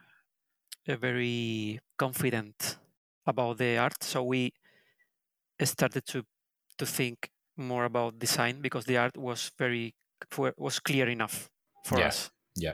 uh, 0.87 0.95
very 0.95 1.79
confident 1.97 2.77
about 3.25 3.57
the 3.57 3.77
art. 3.77 4.03
So 4.03 4.23
we 4.23 4.53
started 5.63 6.05
to 6.07 6.23
to 6.77 6.85
think 6.85 7.29
more 7.57 7.85
about 7.85 8.19
design 8.19 8.61
because 8.61 8.85
the 8.85 8.97
art 8.97 9.17
was 9.17 9.51
very 9.57 9.93
was 10.57 10.79
clear 10.79 11.07
enough 11.07 11.49
for 11.85 11.99
yeah. 11.99 12.07
us. 12.07 12.31
Yeah. 12.55 12.73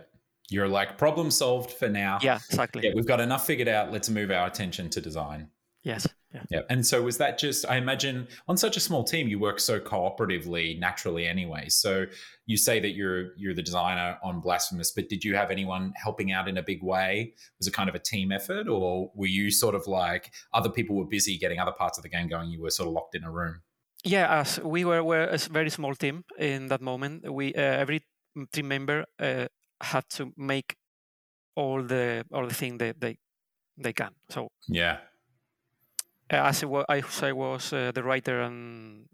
You're 0.49 0.67
like 0.67 0.97
problem 0.97 1.31
solved 1.31 1.71
for 1.71 1.89
now. 1.89 2.19
Yeah, 2.21 2.39
exactly. 2.49 2.83
Yeah, 2.83 2.91
we've 2.95 3.07
got 3.07 3.19
enough 3.19 3.47
figured 3.47 3.67
out. 3.67 3.91
Let's 3.91 4.09
move 4.09 4.29
our 4.29 4.45
attention 4.45 4.89
to 4.91 5.01
design. 5.01 5.49
Yes. 5.83 6.07
Yeah. 6.35 6.43
Yeah. 6.49 6.61
And 6.69 6.85
so 6.85 7.01
was 7.01 7.17
that 7.17 7.37
just 7.37 7.65
I 7.67 7.77
imagine 7.77 8.27
on 8.47 8.57
such 8.57 8.75
a 8.75 8.79
small 8.79 9.03
team 9.03 9.27
you 9.27 9.39
work 9.39 9.59
so 9.59 9.79
cooperatively 9.79 10.77
naturally 10.77 11.27
anyway. 11.27 11.69
So 11.69 12.05
you 12.45 12.57
say 12.57 12.79
that 12.81 12.91
you're 12.91 13.35
you're 13.37 13.53
the 13.53 13.63
designer 13.63 14.17
on 14.21 14.41
Blasphemous, 14.41 14.91
but 14.91 15.07
did 15.07 15.23
you 15.23 15.35
have 15.35 15.49
anyone 15.49 15.93
helping 15.95 16.31
out 16.31 16.47
in 16.47 16.57
a 16.57 16.63
big 16.63 16.83
way? 16.83 17.33
Was 17.57 17.67
it 17.67 17.73
kind 17.73 17.87
of 17.87 17.95
a 17.95 17.99
team 17.99 18.31
effort 18.31 18.67
or 18.67 19.11
were 19.15 19.27
you 19.27 19.49
sort 19.49 19.75
of 19.75 19.87
like 19.87 20.33
other 20.53 20.69
people 20.69 20.95
were 20.95 21.05
busy 21.05 21.37
getting 21.37 21.59
other 21.59 21.71
parts 21.71 21.97
of 21.97 22.03
the 22.03 22.09
game 22.09 22.27
going, 22.27 22.49
you 22.49 22.61
were 22.61 22.69
sort 22.69 22.87
of 22.87 22.93
locked 22.93 23.15
in 23.15 23.23
a 23.23 23.31
room? 23.31 23.61
Yeah, 24.03 24.39
as 24.41 24.59
we 24.59 24.85
were, 24.85 25.03
were 25.03 25.23
a 25.23 25.37
very 25.37 25.69
small 25.71 25.95
team 25.95 26.25
in 26.37 26.67
that 26.67 26.81
moment. 26.81 27.31
We 27.31 27.55
uh, 27.55 27.61
every 27.61 28.03
team 28.51 28.67
member 28.67 29.05
uh, 29.19 29.47
had 29.81 30.07
to 30.11 30.31
make 30.37 30.75
all 31.55 31.81
the 31.81 32.25
all 32.31 32.45
the 32.45 32.53
thing 32.53 32.77
that 32.79 32.99
they 32.99 33.17
they 33.77 33.93
can. 33.93 34.11
So 34.29 34.49
yeah, 34.67 34.97
as 36.29 36.63
I 36.63 36.65
was, 36.65 36.85
I 36.89 37.31
was 37.31 37.73
uh, 37.73 37.91
the 37.93 38.03
writer 38.03 38.41
and 38.41 39.07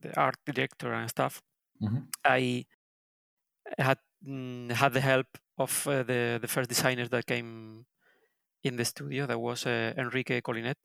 the 0.00 0.18
art 0.18 0.36
director 0.46 0.92
and 0.92 1.08
stuff. 1.08 1.42
Mm-hmm. 1.82 1.98
I 2.24 2.66
had 3.78 3.98
mm, 4.26 4.70
had 4.72 4.92
the 4.92 5.00
help 5.00 5.26
of 5.58 5.86
uh, 5.86 6.02
the 6.02 6.38
the 6.40 6.48
first 6.48 6.68
designers 6.68 7.08
that 7.10 7.26
came 7.26 7.86
in 8.64 8.76
the 8.76 8.84
studio. 8.84 9.26
That 9.26 9.40
was 9.40 9.66
uh, 9.66 9.94
Enrique 9.96 10.40
Colinet 10.40 10.76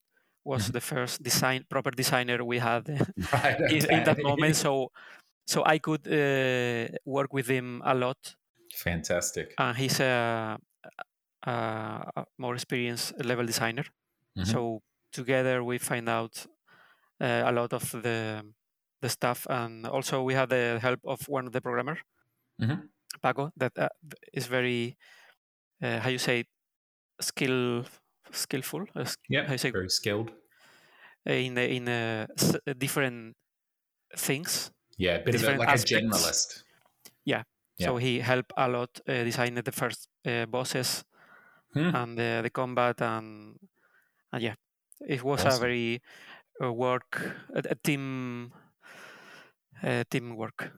was 0.46 0.64
Mm-hmm. 0.64 0.74
the 0.74 0.82
first 0.82 1.24
design 1.24 1.66
proper 1.70 1.92
designer 1.92 2.44
we 2.44 2.60
had 2.60 2.88
right, 3.34 3.62
okay. 3.62 3.78
in, 3.78 3.92
in 3.92 4.04
that 4.04 4.22
moment. 4.22 4.56
So 4.56 4.92
so 5.48 5.64
I 5.66 5.80
could 5.80 6.08
uh, 6.08 6.88
work 7.06 7.34
with 7.34 7.48
him 7.48 7.82
a 7.86 7.94
lot. 7.94 8.18
Fantastic. 8.76 9.54
And 9.58 9.78
he's 9.78 10.00
a, 10.00 10.58
a, 11.46 12.26
more 12.38 12.56
experienced 12.56 13.14
level 13.24 13.46
designer. 13.46 13.86
Mhm. 14.38 14.48
So 14.48 14.82
together 15.14 15.64
we 15.64 15.80
find 15.80 16.10
out 16.10 16.48
uh, 17.22 17.44
a 17.46 17.52
lot 17.54 17.74
of 17.74 17.92
the 17.92 18.44
the 19.02 19.10
stuff, 19.10 19.48
and 19.50 19.86
also 19.88 20.24
we 20.24 20.34
have 20.36 20.50
the 20.50 20.80
help 20.82 21.00
of 21.06 21.22
one 21.30 21.48
of 21.48 21.54
the 21.54 21.62
programmer, 21.62 22.00
Mhm. 22.60 22.90
Paco, 23.22 23.52
that 23.58 23.78
uh, 23.78 23.90
is 24.34 24.48
very 24.48 24.98
uh, 25.84 26.00
how 26.00 26.10
you 26.10 26.20
say 26.20 26.46
skill 27.22 27.86
skillful. 28.32 28.86
Uh, 28.96 29.06
Yeah, 29.30 29.46
how 29.48 29.54
you 29.54 29.58
say 29.60 29.72
very 29.72 29.90
skilled. 29.90 30.32
in 31.26 31.54
the, 31.56 31.70
in 31.70 31.88
uh, 31.88 32.28
s- 32.38 32.58
different 32.78 33.36
things. 34.18 34.72
Yeah, 34.98 35.18
a 35.18 35.24
bit 35.24 35.36
of 35.36 35.44
a, 35.44 35.58
like 35.58 35.70
aspects. 35.70 35.92
a 35.92 35.96
generalist. 35.96 36.64
Yeah. 37.26 37.44
Yeah. 37.78 37.88
So 37.88 37.98
he 37.98 38.20
helped 38.20 38.54
a 38.58 38.68
lot 38.70 38.90
uh, 39.08 39.24
design 39.24 39.56
the 39.56 39.72
first 39.72 40.08
uh, 40.26 40.46
bosses 40.46 41.04
Hmm. 41.74 41.90
and 41.94 42.18
the, 42.18 42.42
the 42.44 42.50
combat 42.50 43.02
and, 43.02 43.58
and 44.34 44.44
yeah, 44.44 44.56
it 45.08 45.24
was 45.24 45.46
a 45.46 45.60
very 45.60 46.02
uh, 46.62 46.72
work 46.72 47.22
a, 47.54 47.64
a 47.70 47.76
team 47.76 48.52
uh, 49.84 50.04
teamwork. 50.10 50.72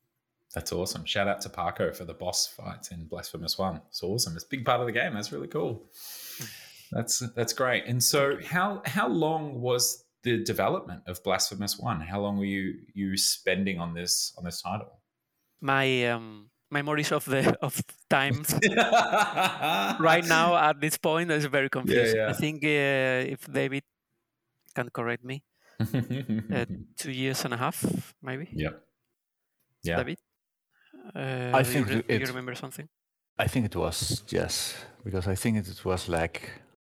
That's 0.54 0.72
awesome. 0.72 1.04
Shout 1.06 1.28
out 1.28 1.42
to 1.42 1.50
Paco 1.50 1.92
for 1.92 2.06
the 2.06 2.14
boss 2.14 2.48
fights 2.48 2.92
in 2.92 3.06
Blasphemous 3.08 3.58
One. 3.58 3.82
It's 3.90 4.02
awesome. 4.02 4.36
It's 4.36 4.46
a 4.46 4.48
big 4.48 4.64
part 4.64 4.80
of 4.80 4.88
the 4.88 4.94
game. 4.94 5.14
That's 5.14 5.32
really 5.32 5.50
cool. 5.50 5.84
That's 6.92 7.20
that's 7.36 7.54
great. 7.54 7.86
And 7.88 8.02
so 8.02 8.38
how 8.44 8.82
how 8.86 9.08
long 9.10 9.60
was 9.62 10.06
the 10.24 10.44
development 10.44 11.04
of 11.08 11.22
Blasphemous 11.24 11.78
One? 11.78 12.00
How 12.00 12.22
long 12.22 12.38
were 12.38 12.46
you 12.46 12.76
you 12.94 13.18
spending 13.18 13.80
on 13.80 13.94
this 13.94 14.34
on 14.38 14.46
this 14.46 14.62
title? 14.62 15.00
My 15.60 16.08
um, 16.08 16.50
memories 16.72 17.12
of 17.12 17.26
the 17.26 17.58
of 17.62 17.82
time 18.10 18.46
right 20.00 20.26
now 20.26 20.56
at 20.56 20.80
this 20.80 20.98
point 20.98 21.32
is 21.32 21.46
very 21.46 21.70
confused. 21.70 22.16
yeah. 22.16 22.30
I 22.30 22.34
think 22.34 22.64
uh, 22.64 23.34
if 23.34 23.52
David 23.52 23.84
can 24.76 24.90
correct 24.90 25.24
me, 25.24 25.44
uh, 25.80 26.66
two 26.98 27.12
years 27.12 27.46
and 27.46 27.54
a 27.54 27.58
half 27.58 28.14
maybe. 28.22 28.48
Yep. 28.54 28.82
Yeah. 29.84 29.98
David, 29.98 30.18
uh, 31.16 31.52
I 31.54 31.64
do 31.64 31.70
think 31.72 31.88
you, 31.90 31.96
re- 31.96 32.04
it- 32.08 32.18
do 32.18 32.20
you 32.20 32.28
remember 32.28 32.56
something. 32.56 32.88
I 33.38 33.48
think 33.48 33.66
it 33.66 33.76
was 33.76 34.24
yes, 34.30 34.76
because 35.04 35.28
I 35.28 35.36
think 35.36 35.58
it 35.58 35.86
was 35.86 36.08
like 36.10 36.50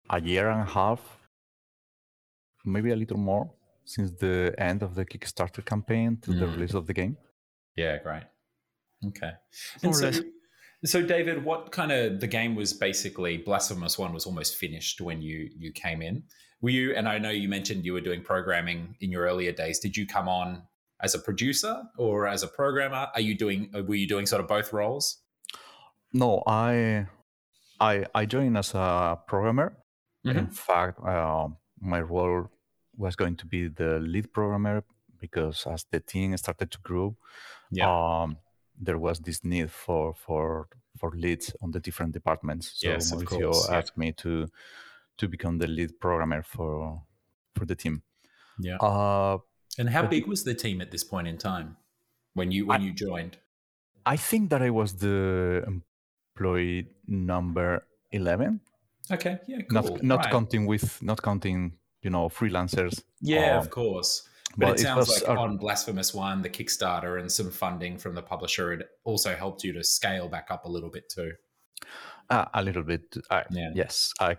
a 0.09 0.21
year 0.21 0.49
and 0.49 0.61
a 0.61 0.71
half, 0.71 1.01
maybe 2.65 2.91
a 2.91 2.95
little 2.95 3.17
more, 3.17 3.51
since 3.85 4.11
the 4.19 4.53
end 4.57 4.83
of 4.83 4.95
the 4.95 5.05
Kickstarter 5.05 5.63
campaign 5.65 6.17
to 6.21 6.31
the 6.31 6.45
Mm. 6.45 6.53
release 6.55 6.73
of 6.75 6.85
the 6.87 6.93
game. 6.93 7.17
Yeah, 7.75 7.97
great. 8.03 8.23
Okay. 9.07 9.31
More 9.83 9.91
And 9.91 9.95
so, 9.95 10.05
less. 10.05 10.21
so 10.85 11.01
David, 11.01 11.43
what 11.43 11.71
kind 11.71 11.91
of 11.91 12.19
the 12.19 12.27
game 12.27 12.55
was 12.55 12.73
basically 12.73 13.37
Blasphemous 13.37 13.97
One 13.97 14.13
was 14.13 14.25
almost 14.25 14.55
finished 14.57 15.01
when 15.01 15.21
you 15.21 15.49
you 15.57 15.71
came 15.73 16.01
in. 16.01 16.23
Were 16.61 16.69
you? 16.69 16.93
And 16.95 17.07
I 17.07 17.17
know 17.19 17.29
you 17.29 17.47
mentioned 17.47 17.85
you 17.85 17.93
were 17.93 18.01
doing 18.01 18.21
programming 18.21 18.95
in 18.99 19.11
your 19.11 19.23
earlier 19.23 19.51
days. 19.51 19.79
Did 19.79 19.95
you 19.95 20.05
come 20.05 20.27
on 20.27 20.63
as 21.01 21.15
a 21.15 21.19
producer 21.19 21.83
or 21.97 22.27
as 22.27 22.43
a 22.43 22.47
programmer? 22.47 23.07
Are 23.13 23.21
you 23.21 23.35
doing? 23.35 23.69
Were 23.73 23.95
you 23.95 24.07
doing 24.07 24.25
sort 24.25 24.41
of 24.41 24.47
both 24.47 24.73
roles? 24.73 25.19
No, 26.11 26.43
I, 26.47 27.05
I, 27.79 28.05
I 28.15 28.25
joined 28.25 28.57
as 28.57 28.73
a 28.73 29.17
programmer. 29.27 29.77
In 30.25 30.33
Mhm. 30.47 30.53
fact, 30.53 30.99
uh, 30.99 31.47
my 31.79 32.01
role 32.01 32.49
was 32.97 33.15
going 33.15 33.37
to 33.37 33.45
be 33.45 33.69
the 33.69 33.99
lead 33.99 34.33
programmer 34.33 34.83
because 35.19 35.65
as 35.65 35.85
the 35.91 35.99
team 36.01 36.35
started 36.35 36.71
to 36.71 36.79
grow, 36.81 37.15
Yeah. 37.71 37.87
um, 37.89 38.37
there 38.77 38.97
was 38.99 39.19
this 39.19 39.43
need 39.43 39.71
for 39.71 40.13
for 40.13 40.67
for 40.97 41.11
leads 41.11 41.55
on 41.61 41.71
the 41.71 41.79
different 41.79 42.11
departments. 42.13 42.73
So 42.81 42.89
Yes, 42.89 43.11
of 43.13 43.19
Mauricio 43.19 43.53
yeah. 43.69 43.77
asked 43.77 43.97
me 43.97 44.11
to 44.13 44.47
to 45.19 45.27
become 45.27 45.57
the 45.59 45.67
lead 45.67 45.91
programmer 45.99 46.41
for 46.43 47.01
for 47.55 47.65
the 47.65 47.75
team. 47.75 48.01
Yeah. 48.59 48.77
Uh, 48.81 49.37
And 49.77 49.89
how 49.89 50.07
big 50.07 50.27
was 50.27 50.43
the 50.43 50.53
team 50.55 50.81
at 50.81 50.89
this 50.91 51.03
point 51.03 51.27
in 51.27 51.37
time 51.37 51.77
when 52.33 52.51
you 52.51 52.65
when 52.67 52.81
I- 52.81 52.85
you 52.85 52.93
joined? 52.93 53.37
I 54.05 54.17
think 54.17 54.49
that 54.49 54.61
I 54.61 54.69
was 54.69 54.93
the 54.97 55.63
employee 55.67 56.87
number 57.07 57.85
eleven, 58.11 58.59
Okay. 59.11 59.39
Yeah. 59.47 59.61
Cool. 59.61 59.73
not 59.81 60.03
not 60.03 60.19
Right. 60.19 60.31
counting 60.31 60.65
with 60.67 61.01
not 61.01 61.21
counting 61.21 61.77
you 62.03 62.09
know 62.09 62.29
freelancers. 62.29 63.03
Yeah, 63.21 63.53
um, 63.57 63.59
of 63.65 63.69
course. 63.69 64.27
But 64.57 64.65
but 64.65 64.69
it 64.69 64.79
it 64.79 64.83
sounds 64.83 65.07
was 65.07 65.21
like 65.27 65.37
on 65.37 65.57
Blasphemous 65.57 66.13
One, 66.13 66.41
the 66.41 66.49
Kickstarter, 66.49 67.19
and 67.19 67.31
some 67.31 67.51
funding 67.51 67.99
from 67.99 68.15
the 68.15 68.21
publisher, 68.23 68.73
it 68.73 68.81
also 69.03 69.35
helped 69.35 69.63
you 69.63 69.73
to 69.73 69.83
scale 69.83 70.27
back 70.29 70.47
up 70.51 70.65
a 70.65 70.69
little 70.69 70.89
bit 70.89 71.07
too. 71.09 71.31
Uh, 72.29 72.45
a 72.53 72.61
little 72.63 72.83
bit. 72.83 73.15
I, 73.29 73.43
Yeah. 73.51 73.71
Yes, 73.75 74.11
I 74.19 74.35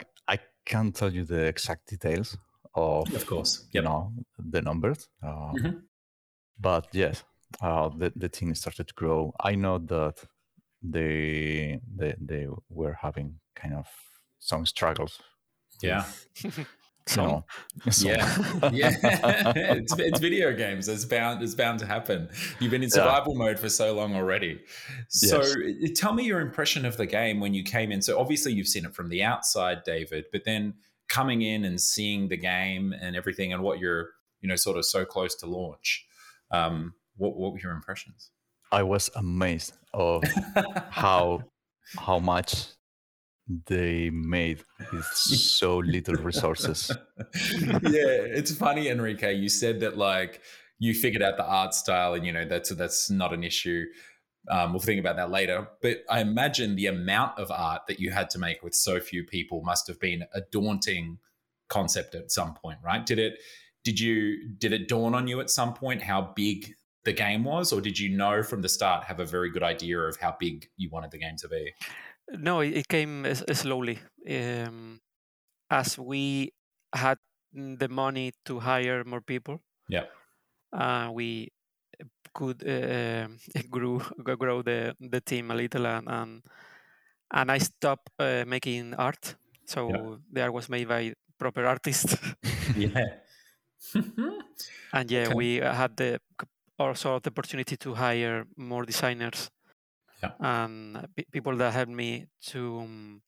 can't 0.65 0.95
tell 0.95 1.13
you 1.13 1.25
the 1.25 1.45
exact 1.47 1.89
details 1.89 2.37
of 2.75 3.13
Of 3.15 3.27
course. 3.27 3.69
you 3.73 3.83
know 3.83 4.13
the 4.39 4.63
numbers, 4.63 5.09
uh, 5.23 5.53
Mhm. 5.55 5.83
but 6.59 6.89
yes, 6.93 7.25
uh, 7.63 7.89
the 7.91 8.13
the 8.17 8.29
team 8.29 8.55
started 8.55 8.89
to 8.89 8.95
grow. 8.95 9.33
I 9.41 9.55
know 9.57 9.79
that 9.79 10.25
they 10.83 11.81
they 11.97 12.15
they 12.21 12.49
were 12.69 12.95
having 12.95 13.41
kind 13.55 13.75
of 13.75 13.87
some 14.39 14.67
struggles. 14.67 15.21
Yeah. 15.83 16.05
Know, 17.17 17.45
some- 17.91 18.09
Yeah. 18.11 18.71
Yeah. 18.73 18.93
it's, 19.57 19.99
it's 19.99 20.21
video 20.21 20.53
games. 20.55 20.89
It's 20.89 21.05
bound 21.05 21.43
it's 21.43 21.55
bound 21.55 21.79
to 21.81 21.87
happen. 21.87 22.29
You've 22.61 22.71
been 22.71 22.83
in 22.83 22.89
Yeah. 22.89 23.03
survival 23.03 23.35
mode 23.35 23.59
for 23.59 23.69
so 23.69 23.95
long 23.95 24.15
already. 24.15 24.61
So 25.09 25.43
Yes. 25.43 25.99
tell 25.99 26.13
me 26.13 26.25
your 26.25 26.41
impression 26.41 26.85
of 26.85 26.97
the 26.97 27.07
game 27.07 27.41
when 27.41 27.53
you 27.55 27.65
came 27.65 27.91
in. 27.91 28.01
So 28.03 28.19
obviously 28.21 28.53
you've 28.53 28.69
seen 28.69 28.85
it 28.85 28.95
from 28.95 29.09
the 29.09 29.23
outside, 29.23 29.83
David, 29.85 30.27
but 30.33 30.45
then 30.45 30.75
coming 31.09 31.43
in 31.43 31.65
and 31.65 31.81
seeing 31.81 32.29
the 32.29 32.37
game 32.37 32.93
and 33.01 33.17
everything 33.17 33.53
and 33.53 33.63
what 33.63 33.81
you're, 33.81 34.11
you 34.41 34.49
know, 34.49 34.57
sort 34.57 34.77
of 34.79 34.85
so 34.85 35.05
close 35.05 35.35
to 35.37 35.47
launch. 35.47 36.07
Um, 36.53 36.95
what 37.17 37.37
what 37.37 37.53
were 37.53 37.59
your 37.61 37.73
impressions? 37.73 38.31
I 38.73 38.85
was 38.85 39.11
amazed 39.17 39.73
of 39.93 40.23
how 40.91 41.43
how 41.99 42.21
much 42.21 42.67
they 43.67 44.11
made 44.11 44.63
with 44.93 45.05
so 45.07 45.79
little 45.79 46.15
resources. 46.17 46.91
yeah, 47.19 47.81
it's 47.83 48.55
funny, 48.55 48.89
Enrique. 48.89 49.35
You 49.35 49.49
said 49.49 49.81
that 49.81 49.97
like 49.99 50.41
you 50.79 50.95
figured 50.95 51.23
out 51.23 51.37
the 51.37 51.45
art 51.45 51.75
style, 51.75 52.15
and 52.15 52.25
you 52.25 52.33
know 52.33 52.45
that's 52.45 52.71
that's 52.71 53.11
not 53.11 53.33
an 53.33 53.43
issue. 53.43 53.87
Um, 54.49 54.73
we'll 54.73 54.81
think 54.81 55.01
about 55.01 55.17
that 55.17 55.31
later. 55.31 55.69
But 55.83 55.99
I 56.09 56.21
imagine 56.21 56.77
the 56.77 56.87
amount 56.87 57.39
of 57.39 57.51
art 57.51 57.83
that 57.89 58.01
you 58.01 58.11
had 58.11 58.31
to 58.31 58.39
make 58.39 58.63
with 58.63 58.75
so 58.75 59.01
few 59.01 59.25
people 59.25 59.63
must 59.63 59.87
have 59.89 60.01
been 60.01 60.25
a 60.33 60.41
daunting 60.53 61.19
concept 61.69 62.15
at 62.15 62.31
some 62.31 62.55
point, 62.55 62.79
right? 62.85 63.05
Did 63.05 63.19
it? 63.19 63.39
Did 63.85 63.99
you? 63.99 64.49
Did 64.59 64.73
it 64.73 64.89
dawn 64.89 65.15
on 65.15 65.27
you 65.27 65.41
at 65.41 65.51
some 65.51 65.75
point 65.75 66.03
how 66.03 66.33
big 66.37 66.75
the 67.05 67.13
game 67.13 67.45
was, 67.45 67.73
or 67.73 67.81
did 67.81 67.99
you 67.99 68.11
know 68.11 68.43
from 68.43 68.63
the 68.63 68.69
start 68.69 69.05
have 69.05 69.21
a 69.21 69.25
very 69.25 69.51
good 69.51 69.63
idea 69.63 69.99
of 69.99 70.19
how 70.19 70.37
big 70.39 70.69
you 70.77 70.89
wanted 70.91 71.11
the 71.11 71.19
game 71.19 71.37
to 71.39 71.49
be? 71.49 71.73
No, 72.39 72.61
it, 72.61 72.89
came 72.89 73.27
slowly. 73.35 73.99
Um, 74.29 75.01
as 75.71 75.99
we 75.99 76.53
had 76.95 77.19
the 77.53 77.89
money 77.89 78.33
to 78.47 78.61
hire 78.61 79.05
more 79.05 79.21
people, 79.21 79.63
Yeah. 79.89 80.07
uh, 80.73 81.11
we 81.13 81.53
could 82.35 82.67
uh, 82.67 83.29
grew 83.71 84.01
grow 84.39 84.63
the 84.63 84.97
the 85.01 85.21
team 85.21 85.51
a 85.51 85.55
little, 85.55 85.87
and 85.87 86.09
and, 86.09 86.43
and 87.33 87.53
I 87.53 87.59
stopped 87.59 88.11
uh, 88.19 88.45
making 88.47 88.95
art. 88.95 89.37
So 89.67 90.21
the 90.33 90.43
art 90.43 90.53
was 90.53 90.69
made 90.69 90.89
by 90.89 91.15
proper 91.39 91.67
artists, 91.67 92.17
Yeah. 92.77 93.21
and 94.93 95.11
yeah, 95.11 95.29
Okay. 95.29 95.35
we 95.35 95.57
had 95.57 95.97
the 95.97 96.21
also 96.79 97.19
the 97.21 97.31
opportunity 97.31 97.77
to 97.77 97.95
hire 97.95 98.47
more 98.57 98.85
designers 98.85 99.51
Yeah. 100.23 100.33
and 100.41 101.07
pe- 101.17 101.25
people 101.33 101.57
that 101.57 101.73
helped 101.73 101.93
me 101.93 102.27
to 102.53 102.81
um, 102.81 103.23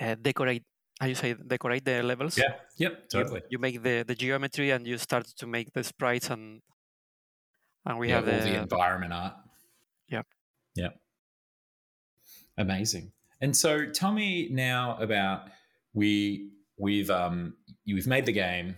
uh, 0.00 0.14
decorate. 0.20 0.64
How 1.00 1.06
you 1.06 1.14
say 1.14 1.34
decorate 1.34 1.84
the 1.84 2.02
levels? 2.02 2.38
yeah. 2.38 2.54
Yep. 2.78 2.92
you- 2.92 3.08
Totally. 3.10 3.42
You, 3.50 3.58
make 3.58 3.82
the, 3.82 4.02
the 4.06 4.14
geometry 4.14 4.70
and 4.70 4.86
you 4.86 4.96
start 4.98 5.26
to 5.36 5.46
make 5.46 5.72
the 5.72 5.84
sprites 5.84 6.30
and 6.30 6.62
and 7.84 7.98
we 7.98 8.08
yeah, 8.08 8.16
have 8.16 8.28
all 8.28 8.34
the, 8.40 8.44
the 8.50 8.56
environment 8.62 9.12
art. 9.12 9.34
Yep. 10.08 10.26
Yep. 10.74 10.98
Amazing. 12.58 13.12
And 13.40 13.54
so 13.56 13.86
tell 13.86 14.12
me 14.12 14.48
now 14.50 14.96
about 15.00 15.48
we 15.92 16.50
we've 16.78 17.10
um 17.10 17.54
you've 17.84 18.06
made 18.06 18.26
the 18.26 18.32
game, 18.32 18.76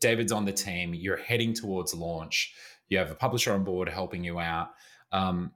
David's 0.00 0.32
on 0.32 0.44
the 0.44 0.52
team, 0.52 0.92
you're 0.94 1.16
heading 1.16 1.54
towards 1.54 1.94
launch, 1.94 2.52
you 2.88 2.98
have 2.98 3.10
a 3.10 3.14
publisher 3.14 3.52
on 3.52 3.64
board 3.64 3.88
helping 3.88 4.24
you 4.24 4.38
out. 4.40 4.70
Um 5.12 5.52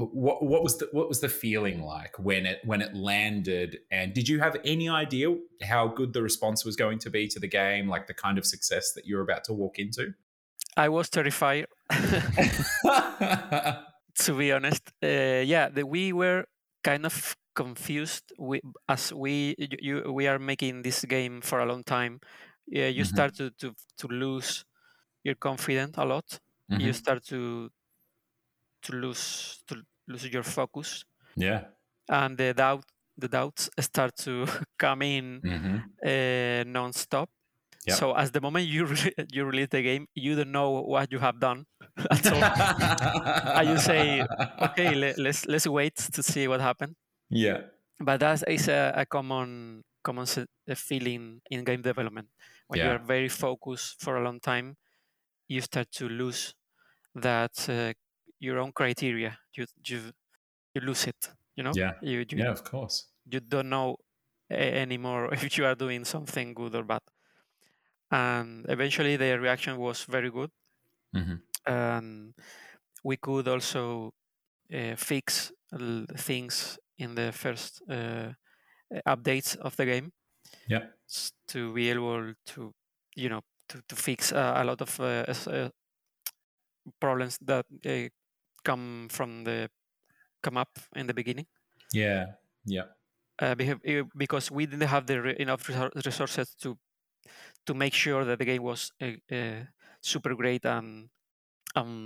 what, 0.00 0.42
what 0.44 0.62
was 0.62 0.78
the 0.78 0.88
what 0.92 1.08
was 1.08 1.20
the 1.20 1.28
feeling 1.28 1.82
like 1.82 2.18
when 2.18 2.46
it 2.46 2.60
when 2.64 2.82
it 2.82 2.94
landed 2.94 3.78
and 3.90 4.12
did 4.14 4.28
you 4.28 4.40
have 4.40 4.56
any 4.64 4.88
idea 4.88 5.36
how 5.62 5.86
good 5.86 6.12
the 6.12 6.22
response 6.22 6.64
was 6.64 6.76
going 6.76 6.98
to 6.98 7.10
be 7.10 7.28
to 7.28 7.38
the 7.40 7.48
game 7.48 7.88
like 7.88 8.06
the 8.06 8.14
kind 8.14 8.38
of 8.38 8.44
success 8.46 8.92
that 8.94 9.06
you're 9.06 9.22
about 9.22 9.44
to 9.44 9.52
walk 9.52 9.78
into 9.78 10.14
I 10.76 10.88
was 10.88 11.10
terrified 11.10 11.66
to 14.16 14.36
be 14.36 14.52
honest. 14.52 14.92
Uh, 15.02 15.42
yeah, 15.44 15.68
the, 15.68 15.84
we 15.86 16.12
were 16.12 16.44
kind 16.82 17.06
of 17.06 17.36
confused 17.54 18.32
we, 18.38 18.60
as 18.88 19.12
we 19.12 19.54
you, 19.58 19.68
you, 20.04 20.12
we 20.12 20.26
are 20.26 20.38
making 20.38 20.82
this 20.82 21.04
game 21.04 21.40
for 21.40 21.60
a 21.60 21.66
long 21.66 21.84
time. 21.84 22.20
Yeah, 22.66 22.88
you 22.88 23.04
Mhm. 23.04 23.04
start 23.04 23.34
to, 23.36 23.50
to 23.60 23.74
to 23.98 24.08
lose 24.08 24.64
your 25.24 25.36
confidence 25.36 25.96
a 25.98 26.04
lot. 26.04 26.40
You 26.76 26.92
Mhm. 26.92 26.94
start 26.94 27.24
to 27.26 27.70
to 28.84 28.92
lose 28.94 29.62
to 29.68 29.82
lose 30.08 30.26
your 30.28 30.44
focus, 30.44 31.04
yeah 31.36 31.64
and 32.08 32.38
the 32.38 32.54
doubt 32.54 32.84
the 33.16 33.28
doubts 33.28 33.70
start 33.80 34.16
to 34.16 34.46
come 34.78 35.02
in 35.02 35.42
hmm 35.42 35.94
uh, 36.06 36.64
non-stop. 36.66 37.30
Yep. 37.86 38.04
So 38.04 38.14
as 38.14 38.32
the 38.32 38.40
moment 38.40 38.66
you 38.68 38.86
re- 38.86 39.14
you 39.32 39.44
release 39.46 39.68
the 39.70 39.82
game, 39.82 40.06
you 40.14 40.36
don't 40.36 40.52
know 40.52 40.82
what 40.82 41.12
you 41.12 41.18
have 41.20 41.40
done 41.40 41.66
at 42.10 42.32
all. 42.32 42.48
and 43.54 43.68
you 43.68 43.78
say, 43.78 44.26
okay, 44.62 44.94
le- 44.94 45.14
let's 45.18 45.46
let's 45.46 45.66
wait 45.66 45.96
to 45.96 46.22
see 46.22 46.48
what 46.48 46.60
happened. 46.60 46.96
yeah 47.30 47.62
But 48.00 48.20
that 48.20 48.42
is 48.48 48.68
a, 48.68 48.92
a 48.96 49.06
common 49.06 49.82
common 50.02 50.26
se- 50.26 50.46
feeling 50.76 51.40
in 51.50 51.64
game 51.64 51.82
development. 51.82 52.28
When 52.68 52.80
you 52.80 52.90
are 52.90 52.98
very 52.98 53.28
focused 53.28 54.00
for 54.02 54.16
a 54.16 54.24
long 54.24 54.40
time, 54.40 54.76
you 55.48 55.60
start 55.62 55.90
to 55.92 56.08
lose 56.08 56.54
that 57.14 57.68
uh, 57.68 57.94
your 58.44 58.58
own 58.60 58.72
criteria. 58.72 59.38
You 59.56 59.66
you 59.86 60.12
you 60.74 60.80
lose 60.82 61.06
it. 61.08 61.30
You 61.56 61.64
know. 61.64 61.76
Yeah. 61.76 61.92
You 62.00 62.24
you, 62.30 62.44
yeah 62.44 62.50
of 62.50 62.64
course 62.64 63.08
you 63.26 63.40
don't 63.40 63.70
know 63.70 63.96
anymore 64.50 65.34
if 65.34 65.58
you 65.58 65.66
are 65.66 65.74
doing 65.76 66.04
something 66.04 66.54
good 66.54 66.74
or 66.76 66.84
bad. 66.84 67.02
And 68.10 68.64
eventually, 68.70 69.16
the 69.16 69.38
reaction 69.38 69.76
was 69.76 70.04
very 70.04 70.30
good 70.30 70.50
Mhm. 71.12 71.42
and 71.66 72.34
we 73.04 73.16
could 73.16 73.48
also 73.48 74.12
uh, 74.72 74.96
fix 74.96 75.52
things 76.16 76.78
in 76.98 77.14
the 77.14 77.32
first 77.32 77.82
uh, 77.90 78.32
updates 79.06 79.56
of 79.58 79.76
the 79.76 79.86
game 79.86 80.12
yeah 80.66 80.88
to 81.48 81.72
be 81.74 81.90
able 81.90 82.34
to 82.46 82.72
you 83.16 83.28
know 83.28 83.40
to, 83.68 83.82
to 83.88 83.96
fix 83.96 84.32
uh, 84.32 84.54
a 84.56 84.64
lot 84.64 84.80
of 84.80 85.00
problems 87.00 87.38
that 87.42 87.66
come 88.64 89.08
from 89.10 89.44
the 89.44 89.70
come 90.42 90.56
up 90.56 90.78
in 90.96 91.06
the 91.06 91.14
beginning 91.14 91.46
yeah 91.92 92.26
yeah 92.64 92.84
uh, 93.40 93.54
eh, 93.58 94.02
because 94.16 94.50
we 94.50 94.66
didn't 94.66 94.88
have 94.88 95.06
the 95.06 95.20
re- 95.20 95.36
enough 95.38 95.68
resources 96.04 96.54
to 96.60 96.78
to 97.66 97.74
make 97.74 97.94
sure 97.94 98.24
that 98.24 98.38
the 98.38 98.44
game 98.44 98.62
was 98.62 98.92
uh, 99.00 99.12
uh, 99.32 99.64
super 100.00 100.34
great 100.34 100.64
and 100.64 101.08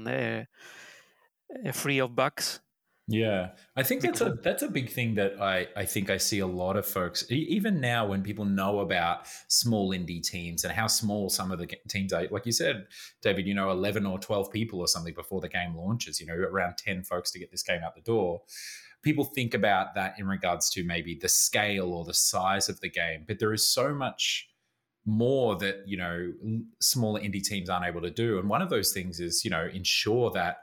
uh, 0.08 0.44
free 1.72 1.98
of 1.98 2.14
bugs. 2.14 2.60
Yeah, 3.10 3.52
I 3.74 3.84
think 3.84 4.02
that's 4.02 4.20
a 4.20 4.34
that's 4.42 4.62
a 4.62 4.68
big 4.68 4.90
thing 4.90 5.14
that 5.14 5.40
I 5.40 5.66
I 5.74 5.86
think 5.86 6.10
I 6.10 6.18
see 6.18 6.40
a 6.40 6.46
lot 6.46 6.76
of 6.76 6.84
folks 6.84 7.24
even 7.30 7.80
now 7.80 8.06
when 8.06 8.22
people 8.22 8.44
know 8.44 8.80
about 8.80 9.20
small 9.48 9.92
indie 9.94 10.22
teams 10.22 10.62
and 10.62 10.74
how 10.74 10.88
small 10.88 11.30
some 11.30 11.50
of 11.50 11.58
the 11.58 11.66
teams 11.88 12.12
are. 12.12 12.26
Like 12.30 12.44
you 12.44 12.52
said, 12.52 12.86
David, 13.22 13.46
you 13.46 13.54
know, 13.54 13.70
eleven 13.70 14.04
or 14.04 14.18
twelve 14.18 14.52
people 14.52 14.80
or 14.80 14.88
something 14.88 15.14
before 15.14 15.40
the 15.40 15.48
game 15.48 15.74
launches. 15.74 16.20
You 16.20 16.26
know, 16.26 16.34
around 16.34 16.76
ten 16.76 17.02
folks 17.02 17.30
to 17.30 17.38
get 17.38 17.50
this 17.50 17.62
game 17.62 17.80
out 17.82 17.94
the 17.94 18.02
door. 18.02 18.42
People 19.02 19.24
think 19.24 19.54
about 19.54 19.94
that 19.94 20.18
in 20.18 20.26
regards 20.28 20.68
to 20.70 20.84
maybe 20.84 21.14
the 21.18 21.30
scale 21.30 21.94
or 21.94 22.04
the 22.04 22.12
size 22.12 22.68
of 22.68 22.80
the 22.80 22.90
game, 22.90 23.24
but 23.26 23.38
there 23.38 23.54
is 23.54 23.66
so 23.72 23.94
much 23.94 24.50
more 25.06 25.56
that 25.56 25.76
you 25.86 25.96
know 25.96 26.30
smaller 26.82 27.20
indie 27.22 27.42
teams 27.42 27.70
aren't 27.70 27.86
able 27.86 28.02
to 28.02 28.10
do. 28.10 28.38
And 28.38 28.50
one 28.50 28.60
of 28.60 28.68
those 28.68 28.92
things 28.92 29.18
is 29.18 29.46
you 29.46 29.50
know 29.50 29.66
ensure 29.72 30.30
that 30.32 30.58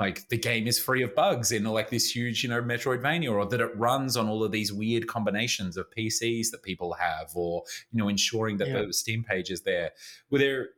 like 0.00 0.28
the 0.28 0.38
game 0.38 0.66
is 0.66 0.78
free 0.78 1.02
of 1.02 1.14
bugs 1.14 1.52
in 1.52 1.64
like 1.64 1.90
this 1.90 2.14
huge, 2.14 2.42
you 2.42 2.48
know, 2.50 2.60
Metroidvania, 2.62 3.32
or 3.32 3.46
that 3.46 3.60
it 3.60 3.76
runs 3.76 4.16
on 4.16 4.28
all 4.28 4.42
of 4.42 4.50
these 4.50 4.72
weird 4.72 5.06
combinations 5.06 5.76
of 5.76 5.86
PCs 5.90 6.50
that 6.50 6.62
people 6.62 6.94
have, 6.94 7.30
or 7.34 7.62
you 7.92 7.98
know, 7.98 8.08
ensuring 8.08 8.56
that 8.58 8.68
Yeah. 8.68 8.82
the 8.86 8.92
Steam 8.92 9.22
page 9.22 9.50
is 9.50 9.62
there. 9.62 9.92
Were 10.30 10.38
there? 10.38 10.70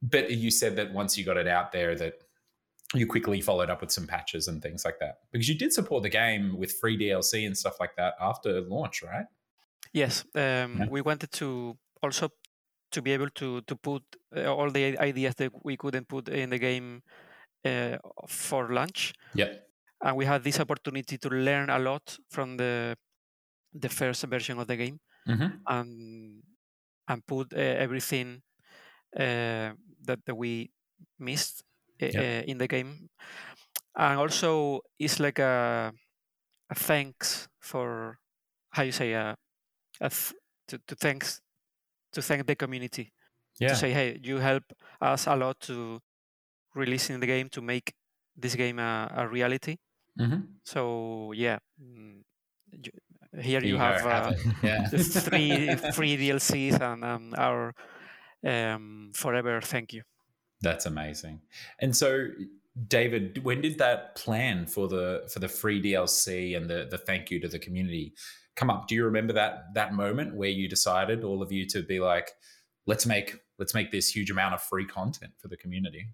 But 0.00 0.30
you 0.30 0.50
said 0.50 0.76
that 0.76 0.92
once 0.92 1.18
you 1.18 1.24
got 1.24 1.36
it 1.36 1.48
out 1.48 1.72
there, 1.72 1.94
that 1.96 2.14
you 2.94 3.06
quickly 3.06 3.40
followed 3.42 3.68
up 3.68 3.80
with 3.82 3.90
some 3.90 4.06
patches 4.06 4.48
and 4.48 4.62
things 4.62 4.82
like 4.84 4.98
that 5.00 5.18
because 5.30 5.46
you 5.48 5.54
did 5.58 5.72
support 5.74 6.02
the 6.02 6.08
game 6.08 6.56
with 6.56 6.72
free 6.80 6.96
DLC 6.96 7.44
and 7.46 7.54
stuff 7.58 7.78
like 7.80 7.96
that 7.96 8.14
after 8.18 8.62
launch, 8.62 9.02
right? 9.02 9.26
Yes, 9.92 10.24
um, 10.34 10.78
Yeah. 10.78 10.86
we 10.88 11.02
wanted 11.02 11.30
to 11.32 11.76
also 12.02 12.30
to 12.92 13.02
be 13.02 13.12
able 13.12 13.28
to 13.30 13.60
to 13.62 13.76
put 13.76 14.02
uh, 14.34 14.46
all 14.54 14.70
the 14.70 14.96
ideas 14.98 15.34
that 15.34 15.52
we 15.64 15.76
couldn't 15.76 16.08
put 16.08 16.28
in 16.30 16.48
the 16.50 16.58
game 16.58 17.02
for 18.28 18.72
lunch. 18.72 19.12
Yep. 19.34 19.64
and 20.04 20.16
we 20.16 20.24
had 20.26 20.44
this 20.44 20.60
opportunity 20.60 21.18
to 21.18 21.28
learn 21.28 21.70
a 21.70 21.78
lot 21.78 22.16
from 22.30 22.56
the 22.56 22.96
the 23.74 23.88
first 23.88 24.24
version 24.26 24.58
of 24.58 24.66
the 24.66 24.76
game 24.76 24.98
Mm-hmm. 25.28 25.48
and 25.66 26.42
and 27.08 27.26
put 27.26 27.52
uh, 27.52 27.58
everything 27.58 28.40
uh, 29.16 29.72
that, 30.06 30.18
that 30.24 30.34
we 30.36 30.70
missed 31.18 31.62
uh, 32.02 32.06
Yeah. 32.06 32.20
uh, 32.20 32.42
in 32.50 32.58
the 32.58 32.66
game 32.68 33.08
and 33.96 34.18
also 34.18 34.80
it's 34.98 35.18
like 35.20 35.38
a, 35.38 35.92
a 36.70 36.74
thanks 36.74 37.48
for 37.60 38.18
how 38.70 38.84
you 38.84 38.92
say 38.92 39.14
uh, 39.14 39.34
a 40.00 40.08
th- 40.10 40.32
to, 40.68 40.78
to 40.86 40.94
thanks 40.94 41.40
to 42.12 42.22
thank 42.22 42.46
the 42.46 42.54
community 42.56 43.12
Yeah. 43.60 43.68
to 43.68 43.76
say 43.76 43.90
hey 43.92 44.18
you 44.22 44.38
help 44.38 44.64
us 45.00 45.26
a 45.26 45.34
lot 45.36 45.60
to 45.66 46.00
releasing 46.74 47.20
the 47.20 47.26
game 47.26 47.48
to 47.48 47.60
make 47.60 47.92
this 48.36 48.54
game 48.54 48.78
a, 48.78 49.10
a 49.16 49.28
reality 49.28 49.76
mm-hmm. 50.18 50.40
so 50.64 51.32
yeah 51.34 51.58
mm, 51.82 52.20
you, 52.72 52.90
here 53.40 53.62
you, 53.62 53.74
go, 53.74 53.78
have, 53.78 54.06
uh. 54.06 54.32
Yeah. 54.62 54.86
three 54.88 55.74
free 55.92 56.16
DLCs 56.16 56.80
and 56.80 57.04
um, 57.04 57.34
our 57.36 57.74
um, 58.44 59.10
forever 59.14 59.60
thank 59.60 59.92
you. 59.92 60.02
That's 60.60 60.86
amazing. 60.86 61.40
And 61.78 61.96
so, 61.96 62.28
David, 62.86 63.44
when 63.44 63.60
did 63.60 63.78
that 63.78 64.14
plan 64.16 64.66
for 64.66 64.88
the 64.88 65.28
for 65.32 65.40
the 65.40 65.48
free 65.48 65.82
DLC 65.82 66.56
and 66.56 66.68
the 66.68 66.88
the 66.90 66.98
thank 66.98 67.30
you 67.30 67.40
to 67.40 67.48
the 67.48 67.58
community 67.58 68.14
come 68.56 68.70
up? 68.70 68.88
Do 68.88 68.94
you 68.94 69.04
remember 69.04 69.32
that 69.34 69.74
that 69.74 69.94
moment 69.94 70.34
where 70.34 70.48
you 70.48 70.68
decided 70.68 71.24
all 71.24 71.42
of 71.42 71.52
you 71.52 71.66
to 71.68 71.82
be 71.82 72.00
like, 72.00 72.32
let's 72.86 73.06
make 73.06 73.36
let's 73.58 73.74
make 73.74 73.90
this 73.90 74.14
huge 74.14 74.30
amount 74.30 74.54
of 74.54 74.62
free 74.62 74.86
content 74.86 75.32
for 75.38 75.48
the 75.48 75.56
community, 75.56 76.08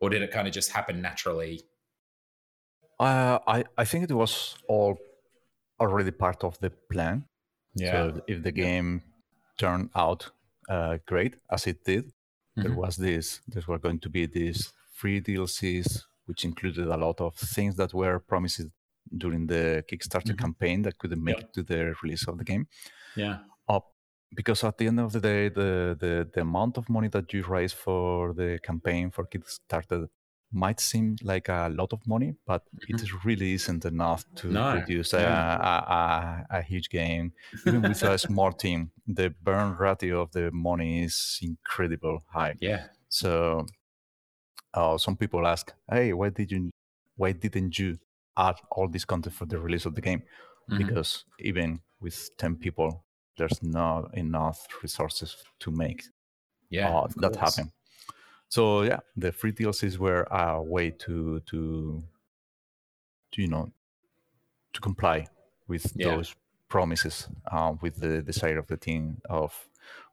or 0.00 0.10
did 0.10 0.22
it 0.22 0.30
kind 0.30 0.46
of 0.48 0.54
just 0.54 0.70
happen 0.72 1.00
naturally? 1.02 1.62
Uh, 3.00 3.38
I, 3.46 3.64
I 3.76 3.84
think 3.84 4.10
it 4.10 4.14
was 4.14 4.56
all 4.68 4.98
already 5.80 6.10
part 6.10 6.42
of 6.42 6.58
the 6.58 6.70
plan. 6.90 7.26
Yeah. 7.74 7.92
So 7.92 8.22
if 8.26 8.42
the 8.42 8.52
game 8.52 9.02
turned 9.58 9.90
out 9.94 10.30
uh, 10.68 10.98
great 11.06 11.36
as 11.50 11.66
it 11.66 11.84
did, 11.84 12.12
there 12.56 12.70
Mhm. 12.72 12.76
was 12.76 12.96
this. 12.96 13.40
There 13.48 13.62
were 13.66 13.78
going 13.78 14.00
to 14.00 14.08
be 14.10 14.26
these 14.26 14.72
free 14.92 15.20
DLCs, 15.20 16.02
which 16.26 16.44
included 16.44 16.86
a 16.88 16.96
lot 16.96 17.20
of 17.20 17.34
things 17.36 17.76
that 17.76 17.94
were 17.94 18.18
promised 18.18 18.62
during 19.16 19.46
the 19.46 19.84
Kickstarter 19.90 20.34
Mhm. 20.34 20.38
campaign 20.38 20.82
that 20.82 20.98
couldn't 20.98 21.22
make 21.22 21.38
it 21.40 21.52
to 21.54 21.62
the 21.62 21.94
release 22.02 22.26
of 22.28 22.36
the 22.38 22.44
game. 22.44 22.66
Yeah. 23.16 23.38
Because 24.34 24.62
at 24.64 24.76
the 24.78 24.86
end 24.86 25.00
of 25.00 25.12
the 25.12 25.20
day, 25.20 25.48
the, 25.48 25.96
the 25.98 26.28
the 26.34 26.40
amount 26.42 26.76
of 26.78 26.88
money 26.88 27.08
that 27.08 27.32
you 27.32 27.42
raise 27.44 27.72
for 27.72 28.34
the 28.34 28.58
campaign 28.62 29.10
for 29.10 29.24
Kickstarter 29.26 30.08
might 30.52 30.80
seem 30.80 31.16
like 31.22 31.48
a 31.48 31.68
lot 31.70 31.92
of 31.92 32.06
money, 32.06 32.34
but 32.46 32.62
it 32.88 33.24
really 33.24 33.52
isn't 33.54 33.84
enough 33.84 34.24
to 34.36 34.46
No, 34.48 34.72
produce 34.72 35.12
a, 35.12 35.18
no. 35.18 35.24
a, 35.24 36.46
a, 36.52 36.58
a 36.58 36.62
huge 36.62 36.88
game. 36.88 37.32
Even 37.66 37.82
with 37.82 38.02
a 38.02 38.16
small 38.18 38.52
team, 38.52 38.90
the 39.06 39.34
burn 39.42 39.76
ratio 39.76 40.22
of 40.22 40.30
the 40.32 40.50
money 40.52 41.02
is 41.04 41.38
incredible 41.42 42.22
high. 42.28 42.54
Yeah. 42.60 42.88
So, 43.08 43.66
uh, 44.74 44.98
some 44.98 45.16
people 45.16 45.46
ask, 45.46 45.72
"Hey, 45.90 46.12
why 46.12 46.30
did 46.30 46.50
you, 46.52 46.70
why 47.16 47.32
didn't 47.32 47.78
you 47.78 47.98
add 48.36 48.56
all 48.70 48.88
this 48.88 49.04
content 49.04 49.34
for 49.34 49.46
the 49.46 49.58
release 49.58 49.86
of 49.86 49.94
the 49.94 50.00
game?" 50.00 50.22
Mhm. 50.70 50.78
Because 50.78 51.24
even 51.38 51.80
with 52.00 52.30
ten 52.36 52.56
people, 52.56 53.04
there's 53.38 53.62
not 53.62 54.14
enough 54.14 54.66
resources 54.82 55.36
to 55.60 55.70
make 55.70 56.04
Yeah. 56.70 56.90
uh, 56.90 57.06
that 57.16 57.32
course. 57.34 57.56
happen. 57.56 57.72
So 58.48 58.82
yeah, 58.82 59.00
the 59.16 59.32
free 59.32 59.52
DLCs 59.52 59.96
were 59.98 60.22
a 60.30 60.60
way 60.62 60.90
to 60.90 61.40
to, 61.40 62.02
to 63.32 63.42
you 63.42 63.48
know 63.48 63.70
to 64.74 64.80
comply 64.80 65.26
with 65.68 65.92
Yeah. 65.96 66.08
those 66.16 66.34
promises, 66.68 67.28
uh, 67.50 67.74
with 67.80 67.96
the 68.00 68.22
desire 68.22 68.58
of 68.58 68.66
the 68.66 68.76
team 68.76 69.20
of 69.30 69.52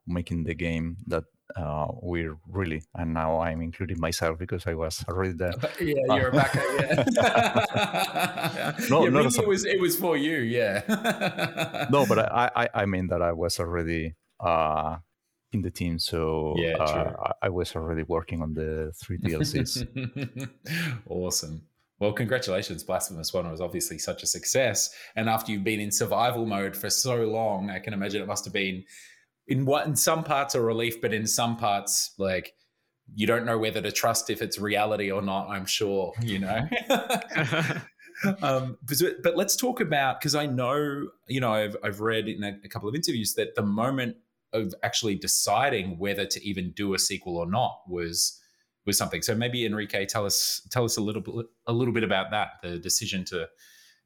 making 0.08 0.44
the 0.46 0.54
game 0.56 0.98
that 1.08 1.24
uh, 1.56 1.88
we're 2.02 2.38
really 2.48 2.82
and 2.96 3.14
now 3.14 3.40
I'm 3.40 3.62
including 3.62 4.00
myself 4.00 4.40
because 4.40 4.66
I 4.68 4.74
was 4.74 5.04
already 5.08 5.34
there. 5.34 5.54
Yeah, 5.80 6.16
you're 6.16 6.30
a 6.30 6.32
backer. 6.32 6.62
Yeah. 7.12 8.74
No, 8.90 9.04
yeah, 9.04 9.10
not 9.10 9.24
really 9.26 9.38
a- 9.38 9.42
it 9.42 9.48
was 9.48 9.66
it 9.66 9.80
was 9.80 9.96
for 9.96 10.18
you. 10.18 10.38
Yeah. 10.40 11.88
no, 11.92 12.06
but 12.08 12.20
I, 12.20 12.52
I 12.56 12.70
I 12.82 12.86
mean 12.86 13.08
that 13.08 13.22
I 13.22 13.32
was 13.32 13.60
already 13.60 14.16
uh, 14.40 14.98
in 15.52 15.62
the 15.62 15.72
team, 15.72 16.00
so 16.00 16.56
Yeah, 16.58 16.76
uh. 16.80 17.14
I- 17.28 17.46
I 17.48 17.50
was 17.50 17.76
already 17.76 18.04
working 18.04 18.42
on 18.42 18.54
the 18.54 18.92
three 19.02 19.18
DLCs. 19.20 20.50
awesome. 21.10 21.62
Well, 22.00 22.12
congratulations. 22.12 22.84
Blasphemous 22.84 23.34
One 23.34 23.50
was 23.50 23.62
obviously 23.62 23.98
such 24.00 24.22
a 24.24 24.28
success. 24.28 24.90
And 25.16 25.30
after 25.30 25.52
you've 25.54 25.64
been 25.64 25.80
in 25.80 25.92
survival 25.92 26.46
mode 26.46 26.76
for 26.76 26.90
so 26.90 27.16
long, 27.24 27.70
I 27.70 27.80
can 27.80 27.94
imagine 27.94 28.22
it 28.22 28.28
must 28.28 28.44
have 28.46 28.54
been 28.54 28.84
in 29.48 29.66
what 29.66 29.86
in 29.86 29.96
some 29.96 30.24
parts 30.24 30.56
a 30.56 30.62
relief, 30.62 31.02
but 31.02 31.14
in 31.14 31.28
some 31.28 31.58
parts, 31.58 32.12
like 32.18 32.54
you 33.14 33.28
don't 33.28 33.46
know 33.46 33.58
whether 33.58 33.82
to 33.82 33.92
trust 33.92 34.30
if 34.30 34.42
it's 34.42 34.58
reality 34.60 35.12
or 35.12 35.22
not, 35.22 35.50
I'm 35.50 35.66
sure, 35.66 36.14
you 36.22 36.40
know. 36.40 36.68
um, 38.42 38.78
but, 38.84 39.02
but 39.24 39.38
let's 39.38 39.56
talk 39.56 39.80
about 39.82 40.20
because 40.20 40.36
I 40.36 40.46
know, 40.46 41.10
you 41.28 41.40
know, 41.40 41.54
I've, 41.54 41.76
I've 41.84 42.00
read 42.00 42.28
in 42.28 42.44
a, 42.44 42.58
a 42.64 42.70
couple 42.70 42.90
of 42.90 42.96
interviews 42.96 43.34
that 43.36 43.56
the 43.56 43.62
moment 43.62 44.18
of 44.54 44.74
actually 44.84 45.16
deciding 45.16 45.98
whether 46.00 46.26
to 46.26 46.48
even 46.48 46.72
do 46.72 46.94
a 46.94 47.00
sequel 47.00 47.38
or 47.38 47.46
not 47.46 47.82
was 47.88 48.42
was 48.86 48.98
something. 48.98 49.22
So 49.22 49.36
maybe 49.36 49.66
Enrique, 49.66 50.06
tell 50.06 50.26
us 50.26 50.66
tell 50.72 50.86
us 50.86 50.98
a 50.98 51.02
little 51.02 51.22
bit 51.22 51.46
a 51.68 51.74
little 51.74 51.94
bit 51.94 52.04
about 52.04 52.32
that, 52.32 52.54
the 52.64 52.80
decision 52.80 53.26
to 53.26 53.48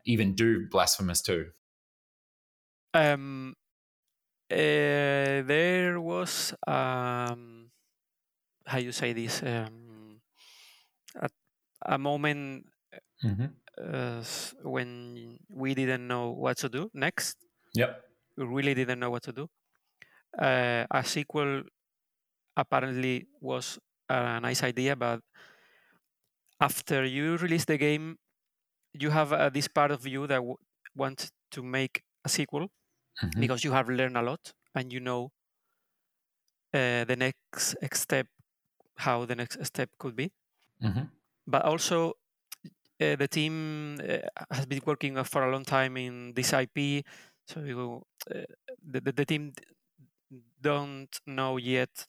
even 0.06 0.34
do 0.34 0.68
Blasphemous 0.70 1.22
Two. 1.22 1.48
Um, 2.94 3.56
uh, 4.52 5.42
there 5.46 6.00
was 6.02 6.54
um, 6.68 7.72
how 8.66 8.78
you 8.80 8.92
say 8.92 9.14
this 9.14 9.42
um, 9.44 10.22
a, 11.16 11.30
a 11.86 11.98
moment 11.98 12.66
uh, 13.82 14.24
when 14.64 15.40
we 15.50 15.74
didn't 15.74 16.08
know 16.08 16.32
what 16.32 16.58
to 16.58 16.70
do 16.70 16.90
next. 16.94 17.38
Yep. 17.74 18.06
We 18.38 18.46
really 18.46 18.74
didn't 18.74 19.00
know 19.00 19.10
what 19.12 19.24
to 19.24 19.32
do. 19.34 19.50
Uh, 20.38 20.86
a 20.92 21.04
sequel 21.04 21.64
apparently 22.56 23.28
was 23.42 23.80
a 24.10 24.40
nice 24.40 24.64
idea, 24.64 24.96
but 24.96 25.22
after 26.60 27.06
you 27.06 27.38
release 27.38 27.66
the 27.66 27.78
game, 27.78 28.18
you 28.94 29.10
have 29.10 29.34
uh, 29.34 29.50
this 29.50 29.68
part 29.68 29.92
of 29.92 30.06
you 30.08 30.28
that 30.28 30.38
w- 30.38 30.58
wants 30.96 31.32
to 31.52 31.64
make 31.64 32.04
a 32.26 32.30
sequel 32.30 32.70
Mhm. 33.22 33.46
because 33.46 33.64
you 33.64 33.72
have 33.74 33.90
learned 33.90 34.18
a 34.18 34.22
lot 34.24 34.54
and 34.76 34.94
you 34.94 35.00
know 35.00 35.32
uh, 36.74 37.04
the 37.06 37.16
next 37.18 37.76
step, 37.94 38.28
how 38.98 39.26
the 39.26 39.36
next 39.36 39.64
step 39.66 39.90
could 40.00 40.16
be. 40.16 40.32
Mhm. 40.82 41.10
But 41.48 41.64
also, 41.66 42.14
uh, 43.02 43.16
the 43.18 43.28
team 43.30 44.00
uh, 44.02 44.20
has 44.52 44.66
been 44.66 44.82
working 44.86 45.22
for 45.24 45.44
a 45.48 45.52
long 45.52 45.66
time 45.66 45.98
in 45.98 46.34
this 46.36 46.54
IP, 46.54 47.04
so 47.48 47.62
you, 47.62 48.04
uh, 48.34 48.44
the, 48.84 49.02
the 49.02 49.12
the 49.14 49.26
team 49.26 49.54
don't 50.62 51.20
know 51.26 51.58
yet 51.58 52.08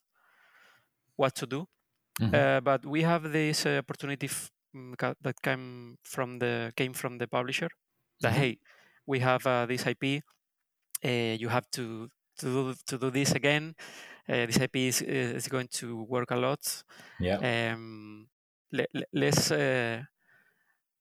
what 1.15 1.35
to 1.35 1.45
do. 1.47 1.67
Mhm. 2.19 2.33
Uh, 2.33 2.61
but 2.61 2.85
we 2.85 3.03
have 3.03 3.31
this 3.31 3.65
uh, 3.65 3.79
opportunity 3.83 4.27
f- 4.27 4.51
mm, 4.75 4.95
that 5.21 5.41
came 5.41 5.97
from 6.03 6.39
the 6.39 6.73
came 6.77 6.93
from 6.93 7.17
the 7.19 7.27
publisher. 7.27 7.69
That 8.21 8.33
Mhm. 8.33 8.35
hey, 8.35 8.59
we 9.07 9.19
have 9.19 9.45
uh, 9.47 9.65
this 9.67 9.85
IP. 9.87 10.21
Uh, 11.03 11.35
you 11.39 11.49
have 11.49 11.69
to 11.71 12.09
to 12.39 12.45
do, 12.45 12.73
to 12.87 12.97
do 12.97 13.09
this 13.11 13.31
again. 13.33 13.75
Uh, 14.29 14.45
this 14.45 14.57
IP 14.59 14.75
is, 14.77 15.01
is 15.01 15.47
going 15.47 15.67
to 15.67 16.03
work 16.03 16.31
a 16.31 16.35
lot. 16.35 16.83
Yeah. 17.19 17.73
Um, 17.73 18.27
le- 18.71 18.85
le- 18.93 19.05
let's 19.13 19.51
uh, 19.51 20.03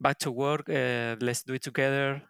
back 0.01 0.19
to 0.19 0.31
work. 0.31 0.69
Uh, 0.69 1.17
let's 1.21 1.43
do 1.43 1.55
it 1.55 1.63
together. 1.63 2.23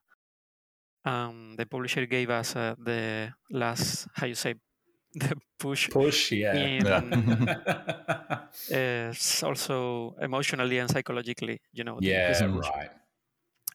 Um, 1.05 1.55
the 1.57 1.65
publisher 1.67 2.07
gave 2.07 2.29
us 2.31 2.57
uh, 2.57 2.75
the 2.79 3.33
last 3.51 4.09
how 4.15 4.27
you 4.27 4.35
say 4.35 4.55
the 5.15 5.35
push 5.59 5.89
Push. 5.89 6.33
Yeah. 6.33 6.55
in 6.55 6.85
Yeah. 6.85 7.01
uh, 8.75 9.47
also 9.47 10.15
emotionally 10.21 10.79
and 10.79 10.91
psychologically, 10.91 11.61
you 11.73 11.85
know. 11.85 11.99
yeah. 12.01 12.33
Right. 12.45 12.91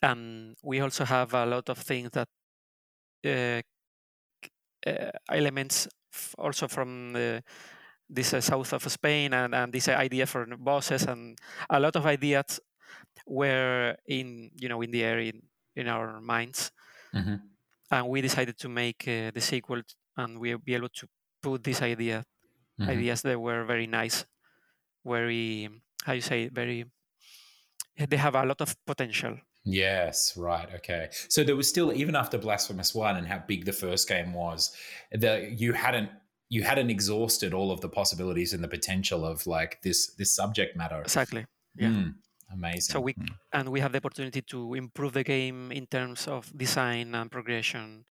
And 0.02 0.56
we 0.64 0.80
also 0.82 1.06
have 1.06 1.34
a 1.34 1.46
lot 1.46 1.70
of 1.70 1.78
things 1.80 2.12
that 2.12 2.28
uh, 3.26 3.62
elements 5.30 5.88
f- 6.14 6.36
also 6.38 6.68
from 6.68 7.14
the, 7.14 7.44
this 8.10 8.34
uh, 8.34 8.42
south 8.42 8.74
of 8.74 8.84
Spain 8.92 9.34
and, 9.34 9.56
and 9.56 9.74
this 9.74 9.88
idea 9.90 10.26
for 10.26 10.46
bosses 10.58 11.04
and 11.04 11.38
a 11.70 11.80
lot 11.80 11.96
of 11.96 12.06
ideas 12.06 12.60
were 13.28 13.96
in 14.08 14.52
you 14.56 14.70
know 14.70 14.82
in 14.82 14.92
the 14.92 15.04
air 15.04 15.20
in, 15.20 15.42
in 15.76 15.88
our 15.88 16.22
minds 16.22 16.72
Mhm. 17.14 17.56
and 17.92 18.08
we 18.08 18.22
decided 18.22 18.58
to 18.60 18.70
make 18.70 19.08
uh, 19.08 19.32
the 19.32 19.42
sequel 19.42 19.82
and 20.18 20.40
we'll 20.40 20.58
be 20.58 20.76
able 20.76 20.90
to 20.90 21.08
put 21.42 21.64
this 21.64 21.82
idea 21.82 22.26
Mhm. 22.80 22.90
ideas 22.90 23.22
that 23.24 23.40
were 23.40 23.66
very 23.66 23.88
nice 23.88 24.26
very 25.06 25.70
how 26.06 26.14
you 26.14 26.22
say 26.22 26.50
very 26.50 26.86
they 27.98 28.18
have 28.18 28.36
a 28.36 28.46
lot 28.46 28.62
of 28.62 28.76
potential 28.86 29.38
Yes, 29.66 30.38
right. 30.38 30.70
Okay. 30.76 31.10
So 31.28 31.44
there 31.44 31.56
was 31.56 31.68
still 31.68 31.92
even 31.92 32.16
after 32.16 32.38
Blasphemous 32.38 32.94
1 32.94 33.18
and 33.18 33.28
how 33.28 33.40
big 33.48 33.66
the 33.66 33.74
first 33.74 34.08
game 34.08 34.32
was, 34.34 34.76
that 35.12 35.60
you 35.60 35.74
hadn't 35.74 36.10
you 36.50 36.62
hadn't 36.62 36.92
exhausted 36.92 37.54
all 37.54 37.72
of 37.72 37.82
the 37.82 37.90
possibilities 37.90 38.54
and 38.54 38.64
the 38.64 38.68
potential 38.68 39.26
of 39.26 39.46
like 39.48 39.82
this 39.82 40.14
this 40.16 40.32
subject 40.32 40.78
matter. 40.78 41.02
exactly 41.02 41.46
yeah. 41.76 41.90
Mm, 41.90 42.14
amazing. 42.54 42.94
so 42.94 43.00
we 43.02 43.16
and 43.52 43.70
we 43.70 43.80
have 43.80 43.92
the 43.92 43.98
opportunity 43.98 44.42
to 44.44 44.76
improve 44.76 45.14
the 45.14 45.24
game 45.24 45.72
in 45.72 45.88
terms 45.88 46.28
of 46.28 46.56
design 46.56 47.16
and 47.16 47.32
progression 47.32 48.06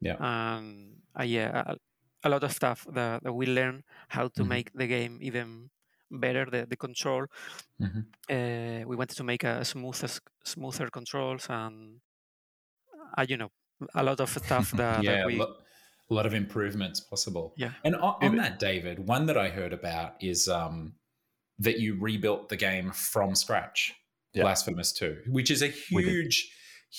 Yeah. 0.00 0.16
and 0.20 1.02
uh, 1.18 1.24
yeah 1.24 1.50
a, 1.66 1.76
a 2.22 2.28
lot 2.28 2.44
of 2.44 2.52
stuff 2.52 2.86
that, 2.94 3.24
that 3.24 3.32
we 3.32 3.46
learn 3.46 3.82
how 4.08 4.28
to 4.28 4.42
Mhm. 4.44 4.48
make 4.48 4.72
the 4.72 4.86
game 4.86 5.18
even 5.20 5.70
better 6.20 6.46
the, 6.50 6.66
the 6.68 6.76
control 6.76 7.26
Mhm. 7.80 8.04
uh, 8.30 8.86
we 8.88 8.96
wanted 8.96 9.16
to 9.16 9.24
make 9.24 9.44
a 9.44 9.64
smoother 9.64 10.08
smoother 10.44 10.88
controls 10.90 11.46
and 11.48 12.00
uh, 13.18 13.24
you 13.28 13.36
know 13.36 13.50
a 13.94 14.02
lot 14.02 14.20
of 14.20 14.28
stuff 14.28 14.70
that, 14.76 15.02
yeah, 15.02 15.16
that 15.18 15.26
we 15.26 15.36
lo- 15.38 15.56
a 16.10 16.14
lot 16.14 16.26
of 16.26 16.34
improvements 16.34 17.00
possible. 17.00 17.54
Yeah. 17.56 17.72
And 17.84 17.96
on, 17.96 18.16
on 18.20 18.36
that, 18.36 18.58
David, 18.58 19.08
one 19.08 19.26
that 19.26 19.38
I 19.38 19.48
heard 19.48 19.72
about 19.72 20.14
is 20.20 20.46
um, 20.48 20.94
that 21.58 21.78
you 21.80 21.96
rebuilt 21.98 22.48
the 22.50 22.56
game 22.56 22.90
from 22.92 23.34
scratch, 23.34 23.94
Yeah. 24.34 24.42
Blasphemous 24.42 24.92
2, 24.92 25.22
which 25.28 25.50
is 25.50 25.62
a 25.62 25.68
huge, 25.68 26.52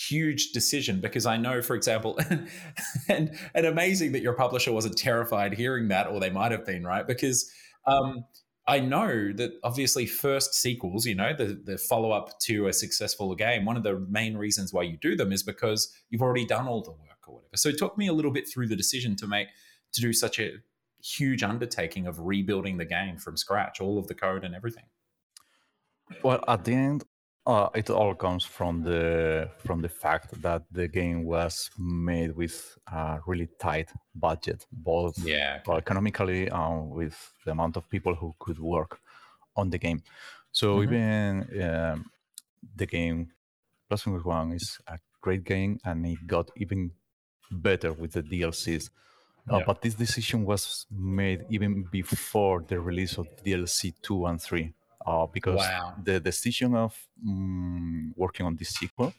huge 0.10 0.52
decision 0.52 1.00
because 1.00 1.26
I 1.28 1.38
know, 1.38 1.62
for 1.62 1.76
example, 1.76 2.18
and 3.08 3.38
and 3.54 3.66
amazing 3.66 4.14
that 4.14 4.22
your 4.24 4.34
publisher 4.34 4.72
wasn't 4.74 4.98
terrified 4.98 5.54
hearing 5.54 5.90
that, 5.90 6.08
or 6.08 6.20
they 6.20 6.32
might 6.32 6.52
have 6.52 6.66
been, 6.66 6.84
right? 6.84 7.06
Because 7.08 7.50
um, 7.86 8.26
I 8.66 8.80
know 8.80 9.34
that 9.34 9.60
obviously 9.64 10.06
first 10.06 10.54
sequels, 10.54 11.06
you 11.06 11.16
know, 11.16 11.34
the, 11.36 11.60
the 11.66 11.78
follow 11.78 12.12
up 12.12 12.40
to 12.42 12.68
a 12.68 12.74
successful 12.74 13.36
game, 13.36 13.66
one 13.66 13.76
of 13.76 13.84
the 13.84 14.00
main 14.10 14.38
reasons 14.38 14.72
why 14.72 14.84
you 14.84 14.98
do 14.98 15.16
them 15.16 15.34
is 15.34 15.44
because 15.44 15.94
you've 16.10 16.22
already 16.22 16.46
done 16.46 16.68
all 16.68 16.82
the 16.82 16.92
work 16.92 17.28
or 17.28 17.36
whatever. 17.36 17.58
So 17.58 17.72
talk 17.72 17.98
me 17.98 18.08
a 18.08 18.14
little 18.14 18.32
bit 18.32 18.48
through 18.48 18.68
the 18.68 18.76
decision 18.76 19.18
to 19.18 19.28
make 19.28 19.50
to 19.94 20.02
do 20.02 20.14
such 20.14 20.40
a 20.40 20.54
huge 21.04 21.44
undertaking 21.44 22.08
of 22.08 22.20
rebuilding 22.20 22.78
the 22.78 22.86
game 22.86 23.18
from 23.18 23.36
scratch, 23.36 23.82
all 23.82 23.98
of 23.98 24.08
the 24.08 24.16
code 24.16 24.46
and 24.46 24.56
everything. 24.56 24.86
Well, 26.24 26.44
at 26.48 26.64
the 26.64 26.74
end, 26.74 27.04
Uh, 27.46 27.68
it 27.76 27.90
all 27.90 28.16
comes 28.16 28.46
from 28.46 28.84
the 28.84 29.50
from 29.66 29.82
the 29.82 29.90
fact 29.90 30.42
that 30.42 30.64
the 30.72 30.88
game 30.88 31.26
was 31.26 31.70
made 31.78 32.32
with 32.38 32.78
a 32.88 33.20
really 33.28 33.48
tight 33.60 33.92
budget, 34.16 34.66
both 34.72 35.18
Yeah. 35.18 35.60
uh, 35.68 35.74
economically 35.76 36.48
and 36.48 36.90
with 36.92 37.34
the 37.46 37.52
amount 37.52 37.76
of 37.76 37.90
people 37.90 38.16
who 38.16 38.34
could 38.40 38.60
work 38.60 39.02
on 39.58 39.70
the 39.72 39.78
game. 39.78 40.02
So 40.54 40.78
Mhm. 40.78 40.84
even 40.84 41.62
um, 41.64 42.12
the 42.76 42.86
game 42.86 43.34
Blasphemous 43.90 44.24
One 44.24 44.54
is 44.54 44.80
a 44.88 45.00
great 45.22 45.44
game, 45.44 45.80
and 45.84 46.06
it 46.06 46.26
got 46.26 46.50
even 46.56 46.92
better 47.52 47.92
with 47.94 48.14
the 48.14 48.24
DLCs. 48.24 48.90
Uh, 49.52 49.58
Yeah. 49.58 49.66
But 49.66 49.82
this 49.82 49.96
decision 49.96 50.46
was 50.46 50.86
made 50.90 51.46
even 51.50 51.84
before 51.92 52.62
the 52.62 52.80
release 52.80 53.18
of 53.18 53.28
DLC 53.44 53.92
two 54.02 54.26
and 54.26 54.42
three, 54.42 54.74
uh, 55.06 55.26
because 55.28 55.58
Wow. 55.60 55.96
the 56.04 56.20
decision 56.20 56.76
of 56.76 56.98
mm, 57.26 58.12
working 58.16 58.46
on 58.46 58.56
this 58.56 58.70
sequel 58.70 59.14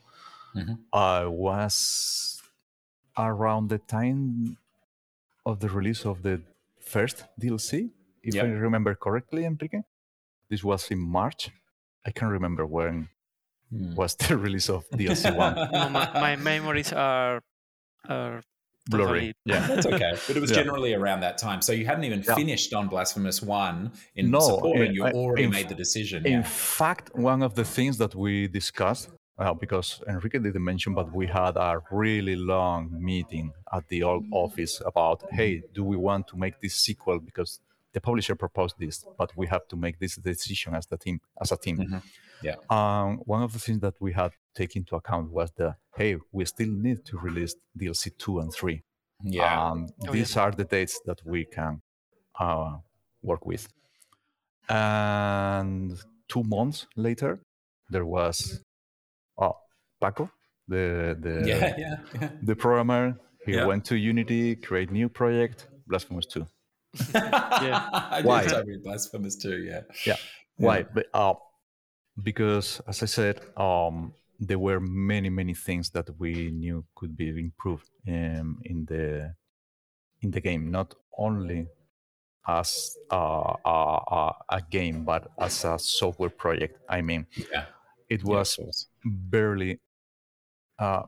Mhm. 0.55 0.78
uh, 0.93 1.26
was 1.30 2.43
around 3.16 3.68
the 3.68 3.78
time 3.78 4.57
of 5.47 5.61
the 5.61 5.68
release 5.68 6.05
of 6.07 6.22
the 6.22 6.43
first 6.80 7.24
DLC, 7.41 7.91
if 8.22 8.35
I 8.37 8.47
remember 8.47 8.95
correctly, 8.95 9.45
Enrique. 9.45 9.82
This 10.49 10.62
was 10.64 10.91
in 10.91 10.99
March. 10.99 11.51
I 12.07 12.11
can't 12.12 12.32
remember 12.32 12.64
when 12.66 13.09
Hmm. 13.70 13.95
was 13.95 14.14
the 14.28 14.37
release 14.37 14.68
of 14.68 14.85
DLC 14.91 15.30
one. 15.35 15.55
No, 15.72 15.89
my, 15.89 16.07
my 16.20 16.37
memories 16.37 16.93
are 16.93 17.41
are 18.09 18.43
Blurry. 18.91 19.07
totally 19.07 19.35
Yeah. 19.45 19.66
That's 19.68 19.87
okay. 19.87 20.12
But 20.26 20.37
it 20.37 20.41
was 20.41 20.51
Yeah. 20.51 20.57
generally 20.62 20.93
around 20.95 21.20
that 21.20 21.39
time. 21.39 21.62
So 21.62 21.72
you 21.72 21.87
hadn't 21.87 22.05
even 22.05 22.22
Yeah. 22.26 22.35
finished 22.35 22.72
on 22.74 22.89
Blasphemous 22.89 23.41
1 23.43 23.93
in 24.16 24.30
No, 24.30 24.41
support 24.41 24.80
and 24.80 24.95
you 24.95 25.05
already 25.07 25.45
in 25.45 25.51
made 25.51 25.68
the 25.68 25.74
decision. 25.74 26.26
In 26.26 26.32
yeah. 26.32 26.43
fact, 26.43 27.14
one 27.14 27.43
of 27.43 27.55
the 27.55 27.64
things 27.64 27.99
that 27.99 28.14
we 28.14 28.47
discussed, 28.49 29.09
uh, 29.39 29.55
because 29.55 30.03
Enrique 30.09 30.39
didn't 30.39 30.62
mention, 30.64 30.95
but 30.95 31.12
we 31.14 31.26
had 31.26 31.57
a 31.57 31.80
really 31.91 32.37
long 32.37 32.91
meeting 33.03 33.53
at 33.72 33.89
the 33.89 34.03
old 34.03 34.24
office 34.30 34.80
about, 34.85 35.24
hey, 35.32 35.62
do 35.72 35.82
we 35.82 35.97
want 35.97 36.28
to 36.28 36.37
make 36.37 36.61
this 36.61 36.74
sequel? 36.74 37.18
Because 37.18 37.61
the 37.95 38.01
publisher 38.01 38.35
proposed 38.35 38.74
this, 38.78 39.05
but 39.16 39.30
we 39.37 39.47
have 39.47 39.66
to 39.68 39.76
make 39.76 39.99
this 39.99 40.16
decision 40.16 40.74
as 40.74 40.87
the 40.87 40.97
team, 40.99 41.20
as 41.41 41.53
a 41.53 41.57
team. 41.57 41.78
Mhm. 41.78 42.03
Yeah. 42.43 42.57
Um, 42.68 43.18
one 43.24 43.43
of 43.43 43.53
the 43.53 43.59
things 43.61 43.80
that 43.80 43.95
we 44.01 44.12
had 44.12 44.32
to 44.32 44.37
take 44.55 44.76
into 44.76 44.95
account 44.97 45.30
was 45.30 45.53
the, 45.53 45.76
hey, 45.97 46.16
we 46.32 46.45
still 46.45 46.68
need 46.70 47.05
to 47.07 47.18
release 47.18 47.55
DLC 47.78 48.16
two 48.18 48.40
and 48.40 48.53
three. 48.53 48.82
Yeah. 49.22 49.70
Um, 49.70 49.88
Oh, 50.09 50.12
these 50.12 50.36
are 50.36 50.51
the 50.51 50.64
dates 50.64 51.01
that 51.07 51.20
we 51.24 51.45
can 51.45 51.80
uh, 52.38 52.76
work 53.22 53.47
with. 53.47 53.68
And 54.68 55.97
two 56.28 56.42
months 56.45 56.86
later, 56.97 57.40
there 57.90 58.05
was 58.07 58.61
oh, 59.38 59.57
Paco, 60.01 60.30
the 60.68 61.16
the 61.20 61.45
yeah, 61.47 61.74
yeah, 61.78 61.97
yeah. 62.20 62.30
the 62.42 62.57
programmer. 62.57 63.16
He 63.47 63.53
Yeah. 63.53 63.66
went 63.66 63.84
to 63.86 63.97
Unity, 63.97 64.57
create 64.57 64.90
new 64.90 65.09
project, 65.11 65.68
Blasphemous 65.86 66.24
2. 66.26 66.47
I 67.14 68.16
did 68.22 68.26
Why? 68.26 68.45
tell 68.47 68.64
me 68.64 68.78
Blasphemous 68.82 69.36
too, 69.36 69.59
yeah. 69.59 69.82
Yeah. 70.07 70.16
Why? 70.57 70.84
But, 70.84 71.07
uh, 71.12 71.34
because, 72.22 72.80
as 72.88 73.03
I 73.03 73.07
said, 73.07 73.40
um, 73.59 74.14
there 74.47 74.59
were 74.59 74.80
many, 74.80 75.30
many 75.30 75.55
things 75.55 75.90
that 75.90 76.09
we 76.18 76.51
knew 76.51 76.84
could 76.95 77.16
be 77.16 77.28
improved 77.28 77.88
um, 78.09 78.61
in 78.64 78.84
the 78.86 79.34
in 80.22 80.30
the 80.30 80.40
game, 80.40 80.70
not 80.70 80.95
only 81.18 81.66
as 82.47 82.97
a, 83.11 83.16
a, 83.16 84.01
a, 84.20 84.32
a 84.51 84.62
game, 84.70 85.05
but 85.05 85.30
as 85.38 85.64
a 85.64 85.78
software 85.78 86.30
project. 86.30 86.78
I 86.88 87.01
mean, 87.03 87.26
Yeah. 87.53 87.66
it 88.09 88.24
was 88.24 88.57
course. 88.57 88.86
barely. 89.05 89.80
Uh, 90.78 91.03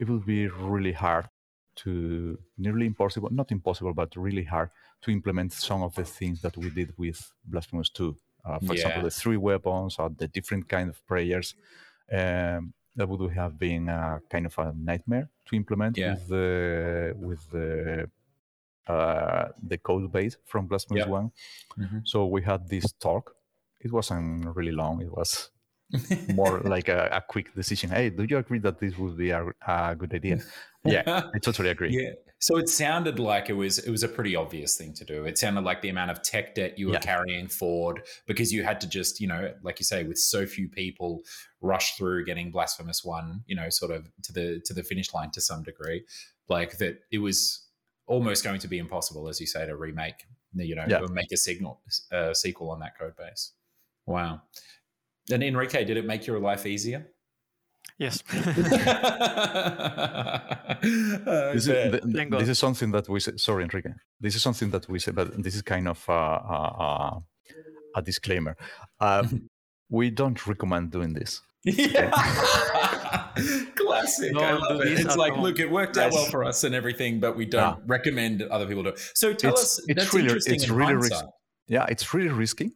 it 0.00 0.08
would 0.08 0.26
be 0.26 0.48
really 0.48 0.92
hard 0.92 1.28
to, 1.76 2.38
nearly 2.58 2.86
impossible, 2.86 3.30
not 3.30 3.50
impossible, 3.52 3.94
but 3.94 4.14
really 4.16 4.44
hard 4.44 4.70
to 5.02 5.10
implement 5.10 5.52
some 5.52 5.82
of 5.82 5.94
the 5.94 6.04
things 6.04 6.40
that 6.42 6.56
we 6.56 6.70
did 6.70 6.92
with 6.98 7.32
Blasphemous 7.44 7.90
2. 7.90 8.16
Uh, 8.44 8.58
for 8.60 8.72
example, 8.74 9.02
the 9.02 9.10
three 9.10 9.36
weapons 9.36 9.96
or 9.98 10.08
the 10.10 10.28
different 10.28 10.68
kind 10.68 10.88
of 10.88 11.04
prayers. 11.06 11.54
Um, 12.12 12.72
that 12.94 13.08
would 13.08 13.32
have 13.32 13.58
been 13.58 13.88
a 13.88 14.20
kind 14.30 14.46
of 14.46 14.58
a 14.58 14.72
nightmare 14.74 15.28
to 15.46 15.56
implement 15.56 15.96
Yeah. 15.98 16.12
with 16.14 16.28
the 16.28 17.14
with 17.18 17.50
the 17.50 18.08
uh, 18.88 19.48
the 19.62 19.78
code 19.78 20.10
base 20.12 20.36
from 20.46 20.66
Blasphemous 20.66 21.04
Yeah. 21.04 21.10
One. 21.10 21.30
Mhm. 21.78 22.06
So 22.06 22.26
we 22.26 22.42
had 22.42 22.68
this 22.68 22.92
talk. 22.92 23.34
It 23.80 23.92
wasn't 23.92 24.46
really 24.56 24.72
long. 24.72 25.02
It 25.02 25.10
was 25.10 25.50
more 26.34 26.60
like 26.74 26.88
a, 26.88 27.08
a 27.12 27.20
quick 27.20 27.54
decision. 27.54 27.90
Hey, 27.90 28.10
do 28.10 28.24
you 28.24 28.38
agree 28.38 28.60
that 28.60 28.78
this 28.78 28.96
would 28.96 29.16
be 29.16 29.30
a, 29.30 29.44
a 29.66 29.94
good 29.96 30.14
idea? 30.14 30.38
Yeah, 30.84 31.02
I 31.34 31.38
totally 31.40 31.70
agree. 31.70 31.90
Yeah. 32.00 32.12
So 32.46 32.58
it 32.58 32.68
sounded 32.68 33.18
like 33.18 33.50
it 33.50 33.54
was 33.54 33.80
it 33.80 33.90
was 33.90 34.04
a 34.04 34.08
pretty 34.08 34.36
obvious 34.36 34.76
thing 34.76 34.92
to 34.94 35.04
do. 35.04 35.24
It 35.24 35.36
sounded 35.36 35.64
like 35.64 35.82
the 35.82 35.88
amount 35.88 36.12
of 36.12 36.22
tech 36.22 36.54
debt 36.54 36.78
you 36.78 36.86
were 36.86 36.92
Yeah. 36.92 37.00
carrying 37.00 37.48
forward 37.48 38.06
because 38.24 38.52
you 38.52 38.62
had 38.62 38.80
to 38.82 38.88
just, 38.88 39.20
you 39.20 39.26
know, 39.26 39.52
like 39.62 39.80
you 39.80 39.84
say, 39.84 40.04
with 40.04 40.16
so 40.16 40.46
few 40.46 40.68
people, 40.68 41.22
rush 41.60 41.96
through 41.96 42.24
getting 42.24 42.52
Blasphemous 42.52 43.04
One, 43.04 43.42
you 43.48 43.56
know, 43.56 43.68
sort 43.68 43.90
of 43.90 44.08
to 44.22 44.32
the 44.32 44.60
to 44.64 44.72
the 44.72 44.84
finish 44.84 45.12
line 45.12 45.32
to 45.32 45.40
some 45.40 45.64
degree. 45.64 46.04
Like 46.48 46.78
that, 46.78 47.00
it 47.10 47.18
was 47.18 47.66
almost 48.06 48.44
going 48.44 48.60
to 48.60 48.68
be 48.68 48.78
impossible, 48.78 49.26
as 49.26 49.40
you 49.40 49.48
say, 49.48 49.66
to 49.66 49.74
remake, 49.74 50.28
you 50.54 50.76
know, 50.76 50.86
Yeah. 50.88 51.00
make 51.10 51.32
a 51.32 51.36
signal 51.36 51.80
uh, 52.12 52.32
sequel 52.32 52.70
on 52.70 52.78
that 52.78 52.96
code 52.96 53.16
base. 53.16 53.54
Wow. 54.06 54.42
And 55.32 55.42
Enrique, 55.42 55.84
did 55.84 55.96
it 55.96 56.06
make 56.06 56.28
your 56.28 56.38
life 56.38 56.64
easier? 56.64 57.08
Yes. 57.98 58.22
This 60.82 61.64
is, 61.64 61.68
Okay. 61.70 61.90
th- 61.90 62.02
th- 62.02 62.14
Thank 62.16 62.30
God. 62.30 62.40
this 62.40 62.48
is 62.48 62.58
something 62.58 62.90
that 62.92 63.08
we 63.08 63.20
say. 63.20 63.32
Sorry, 63.36 63.64
Enrique. 63.64 63.90
This 64.20 64.34
is 64.36 64.42
something 64.42 64.70
that 64.70 64.88
we 64.88 64.98
say, 64.98 65.12
but 65.12 65.42
this 65.42 65.54
is 65.54 65.62
kind 65.62 65.88
of 65.88 66.04
uh, 66.08 66.12
uh, 66.12 66.72
uh, 66.86 67.18
a 67.96 68.02
disclaimer. 68.02 68.56
Uh, 69.00 69.26
we 69.88 70.10
don't 70.10 70.46
recommend 70.46 70.90
doing 70.90 71.14
this. 71.14 71.40
Yeah. 71.64 72.10
Classic. 73.76 74.34
I 74.36 74.52
love 74.52 74.80
it. 74.82 75.00
It's 75.00 75.16
like, 75.16 75.32
home. 75.34 75.42
look, 75.42 75.58
it 75.58 75.70
worked 75.70 75.96
out 75.98 76.12
well 76.12 76.26
for 76.26 76.44
us 76.44 76.64
and 76.64 76.74
everything, 76.74 77.18
but 77.20 77.36
we 77.36 77.44
don't 77.46 77.78
Yeah. 77.78 77.82
recommend 77.86 78.42
other 78.42 78.66
people 78.66 78.82
do 78.84 78.90
it. 78.90 78.98
So 79.14 79.32
tell 79.32 79.50
It's- 79.52 79.64
us, 79.64 79.78
it's 79.88 79.98
that's 80.00 80.12
really- 80.14 80.26
interesting 80.26 80.54
it's 80.56 80.68
in 80.68 80.74
really 80.76 80.94
ris- 80.94 81.10
hindsight. 81.12 81.30
Yeah, 81.68 81.86
it's 81.88 82.14
really 82.14 82.28
risky. 82.30 82.70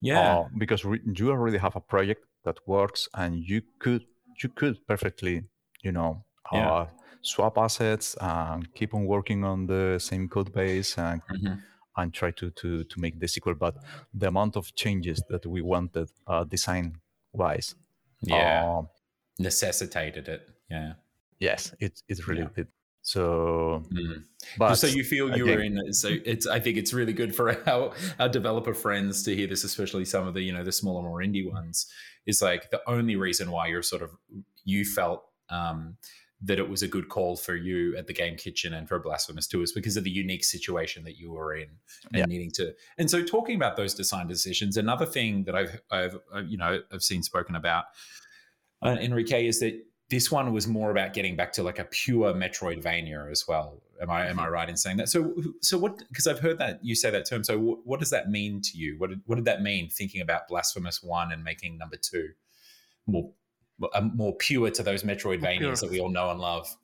Yeah. 0.00 0.20
uh, 0.40 0.48
because 0.58 0.84
re- 0.84 1.00
you 1.16 1.30
already 1.30 1.56
have 1.56 1.76
a 1.76 1.80
project 1.80 2.26
that 2.44 2.58
works, 2.66 3.08
and 3.14 3.36
you 3.42 3.62
could 3.78 4.04
you 4.42 4.48
could 4.50 4.76
perfectly, 4.86 5.44
you 5.82 5.92
know, 5.92 6.24
Yeah. 6.52 6.70
uh, 6.72 6.86
swap 7.22 7.56
assets 7.58 8.16
and 8.20 8.72
keep 8.74 8.94
on 8.94 9.06
working 9.06 9.44
on 9.44 9.66
the 9.66 9.98
same 9.98 10.28
code 10.28 10.52
base 10.52 10.98
and 10.98 11.22
Mhm. 11.30 11.62
and 11.96 12.12
try 12.12 12.30
to 12.32 12.50
to 12.50 12.84
to 12.84 13.00
make 13.00 13.18
the 13.20 13.28
sequel. 13.28 13.54
But 13.54 13.74
the 14.12 14.26
amount 14.28 14.56
of 14.56 14.74
changes 14.74 15.22
that 15.30 15.46
we 15.46 15.62
wanted, 15.62 16.08
uh, 16.26 16.44
design 16.44 17.00
wise, 17.32 17.74
Yeah. 18.22 18.64
uh, 18.64 18.82
Necessitated 19.38 20.28
it. 20.28 20.48
Yeah. 20.70 20.94
yes, 21.40 21.74
it 21.80 22.02
it 22.08 22.26
really 22.28 22.42
Yeah. 22.42 22.48
did. 22.56 22.68
So, 23.02 23.84
Mm. 23.92 24.24
but 24.56 24.76
so 24.76 24.86
you 24.86 25.04
feel 25.04 25.36
you 25.36 25.44
were 25.44 25.60
in 25.60 25.92
so 25.92 26.08
it's 26.24 26.46
i 26.46 26.58
think 26.58 26.78
it's 26.78 26.94
really 26.94 27.12
good 27.12 27.34
for 27.36 27.46
our, 27.68 27.92
our 28.18 28.30
developer 28.30 28.72
friends 28.72 29.22
to 29.24 29.34
hear 29.36 29.46
this 29.46 29.62
especially 29.64 30.06
some 30.06 30.26
of 30.26 30.32
the 30.32 30.40
you 30.40 30.52
know 30.54 30.64
the 30.64 30.72
smaller 30.72 31.02
more 31.02 31.20
indie 31.20 31.46
ones 31.52 31.86
is 32.26 32.42
like 32.42 32.70
the 32.70 32.80
only 32.88 33.16
reason 33.16 33.50
why 33.50 33.66
you're 33.66 33.82
sort 33.82 34.02
of 34.02 34.16
you 34.64 34.84
felt 34.84 35.24
um 35.50 35.96
that 36.40 36.58
it 36.58 36.68
was 36.68 36.82
a 36.82 36.88
good 36.88 37.08
call 37.08 37.36
for 37.36 37.54
you 37.54 37.96
at 37.96 38.06
the 38.06 38.12
game 38.12 38.36
kitchen 38.36 38.74
and 38.74 38.86
for 38.86 38.98
blasphemous 38.98 39.46
2 39.46 39.62
is 39.62 39.72
because 39.72 39.96
of 39.96 40.04
the 40.04 40.10
unique 40.10 40.44
situation 40.44 41.02
that 41.04 41.16
you 41.16 41.30
were 41.32 41.54
in 41.54 41.68
and 42.12 42.16
Yeah. 42.18 42.24
needing 42.26 42.50
to 42.52 42.74
and 42.98 43.10
so 43.10 43.22
talking 43.22 43.56
about 43.56 43.76
those 43.76 43.94
design 43.94 44.26
decisions 44.26 44.76
another 44.76 45.06
thing 45.06 45.44
that 45.44 45.54
i've 45.54 45.80
i've 45.90 46.18
uh, 46.34 46.42
you 46.42 46.58
know 46.58 46.80
i've 46.92 47.02
seen 47.02 47.22
spoken 47.22 47.54
about 47.56 47.84
uh, 48.82 48.96
enrique 49.00 49.46
is 49.46 49.60
that 49.60 49.80
this 50.14 50.30
one 50.30 50.52
was 50.52 50.68
more 50.68 50.92
about 50.92 51.12
getting 51.12 51.34
back 51.34 51.52
to 51.54 51.62
like 51.64 51.80
a 51.80 51.84
pure 51.84 52.32
Metroidvania 52.32 53.30
as 53.30 53.48
well. 53.48 53.82
Am 54.00 54.10
I 54.10 54.28
am 54.28 54.38
I 54.38 54.48
right 54.48 54.68
in 54.68 54.76
saying 54.76 54.98
that? 54.98 55.08
So 55.08 55.34
so 55.60 55.76
what? 55.76 55.98
Because 56.08 56.28
I've 56.28 56.38
heard 56.38 56.58
that 56.58 56.84
you 56.84 56.94
say 56.94 57.10
that 57.10 57.26
term. 57.28 57.42
So 57.42 57.58
what, 57.58 57.78
what 57.84 58.00
does 58.00 58.10
that 58.10 58.30
mean 58.30 58.60
to 58.62 58.78
you? 58.78 58.96
What 58.98 59.10
did, 59.10 59.20
what 59.26 59.36
did 59.36 59.44
that 59.46 59.60
mean? 59.60 59.88
Thinking 59.88 60.20
about 60.20 60.46
Blasphemous 60.46 61.02
One 61.02 61.32
and 61.32 61.42
making 61.42 61.78
number 61.78 61.96
two 61.96 62.30
more 63.06 63.32
more 64.14 64.34
pure 64.36 64.70
to 64.70 64.82
those 64.84 65.02
Metroidvanias 65.02 65.80
that 65.80 65.90
we 65.90 66.00
all 66.00 66.10
know 66.10 66.30
and 66.30 66.40
love. 66.40 66.76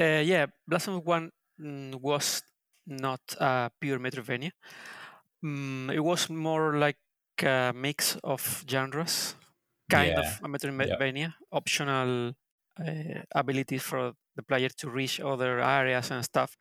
Uh, 0.00 0.22
yeah, 0.24 0.46
Blasphemous 0.66 1.04
One 1.04 1.30
mm, 1.60 1.94
was 2.00 2.42
not 2.86 3.20
a 3.38 3.70
pure 3.78 3.98
Metroidvania. 3.98 4.52
Mm, 5.44 5.92
it 5.92 6.00
was 6.00 6.30
more 6.30 6.76
like 6.78 6.98
a 7.42 7.72
mix 7.74 8.16
of 8.24 8.64
genres, 8.68 9.36
kind 9.90 10.16
Yeah, 10.16 10.20
of 10.20 10.40
a 10.42 10.48
Metroidvania, 10.48 11.34
optional 11.52 12.34
uh, 12.80 13.22
abilities 13.34 13.82
for 13.82 14.14
the 14.36 14.42
player 14.42 14.68
to 14.68 14.90
reach 14.90 15.20
other 15.20 15.60
areas 15.60 16.10
and 16.10 16.24
stuff. 16.24 16.56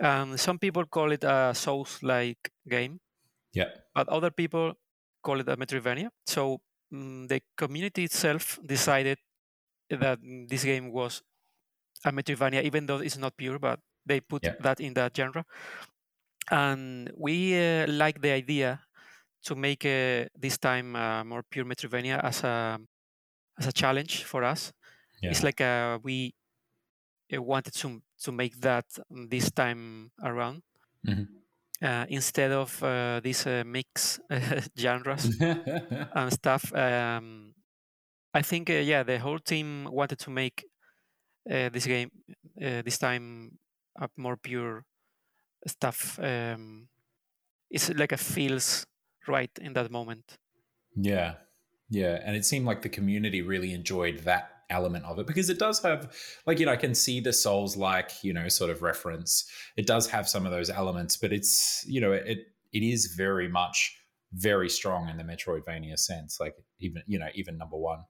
Um, 0.00 0.36
some 0.36 0.58
people 0.58 0.84
call 0.86 1.12
it 1.12 1.24
a 1.24 1.54
Souls-like 1.54 2.50
game, 2.68 3.00
Yeah. 3.52 3.70
but 3.94 4.08
other 4.08 4.30
people 4.30 4.74
call 5.22 5.40
it 5.40 5.48
a 5.48 5.56
Metroidvania. 5.56 6.10
So 6.26 6.60
mm, 6.92 7.28
the 7.28 7.42
community 7.56 8.04
itself 8.04 8.58
decided 8.66 9.18
that 9.90 10.20
this 10.48 10.64
game 10.64 10.92
was 10.92 11.22
a 12.04 12.12
Metroidvania, 12.12 12.64
even 12.64 12.86
though 12.86 12.98
it's 13.00 13.18
not 13.18 13.36
pure, 13.36 13.58
but 13.58 13.80
they 14.06 14.20
put 14.20 14.42
Yeah. 14.42 14.54
that 14.60 14.80
in 14.80 14.94
that 14.94 15.16
genre. 15.16 15.44
And 16.50 17.10
we 17.16 17.56
uh, 17.58 17.86
like 17.88 18.20
the 18.20 18.30
idea 18.30 18.80
to 19.44 19.56
make 19.56 19.84
uh, 19.86 20.26
this 20.34 20.58
time 20.58 20.96
uh, 20.96 21.24
more 21.24 21.42
pure 21.50 21.64
Metroidvania 21.64 22.22
as 22.22 22.44
a 22.44 22.80
as 23.58 23.66
a 23.68 23.72
challenge 23.72 24.24
for 24.24 24.44
us. 24.44 24.72
Yeah. 25.22 25.30
It's 25.30 25.42
like 25.42 25.60
uh, 25.60 25.98
we 26.02 26.34
uh, 27.34 27.42
wanted 27.42 27.74
to 27.74 28.02
to 28.22 28.32
make 28.32 28.60
that 28.60 28.86
this 29.10 29.50
time 29.50 30.10
around 30.22 30.62
Mhm. 31.04 31.46
uh, 31.82 32.06
instead 32.08 32.52
of 32.52 32.82
uh, 32.82 33.20
these 33.22 33.46
uh, 33.46 33.62
mix 33.66 34.18
genres 34.78 35.32
and 36.14 36.32
stuff. 36.32 36.72
Um, 36.74 37.54
I 38.34 38.42
think 38.42 38.70
uh, 38.70 38.74
yeah, 38.74 39.02
the 39.02 39.18
whole 39.18 39.38
team 39.40 39.86
wanted 39.90 40.18
to 40.20 40.30
make 40.30 40.66
uh, 41.50 41.70
this 41.70 41.86
game 41.86 42.10
uh, 42.62 42.82
this 42.82 42.98
time 42.98 43.58
a 44.00 44.08
more 44.16 44.36
pure 44.36 44.84
stuff. 45.66 46.18
Um, 46.20 46.88
it's 47.70 47.90
like 47.94 48.12
a 48.12 48.18
feels 48.18 48.86
right 49.28 49.52
in 49.60 49.74
that 49.74 49.90
moment. 49.90 50.38
Yeah. 50.94 51.36
Yeah. 51.88 52.20
And 52.24 52.36
it 52.36 52.44
seemed 52.44 52.66
like 52.66 52.82
the 52.82 52.88
community 52.88 53.42
really 53.42 53.72
enjoyed 53.72 54.20
that 54.20 54.55
element 54.70 55.04
of 55.04 55.18
it 55.18 55.26
because 55.26 55.50
it 55.50 55.58
does 55.58 55.80
have, 55.82 56.12
like, 56.46 56.58
you 56.58 56.66
know, 56.66 56.72
I 56.72 56.76
can 56.76 56.94
see 56.94 57.20
the 57.20 57.32
Souls 57.32 57.76
like, 57.76 58.12
you 58.22 58.32
know, 58.32 58.48
sort 58.48 58.70
of 58.70 58.82
reference. 58.82 59.48
It 59.76 59.86
does 59.86 60.08
have 60.08 60.28
some 60.28 60.46
of 60.46 60.52
those 60.52 60.70
elements, 60.70 61.16
but 61.16 61.32
it's, 61.32 61.84
you 61.86 62.00
know, 62.00 62.12
it, 62.12 62.38
it 62.72 62.82
is 62.82 63.14
very 63.16 63.48
much 63.48 63.96
very 64.32 64.68
strong 64.68 65.08
in 65.08 65.16
the 65.16 65.24
Metroidvania 65.24 65.98
sense, 65.98 66.38
like 66.40 66.54
even, 66.80 67.02
you 67.06 67.18
know, 67.18 67.28
even 67.34 67.56
number 67.56 67.76
one. 67.76 68.00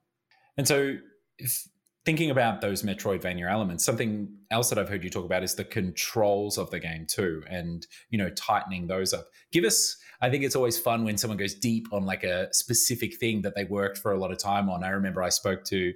And 0.57 0.67
so 0.67 0.97
if 1.37 1.67
thinking 2.07 2.31
about 2.31 2.61
those 2.61 2.83
Metroidvania 2.83 3.51
elements, 3.51 3.83
something 3.83 4.29
else 4.49 4.69
that 4.69 4.79
I've 4.79 4.87
heard 4.87 5.03
you 5.03 5.09
talk 5.09 5.25
about 5.25 5.43
is 5.43 5.55
the 5.55 5.65
controls 5.65 6.57
of 6.57 6.71
the 6.71 6.79
game 6.79 7.05
too, 7.05 7.43
and 7.49 7.85
you 8.09 8.17
know, 8.17 8.29
tightening 8.29 8.87
those 8.87 9.13
up. 9.13 9.27
Give 9.51 9.65
us, 9.65 9.97
I 10.21 10.29
think 10.29 10.45
it's 10.45 10.55
always 10.55 10.79
fun 10.79 11.03
when 11.03 11.17
someone 11.17 11.37
goes 11.37 11.53
deep 11.53 11.87
on 11.91 12.05
like 12.05 12.23
a 12.23 12.47
specific 12.53 13.17
thing 13.17 13.41
that 13.41 13.55
they 13.55 13.65
worked 13.65 13.97
for 13.97 14.13
a 14.13 14.17
lot 14.17 14.31
of 14.31 14.39
time 14.39 14.69
on. 14.69 14.85
I 14.85 14.89
remember 14.89 15.21
I 15.21 15.27
spoke 15.27 15.65
to 15.65 15.91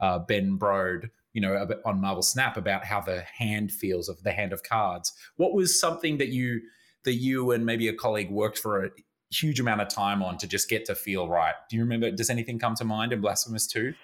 uh, 0.00 0.18
Ben 0.18 0.58
Brode, 0.58 1.10
you 1.32 1.40
know, 1.40 1.66
on 1.84 2.00
Marvel 2.00 2.22
Snap 2.22 2.56
about 2.56 2.84
how 2.84 3.00
the 3.00 3.22
hand 3.22 3.72
feels 3.72 4.08
of 4.08 4.22
the 4.22 4.32
hand 4.32 4.52
of 4.52 4.62
cards. 4.62 5.12
What 5.36 5.54
was 5.54 5.78
something 5.78 6.18
that 6.18 6.28
you 6.28 6.60
that 7.04 7.14
you 7.14 7.50
and 7.52 7.66
maybe 7.66 7.88
a 7.88 7.94
colleague 7.94 8.30
worked 8.30 8.58
for 8.58 8.84
a 8.86 8.90
huge 9.30 9.60
amount 9.60 9.80
of 9.80 9.88
time 9.88 10.22
on 10.22 10.38
to 10.38 10.46
just 10.46 10.68
get 10.68 10.84
to 10.86 10.94
feel 10.94 11.28
right? 11.28 11.54
Do 11.68 11.76
you 11.76 11.82
remember? 11.82 12.10
Does 12.10 12.30
anything 12.30 12.58
come 12.58 12.74
to 12.76 12.84
mind 12.84 13.12
in 13.12 13.20
Blasphemous 13.20 13.66
Two? 13.66 13.94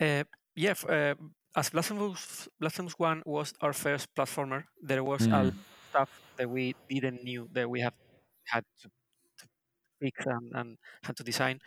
Uh, 0.00 0.24
yeah, 0.54 0.74
uh, 0.88 1.14
as 1.56 1.70
Blasphemous, 1.70 2.48
Blasphemous 2.60 2.94
One 2.98 3.22
was 3.26 3.54
our 3.60 3.72
first 3.72 4.14
platformer, 4.14 4.64
there 4.82 5.02
was 5.04 5.26
Mm. 5.26 5.48
of 5.48 5.54
stuff 5.90 6.10
that 6.36 6.48
we 6.50 6.74
didn't 6.88 7.22
knew 7.24 7.48
that 7.52 7.68
we 7.70 7.80
have 7.80 7.94
had 8.44 8.64
to, 8.82 8.88
to 9.38 9.48
fix 10.00 10.26
and, 10.26 10.52
and 10.54 10.78
had 11.02 11.16
to 11.16 11.24
design. 11.24 11.60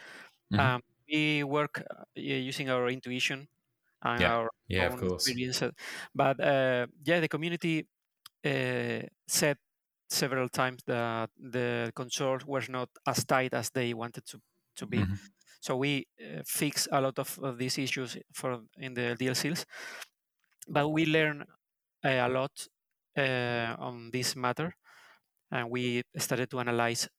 Mhm. 0.54 0.60
Um, 0.60 0.82
we 1.12 1.44
work 1.44 1.84
uh, 1.92 2.04
using 2.16 2.70
our 2.70 2.90
intuition 2.90 3.48
and 4.02 4.24
Yeah. 4.24 4.32
our 4.32 4.50
Yeah, 4.68 4.86
of 4.86 4.96
own 4.96 4.98
course. 4.98 5.36
experience. 5.36 5.62
uh, 5.62 5.72
But 6.16 6.40
uh, 6.40 6.88
yeah, 7.06 7.20
the 7.20 7.28
community 7.30 7.88
uh, 8.46 9.04
said 9.28 9.58
several 10.10 10.50
times 10.50 10.84
that 10.88 11.30
the 11.38 11.92
controls 11.96 12.46
were 12.46 12.64
not 12.70 12.90
as 13.08 13.26
tight 13.26 13.54
as 13.54 13.70
they 13.72 13.94
wanted 13.94 14.26
to 14.28 14.42
to 14.78 14.86
be. 14.88 15.08
Mhm. 15.08 15.30
So 15.62 15.78
we 15.78 16.08
uh, 16.22 16.44
fix 16.46 16.88
a 16.92 17.02
lot 17.02 17.20
of, 17.20 17.40
of 17.40 17.58
these 17.58 17.78
issues 17.78 18.18
for 18.34 18.62
in 18.78 18.94
the 18.96 19.16
DLCs, 19.20 19.66
but 20.70 20.90
we 20.90 21.06
learn 21.06 21.44
uh, 22.06 22.10
a 22.10 22.30
lot 22.30 22.68
uh, 23.18 23.76
on 23.80 24.12
this 24.12 24.36
matter, 24.36 24.76
and 25.52 25.70
we 25.70 26.04
started 26.18 26.50
to 26.52 26.60
analyze 26.60 27.10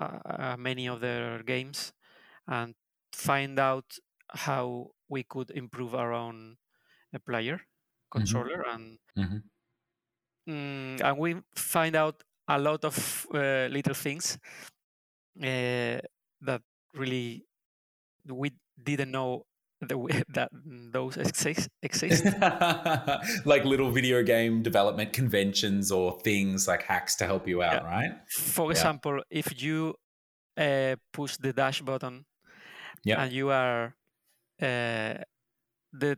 uh, 0.00 0.18
uh, 0.26 0.56
many 0.58 0.88
of 0.88 1.00
their 1.00 1.42
games 1.44 1.92
and 2.48 2.74
find 3.14 3.58
out 3.58 3.86
how 4.30 4.90
we 5.08 5.22
could 5.24 5.50
improve 5.52 5.94
our 5.94 6.12
own 6.12 6.58
uh, 7.14 7.18
player 7.20 7.60
controller 8.10 8.62
and 8.68 8.98
Mhm. 9.16 9.48
Mm, 10.48 11.00
and 11.04 11.18
we 11.18 11.36
find 11.54 11.94
out 11.94 12.22
a 12.48 12.58
lot 12.58 12.84
of 12.84 13.26
uh, 13.34 13.66
little 13.70 13.94
things 13.94 14.38
uh, 15.42 15.98
that 16.40 16.62
really 16.94 17.46
we 18.26 18.52
didn't 18.82 19.10
know 19.10 19.46
that, 19.82 19.98
we, 19.98 20.12
that 20.30 20.50
those 20.52 21.16
exist. 21.16 21.68
exist. 21.82 22.36
like 23.44 23.64
little 23.64 23.90
video 23.90 24.22
game 24.22 24.62
development 24.62 25.12
conventions 25.12 25.92
or 25.92 26.18
things 26.20 26.66
like 26.66 26.82
hacks 26.82 27.14
to 27.16 27.26
help 27.26 27.46
you 27.46 27.62
out, 27.62 27.82
right? 27.84 28.12
For 28.26 28.70
Yeah. 28.70 28.70
example, 28.70 29.22
if 29.30 29.62
you 29.62 29.94
uh, 30.56 30.96
push 31.12 31.36
the 31.38 31.52
dash 31.52 31.82
button 31.82 32.26
Yeah. 33.04 33.18
and 33.18 33.32
you 33.32 33.50
are 33.50 33.96
uh, 34.62 35.14
the 35.92 36.16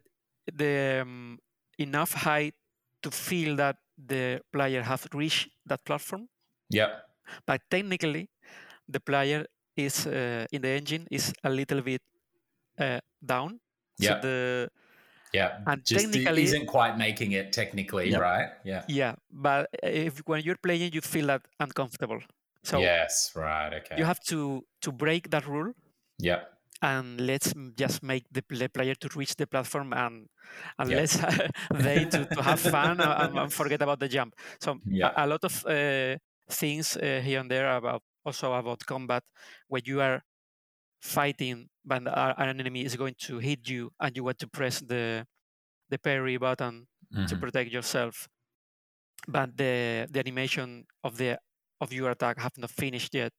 the 0.53 1.01
um, 1.03 1.38
enough 1.78 2.12
height 2.14 2.55
to 3.03 3.11
feel 3.11 3.57
that 3.57 3.76
the 3.97 4.41
player 4.53 4.82
has 4.82 5.07
reached 5.14 5.49
that 5.66 5.84
platform, 5.84 6.28
Yeah. 6.70 7.01
but 7.47 7.61
technically 7.70 8.28
the 8.88 9.01
player 9.01 9.47
is 9.76 10.07
uh, 10.07 10.47
in 10.53 10.62
the 10.62 10.68
engine 10.68 11.07
is 11.11 11.32
a 11.45 11.51
little 11.51 11.80
bit 11.82 12.03
uh, 12.78 13.01
down. 13.24 13.61
Yeah. 13.99 14.20
So 14.20 14.20
the 14.28 14.68
Yeah. 15.32 15.62
And 15.66 15.84
Just 15.86 16.11
technically- 16.12 16.43
isn't 16.43 16.66
quite 16.66 16.97
making 16.99 17.32
it 17.32 17.53
technically, 17.53 18.11
Yep. 18.11 18.20
right? 18.20 18.49
Yeah. 18.64 18.82
yeah, 18.88 19.14
but 19.30 19.68
if 19.82 20.18
when 20.26 20.43
you're 20.43 20.59
playing, 20.61 20.93
you 20.93 21.01
feel 21.01 21.26
that 21.28 21.43
uncomfortable. 21.61 22.20
So 22.64 22.80
yes. 22.80 23.30
Right. 23.36 23.72
Okay. 23.74 23.97
you 23.99 24.05
have 24.05 24.18
to 24.30 24.64
to 24.82 24.91
break 24.93 25.30
that 25.30 25.47
rule 25.47 25.72
Yep. 26.18 26.41
And 26.83 27.20
let's 27.20 27.53
just 27.76 28.03
make 28.03 28.24
the, 28.31 28.43
pl- 28.43 28.68
player 28.68 28.95
to 28.95 29.09
reach 29.16 29.37
the 29.37 29.47
platform 29.47 29.93
and 29.93 30.28
and 30.78 30.91
Yeah. 30.91 30.97
let's 30.97 31.18
they 31.76 32.05
to, 32.07 32.26
to 32.35 32.43
have 32.43 32.61
fun 32.61 33.01
and, 33.01 33.39
and 33.39 33.53
forget 33.53 33.83
about 33.83 34.01
the 34.01 34.09
jump. 34.09 34.35
So 34.61 34.78
Yeah. 34.85 35.11
a, 35.16 35.24
a 35.24 35.26
lot 35.26 35.45
of 35.45 35.64
uh, 35.66 36.16
things 36.51 36.97
uh, 36.97 37.20
here 37.24 37.41
and 37.41 37.51
there 37.51 37.76
about 37.76 38.03
also 38.24 38.53
about 38.55 38.85
combat 38.87 39.22
where 39.68 39.83
you 39.85 40.01
are 40.01 40.22
fighting 41.01 41.68
but 41.85 42.03
an 42.07 42.49
enemy 42.61 42.85
is 42.85 42.97
going 42.97 43.14
to 43.18 43.39
hit 43.39 43.68
you 43.68 43.91
and 44.01 44.16
you 44.16 44.24
want 44.24 44.39
to 44.39 44.49
press 44.49 44.81
the 44.81 45.26
the 45.91 45.99
parry 45.99 46.37
button 46.39 46.87
to 47.26 47.37
Mhm. 47.37 47.39
protect 47.39 47.70
yourself 47.72 48.28
but 49.28 49.57
the 49.57 50.07
the 50.11 50.18
animation 50.20 50.85
of 51.05 51.16
the 51.16 51.39
of 51.81 51.93
your 51.93 52.11
attack 52.11 52.39
have 52.39 52.57
not 52.59 52.70
finished 52.70 53.14
yet 53.14 53.33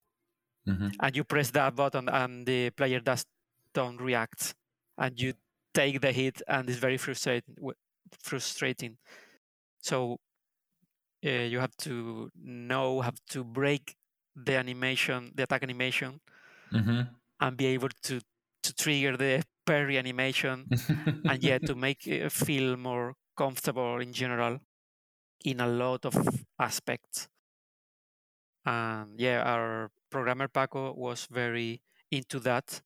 Mhm. 0.65 1.01
and 1.01 1.15
you 1.15 1.23
press 1.23 1.51
that 1.51 1.75
button 1.75 2.09
and 2.09 2.45
the 2.45 2.69
player 2.71 2.99
does 2.99 3.25
don't 3.73 3.97
react 4.01 4.55
and 4.97 5.19
you 5.19 5.33
take 5.73 6.01
the 6.01 6.11
hit 6.11 6.41
and 6.47 6.69
it's 6.69 6.79
very 6.79 6.97
frustrating 6.97 7.55
frustrating 8.19 8.97
so 9.79 10.17
uh, 11.25 11.29
you 11.29 11.59
have 11.59 11.75
to 11.77 12.29
know 12.35 13.01
have 13.01 13.19
to 13.29 13.43
break 13.43 13.95
the 14.35 14.55
animation 14.55 15.31
the 15.35 15.43
attack 15.43 15.63
animation 15.63 16.19
Mhm. 16.71 17.21
and 17.39 17.57
be 17.57 17.65
able 17.67 17.89
to 18.03 18.21
to 18.63 18.73
trigger 18.73 19.17
the 19.17 19.43
parry 19.65 19.97
animation 19.97 20.69
and 21.27 21.43
yet 21.43 21.65
to 21.65 21.75
make 21.75 22.07
it 22.07 22.31
feel 22.31 22.77
more 22.77 23.15
comfortable 23.37 23.99
in 23.99 24.13
general 24.13 24.59
in 25.45 25.59
a 25.61 25.67
lot 25.67 26.05
of 26.05 26.15
aspects. 26.59 27.29
And 28.65 29.19
yeah, 29.19 29.41
our 29.43 29.91
programmer 30.11 30.47
Paco 30.49 30.93
was 30.93 31.27
very 31.31 31.81
into 32.11 32.39
that 32.41 32.81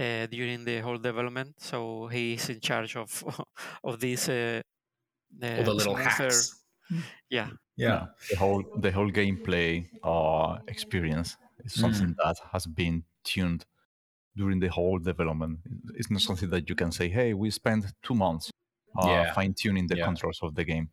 uh, 0.00 0.26
during 0.26 0.64
the 0.64 0.80
whole 0.80 0.98
development. 0.98 1.54
So 1.58 2.08
he's 2.08 2.48
in 2.50 2.60
charge 2.60 2.96
of 2.96 3.24
of 3.84 4.00
this. 4.00 4.28
Uh, 4.28 4.62
All 5.42 5.48
the 5.48 5.60
uh, 5.62 5.72
little 5.74 5.80
smoother- 5.96 6.02
hacks. 6.10 6.56
Yeah, 7.30 7.50
Yeah. 7.76 8.06
the 8.30 8.36
whole 8.36 8.64
the 8.80 8.90
whole 8.90 9.10
gameplay 9.12 9.86
uh, 10.02 10.58
experience 10.66 11.36
is 11.64 11.72
something 11.74 12.16
that 12.24 12.36
has 12.52 12.66
been 12.66 13.04
tuned 13.22 13.64
during 14.36 14.58
the 14.60 14.68
whole 14.68 14.98
development. 14.98 15.60
It's 15.94 16.10
not 16.10 16.20
something 16.20 16.50
that 16.50 16.68
you 16.68 16.74
can 16.74 16.90
say, 16.92 17.08
"Hey, 17.08 17.32
we 17.34 17.50
spent 17.50 17.84
two 18.02 18.14
months 18.14 18.50
uh, 18.98 19.06
Yeah. 19.08 19.32
fine 19.34 19.54
tuning 19.54 19.86
the 19.88 19.96
Yeah. 19.98 20.06
controls 20.06 20.40
of 20.42 20.54
the 20.54 20.64
game." 20.64 20.88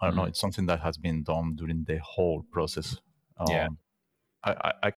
I 0.00 0.06
don't 0.06 0.16
know. 0.16 0.22
Mhm. 0.24 0.28
It's 0.30 0.40
something 0.40 0.66
that 0.66 0.80
has 0.80 0.96
been 0.98 1.24
done 1.24 1.56
during 1.56 1.84
the 1.84 1.98
whole 1.98 2.42
process. 2.52 3.00
Yeah. 3.48 3.66
Um, 3.66 3.78
I, 3.78 3.81
I, 4.44 4.72
I 4.88 4.92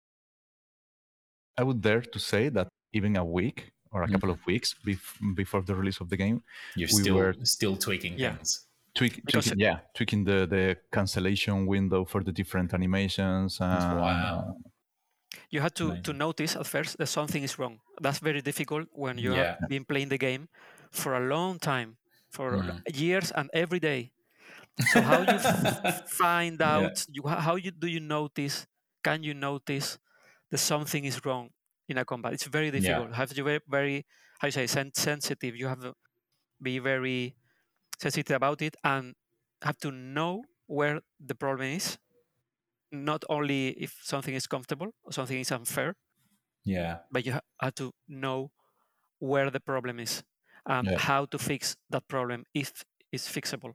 I 1.59 1.62
would 1.62 1.81
dare 1.82 2.01
to 2.02 2.19
say 2.19 2.48
that 2.51 2.69
even 2.93 3.16
a 3.16 3.24
week 3.24 3.73
or 3.90 4.02
a 4.05 4.09
couple 4.09 4.31
of 4.31 4.39
weeks 4.47 4.74
bef- 4.86 5.19
before 5.35 5.62
the 5.62 5.74
release 5.74 6.01
of 6.01 6.09
the 6.09 6.16
game, 6.16 6.43
You're 6.77 6.89
We 6.97 7.02
still 7.02 7.16
were- 7.16 7.35
still 7.44 7.77
tweaking 7.77 8.14
Yeah. 8.19 8.36
things. 8.36 8.66
tweak, 8.94 9.14
Because 9.27 9.47
tweaking, 9.47 9.60
yeah, 9.60 9.78
tweaking 9.94 10.24
the, 10.24 10.47
the 10.47 10.77
cancellation 10.90 11.66
window 11.66 12.05
for 12.05 12.23
the 12.23 12.32
different 12.32 12.73
animations. 12.74 13.60
Uh, 13.60 13.66
Wow. 14.01 14.56
you 15.51 15.60
had 15.60 15.74
to, 15.77 16.01
to 16.02 16.12
notice 16.12 16.56
at 16.56 16.66
first 16.66 16.97
that 16.98 17.06
something 17.06 17.43
is 17.43 17.59
wrong. 17.59 17.81
That's 18.01 18.19
very 18.19 18.40
difficult 18.43 18.89
when 18.93 19.19
you 19.19 19.35
Yeah. 19.35 19.56
have 19.60 19.69
been 19.69 19.85
playing 19.85 20.09
the 20.09 20.19
game 20.19 20.48
for 20.90 21.14
a 21.14 21.20
long 21.20 21.59
time, 21.59 21.97
for 22.31 22.52
Mm. 22.52 22.81
years 22.94 23.31
and 23.32 23.51
every 23.52 23.81
day. 23.81 24.12
So 24.93 25.01
how 25.02 25.20
you 25.20 25.39
f- 25.39 26.09
find 26.09 26.56
Yeah. 26.60 26.77
out? 26.77 27.06
You 27.09 27.23
how 27.28 27.40
how 27.40 27.56
you 27.56 27.70
do 27.73 27.86
you 27.89 28.01
notice? 28.01 28.66
Can 29.05 29.23
you 29.23 29.35
notice 29.35 29.99
that 30.51 30.59
something 30.59 31.05
is 31.05 31.24
wrong 31.24 31.51
in 31.89 31.99
a 31.99 32.05
combat? 32.05 32.33
It's 32.35 32.45
very 32.47 32.70
difficult. 32.70 33.15
Have 33.15 33.31
to 33.35 33.45
be 33.45 33.59
very 33.69 34.07
how 34.41 34.49
you 34.49 34.53
say 34.53 34.66
sen- 34.66 34.95
sensitive. 34.95 35.57
You 35.57 35.69
have 35.69 35.81
to 35.83 35.95
be 36.62 36.79
very 36.81 37.37
sensitive 38.01 38.37
about 38.37 38.62
it 38.62 38.77
and 38.85 39.15
have 39.62 39.79
to 39.81 39.91
know 39.93 40.45
where 40.66 41.01
the 41.20 41.35
problem 41.35 41.69
is. 41.69 41.99
Not 42.93 43.24
only 43.29 43.70
if 43.70 43.99
something 44.03 44.35
is 44.35 44.47
comfortable 44.47 44.95
or 45.05 45.12
something 45.12 45.39
is 45.41 45.51
unfair, 45.51 45.97
yeah. 46.65 47.01
but 47.11 47.24
you 47.27 47.33
ha- 47.33 47.41
have 47.61 47.74
to 47.77 47.93
know 48.09 48.53
where 49.20 49.51
the 49.51 49.61
problem 49.61 50.01
is 50.01 50.24
and 50.66 50.91
Yeah. 50.91 50.99
how 50.99 51.27
to 51.27 51.39
fix 51.39 51.77
that 51.91 52.09
problem 52.09 52.45
if 52.55 52.85
it's 53.12 53.29
fixable. 53.31 53.74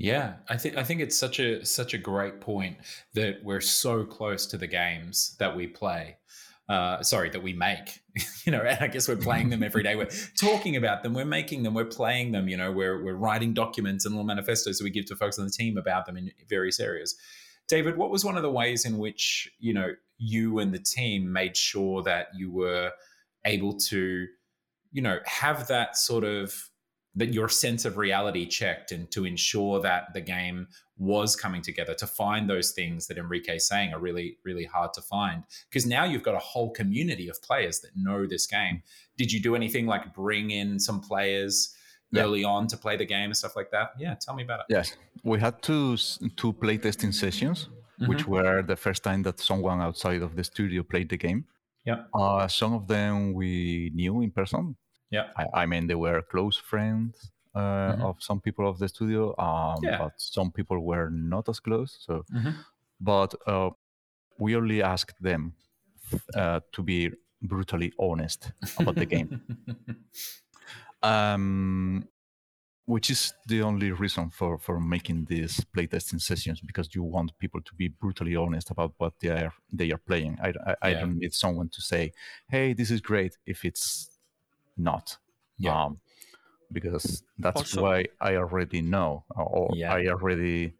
Yeah, 0.00 0.36
I 0.48 0.56
think 0.56 0.78
I 0.78 0.82
think 0.82 1.02
it's 1.02 1.14
such 1.14 1.38
a 1.40 1.62
such 1.62 1.92
a 1.92 1.98
great 1.98 2.40
point 2.40 2.78
that 3.12 3.44
we're 3.44 3.60
so 3.60 4.02
close 4.02 4.46
to 4.46 4.56
the 4.56 4.66
games 4.66 5.36
that 5.38 5.54
we 5.54 5.66
play. 5.66 6.16
Uh, 6.70 7.02
sorry, 7.02 7.28
that 7.28 7.42
we 7.42 7.52
make. 7.52 8.00
you 8.46 8.52
know, 8.52 8.62
and 8.62 8.82
I 8.82 8.86
guess 8.86 9.08
we're 9.08 9.16
playing 9.16 9.50
them 9.50 9.62
every 9.62 9.82
day. 9.82 9.96
We're 9.96 10.08
talking 10.40 10.76
about 10.76 11.02
them. 11.02 11.12
We're 11.12 11.26
making 11.26 11.64
them. 11.64 11.74
We're 11.74 11.84
playing 11.84 12.32
them. 12.32 12.48
You 12.48 12.56
know, 12.56 12.72
we're 12.72 13.04
we're 13.04 13.12
writing 13.12 13.52
documents 13.52 14.06
and 14.06 14.14
little 14.14 14.24
manifestos 14.24 14.78
that 14.78 14.84
we 14.84 14.88
give 14.88 15.04
to 15.04 15.16
folks 15.16 15.38
on 15.38 15.44
the 15.44 15.50
team 15.50 15.76
about 15.76 16.06
them 16.06 16.16
in 16.16 16.30
various 16.48 16.80
areas. 16.80 17.14
David, 17.68 17.98
what 17.98 18.10
was 18.10 18.24
one 18.24 18.38
of 18.38 18.42
the 18.42 18.50
ways 18.50 18.86
in 18.86 18.96
which 18.96 19.52
you 19.58 19.74
know 19.74 19.90
you 20.16 20.60
and 20.60 20.72
the 20.72 20.78
team 20.78 21.30
made 21.30 21.58
sure 21.58 22.02
that 22.04 22.28
you 22.34 22.50
were 22.50 22.90
able 23.44 23.76
to, 23.76 24.26
you 24.92 25.02
know, 25.02 25.18
have 25.26 25.68
that 25.68 25.98
sort 25.98 26.24
of 26.24 26.69
that 27.16 27.34
your 27.34 27.48
sense 27.48 27.84
of 27.84 27.96
reality 27.96 28.46
checked 28.46 28.92
and 28.92 29.10
to 29.10 29.24
ensure 29.24 29.80
that 29.80 30.14
the 30.14 30.20
game 30.20 30.68
was 30.96 31.34
coming 31.34 31.60
together 31.62 31.94
to 31.94 32.06
find 32.06 32.48
those 32.48 32.70
things 32.72 33.06
that 33.06 33.18
Enrique's 33.18 33.66
saying 33.66 33.92
are 33.92 33.98
really, 33.98 34.36
really 34.44 34.64
hard 34.64 34.92
to 34.94 35.00
find. 35.02 35.42
Because 35.68 35.86
now 35.86 36.04
you've 36.04 36.22
got 36.22 36.34
a 36.34 36.38
whole 36.38 36.70
community 36.70 37.28
of 37.28 37.42
players 37.42 37.80
that 37.80 37.90
know 37.96 38.26
this 38.26 38.46
game. 38.46 38.82
Did 39.16 39.32
you 39.32 39.40
do 39.40 39.56
anything 39.56 39.86
like 39.86 40.14
bring 40.14 40.50
in 40.50 40.78
some 40.78 41.00
players 41.00 41.74
Yeah. 42.12 42.22
early 42.22 42.44
on 42.44 42.66
to 42.68 42.76
play 42.76 42.96
the 42.96 43.06
game 43.06 43.26
and 43.26 43.36
stuff 43.36 43.56
like 43.56 43.70
that? 43.70 43.90
Yeah, 43.98 44.14
tell 44.20 44.34
me 44.34 44.42
about 44.42 44.60
it. 44.60 44.66
Yes, 44.68 44.96
we 45.24 45.38
had 45.40 45.62
two 45.62 45.96
two 46.36 46.52
playtesting 46.52 47.12
sessions, 47.14 47.68
which 48.06 48.26
were 48.26 48.62
the 48.62 48.76
first 48.76 49.02
time 49.02 49.22
that 49.22 49.38
someone 49.40 49.80
outside 49.80 50.22
of 50.22 50.34
the 50.36 50.44
studio 50.44 50.82
played 50.82 51.08
the 51.08 51.16
game. 51.16 51.44
Yeah. 51.84 52.04
Uh, 52.12 52.46
some 52.48 52.72
of 52.74 52.86
them 52.88 53.32
we 53.32 53.90
knew 53.94 54.20
in 54.22 54.30
person. 54.30 54.76
Yeah. 55.10 55.30
I, 55.36 55.62
I 55.62 55.66
mean, 55.66 55.86
they 55.88 55.94
were 55.96 56.22
close 56.22 56.56
friends 56.56 57.32
uh, 57.54 57.94
Mhm. 57.96 58.02
of 58.02 58.22
some 58.22 58.40
people 58.40 58.68
of 58.68 58.78
the 58.78 58.88
studio, 58.88 59.34
um, 59.38 59.82
Yeah. 59.84 59.98
but 59.98 60.12
some 60.20 60.52
people 60.52 60.78
were 60.80 61.10
not 61.10 61.48
as 61.48 61.60
close. 61.60 61.96
So, 62.06 62.24
Mhm. 62.30 62.54
but 63.00 63.34
uh, 63.46 63.70
we 64.38 64.56
only 64.56 64.82
asked 64.82 65.22
them 65.22 65.54
uh, 66.34 66.60
to 66.72 66.82
be 66.82 67.10
brutally 67.42 67.92
honest 67.98 68.52
about 68.78 68.96
the 68.96 69.06
game. 69.06 69.30
um, 71.02 72.08
which 72.86 73.10
is 73.10 73.32
the 73.46 73.62
only 73.62 73.92
reason 73.92 74.30
for 74.30 74.58
for 74.58 74.80
making 74.80 75.26
these 75.26 75.60
playtesting 75.76 76.20
sessions 76.20 76.60
because 76.60 76.94
you 76.94 77.02
want 77.04 77.32
people 77.38 77.60
to 77.62 77.74
be 77.76 77.88
brutally 77.88 78.36
honest 78.36 78.70
about 78.70 78.94
what 78.98 79.14
they 79.20 79.28
are 79.30 79.52
they 79.72 79.92
are 79.92 79.98
playing. 80.06 80.38
I 80.42 80.52
I, 80.66 80.76
I 80.90 80.94
don't 80.94 81.18
need 81.18 81.32
someone 81.34 81.68
to 81.70 81.80
say, 81.82 82.12
"Hey, 82.48 82.74
this 82.74 82.90
is 82.90 83.00
great," 83.00 83.38
if 83.46 83.64
it's 83.64 84.10
not. 84.82 85.16
Yeah. 85.58 85.84
Um, 85.84 86.00
because 86.72 87.22
that's 87.38 87.60
Also- 87.60 87.82
why 87.82 88.06
I 88.20 88.36
already 88.36 88.80
know 88.80 89.24
or- 89.34 89.70
Yeah. 89.74 89.92
I 89.94 90.06
already 90.08 90.74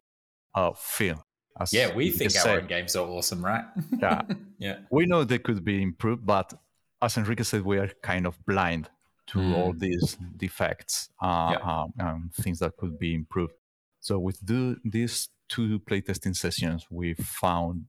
uh, 0.55 0.73
feel. 0.75 1.25
As 1.61 1.73
yeah, 1.73 1.95
we 1.95 2.11
think 2.11 2.35
our 2.37 2.43
said. 2.43 2.59
own 2.63 2.67
games 2.69 2.97
are 2.97 3.07
awesome, 3.07 3.45
right? 3.45 3.65
Yeah. 3.99 4.23
yeah. 4.59 4.79
we 4.91 5.07
know 5.07 5.25
they 5.25 5.39
could 5.39 5.65
be 5.65 5.83
improved, 5.83 6.25
but 6.25 6.55
as 7.03 7.17
Enrique 7.17 7.43
said, 7.45 7.63
we 7.65 7.79
are 7.79 7.91
kind 8.03 8.27
of 8.27 8.39
blind 8.47 8.89
to 9.29 9.41
all 9.55 9.73
these 9.73 10.17
defects 10.37 11.11
uh, 11.23 11.51
Yeah. 11.53 11.59
um, 11.83 11.93
and 11.99 12.35
things 12.35 12.59
that 12.61 12.77
could 12.77 12.99
be 12.99 13.15
improved. 13.15 13.55
So 14.01 14.19
with 14.19 14.39
the, 14.45 14.77
these 14.85 15.29
two 15.49 15.79
playtesting 15.81 16.35
sessions, 16.37 16.87
we 16.91 17.15
found 17.15 17.87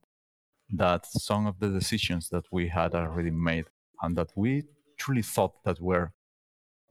that 0.73 1.05
some 1.05 1.47
of 1.47 1.59
the 1.59 1.69
decisions 1.69 2.29
that 2.29 2.45
we 2.51 2.67
had 2.67 2.93
already 2.95 3.31
made 3.31 3.65
and 4.01 4.15
that 4.17 4.31
we 4.35 4.63
truly 5.03 5.23
thought 5.23 5.53
that 5.65 5.79
were 5.81 6.13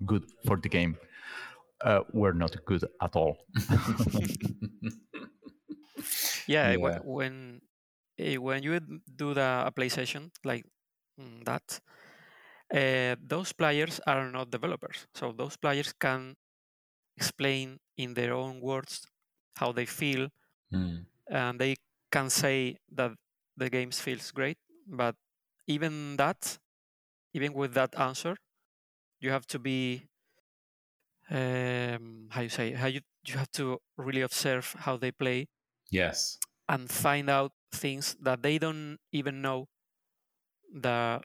good 0.06 0.24
for 0.46 0.56
the 0.58 0.68
game 0.68 0.98
uh, 1.82 2.02
were 2.12 2.34
not 2.34 2.54
good 2.66 2.84
at 3.02 3.16
all. 3.16 3.36
Yeah, 6.46 6.74
Yeah. 6.76 6.76
wh- 6.76 7.04
when 7.04 7.60
eh, 8.18 8.36
when 8.36 8.62
you 8.62 8.80
do 9.16 9.34
the 9.34 9.64
a 9.66 9.72
play 9.72 9.88
session 9.88 10.32
like 10.44 10.64
mm, 11.20 11.44
that, 11.44 11.80
uh, 12.74 13.16
those 13.20 13.52
players 13.52 14.00
are 14.06 14.30
not 14.30 14.50
developers, 14.50 15.06
so 15.14 15.32
those 15.32 15.56
players 15.56 15.92
can 15.94 16.36
explain 17.16 17.80
in 17.96 18.14
their 18.14 18.34
own 18.34 18.60
words 18.60 19.06
how 19.56 19.72
they 19.72 19.86
feel, 19.86 20.30
Mm. 20.72 21.06
and 21.30 21.60
they 21.60 21.76
can 22.12 22.30
say 22.30 22.76
that 22.92 23.12
the 23.56 23.70
game 23.70 23.90
feels 23.90 24.30
great. 24.32 24.58
But 24.86 25.16
even 25.66 26.16
that, 26.16 26.58
even 27.34 27.52
with 27.54 27.74
that 27.74 27.98
answer, 27.98 28.36
you 29.20 29.30
have 29.30 29.46
to 29.48 29.58
be 29.58 30.08
um, 31.30 32.28
how 32.30 32.40
you 32.42 32.48
say 32.48 32.72
how 32.72 32.86
you 32.86 33.00
you 33.26 33.34
have 33.34 33.50
to 33.52 33.78
really 33.96 34.22
observe 34.22 34.74
how 34.80 34.96
they 34.96 35.12
play 35.12 35.46
Yes. 35.90 36.38
and 36.68 36.90
find 36.90 37.28
out 37.28 37.52
things 37.72 38.16
that 38.20 38.42
they 38.42 38.58
don't 38.58 38.98
even 39.12 39.42
know 39.42 39.68
the 40.72 41.20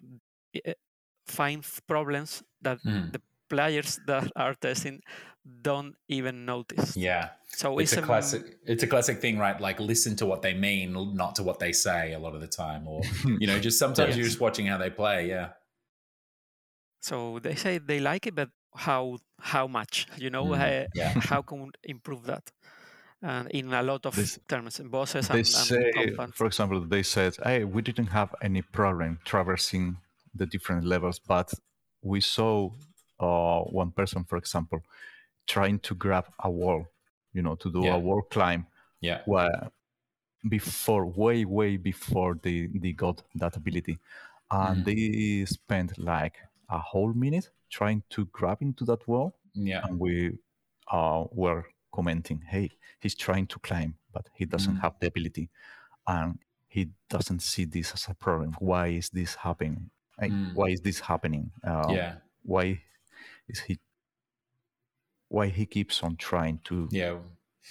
eh, 0.66 0.74
find 1.28 1.64
problems 1.88 2.44
that 2.62 2.80
Mm. 2.86 3.12
the 3.14 3.22
players 3.50 4.00
that 4.06 4.32
are 4.36 4.56
testing 4.56 5.02
don't 5.62 5.96
even 6.08 6.46
notice 6.46 6.98
Yeah. 6.98 7.30
so 7.48 7.80
It's 7.80 7.92
it's, 7.92 7.98
a 7.98 8.02
a 8.02 8.02
classic. 8.06 8.58
It's 8.66 8.84
a 8.84 8.88
classic 8.88 9.20
thing, 9.22 9.38
right? 9.38 9.60
Like 9.62 9.80
listen 9.80 10.16
to 10.18 10.26
what 10.26 10.42
they 10.42 10.54
mean, 10.54 10.94
not 11.16 11.36
to 11.36 11.44
what 11.44 11.60
they 11.60 11.72
say. 11.74 12.14
A 12.14 12.20
lot 12.20 12.34
of 12.36 12.42
the 12.42 12.48
time, 12.48 12.88
or 12.88 13.02
you 13.40 13.48
know, 13.48 13.60
just 13.60 13.78
sometimes 13.80 14.18
you're 14.18 14.26
just 14.28 14.40
watching 14.40 14.66
how 14.66 14.78
they 14.78 14.90
play. 14.90 15.28
Yeah. 15.30 15.54
So 17.06 17.40
they 17.40 17.56
say 17.56 17.78
they 17.80 18.00
like 18.00 18.26
it 18.30 18.36
but 18.36 18.50
how 18.88 19.18
how 19.54 19.68
much 19.68 20.08
you 20.18 20.30
know 20.30 20.48
Mm, 20.48 20.62
eh, 20.68 20.88
yeah. 20.94 21.14
how 21.30 21.42
can 21.42 21.58
we 21.64 21.70
improve 21.96 22.24
that 22.32 22.52
and 23.22 23.50
in 23.52 23.74
a 23.74 23.84
lot 23.84 24.06
of 24.06 24.16
This- 24.16 24.40
terms 24.48 24.80
in 24.80 24.90
bosses 24.90 25.30
they 25.32 25.44
and, 25.44 25.44
say, 25.44 25.92
and 25.98 26.34
for 26.34 26.46
example, 26.48 26.80
they 26.82 27.04
said, 27.04 27.36
"Hey, 27.44 27.64
we 27.66 27.82
didn't 27.82 28.08
have 28.08 28.36
any 28.42 28.62
problem 28.62 29.20
traversing 29.26 29.98
the 30.34 30.46
different 30.46 30.84
levels, 30.86 31.20
but 31.20 31.54
we 32.02 32.22
saw 32.22 32.72
uh, 33.20 33.62
one 33.82 33.92
person, 33.92 34.24
for 34.26 34.38
example, 34.38 34.80
trying 35.48 35.80
to 35.80 35.96
grab 35.96 36.26
a 36.40 36.50
wall, 36.52 36.86
you 37.34 37.42
know, 37.42 37.56
to 37.56 37.72
do 37.72 37.84
Yeah. 37.86 37.96
a 37.96 38.00
wall 38.00 38.22
climb, 38.24 38.68
Yeah. 39.02 39.22
where 39.26 39.72
before, 40.50 41.06
way, 41.06 41.46
way 41.46 41.78
before 41.78 42.36
they 42.44 42.68
they 42.68 42.92
got 42.94 43.24
that 43.36 43.56
ability, 43.58 44.00
and 44.52 44.86
Mhm. 44.86 44.86
they 44.86 45.46
spent 45.46 45.98
like 45.98 46.36
a 46.70 46.80
whole 46.80 47.14
minute 47.14 47.50
trying 47.70 48.04
to 48.10 48.26
grab 48.26 48.62
into 48.62 48.86
that 48.86 49.08
wall, 49.08 49.38
Yeah. 49.54 49.82
and 49.86 50.00
we 50.00 50.38
uh, 50.92 51.26
were 51.32 51.66
commenting, 51.92 52.42
"Hey, 52.42 52.70
he's 53.00 53.16
trying 53.16 53.48
to 53.48 53.60
climb, 53.60 53.96
but 54.14 54.30
he 54.36 54.46
doesn't 54.46 54.76
Mm. 54.78 54.82
have 54.82 54.94
the 55.00 55.08
ability, 55.08 55.50
and 56.08 56.38
he 56.68 56.92
doesn't 57.10 57.42
see 57.42 57.66
this 57.66 57.94
as 57.94 58.08
a 58.10 58.14
problem. 58.14 58.56
Why 58.60 58.88
is 58.88 59.10
this 59.10 59.36
happening? 59.36 59.90
Mm. 60.22 60.54
Why 60.54 60.70
is 60.70 60.82
this 60.82 61.00
happening? 61.00 61.52
Uh, 61.64 61.92
Yeah. 61.96 62.16
Why 62.44 62.84
is 63.48 63.60
he? 63.62 63.80
Why 65.30 65.48
he 65.48 65.66
keeps 65.66 66.04
on 66.04 66.16
trying 66.18 66.60
to? 66.66 66.88
Yeah. 66.92 67.20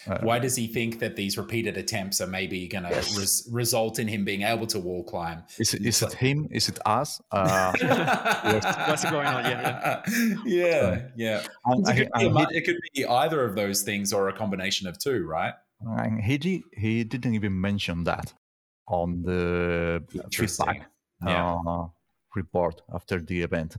Uh, 0.07 0.19
Why 0.23 0.39
does 0.39 0.57
he 0.57 0.66
think 0.66 0.99
that 0.99 1.16
these 1.16 1.39
repeated 1.39 1.77
attempts 1.77 2.21
are 2.21 2.27
maybe 2.27 2.66
going 2.69 2.85
to 2.85 2.91
Yes. 2.91 3.16
res- 3.19 3.49
result 3.53 3.99
in 3.99 4.09
him 4.09 4.25
being 4.25 4.43
able 4.43 4.66
to 4.69 4.79
wall 4.81 5.05
climb? 5.05 5.45
Is 5.59 5.75
it, 5.75 5.85
It's 5.87 6.03
it 6.03 6.12
him? 6.15 6.49
Is 6.51 6.69
it 6.69 6.79
us? 6.87 7.21
Uh, 7.31 7.73
what's 8.89 9.05
going 9.11 9.27
on? 9.27 9.45
Yeah, 9.45 10.03
yeah, 10.45 11.09
yeah. 11.16 11.47
and, 11.65 11.89
It 11.89 11.97
could, 11.97 12.11
be 12.12 12.25
a 12.25 12.27
and 12.27 12.35
mu- 12.35 12.47
it 12.51 12.65
could 12.65 12.79
be 12.95 13.07
either 13.07 13.45
of 13.45 13.55
those 13.57 13.83
things 13.83 14.12
or 14.12 14.29
a 14.29 14.33
combination 14.33 14.89
of 14.89 14.99
two, 14.99 15.25
right? 15.27 15.55
he, 15.81 16.35
and 16.35 16.45
he 16.45 16.62
he 16.77 17.05
didn't 17.05 17.35
even 17.35 17.61
mention 17.61 18.05
that 18.05 18.33
on 18.87 19.23
the 19.23 20.03
Interesting. 20.15 20.66
feedback 20.66 20.91
Yeah. 21.27 21.55
uh, 21.66 21.87
report 22.35 22.83
after 22.93 23.21
the 23.21 23.43
event. 23.43 23.77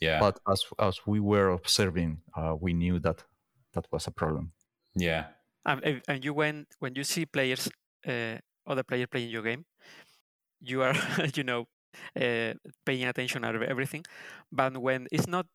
Yeah, 0.00 0.20
But 0.20 0.40
as 0.46 0.64
as 0.78 1.06
we 1.06 1.20
were 1.20 1.48
observing, 1.50 2.22
uh, 2.36 2.54
we 2.60 2.72
knew 2.72 2.98
that 3.00 3.24
that 3.72 3.86
was 3.92 4.06
a 4.06 4.10
problem. 4.10 4.52
yeah, 4.96 5.24
and, 5.66 5.84
and- 5.84 6.02
and 6.08 6.24
you 6.24 6.34
when 6.34 6.66
when 6.80 6.94
you 6.94 7.04
see 7.04 7.26
players 7.26 7.68
uh, 8.06 8.38
other 8.66 8.82
player 8.84 9.06
playing 9.06 9.30
your 9.30 9.42
game 9.42 9.64
you 10.60 10.82
are 10.82 10.94
you 11.34 11.44
know 11.44 11.66
uh, 12.20 12.54
paying 12.84 13.04
attention 13.04 13.42
to 13.42 13.48
everything. 13.68 14.04
But 14.52 14.76
when 14.78 15.06
it's 15.12 15.26
not 15.26 15.46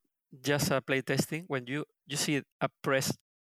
just 0.41 0.71
a 0.71 0.81
play 0.81 1.01
testing, 1.01 1.45
when 1.47 1.67
you 1.67 1.85
you 2.07 2.17
see 2.17 2.41
a 2.61 2.69
press 2.81 3.11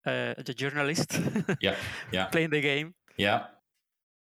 uh, 0.07 0.35
a 0.39 0.43
journalist 0.55 1.19
yeah, 1.61 1.77
yeah, 2.13 2.27
playing 2.27 2.51
the 2.51 2.61
game, 2.61 2.95
yeah. 3.17 3.47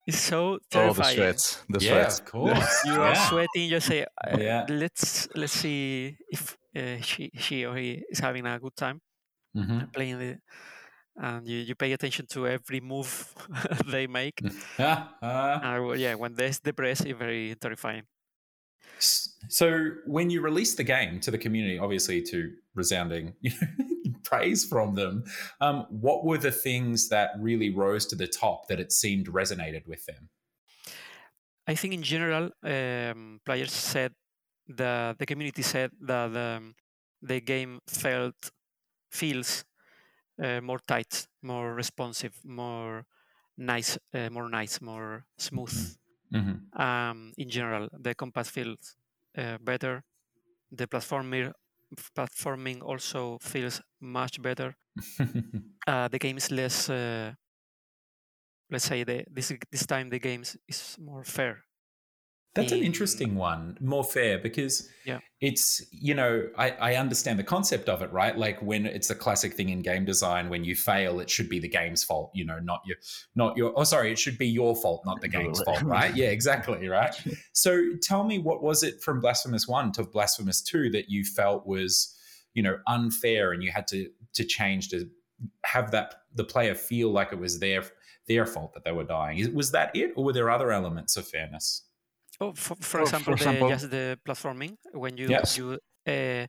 it's 0.08 0.20
so 0.20 0.60
terrifying. 0.70 0.90
Oh, 0.90 0.94
the 0.94 1.04
sweats. 1.04 1.64
The 1.70 1.80
yeah, 1.80 2.08
sweats. 2.08 2.20
of 2.20 2.26
course. 2.26 2.82
you 2.86 3.02
are 3.02 3.14
yeah. 3.14 3.30
sweating. 3.30 3.70
You 3.70 3.80
say, 3.80 4.04
uh, 4.06 4.38
Yeah. 4.38 4.66
"Let's 4.70 5.28
let's 5.36 5.54
see 5.54 6.18
if 6.30 6.58
uh, 6.76 7.02
she 7.02 7.32
she 7.38 7.66
or 7.66 7.76
he 7.76 8.04
is 8.10 8.20
having 8.20 8.46
a 8.46 8.60
good 8.60 8.76
time 8.76 9.02
Mhm. 9.56 9.92
playing 9.94 10.20
the." 10.20 10.40
And 11.18 11.48
you, 11.48 11.60
you 11.60 11.76
pay 11.76 11.94
attention 11.94 12.26
to 12.32 12.48
every 12.48 12.82
move 12.82 13.34
they 13.86 14.08
make. 14.08 14.42
Well, 15.80 15.96
yeah, 15.96 16.16
when 16.16 16.34
there's 16.36 16.60
the 16.60 16.74
press, 16.74 17.02
it's 17.02 17.18
very 17.18 17.56
terrifying. 17.56 18.04
So 19.00 19.92
when 20.06 20.30
you 20.30 20.42
released 20.42 20.78
the 20.78 20.84
game 20.84 21.20
to 21.22 21.32
the 21.32 21.38
community, 21.38 21.80
obviously 21.80 22.22
to 22.24 22.52
resounding 22.74 23.34
you 23.42 23.52
know, 23.52 24.14
praise 24.24 24.66
from 24.66 24.96
them, 24.96 25.24
um, 25.62 25.86
what 25.90 26.26
were 26.26 26.38
the 26.38 26.52
things 26.52 27.10
that 27.10 27.32
really 27.40 27.70
rose 27.70 28.06
to 28.08 28.16
the 28.16 28.28
top 28.28 28.68
that 28.68 28.80
it 28.80 28.92
seemed 28.92 29.28
resonated 29.28 29.88
with 29.88 30.06
them? 30.06 30.30
I 31.68 31.76
think 31.76 31.94
in 31.94 32.04
general, 32.04 32.52
um, 32.64 33.40
players 33.46 33.72
said 33.72 34.14
the 34.68 35.16
the 35.18 35.26
community 35.26 35.62
said 35.62 35.92
that 36.02 36.36
um, 36.36 36.76
the 37.22 37.40
game 37.40 37.80
felt 37.88 38.52
feels 39.12 39.66
uh, 40.42 40.62
more 40.62 40.80
tight, 40.80 41.28
more 41.42 41.74
responsive, 41.74 42.34
more 42.44 43.06
nice, 43.58 43.98
uh, 44.14 44.30
more 44.30 44.50
nice, 44.50 44.82
more 44.82 45.26
smooth. 45.38 45.98
Mm-hmm. 46.34 46.82
Um, 46.82 47.34
in 47.38 47.50
general, 47.50 47.90
the 47.94 48.16
compass 48.16 48.50
feels 48.50 48.96
uh, 49.38 49.58
better. 49.62 50.04
The 50.72 50.88
platforming 50.88 51.52
platforming 52.18 52.82
also 52.84 53.38
feels 53.42 53.82
much 54.02 54.42
better. 54.42 54.76
Uh, 55.88 56.08
the 56.08 56.18
game 56.18 56.36
is 56.36 56.50
less. 56.50 56.90
Uh, 56.90 57.32
let's 58.72 58.86
say 58.86 59.04
the 59.04 59.24
this 59.32 59.54
this 59.72 59.86
time 59.86 60.10
the 60.10 60.20
game 60.20 60.42
is 60.68 60.98
more 61.00 61.24
fair. 61.24 61.64
That's 62.56 62.72
an 62.72 62.84
interesting 62.84 63.36
one, 63.36 63.78
more 63.82 64.04
fair, 64.04 64.40
because 64.40 64.90
Yeah. 65.06 65.20
it's, 65.42 65.86
you 65.92 66.14
know, 66.14 66.48
I, 66.58 66.72
I 66.72 66.96
understand 66.96 67.38
the 67.38 67.44
concept 67.44 67.90
of 67.90 68.02
it, 68.02 68.12
right? 68.14 68.38
Like 68.38 68.62
when 68.62 68.86
it's 68.86 69.10
a 69.10 69.16
classic 69.16 69.54
thing 69.56 69.70
in 69.70 69.82
game 69.82 70.06
design, 70.06 70.48
when 70.48 70.64
you 70.64 70.74
fail, 70.76 71.20
it 71.20 71.30
should 71.30 71.50
be 71.50 71.60
the 71.60 71.68
game's 71.68 72.04
fault, 72.04 72.32
you 72.34 72.46
know, 72.46 72.60
not 72.60 72.82
your, 72.86 72.96
not 73.36 73.58
your, 73.58 73.74
oh, 73.76 73.84
sorry, 73.84 74.12
it 74.12 74.18
should 74.18 74.38
be 74.38 74.48
your 74.48 74.74
fault, 74.76 75.04
not 75.06 75.20
the 75.20 75.28
game's 75.38 75.62
fault, 75.64 75.82
right? 75.84 76.16
Yeah, 76.22 76.28
exactly, 76.28 76.88
right? 76.88 77.14
So 77.52 77.82
tell 78.02 78.24
me, 78.24 78.40
what 78.40 78.64
was 78.64 78.84
it 78.84 79.02
from 79.02 79.20
Blasphemous 79.20 79.68
1 79.68 79.92
to 79.94 80.04
Blasphemous 80.04 80.62
2 80.62 80.92
that 80.92 81.10
you 81.10 81.26
felt 81.26 81.68
was, 81.68 82.18
you 82.54 82.64
know, 82.64 82.78
unfair 82.88 83.52
and 83.52 83.62
you 83.62 83.72
had 83.72 83.86
to, 83.88 84.10
to 84.34 84.46
change 84.46 84.90
to 84.90 85.10
have 85.66 85.92
that, 85.92 86.16
the 86.34 86.46
player 86.46 86.74
feel 86.74 87.12
like 87.12 87.34
it 87.34 87.40
was 87.40 87.60
their, 87.60 87.84
their 88.28 88.46
fault 88.46 88.74
that 88.74 88.86
they 88.86 88.94
were 88.94 89.04
dying? 89.04 89.54
Was 89.54 89.72
that 89.72 89.94
it, 89.94 90.14
or 90.16 90.24
were 90.24 90.34
there 90.34 90.50
other 90.50 90.72
elements 90.72 91.18
of 91.18 91.28
fairness? 91.28 91.82
Oh, 92.42 92.54
for, 92.54 92.76
for 92.76 92.84
For- 92.84 93.02
example, 93.02 93.26
for 93.38 93.38
example- 93.38 93.68
the, 93.70 93.74
just 93.76 93.90
the 93.92 94.20
platforming 94.28 94.78
when 94.94 95.18
you 95.18 95.28
Yes. 95.30 95.58
you 95.58 95.80
uh, 96.08 96.46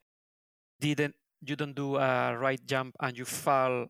didn't 0.80 1.14
you 1.42 1.54
don't 1.56 1.74
do 1.74 1.96
a 1.96 2.36
right 2.36 2.60
jump 2.66 2.94
and 3.00 3.16
you 3.16 3.24
fall 3.24 3.86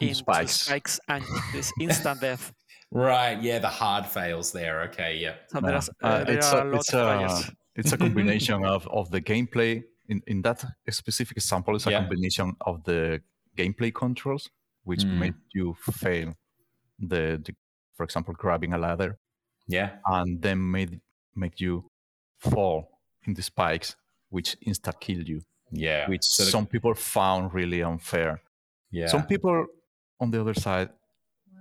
into 0.00 0.14
Spikes. 0.14 0.52
spikes 0.60 1.00
and 1.08 1.24
this 1.52 1.72
instant 1.80 2.20
death. 2.20 2.52
Right. 2.90 3.40
Yeah. 3.42 3.58
The 3.60 3.68
hard 3.68 4.06
fails 4.06 4.52
there. 4.52 4.82
Okay. 4.88 5.16
Yeah. 5.16 5.34
So 5.48 5.60
Yeah. 5.60 5.68
there's, 5.70 5.90
Uh, 6.02 6.24
there 6.24 6.36
it's 6.36 6.52
are 6.52 6.60
a- 6.66 6.68
a 6.68 6.70
lot 6.70 6.80
it's 6.80 6.94
of 6.94 7.00
a- 7.48 7.52
it's 7.76 7.92
a 7.92 7.96
combination 7.96 8.64
of, 8.74 8.86
of 8.88 9.10
the 9.10 9.20
gameplay 9.20 9.82
in, 10.08 10.20
in 10.26 10.42
that 10.42 10.64
specific 10.90 11.36
example 11.36 11.74
it's 11.76 11.86
a 11.86 11.90
Yeah. 11.90 12.00
combination 12.00 12.54
of 12.60 12.84
the 12.84 13.20
gameplay 13.56 13.92
controls 13.92 14.50
which 14.84 15.04
Mm. 15.04 15.18
made 15.18 15.34
you 15.54 15.74
fail 15.74 16.34
the, 16.98 17.40
the 17.44 17.54
for 17.96 18.04
example 18.04 18.34
grabbing 18.34 18.74
a 18.74 18.78
ladder 18.78 19.18
Yeah. 19.66 19.90
and 20.06 20.42
then 20.42 20.58
made 20.70 21.00
make 21.36 21.60
you 21.60 21.84
fall 22.38 23.00
in 23.26 23.34
the 23.34 23.42
spikes 23.42 23.96
which 24.30 24.56
insta 24.66 24.92
kill 25.00 25.22
you 25.28 25.40
Yeah. 25.70 26.08
which 26.08 26.24
So 26.24 26.44
the- 26.44 26.50
some 26.50 26.66
people 26.66 26.94
found 26.94 27.54
really 27.54 27.82
unfair 27.82 28.40
yeah. 28.90 29.08
some 29.08 29.26
people 29.26 29.66
on 30.20 30.30
the 30.30 30.40
other 30.40 30.54
side 30.54 30.88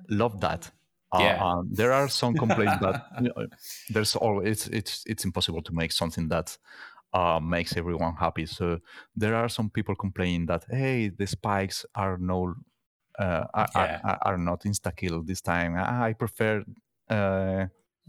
love 0.10 0.40
that 0.42 0.72
uh, 1.12 1.20
Yeah. 1.20 1.44
um, 1.46 1.70
there 1.72 1.92
are 1.94 2.08
some 2.10 2.34
complaints 2.36 2.76
that 2.82 2.96
you 3.22 3.30
know, 3.30 3.48
there's 3.90 4.16
always 4.16 4.48
it's, 4.52 4.68
it's 4.68 5.04
it's 5.06 5.26
impossible 5.26 5.62
to 5.62 5.74
make 5.74 5.92
something 5.92 6.28
that 6.30 6.58
uh, 7.14 7.40
makes 7.40 7.78
everyone 7.78 8.16
happy 8.16 8.46
so 8.48 8.80
there 9.16 9.36
are 9.36 9.50
some 9.50 9.70
people 9.70 9.96
complaining 9.96 10.48
that 10.48 10.66
hey 10.70 11.10
the 11.10 11.28
spikes 11.28 11.86
are 11.96 12.18
no 12.18 12.56
uh, 13.20 13.46
are, 13.54 13.68
Yeah. 13.76 14.00
are, 14.04 14.20
are 14.26 14.38
not 14.38 14.64
insta 14.64 14.92
kill 14.96 15.24
this 15.24 15.42
time 15.42 15.76
i 15.78 16.10
I 16.10 16.14
prefer 16.14 16.64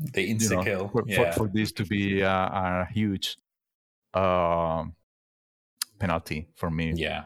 uh, 0.03 0.09
the 0.13 0.23
you 0.23 0.35
insta 0.37 0.51
know, 0.51 0.63
kill. 0.63 0.89
for, 0.89 1.03
for, 1.03 1.09
yeah. 1.09 1.33
for 1.33 1.49
this 1.49 1.73
to 1.73 1.85
be 1.85 2.21
a, 2.21 2.29
a 2.29 2.89
huge 2.93 3.37
um 4.15 4.95
penalty 5.99 6.49
for 6.55 6.71
me 6.71 6.93
yeah. 6.97 7.25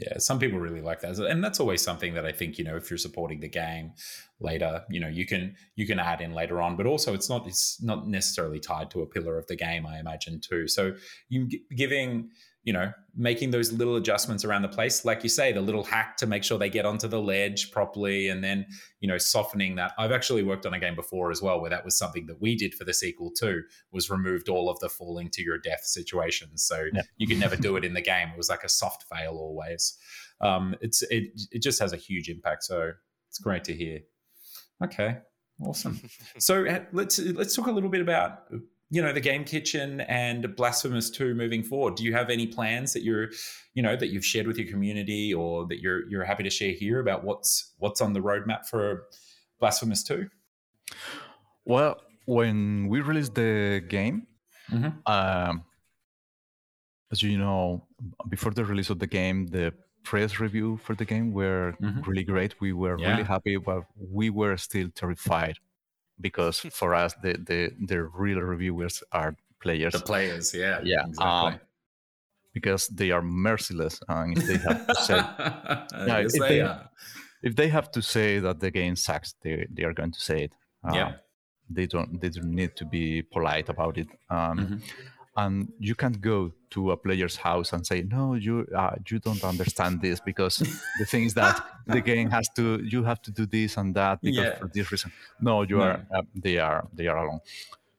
Yeah. 0.00 0.16
Some 0.16 0.38
people 0.38 0.58
really 0.58 0.80
like 0.80 1.00
that. 1.00 1.18
And 1.18 1.44
that's 1.44 1.60
always 1.60 1.82
something 1.82 2.14
that 2.14 2.24
I 2.24 2.32
think, 2.32 2.58
you 2.58 2.64
know, 2.64 2.76
if 2.76 2.90
you're 2.90 2.96
supporting 2.98 3.40
the 3.40 3.48
game 3.48 3.92
later, 4.40 4.82
you 4.88 4.98
know, 4.98 5.08
you 5.08 5.26
can 5.26 5.56
you 5.74 5.86
can 5.86 5.98
add 5.98 6.22
in 6.22 6.32
later 6.32 6.62
on. 6.62 6.76
But 6.76 6.86
also 6.86 7.12
it's 7.12 7.28
not 7.28 7.46
it's 7.46 7.82
not 7.82 8.08
necessarily 8.08 8.60
tied 8.60 8.90
to 8.92 9.02
a 9.02 9.06
pillar 9.06 9.36
of 9.38 9.46
the 9.46 9.56
game, 9.56 9.86
I 9.86 9.98
imagine 10.00 10.40
too. 10.40 10.68
So 10.68 10.94
you 11.28 11.48
giving 11.76 12.30
you 12.62 12.72
know, 12.74 12.92
making 13.16 13.50
those 13.50 13.72
little 13.72 13.96
adjustments 13.96 14.44
around 14.44 14.60
the 14.62 14.68
place, 14.68 15.04
like 15.04 15.22
you 15.22 15.28
say, 15.30 15.50
the 15.52 15.60
little 15.62 15.82
hack 15.82 16.16
to 16.18 16.26
make 16.26 16.44
sure 16.44 16.58
they 16.58 16.68
get 16.68 16.84
onto 16.84 17.08
the 17.08 17.20
ledge 17.20 17.70
properly, 17.72 18.28
and 18.28 18.44
then 18.44 18.66
you 19.00 19.08
know, 19.08 19.16
softening 19.18 19.76
that. 19.76 19.92
I've 19.98 20.12
actually 20.12 20.42
worked 20.42 20.66
on 20.66 20.74
a 20.74 20.78
game 20.78 20.94
before 20.94 21.30
as 21.30 21.40
well, 21.40 21.60
where 21.60 21.70
that 21.70 21.84
was 21.84 21.96
something 21.96 22.26
that 22.26 22.40
we 22.40 22.56
did 22.56 22.74
for 22.74 22.84
the 22.84 22.92
sequel 22.92 23.30
too, 23.30 23.62
was 23.92 24.10
removed 24.10 24.48
all 24.50 24.68
of 24.68 24.78
the 24.80 24.88
falling 24.90 25.30
to 25.30 25.42
your 25.42 25.58
death 25.58 25.84
situations, 25.84 26.62
so 26.62 26.84
Yeah. 26.92 27.02
you 27.16 27.26
could 27.26 27.38
never 27.40 27.56
do 27.56 27.76
it 27.78 27.84
in 27.84 27.94
the 27.94 28.02
game. 28.02 28.28
It 28.28 28.36
was 28.36 28.50
like 28.50 28.62
a 28.64 28.68
soft 28.68 29.04
fail 29.08 29.32
always. 29.38 29.96
Um, 30.42 30.74
it's 30.82 31.02
it 31.02 31.30
it 31.50 31.62
just 31.62 31.80
has 31.80 31.92
a 31.92 31.96
huge 31.96 32.28
impact, 32.28 32.64
so 32.64 32.92
it's 33.28 33.38
great 33.38 33.64
to 33.64 33.74
hear. 33.74 34.00
Okay, 34.84 35.18
awesome. 35.62 36.00
So 36.38 36.66
uh, 36.66 36.80
let's 36.92 37.18
let's 37.18 37.54
talk 37.56 37.66
a 37.66 37.72
little 37.72 37.90
bit 37.90 38.00
about 38.02 38.44
you 38.90 39.00
know 39.02 39.12
the 39.12 39.20
game 39.20 39.44
kitchen 39.44 40.00
and 40.02 40.54
blasphemous 40.56 41.10
2 41.10 41.34
moving 41.34 41.62
forward 41.62 41.94
do 41.96 42.04
you 42.04 42.12
have 42.12 42.30
any 42.30 42.46
plans 42.46 42.92
that 42.92 43.02
you're 43.02 43.30
you 43.74 43.82
know 43.82 43.96
that 43.96 44.08
you've 44.08 44.24
shared 44.24 44.46
with 44.46 44.58
your 44.58 44.68
community 44.68 45.32
or 45.32 45.66
that 45.68 45.80
you're 45.80 46.08
you're 46.08 46.24
happy 46.24 46.42
to 46.42 46.50
share 46.50 46.72
here 46.72 47.00
about 47.00 47.24
what's 47.24 47.74
what's 47.78 48.00
on 48.00 48.12
the 48.12 48.20
roadmap 48.20 48.66
for 48.66 49.06
blasphemous 49.60 50.02
2 50.04 50.28
well 51.64 52.00
when 52.26 52.88
we 52.88 53.00
released 53.00 53.34
the 53.34 53.82
game 53.88 54.26
Mhm. 54.68 55.02
um, 55.06 55.64
as 57.12 57.22
you 57.22 57.36
know 57.36 57.86
before 58.28 58.52
the 58.52 58.64
release 58.64 58.90
of 58.90 58.98
the 58.98 59.06
game 59.06 59.46
the 59.48 59.72
press 60.04 60.38
review 60.40 60.76
for 60.78 60.94
the 60.94 61.04
game 61.04 61.32
were 61.32 61.74
Mhm. 61.80 62.06
really 62.06 62.24
great 62.24 62.60
we 62.60 62.72
were 62.72 62.96
Yeah. 62.96 63.08
really 63.08 63.24
happy 63.24 63.56
but 63.56 63.84
we 63.96 64.30
were 64.30 64.56
still 64.56 64.88
terrified 64.94 65.58
because 66.20 66.58
for 66.80 66.94
us 66.94 67.14
the, 67.22 67.32
the 67.46 67.70
the 67.86 68.02
real 68.02 68.40
reviewers 68.40 69.02
are 69.12 69.34
players. 69.62 69.92
The 69.92 70.00
players 70.00 70.54
yeah 70.54 70.80
Yeah, 70.82 71.06
exactly. 71.06 71.52
um, 71.54 71.60
because 72.52 72.88
they 72.88 73.10
are 73.12 73.22
merciless 73.22 74.00
and 74.08 74.36
if 74.38 74.46
they 74.46 74.56
have 74.58 74.86
to 74.86 74.94
say 74.94 75.20
if 76.26 76.32
they 76.32 76.38
they- 76.60 76.76
if 77.42 77.56
they 77.56 77.68
have 77.68 77.90
to 77.92 78.02
say 78.02 78.38
that 78.38 78.60
the 78.60 78.70
game 78.70 78.96
sucks 78.96 79.34
they, 79.42 79.66
they 79.74 79.84
are 79.84 79.94
going 79.94 80.12
to 80.12 80.20
say 80.20 80.44
it. 80.44 80.52
Um, 80.84 80.94
yeah. 80.94 81.12
they 81.70 81.86
don't 81.86 82.20
they 82.20 82.28
don't 82.28 82.54
need 82.54 82.76
to 82.76 82.84
be 82.84 83.22
polite 83.22 83.68
about 83.70 83.96
it. 83.98 84.08
Um, 84.28 84.58
Mhm. 84.58 84.80
and 85.36 85.72
you 85.78 85.94
can't 85.94 86.20
go 86.20 86.52
to 86.70 86.90
a 86.92 86.96
player's 86.96 87.36
house 87.36 87.72
and 87.72 87.86
say 87.86 88.02
no 88.02 88.34
you 88.34 88.66
uh, 88.76 88.94
you 89.10 89.18
don't 89.18 89.42
understand 89.44 90.00
this 90.00 90.20
because 90.30 90.58
the 91.00 91.04
thing 91.06 91.24
is 91.24 91.34
that 91.34 91.60
the 91.86 92.00
game 92.00 92.30
has 92.30 92.48
to 92.56 92.80
you 92.84 93.02
have 93.04 93.20
to 93.22 93.30
do 93.32 93.44
this 93.46 93.76
and 93.76 93.94
that 93.94 94.20
because 94.22 94.44
Yeah. 94.46 94.58
for 94.58 94.68
this 94.74 94.90
reason 94.92 95.12
no 95.40 95.62
you 95.62 95.76
No. 95.78 95.82
are 95.82 96.06
uh, 96.14 96.22
they 96.34 96.58
are 96.58 96.86
they 96.94 97.06
are 97.08 97.18
alone 97.24 97.40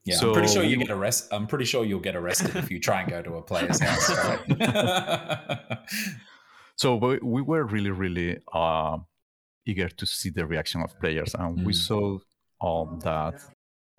yeah 0.05 0.17
i'm 0.21 0.33
pretty 0.33 0.47
sure 0.47 0.63
you 0.63 0.77
get 0.77 0.89
arrested. 0.91 1.35
I'm 1.35 1.47
pretty 1.47 1.65
sure 1.65 1.85
you'll 1.85 1.99
get 2.09 2.15
arrested 2.15 2.55
if 2.55 2.71
you 2.71 2.79
try 2.79 3.01
and 3.01 3.09
go 3.09 3.21
to 3.21 3.35
a 3.35 3.41
player's 3.41 3.79
house 3.79 4.09
right? 4.25 5.77
so 6.75 6.95
we, 6.95 7.19
we 7.21 7.41
were 7.41 7.63
really 7.65 7.91
really 7.91 8.39
uh, 8.53 8.97
eager 9.65 9.89
to 9.89 10.05
see 10.05 10.29
the 10.29 10.45
reaction 10.45 10.81
of 10.81 10.97
players 10.99 11.35
and 11.35 11.65
we 11.65 11.73
Mm. 11.73 11.87
saw 11.87 12.19
um, 12.61 12.99
that 13.03 13.35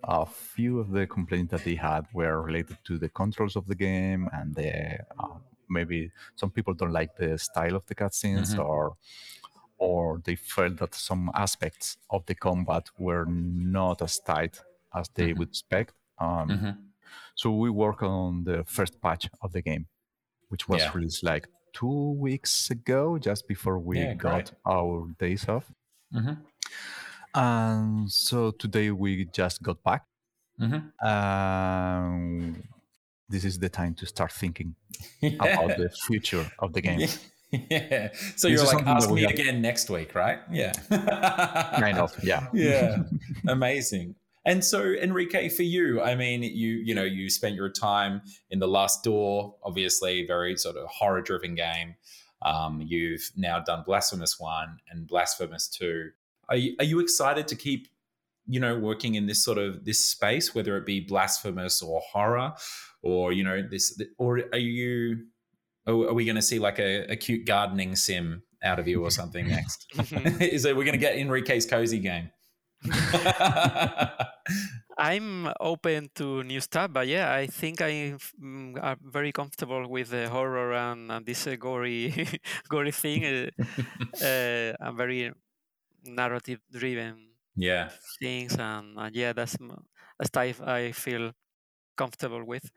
a 0.03 0.25
few 0.25 0.79
of 0.79 0.91
the 0.91 1.07
complaints 1.07 1.51
that 1.51 1.63
they 1.63 1.75
had 1.75 2.07
were 2.13 2.41
related 2.41 2.77
to 2.85 2.97
the 2.97 3.09
controls 3.09 3.55
of 3.55 3.67
the 3.67 3.75
game 3.75 4.29
and 4.33 4.55
the 4.55 4.99
uh, 5.19 5.39
maybe 5.69 6.11
some 6.35 6.51
people 6.51 6.73
don't 6.73 6.91
like 6.91 7.15
the 7.17 7.37
style 7.37 7.75
of 7.75 7.85
the 7.87 7.95
cutscenes 7.95 8.57
Mhm. 8.57 8.63
or 8.63 8.97
or 9.77 10.19
they 10.25 10.35
felt 10.35 10.77
that 10.77 10.93
some 10.95 11.31
aspects 11.35 11.97
of 12.09 12.25
the 12.25 12.35
combat 12.35 12.89
were 12.97 13.25
not 13.25 14.01
as 14.01 14.19
tight 14.19 14.61
as 14.93 15.09
they 15.15 15.33
Mhm. 15.33 15.33
would 15.33 15.49
expect 15.49 15.93
um, 16.19 16.53
Mhm. 16.53 16.93
So 17.35 17.51
we 17.51 17.69
work 17.71 18.03
on 18.03 18.43
the 18.45 18.63
first 18.65 19.01
patch 19.01 19.29
of 19.41 19.53
the 19.53 19.61
game, 19.61 19.87
which 20.49 20.67
was 20.69 20.81
Yeah. 20.81 20.95
released 20.95 21.23
like 21.23 21.47
two 21.73 22.11
weeks 22.27 22.69
ago, 22.71 23.17
just 23.19 23.47
before 23.47 23.79
we 23.79 23.99
Yeah, 23.99 24.13
got 24.27 24.45
great. 24.45 24.53
our 24.65 25.07
days 25.19 25.49
off. 25.49 25.73
hmm 26.11 26.45
And 27.35 28.11
so 28.11 28.51
today 28.51 28.91
we 28.91 29.25
just 29.25 29.61
got 29.63 29.81
back. 29.83 30.03
hmm 30.59 30.79
Um, 31.05 32.63
this 33.29 33.43
is 33.43 33.57
the 33.59 33.69
time 33.69 33.95
to 33.95 34.05
start 34.05 34.31
thinking 34.31 34.75
about 35.39 35.77
the 35.77 35.89
future 36.07 36.45
of 36.59 36.73
the 36.73 36.81
game. 36.81 36.99
Yeah. 36.99 37.07
yeah. 37.69 38.09
So 38.35 38.49
This 38.49 38.61
you're 38.61 38.73
like, 38.73 38.85
ask 38.87 39.09
me 39.09 39.21
have- 39.21 39.31
again 39.31 39.61
next 39.61 39.89
week, 39.89 40.13
right? 40.15 40.39
Yeah. 40.51 40.73
Kind 41.79 41.97
of, 41.97 42.11
yeah. 42.23 42.47
yeah. 42.53 42.97
Amazing. 43.47 44.15
And 44.45 44.63
so 44.63 44.81
Enrique, 44.83 45.47
for 45.49 45.63
you, 45.63 46.01
I 46.01 46.15
mean, 46.15 46.43
you 46.43 46.71
you 46.87 46.93
know, 46.93 47.03
you 47.05 47.29
spent 47.29 47.55
your 47.55 47.69
time 47.69 48.21
in 48.51 48.59
the 48.59 48.67
last 48.67 49.01
door, 49.03 49.55
obviously 49.63 50.25
very 50.27 50.57
sort 50.57 50.75
of 50.75 50.85
horror 50.89 51.21
driven 51.21 51.55
game. 51.55 51.95
Um, 52.41 52.83
you've 52.85 53.31
now 53.37 53.59
done 53.61 53.83
Blasphemous 53.85 54.37
One 54.39 54.79
and 54.89 55.07
Blasphemous 55.07 55.67
Two. 55.69 56.09
Are 56.49 56.55
you, 56.55 56.75
are 56.79 56.85
you 56.85 56.99
excited 56.99 57.47
to 57.49 57.55
keep, 57.55 57.87
you 58.47 58.59
know, 58.59 58.77
working 58.77 59.15
in 59.15 59.27
this 59.27 59.43
sort 59.43 59.57
of 59.57 59.85
this 59.85 60.03
space, 60.05 60.53
whether 60.53 60.77
it 60.77 60.85
be 60.85 60.99
blasphemous 60.99 61.81
or 61.81 62.01
horror, 62.11 62.53
or 63.01 63.31
you 63.31 63.43
know, 63.43 63.61
this, 63.69 64.01
or 64.17 64.41
are 64.51 64.57
you, 64.57 65.25
are 65.87 66.13
we 66.13 66.25
going 66.25 66.35
to 66.35 66.41
see 66.41 66.59
like 66.59 66.79
a, 66.79 67.11
a 67.11 67.15
cute 67.15 67.45
gardening 67.45 67.95
sim 67.95 68.43
out 68.63 68.79
of 68.79 68.87
you 68.87 69.03
or 69.03 69.11
something 69.11 69.47
next? 69.57 69.87
Is 70.41 70.65
it 70.65 70.75
we're 70.75 70.85
going 70.85 70.93
to 70.93 70.97
get 70.97 71.15
Enrique's 71.17 71.65
cozy 71.65 71.99
game? 71.99 72.31
I'm 74.97 75.51
open 75.59 76.09
to 76.15 76.43
new 76.43 76.59
stuff, 76.61 76.91
but 76.93 77.07
yeah, 77.07 77.33
I 77.33 77.47
think 77.47 77.81
I 77.81 78.13
mm, 78.41 78.77
are 78.81 78.97
very 79.01 79.31
comfortable 79.31 79.87
with 79.87 80.09
the 80.09 80.29
horror 80.29 80.73
and, 80.73 81.11
and 81.11 81.25
this 81.25 81.47
uh, 81.47 81.55
gory, 81.55 82.13
gory 82.69 82.91
thing. 82.91 83.25
Uh, 83.25 83.49
uh, 84.23 84.73
I'm 84.79 84.95
very 84.95 85.31
narrative 86.03 86.61
driven 86.71 87.35
yeah. 87.55 87.91
things, 88.21 88.55
and, 88.57 88.97
and 88.99 89.15
yeah, 89.15 89.33
that's 89.33 89.57
a 90.19 90.25
style 90.25 90.55
I 90.63 90.91
feel 90.91 91.33
comfortable 91.97 92.45
with. 92.45 92.71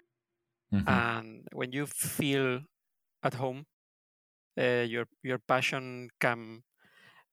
Mhm. 0.73 0.86
And 0.86 1.48
when 1.53 1.73
you 1.73 1.86
feel 1.86 2.62
at 3.23 3.35
home, 3.35 3.66
uh, 4.59 4.85
your 4.89 5.07
your 5.23 5.39
passion 5.39 6.11
can 6.20 6.65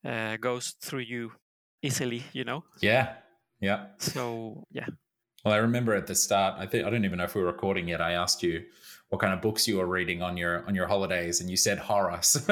uh, 0.06 0.38
goes 0.38 0.72
through 0.82 1.02
you 1.08 1.34
easily, 1.84 2.24
you 2.34 2.46
know. 2.46 2.66
yeah. 2.82 3.18
Yeah. 3.60 3.88
So 3.98 4.66
yeah. 4.72 4.88
Well, 5.44 5.54
I 5.54 5.58
remember 5.58 5.94
at 5.94 6.08
the 6.08 6.16
start, 6.16 6.58
I 6.58 6.66
think 6.66 6.86
I 6.86 6.90
don't 6.90 7.04
even 7.06 7.18
know 7.18 7.26
if 7.26 7.36
we 7.36 7.42
were 7.42 7.48
recording 7.48 7.88
yet. 7.90 8.02
I 8.02 8.14
asked 8.14 8.44
you 8.44 8.66
what 9.14 9.22
kind 9.22 9.32
of 9.32 9.42
books 9.42 9.68
you 9.68 9.78
were 9.78 9.86
reading 9.86 10.24
on 10.24 10.36
your 10.38 10.66
on 10.66 10.74
your 10.74 10.88
holidays, 10.88 11.40
and 11.40 11.48
you 11.48 11.56
said 11.56 11.78
horror. 11.78 12.18
So 12.24 12.40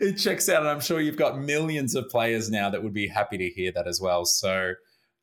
it 0.00 0.14
checks 0.14 0.48
out, 0.48 0.62
and 0.62 0.68
I'm 0.68 0.80
sure 0.80 1.00
you've 1.00 1.16
got 1.16 1.38
millions 1.38 1.94
of 1.94 2.08
players 2.08 2.50
now 2.50 2.70
that 2.70 2.82
would 2.82 2.92
be 2.92 3.06
happy 3.06 3.38
to 3.38 3.48
hear 3.50 3.70
that 3.70 3.86
as 3.86 4.00
well. 4.00 4.24
So 4.24 4.74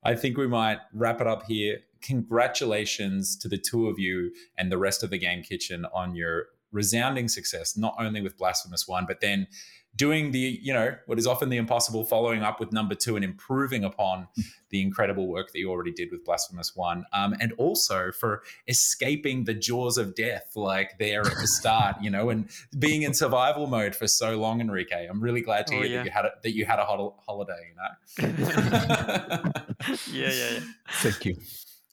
I 0.06 0.16
think 0.16 0.38
we 0.38 0.48
might 0.48 0.78
wrap 0.94 1.20
it 1.20 1.28
up 1.28 1.44
here. 1.48 1.80
Congratulations 2.02 3.36
to 3.40 3.50
the 3.50 3.58
two 3.58 3.90
of 3.90 4.00
you 4.00 4.32
and 4.58 4.72
the 4.72 4.78
rest 4.78 5.04
of 5.04 5.10
the 5.10 5.18
Game 5.18 5.44
Kitchen 5.44 5.86
on 5.94 6.16
your 6.16 6.46
resounding 6.72 7.28
success, 7.28 7.76
not 7.76 7.96
only 8.00 8.22
with 8.22 8.38
Blasphemous 8.38 8.88
One, 8.88 9.06
but 9.06 9.20
then 9.20 9.48
doing 9.96 10.32
the, 10.32 10.60
you 10.62 10.74
know, 10.74 10.96
what 11.06 11.20
is 11.20 11.28
often 11.28 11.50
the 11.50 11.58
impossible, 11.58 12.06
following 12.06 12.44
up 12.44 12.60
with 12.60 12.72
number 12.72 12.96
two 12.96 13.16
and 13.16 13.26
improving 13.26 13.84
upon 13.84 14.28
the 14.70 14.82
incredible 14.82 15.28
work 15.28 15.52
that 15.52 15.60
you 15.60 15.70
already 15.70 15.92
did 15.92 16.10
with 16.12 16.24
Blasphemous 16.24 16.76
One. 16.76 17.06
Um, 17.14 17.36
and 17.42 17.52
also 17.58 18.12
for 18.12 18.42
escaping 18.68 19.44
the 19.44 19.54
jaws 19.54 19.98
of 19.98 20.16
death, 20.16 20.52
like 20.56 20.98
there 20.98 21.22
at 21.22 21.34
the 21.42 21.48
start, 21.48 21.98
you 22.02 22.10
know, 22.10 22.30
and 22.30 22.50
being 22.80 23.02
in 23.04 23.14
survival 23.14 23.68
mode 23.68 23.96
for 23.96 24.08
so 24.08 24.38
long, 24.38 24.62
Enrique. 24.62 25.08
I'm 25.08 25.22
really 25.22 25.42
glad 25.42 25.68
to 25.68 25.76
Oh, 25.76 25.82
hear 25.82 25.88
yeah. 25.88 25.98
that 25.98 26.06
you 26.06 26.12
had 26.12 26.26
a, 26.26 26.32
that 26.44 26.56
you 26.56 26.66
had 26.66 26.80
a 26.80 26.86
hol- 26.86 27.22
holiday, 27.26 27.70
you 27.70 27.76
know. 27.76 28.34
yeah, 30.12 30.32
yeah, 30.32 30.50
yeah. 30.52 30.60
Thank 30.94 31.26
you. 31.26 31.36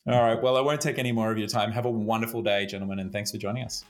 All 0.06 0.22
right. 0.22 0.40
Well, 0.40 0.56
I 0.56 0.60
won't 0.60 0.80
take 0.80 0.98
any 0.98 1.12
more 1.12 1.30
of 1.30 1.36
your 1.38 1.48
time. 1.48 1.70
Have 1.72 1.84
a 1.84 1.90
wonderful 1.90 2.42
day, 2.42 2.64
gentlemen, 2.66 2.98
and 3.00 3.12
thanks 3.12 3.30
for 3.32 3.38
joining 3.38 3.64
us. 3.64 3.84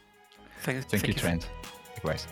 Thank, 0.62 0.88
Thank, 0.88 1.06
you, 1.06 1.14
Trent. 1.14 1.48
Likewise. 1.94 2.26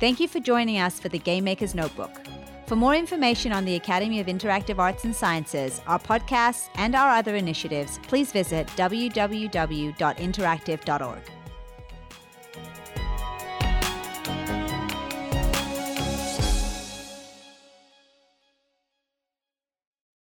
Thank 0.00 0.20
you 0.20 0.28
for 0.28 0.38
joining 0.38 0.78
us 0.78 1.00
for 1.00 1.08
the 1.08 1.18
Game 1.18 1.42
Maker's 1.44 1.74
Notebook. 1.74 2.12
For 2.66 2.76
more 2.76 2.94
information 2.94 3.50
on 3.50 3.64
the 3.64 3.74
Academy 3.74 4.20
of 4.20 4.28
Interactive 4.28 4.78
Arts 4.78 5.02
and 5.04 5.16
Sciences, 5.16 5.80
our 5.88 5.98
podcasts, 5.98 6.68
and 6.76 6.94
our 6.94 7.10
other 7.10 7.34
initiatives, 7.34 7.98
please 8.06 8.30
visit 8.30 8.68
www.interactive.org. 8.76 11.37